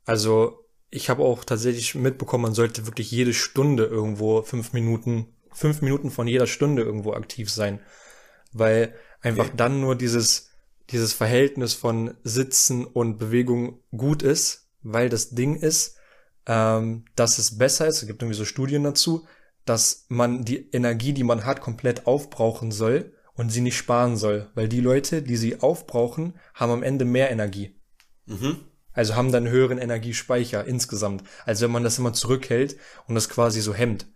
also 0.04 0.64
ich 0.90 1.10
habe 1.10 1.22
auch 1.22 1.44
tatsächlich 1.44 1.94
mitbekommen, 1.94 2.42
man 2.42 2.54
sollte 2.54 2.86
wirklich 2.86 3.10
jede 3.10 3.34
Stunde 3.34 3.84
irgendwo 3.84 4.42
fünf 4.42 4.72
Minuten, 4.72 5.34
fünf 5.52 5.82
Minuten 5.82 6.10
von 6.10 6.26
jeder 6.28 6.46
Stunde 6.46 6.82
irgendwo 6.82 7.12
aktiv 7.12 7.50
sein, 7.50 7.80
weil 8.52 8.94
einfach 9.20 9.46
Okay. 9.46 9.56
dann 9.56 9.80
nur 9.80 9.96
dieses 9.96 10.50
dieses 10.90 11.12
Verhältnis 11.12 11.74
von 11.74 12.14
Sitzen 12.22 12.84
und 12.84 13.18
Bewegung 13.18 13.80
gut 13.96 14.22
ist, 14.22 14.68
weil 14.82 15.08
das 15.08 15.30
Ding 15.30 15.56
ist, 15.56 15.96
ähm, 16.46 17.04
dass 17.16 17.38
es 17.38 17.58
besser 17.58 17.86
ist. 17.86 18.02
Es 18.02 18.06
gibt 18.06 18.22
irgendwie 18.22 18.38
so 18.38 18.44
Studien 18.44 18.84
dazu, 18.84 19.26
dass 19.64 20.06
man 20.08 20.44
die 20.44 20.70
Energie, 20.70 21.12
die 21.12 21.24
man 21.24 21.44
hat, 21.44 21.60
komplett 21.60 22.06
aufbrauchen 22.06 22.70
soll 22.70 23.12
und 23.34 23.50
sie 23.50 23.60
nicht 23.60 23.76
sparen 23.76 24.16
soll, 24.16 24.48
weil 24.54 24.68
die 24.68 24.80
Leute, 24.80 25.22
die 25.22 25.36
sie 25.36 25.60
aufbrauchen, 25.60 26.34
haben 26.54 26.70
am 26.70 26.82
Ende 26.84 27.04
mehr 27.04 27.30
Energie. 27.30 27.74
Mhm. 28.26 28.58
Also 28.92 29.16
haben 29.16 29.32
dann 29.32 29.44
einen 29.44 29.52
höheren 29.52 29.78
Energiespeicher 29.78 30.64
insgesamt, 30.64 31.24
als 31.44 31.60
wenn 31.60 31.70
man 31.70 31.82
das 31.82 31.98
immer 31.98 32.12
zurückhält 32.12 32.76
und 33.08 33.14
das 33.16 33.28
quasi 33.28 33.60
so 33.60 33.74
hemmt. 33.74 34.06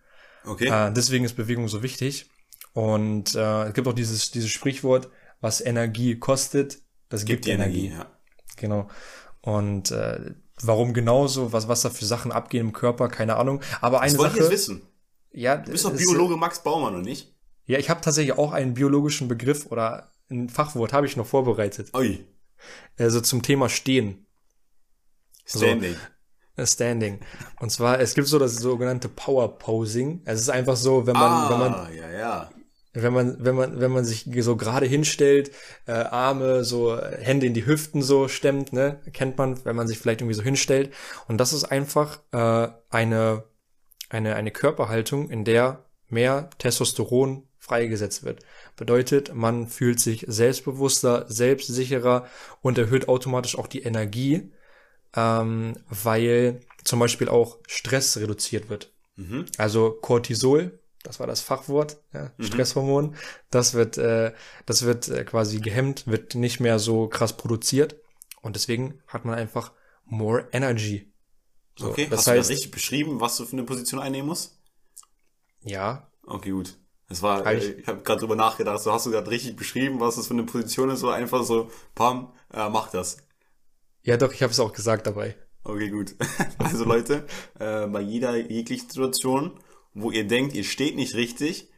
Okay. 0.44 0.68
Äh, 0.68 0.92
deswegen 0.92 1.24
ist 1.24 1.34
Bewegung 1.34 1.68
so 1.68 1.82
wichtig. 1.82 2.30
Und 2.73 3.35
äh, 3.35 3.64
es 3.68 3.75
gibt 3.75 3.89
auch 3.89 3.93
dieses, 3.93 4.31
dieses 4.31 4.51
Sprichwort, 4.51 5.09
was 5.41 5.61
Energie 5.61 6.18
kostet, 6.18 6.79
das 7.09 7.25
gibt, 7.25 7.43
Gibt 7.43 7.47
die 7.47 7.51
Energie, 7.51 7.87
Energie. 7.87 7.99
ja. 7.99 8.07
Genau. 8.57 8.89
Und 9.43 9.91
äh, 9.91 10.35
warum 10.62 10.93
genauso, 10.95 11.53
was, 11.53 11.66
was 11.66 11.81
da 11.83 11.91
für 11.91 12.05
Sachen 12.05 12.31
abgehen 12.31 12.66
im 12.68 12.73
Körper, 12.73 13.09
keine 13.09 13.37
Ahnung. 13.37 13.61
Aber 13.81 14.01
eine 14.01 14.12
Das 14.12 14.18
wollte 14.18 14.35
ich 14.37 14.43
Sache. 14.43 14.53
jetzt 14.53 14.61
wissen. 14.68 14.83
Ja, 15.33 15.57
Du 15.57 15.73
bist 15.73 15.85
doch 15.85 15.97
Biologe 15.97 16.37
Max 16.37 16.62
Baumann, 16.62 16.95
oder 16.95 17.03
nicht? 17.03 17.35
Ja, 17.66 17.79
ich 17.79 17.89
habe 17.91 18.01
tatsächlich 18.01 18.37
auch 18.37 18.53
einen 18.53 18.75
biologischen 18.75 19.29
Begriff 19.29 19.66
oder 19.66 20.11
ein 20.29 20.49
Fachwort 20.49 20.93
habe 20.93 21.07
ich 21.07 21.16
noch 21.16 21.27
vorbereitet. 21.27 21.91
Ui. 21.95 22.25
Also 22.99 23.21
zum 23.21 23.43
Thema 23.43 23.68
Stehen. 23.68 24.27
Standing. 25.45 25.97
Äh, 26.57 26.66
Standing. 26.66 27.21
Und 27.59 27.71
zwar, 27.71 28.01
es 28.01 28.14
gibt 28.14 28.29
so 28.29 28.39
das 28.39 28.57
sogenannte 28.57 29.09
Power 29.09 29.59
Posing. 29.59 30.21
Es 30.25 30.41
ist 30.41 30.51
einfach 30.51 30.77
so, 30.77 31.07
wenn 31.07 31.14
man, 31.14 31.23
ah, 31.33 31.51
wenn 31.51 31.59
man, 31.59 31.95
ja, 31.95 32.11
ja. 32.11 32.51
Wenn 32.93 33.12
man, 33.12 33.36
wenn 33.45 33.55
man, 33.55 33.80
wenn 33.80 33.93
man 33.93 34.05
sich 34.05 34.26
so 34.41 34.57
gerade 34.57 34.86
hinstellt, 34.86 35.53
äh, 35.86 35.93
Arme, 35.93 36.64
so 36.64 36.97
äh, 36.97 37.18
Hände 37.22 37.47
in 37.47 37.55
die 37.55 37.66
Hüften 37.66 38.03
so 38.03 38.28
stemmt, 38.28 38.72
ne, 38.72 39.01
kennt 39.12 39.38
man, 39.38 39.64
wenn 39.64 39.76
man 39.76 39.86
sich 39.86 39.99
vielleicht 39.99 40.20
irgendwie 40.20 40.34
so 40.34 40.43
hinstellt. 40.43 40.93
Und 41.28 41.38
das 41.38 41.53
ist 41.53 41.64
einfach 41.64 42.20
äh, 42.32 42.68
eine, 42.91 43.45
eine, 44.09 44.34
eine 44.34 44.51
Körperhaltung, 44.51 45.30
in 45.30 45.45
der 45.45 45.84
mehr 46.09 46.51
Testosteron 46.59 47.47
freigesetzt 47.59 48.24
wird. 48.24 48.41
Bedeutet, 48.76 49.34
man 49.34 49.68
fühlt 49.68 50.01
sich 50.01 50.24
selbstbewusster, 50.26 51.26
selbstsicherer 51.28 52.26
und 52.62 52.78
erhöht 52.78 53.09
automatisch 53.09 53.57
auch 53.57 53.68
die 53.68 53.82
Energie, 53.82 54.51
ähm, 55.14 55.74
weil 55.88 56.61
zum 56.82 56.99
Beispiel 56.99 57.28
auch 57.28 57.59
Stress 57.68 58.16
reduziert 58.16 58.68
wird. 58.68 58.93
Mhm. 59.14 59.47
Also 59.59 59.93
Cortisol, 59.93 60.80
das 61.03 61.20
war 61.20 61.26
das 61.26 61.40
Fachwort, 61.40 61.98
ja, 62.12 62.32
Stresshormon, 62.40 63.16
das 63.51 63.74
wird, 63.74 63.98
äh, 63.98 64.32
das 64.66 64.84
wird 64.84 65.09
äh, 65.09 65.24
quasi 65.24 65.61
gehemmt, 65.61 66.07
wird 66.07 66.34
nicht 66.34 66.61
mehr 66.61 66.78
so 66.78 67.09
krass 67.09 67.36
produziert 67.36 67.96
und 68.42 68.57
deswegen 68.57 69.03
hat 69.07 69.24
man 69.24 69.34
einfach 69.38 69.72
more 70.05 70.48
energy. 70.53 71.12
So, 71.76 71.96
Okay, 71.96 72.09
das 72.09 72.26
hast 72.26 72.28
du 72.28 72.32
das 72.32 72.48
heißt, 72.48 72.48
richtig 72.48 72.70
beschrieben, 72.70 73.20
was 73.20 73.36
du 73.36 73.44
für 73.44 73.53
eine 73.55 73.64
Position 73.64 74.01
einnehmen 74.01 74.28
musst? 74.28 74.57
ja, 75.62 76.09
Okay, 76.26 76.51
gut. 76.51 76.78
Das 77.09 77.22
war, 77.22 77.44
Hab 77.44 77.53
äh, 77.53 77.57
ich- 77.57 77.78
ich 77.80 77.86
habe 77.88 78.03
gerade 78.03 78.20
drüber 78.20 78.36
nachgedacht, 78.36 78.80
so 78.82 78.92
hast 78.92 79.07
du 79.07 79.11
gerade 79.11 79.30
richtig 79.30 79.57
beschrieben, 79.57 79.98
was 80.01 80.16
das 80.16 80.28
für 80.28 80.34
eine 80.34 80.44
Position 80.44 80.90
ist, 80.90 81.01
so 81.01 81.11
einfach 81.11 81.42
so, 81.44 81.70
pam, 81.94 82.32
äh, 82.53 82.68
mach 82.68 82.90
das. 82.90 83.16
ja 84.03 84.16
doch, 84.18 84.32
ich 84.34 84.42
habe 84.42 84.53
es 84.53 84.61
auch 84.61 84.72
gesagt 84.74 85.07
dabei. 85.07 85.36
Okay, 85.64 85.90
gut. 85.90 86.14
Also 86.59 86.84
Leute, 86.84 87.26
äh, 87.59 87.86
bei 87.86 88.01
jeder 88.01 88.36
jeglichen 88.36 88.88
Situation, 88.88 89.61
wo 89.95 90.11
ihr 90.11 90.26
denkt, 90.26 90.55
ihr 90.55 90.64
steht 90.64 90.97
nicht 90.97 91.14
richtig 91.14 91.68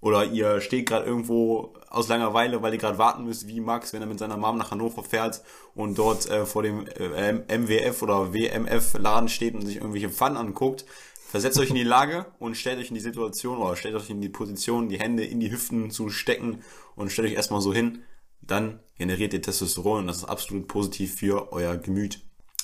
oder 0.00 0.24
ihr 0.26 0.60
steht 0.60 0.86
gerade 0.86 1.06
irgendwo 1.06 1.74
aus 1.88 2.08
Langeweile, 2.08 2.62
weil 2.62 2.72
ihr 2.72 2.78
gerade 2.78 2.98
warten 2.98 3.24
müsst, 3.24 3.48
wie 3.48 3.60
Max, 3.60 3.92
wenn 3.92 4.00
er 4.00 4.06
mit 4.06 4.18
seiner 4.18 4.36
Mom 4.36 4.56
nach 4.56 4.70
Hannover 4.70 5.02
fährt 5.02 5.42
und 5.74 5.98
dort 5.98 6.28
äh, 6.28 6.46
vor 6.46 6.62
dem 6.62 6.86
äh, 6.86 7.32
MWF 7.32 8.02
oder 8.02 8.32
WMF-Laden 8.32 9.28
steht 9.28 9.54
und 9.54 9.66
sich 9.66 9.76
irgendwelche 9.76 10.10
Pfannen 10.10 10.36
anguckt, 10.36 10.84
versetzt 11.28 11.58
euch 11.58 11.70
in 11.70 11.74
die 11.74 11.82
Lage 11.82 12.26
und 12.38 12.56
stellt 12.56 12.78
euch 12.78 12.88
in 12.88 12.94
die 12.94 13.00
Situation 13.00 13.58
oder 13.58 13.76
stellt 13.76 13.96
euch 13.96 14.08
in 14.08 14.20
die 14.20 14.28
Position, 14.28 14.88
die 14.88 15.00
Hände 15.00 15.24
in 15.24 15.40
die 15.40 15.50
Hüften 15.50 15.90
zu 15.90 16.10
stecken 16.10 16.62
und 16.94 17.10
stellt 17.10 17.28
euch 17.28 17.34
erstmal 17.34 17.60
so 17.60 17.74
hin. 17.74 18.02
Dann 18.40 18.80
generiert 18.96 19.34
ihr 19.34 19.42
Testosteron 19.42 20.00
und 20.00 20.06
das 20.06 20.18
ist 20.18 20.24
absolut 20.24 20.68
positiv 20.68 21.16
für 21.16 21.52
euer 21.52 21.76
Gemüt. 21.76 22.20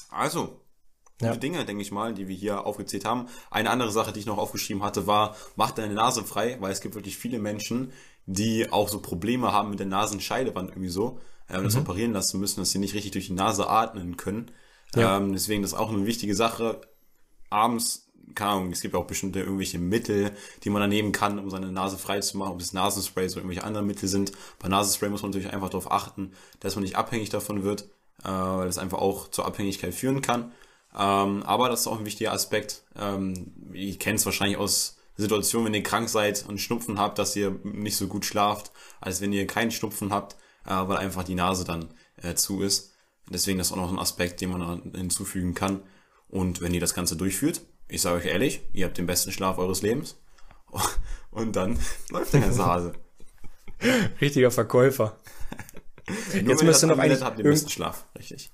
Also, 0.09 0.61
gute 1.19 1.31
Ja. 1.33 1.37
Dinge, 1.37 1.65
denke 1.65 1.83
ich 1.83 1.93
mal, 1.93 2.15
die 2.15 2.29
wir 2.29 2.37
hier 2.37 2.67
aufgezählt 2.67 3.05
haben. 3.05 3.29
Eine 3.51 3.71
andere 3.71 3.91
Sache, 3.91 4.13
die 4.13 4.21
ich 4.21 4.27
noch 4.27 4.39
aufgeschrieben 4.39 4.83
hatte, 4.83 5.07
war, 5.07 5.37
mach 5.57 5.71
deine 5.71 5.95
Nase 5.95 6.25
frei, 6.25 6.57
weil 6.61 6.73
es 6.73 6.81
gibt 6.81 6.95
wirklich 6.95 7.17
viele 7.17 7.39
Menschen, 7.39 7.93
die 8.27 8.73
auch 8.73 8.89
so 8.89 9.01
Probleme 9.01 9.53
haben 9.53 9.71
mit 9.71 9.79
der 9.79 9.87
Nasenscheidewand 9.87 10.71
irgendwie 10.71 10.89
so, 10.89 11.21
äh, 11.49 11.59
und 11.59 11.65
das 11.65 11.77
operieren 11.77 12.13
lassen 12.13 12.41
müssen, 12.41 12.61
dass 12.61 12.71
sie 12.71 12.79
nicht 12.79 12.95
richtig 12.95 13.13
durch 13.13 13.27
die 13.27 13.33
Nase 13.35 13.69
atmen 13.69 14.17
können. 14.17 14.51
Ja. 14.95 15.17
Ähm, 15.19 15.33
deswegen 15.33 15.63
das 15.63 15.73
ist 15.73 15.79
auch 15.79 15.91
eine 15.91 16.07
wichtige 16.07 16.35
Sache. 16.35 16.81
Abends, 17.51 18.09
keine 18.35 18.51
Ahnung, 18.53 18.73
es 18.73 18.81
gibt 18.81 18.95
auch 18.95 19.07
bestimmte 19.07 19.41
irgendwelche 19.41 19.79
Mittel, 19.79 20.33
die 20.63 20.71
man 20.71 20.81
dann 20.81 20.91
nehmen 20.91 21.13
kann, 21.13 21.39
um 21.39 21.51
seine 21.51 21.71
Nase 21.71 21.99
frei 21.99 22.21
zu 22.21 22.39
machen, 22.39 22.53
ob 22.53 22.61
es 22.61 22.73
Nasenspray 22.73 23.27
oder 23.27 23.37
irgendwelche 23.37 23.65
anderen 23.65 23.87
Mittel 23.87 24.09
sind. 24.09 24.33
Bei 24.59 24.69
Nasenspray 24.69 25.11
muss 25.11 25.23
man 25.23 25.31
natürlich 25.31 25.53
einfach 25.53 25.69
darauf 25.69 25.91
achten, 25.93 26.33
dass 26.61 26.75
man 26.75 26.83
nicht 26.83 26.97
abhängig 26.97 27.29
davon 27.29 27.63
wird, 27.63 27.83
äh, 28.25 28.29
weil 28.29 28.67
das 28.67 28.79
einfach 28.79 28.99
auch 28.99 29.29
zur 29.29 29.47
Abhängigkeit 29.47 29.95
führen 29.95 30.23
kann. 30.23 30.53
Ähm, 30.97 31.43
aber 31.43 31.69
das 31.69 31.81
ist 31.81 31.87
auch 31.87 31.99
ein 31.99 32.07
wichtiger 32.07 32.33
Aspekt. 32.33 32.85
Ähm, 32.97 33.53
ihr 33.73 33.99
kennt 33.99 34.21
es 34.21 34.27
wahrscheinlich 34.27 34.59
aus 34.59 34.97
Situationen, 35.17 35.67
wenn 35.67 35.75
ihr 35.75 35.83
krank 35.83 36.09
seid 36.09 36.45
und 36.49 36.61
Schnupfen 36.61 36.99
habt, 36.99 37.19
dass 37.19 37.37
ihr 37.37 37.59
nicht 37.63 37.97
so 37.97 38.07
gut 38.07 38.25
schlaft, 38.25 38.73
als 39.01 39.21
wenn 39.21 39.33
ihr 39.33 39.47
keinen 39.47 39.71
Schnupfen 39.71 40.13
habt, 40.13 40.35
äh, 40.67 40.71
weil 40.71 40.99
einfach 40.99 41.25
die 41.25 41.35
Nase 41.35 41.65
dann 41.65 41.89
äh, 42.23 42.35
zu 42.35 42.63
ist. 42.63 42.93
Deswegen 43.29 43.59
das 43.59 43.69
ist 43.69 43.73
auch 43.73 43.77
noch 43.77 43.93
ein 43.93 43.99
Aspekt, 43.99 44.41
den 44.41 44.51
man 44.51 44.93
hinzufügen 44.95 45.55
kann. 45.55 45.83
Und 46.29 46.61
wenn 46.61 46.75
ihr 46.75 46.81
das 46.81 46.95
Ganze 46.95 47.17
durchführt, 47.17 47.63
ich 47.89 48.03
sage 48.03 48.19
euch 48.19 48.27
ehrlich, 48.27 48.63
ihr 48.73 48.87
habt 48.87 48.99
den 48.99 49.07
besten 49.07 49.33
Schlaf 49.33 49.59
eures 49.59 49.83
Lebens. 49.83 50.17
Und 51.31 51.57
dann 51.57 51.79
läuft 52.11 52.33
der 52.33 52.41
ganze 52.41 52.65
Hase. 52.65 52.93
Richtiger 54.21 54.51
Verkäufer. 54.51 55.19
Jetzt 56.09 56.35
wenn 56.35 56.49
ihr 56.49 56.67
das 56.67 56.83
noch 56.83 56.99
eigentlich 56.99 57.23
habt 57.23 57.39
den 57.39 57.47
besten 57.47 57.71
Schlaf. 57.71 58.07
Richtig. 58.17 58.51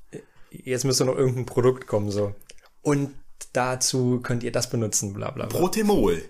Jetzt 0.50 0.84
müsste 0.84 1.04
noch 1.04 1.16
irgendein 1.16 1.46
Produkt 1.46 1.86
kommen, 1.86 2.10
so. 2.10 2.34
Und 2.82 3.14
dazu 3.52 4.20
könnt 4.22 4.42
ihr 4.42 4.52
das 4.52 4.70
benutzen, 4.70 5.12
bla 5.12 5.30
bla 5.30 5.46
bla. 5.46 5.58
Protemol. 5.58 6.22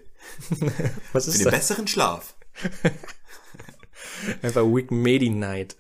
Was 1.13 1.25
Für 1.25 1.31
ist 1.31 1.39
den 1.39 1.45
das? 1.45 1.55
besseren 1.55 1.89
Schlaf. 1.89 2.35
Einfach 4.43 4.63
Week 4.65 4.91
Medi 4.91 5.31
Night. 5.31 5.77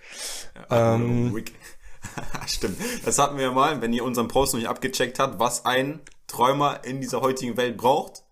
Ähm. 0.70 1.32
Rick. 1.34 1.52
Stimmt. 2.46 2.78
Das 3.04 3.18
hatten 3.18 3.36
wir 3.36 3.44
ja 3.44 3.52
mal, 3.52 3.82
wenn 3.82 3.92
ihr 3.92 4.04
unseren 4.04 4.28
Post 4.28 4.54
noch 4.54 4.60
nicht 4.60 4.68
abgecheckt 4.68 5.18
habt, 5.18 5.38
was 5.38 5.66
ein 5.66 6.00
Träumer 6.26 6.84
in 6.84 7.00
dieser 7.00 7.20
heutigen 7.20 7.56
Welt 7.56 7.76
braucht. 7.76 8.24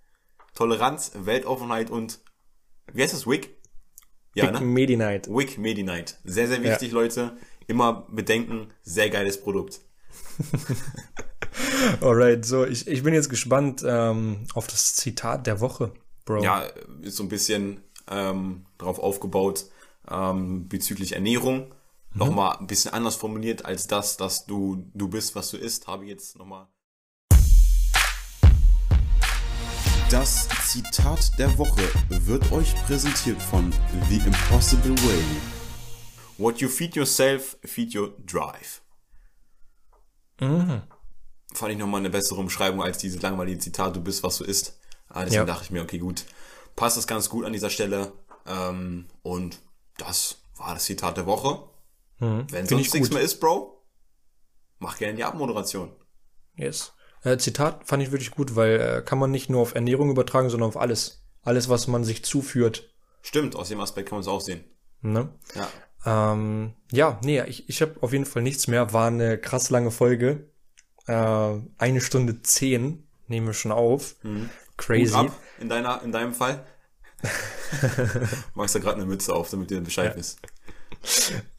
Toleranz, 0.54 1.12
Weltoffenheit 1.14 1.90
und 1.90 2.20
wie 2.92 3.02
heißt 3.02 3.12
das? 3.12 3.26
Wick? 3.26 3.56
Ja, 4.34 4.44
Week 4.44 4.52
ne? 4.54 4.60
Medi 4.60 4.96
Night. 4.96 5.28
Wick 5.28 5.58
Medi 5.58 5.82
Night. 5.82 6.18
Sehr, 6.24 6.48
sehr 6.48 6.62
wichtig, 6.62 6.92
Leute. 6.92 7.36
Immer 7.66 8.06
bedenken, 8.10 8.68
sehr 8.82 9.10
geiles 9.10 9.40
Produkt. 9.40 9.80
Alright, 12.00 12.44
so, 12.44 12.64
ich, 12.64 12.86
ich 12.86 13.02
bin 13.02 13.14
jetzt 13.14 13.30
gespannt 13.30 13.82
ähm, 13.86 14.46
auf 14.54 14.66
das 14.66 14.94
Zitat 14.94 15.46
der 15.46 15.60
Woche, 15.60 15.92
Bro. 16.24 16.42
Ja, 16.42 16.62
ist 17.02 17.16
so 17.16 17.22
ein 17.22 17.28
bisschen 17.28 17.82
ähm, 18.10 18.66
darauf 18.78 18.98
aufgebaut 18.98 19.66
ähm, 20.10 20.68
bezüglich 20.68 21.12
Ernährung. 21.12 21.74
Nochmal 22.14 22.56
ein 22.58 22.66
bisschen 22.66 22.92
anders 22.92 23.16
formuliert 23.16 23.64
als 23.64 23.86
das, 23.86 24.16
dass 24.16 24.46
du 24.46 24.90
du 24.94 25.08
bist, 25.08 25.34
was 25.34 25.50
du 25.50 25.56
isst, 25.56 25.86
habe 25.86 26.04
ich 26.04 26.10
jetzt 26.10 26.38
nochmal. 26.38 26.66
Das 30.10 30.48
Zitat 30.66 31.38
der 31.38 31.58
Woche 31.58 31.82
wird 32.08 32.50
euch 32.50 32.74
präsentiert 32.86 33.42
von 33.42 33.70
The 34.08 34.16
Impossible 34.16 34.96
Way. 34.96 35.22
What 36.38 36.60
you 36.60 36.68
feed 36.68 36.96
yourself, 36.96 37.58
feed 37.62 37.94
your 37.94 38.14
drive. 38.24 38.80
Fand 40.38 41.72
ich 41.72 41.78
nochmal 41.78 42.00
eine 42.00 42.10
bessere 42.10 42.38
Umschreibung 42.40 42.82
als 42.82 42.98
dieses 42.98 43.20
langweilige 43.22 43.58
Zitat, 43.58 43.96
du 43.96 44.00
bist, 44.02 44.22
was 44.22 44.38
du 44.38 44.44
isst. 44.44 44.78
Ah, 45.08 45.24
deswegen 45.24 45.40
Ja. 45.40 45.44
dachte 45.46 45.64
ich 45.64 45.70
mir, 45.70 45.82
okay, 45.82 45.98
gut, 45.98 46.24
passt 46.76 46.96
das 46.96 47.06
ganz 47.06 47.28
gut 47.28 47.44
an 47.44 47.52
dieser 47.52 47.70
Stelle. 47.70 48.12
Ähm, 48.46 49.06
und 49.22 49.58
das 49.96 50.36
war 50.56 50.74
das 50.74 50.84
Zitat 50.84 51.16
der 51.16 51.26
Woche. 51.26 51.62
Wenn 52.18 52.46
Find 52.48 52.68
sonst 52.68 52.86
ich 52.86 52.94
nichts 52.94 53.10
mehr 53.10 53.22
ist, 53.22 53.38
Bro, 53.40 53.84
mach 54.78 54.98
gerne 54.98 55.14
die 55.14 55.24
Abmoderation. 55.24 55.92
Yes. 56.56 56.92
Äh, 57.22 57.38
Zitat 57.38 57.86
fand 57.86 58.02
ich 58.02 58.10
wirklich 58.12 58.30
gut, 58.32 58.56
weil 58.56 58.80
äh, 58.80 59.02
kann 59.02 59.18
man 59.18 59.30
nicht 59.30 59.48
nur 59.50 59.60
auf 59.62 59.74
Ernährung 59.74 60.10
übertragen, 60.10 60.50
sondern 60.50 60.68
auf 60.68 60.76
alles. 60.76 61.24
Alles, 61.42 61.68
was 61.68 61.86
man 61.86 62.04
sich 62.04 62.24
zuführt. 62.24 62.92
Stimmt, 63.22 63.56
aus 63.56 63.68
dem 63.68 63.80
Aspekt 63.80 64.08
kann 64.08 64.16
man 64.16 64.22
es 64.22 64.28
auch 64.28 64.40
sehen. 64.40 64.64
Ne? 65.00 65.32
Ja. 65.54 65.68
Ähm, 66.08 66.72
ja, 66.90 67.18
nee, 67.22 67.42
ich, 67.44 67.68
ich 67.68 67.82
habe 67.82 67.96
auf 68.00 68.12
jeden 68.12 68.24
Fall 68.24 68.42
nichts 68.42 68.66
mehr. 68.66 68.92
War 68.92 69.08
eine 69.08 69.38
krass 69.38 69.70
lange 69.70 69.90
Folge. 69.90 70.48
Äh, 71.06 71.54
eine 71.78 72.00
Stunde 72.00 72.42
zehn 72.42 73.06
nehmen 73.26 73.46
wir 73.46 73.54
schon 73.54 73.72
auf. 73.72 74.16
Hut 74.22 74.48
Crazy. 74.76 75.14
ab, 75.14 75.32
in, 75.60 75.68
deiner, 75.68 76.02
in 76.02 76.12
deinem 76.12 76.32
Fall. 76.32 76.64
Machst 78.54 78.74
da 78.74 78.78
gerade 78.78 78.96
eine 78.96 79.06
Mütze 79.06 79.34
auf, 79.34 79.50
damit 79.50 79.70
ihr 79.70 79.80
Bescheid 79.80 80.16
wisst. 80.16 80.38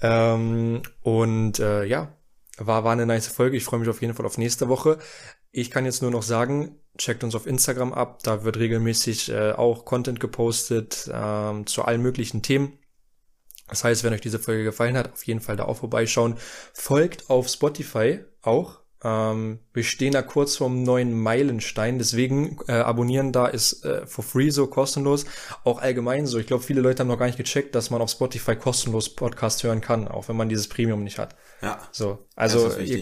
Ähm, 0.02 0.82
und 1.02 1.60
äh, 1.60 1.84
ja, 1.84 2.16
war, 2.58 2.84
war 2.84 2.94
eine 2.94 3.06
nice 3.06 3.28
Folge. 3.28 3.58
Ich 3.58 3.66
freue 3.66 3.80
mich 3.80 3.90
auf 3.90 4.02
jeden 4.02 4.14
Fall 4.14 4.26
auf 4.26 4.38
nächste 4.38 4.70
Woche. 4.70 5.00
Ich 5.52 5.70
kann 5.70 5.86
jetzt 5.86 6.02
nur 6.02 6.12
noch 6.12 6.24
sagen, 6.24 6.80
checkt 6.98 7.24
uns 7.24 7.36
auf 7.36 7.46
Instagram 7.46 7.94
ab. 7.94 8.24
Da 8.24 8.44
wird 8.44 8.58
regelmäßig 8.58 9.30
äh, 9.30 9.52
auch 9.52 9.86
Content 9.86 10.20
gepostet 10.20 11.10
ähm, 11.14 11.68
zu 11.68 11.84
allen 11.84 12.02
möglichen 12.02 12.42
Themen. 12.42 12.80
Das 13.70 13.84
heißt, 13.84 14.04
wenn 14.04 14.14
euch 14.14 14.22
diese 14.22 14.40
Folge 14.40 14.64
gefallen 14.64 14.98
hat, 14.98 15.14
auf 15.14 15.24
jeden 15.24 15.42
Fall 15.42 15.56
da 15.56 15.66
auch 15.66 15.78
vorbeischauen. 15.78 16.36
Folgt 16.74 17.30
auf 17.30 17.48
Spotify 17.48 18.20
auch. 18.42 18.80
Ähm, 19.02 19.60
wir 19.74 19.84
stehen 19.84 20.12
da 20.12 20.22
kurz 20.22 20.58
vorm 20.58 20.84
neuen 20.84 21.18
Meilenstein, 21.18 22.00
deswegen 22.00 22.58
äh, 22.68 22.74
abonnieren 22.74 23.32
da 23.32 23.48
ist 23.48 23.86
äh, 23.86 24.06
for 24.06 24.26
free 24.26 24.50
so 24.50 24.68
kostenlos. 24.68 25.26
Auch 25.64 25.80
allgemein 25.80 26.28
so. 26.28 26.38
Ich 26.38 26.48
glaube, 26.48 26.64
viele 26.64 26.82
Leute 26.82 27.00
haben 27.00 27.08
noch 27.08 27.18
gar 27.20 27.28
nicht 27.28 27.38
gecheckt, 27.38 27.76
dass 27.76 27.92
man 27.92 28.02
auf 28.02 28.10
Spotify 28.10 28.58
kostenlos 28.58 29.16
Podcast 29.16 29.64
hören 29.64 29.80
kann, 29.80 30.08
auch 30.08 30.28
wenn 30.28 30.36
man 30.36 30.50
dieses 30.50 30.68
Premium 30.68 31.04
nicht 31.04 31.18
hat. 31.18 31.36
Ja. 31.62 31.80
So, 31.92 32.26
also 32.36 32.78
ihr 32.78 33.02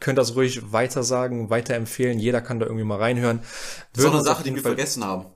könnt 0.00 0.18
das 0.18 0.36
ruhig 0.36 0.70
weiter 0.70 1.02
sagen, 1.02 1.48
weiterempfehlen. 1.48 2.18
Jeder 2.18 2.42
kann 2.42 2.60
da 2.60 2.66
irgendwie 2.66 2.84
mal 2.84 2.98
reinhören. 2.98 3.40
Das 3.40 3.48
ist 3.48 3.54
auch 3.54 3.96
Würden 4.04 4.08
eine 4.10 4.18
uns 4.18 4.28
Sache, 4.28 4.44
die 4.44 4.54
wir 4.54 4.62
Fall- 4.62 4.72
vergessen 4.72 5.04
haben. 5.04 5.26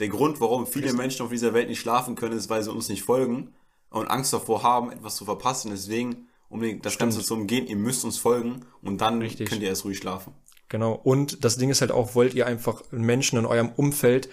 Der 0.00 0.08
Grund, 0.08 0.40
warum 0.40 0.66
viele 0.66 0.94
Menschen 0.94 1.22
auf 1.24 1.30
dieser 1.30 1.52
Welt 1.52 1.68
nicht 1.68 1.80
schlafen 1.80 2.14
können, 2.14 2.36
ist, 2.36 2.48
weil 2.48 2.62
sie 2.62 2.72
uns 2.72 2.88
nicht 2.88 3.02
folgen 3.02 3.52
und 3.92 4.08
Angst 4.08 4.32
davor 4.32 4.62
haben, 4.62 4.90
etwas 4.90 5.16
zu 5.16 5.24
verpassen. 5.24 5.70
Deswegen, 5.70 6.28
um 6.48 6.80
das 6.80 6.98
Ganze 6.98 7.20
zu 7.20 7.34
umgehen, 7.34 7.66
ihr 7.66 7.76
müsst 7.76 8.04
uns 8.04 8.18
folgen 8.18 8.64
und 8.82 9.00
dann 9.00 9.20
Richtig. 9.20 9.48
könnt 9.48 9.62
ihr 9.62 9.68
erst 9.68 9.84
ruhig 9.84 9.98
schlafen. 9.98 10.34
Genau. 10.68 10.92
Und 10.94 11.44
das 11.44 11.58
Ding 11.58 11.70
ist 11.70 11.82
halt 11.82 11.92
auch, 11.92 12.14
wollt 12.14 12.34
ihr 12.34 12.46
einfach 12.46 12.82
Menschen 12.90 13.38
in 13.38 13.46
eurem 13.46 13.70
Umfeld 13.70 14.30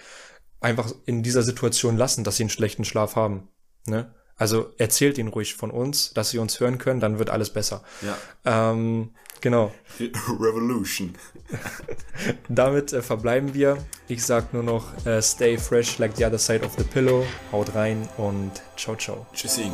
einfach 0.60 0.92
in 1.06 1.22
dieser 1.22 1.42
Situation 1.42 1.96
lassen, 1.96 2.24
dass 2.24 2.36
sie 2.36 2.44
einen 2.44 2.50
schlechten 2.50 2.84
Schlaf 2.84 3.16
haben. 3.16 3.48
Ne? 3.86 4.14
Also 4.36 4.72
erzählt 4.78 5.18
ihnen 5.18 5.28
ruhig 5.28 5.54
von 5.54 5.70
uns, 5.70 6.14
dass 6.14 6.30
sie 6.30 6.38
uns 6.38 6.60
hören 6.60 6.78
können, 6.78 7.00
dann 7.00 7.18
wird 7.18 7.28
alles 7.28 7.52
besser. 7.52 7.82
Ja. 8.00 8.70
Ähm, 8.72 9.14
genau. 9.40 9.72
Revolution. 10.28 11.14
Damit 12.48 12.92
äh, 12.92 13.02
verbleiben 13.02 13.54
wir. 13.54 13.78
Ich 14.08 14.24
sag 14.24 14.52
nur 14.52 14.62
noch, 14.62 15.06
äh, 15.06 15.20
stay 15.22 15.58
fresh 15.58 15.98
like 15.98 16.16
the 16.16 16.24
other 16.24 16.38
side 16.38 16.64
of 16.64 16.74
the 16.76 16.84
pillow. 16.84 17.24
Haut 17.52 17.74
rein 17.74 18.08
und 18.16 18.52
ciao, 18.76 18.96
ciao. 18.96 19.26
Tschüssing. 19.32 19.72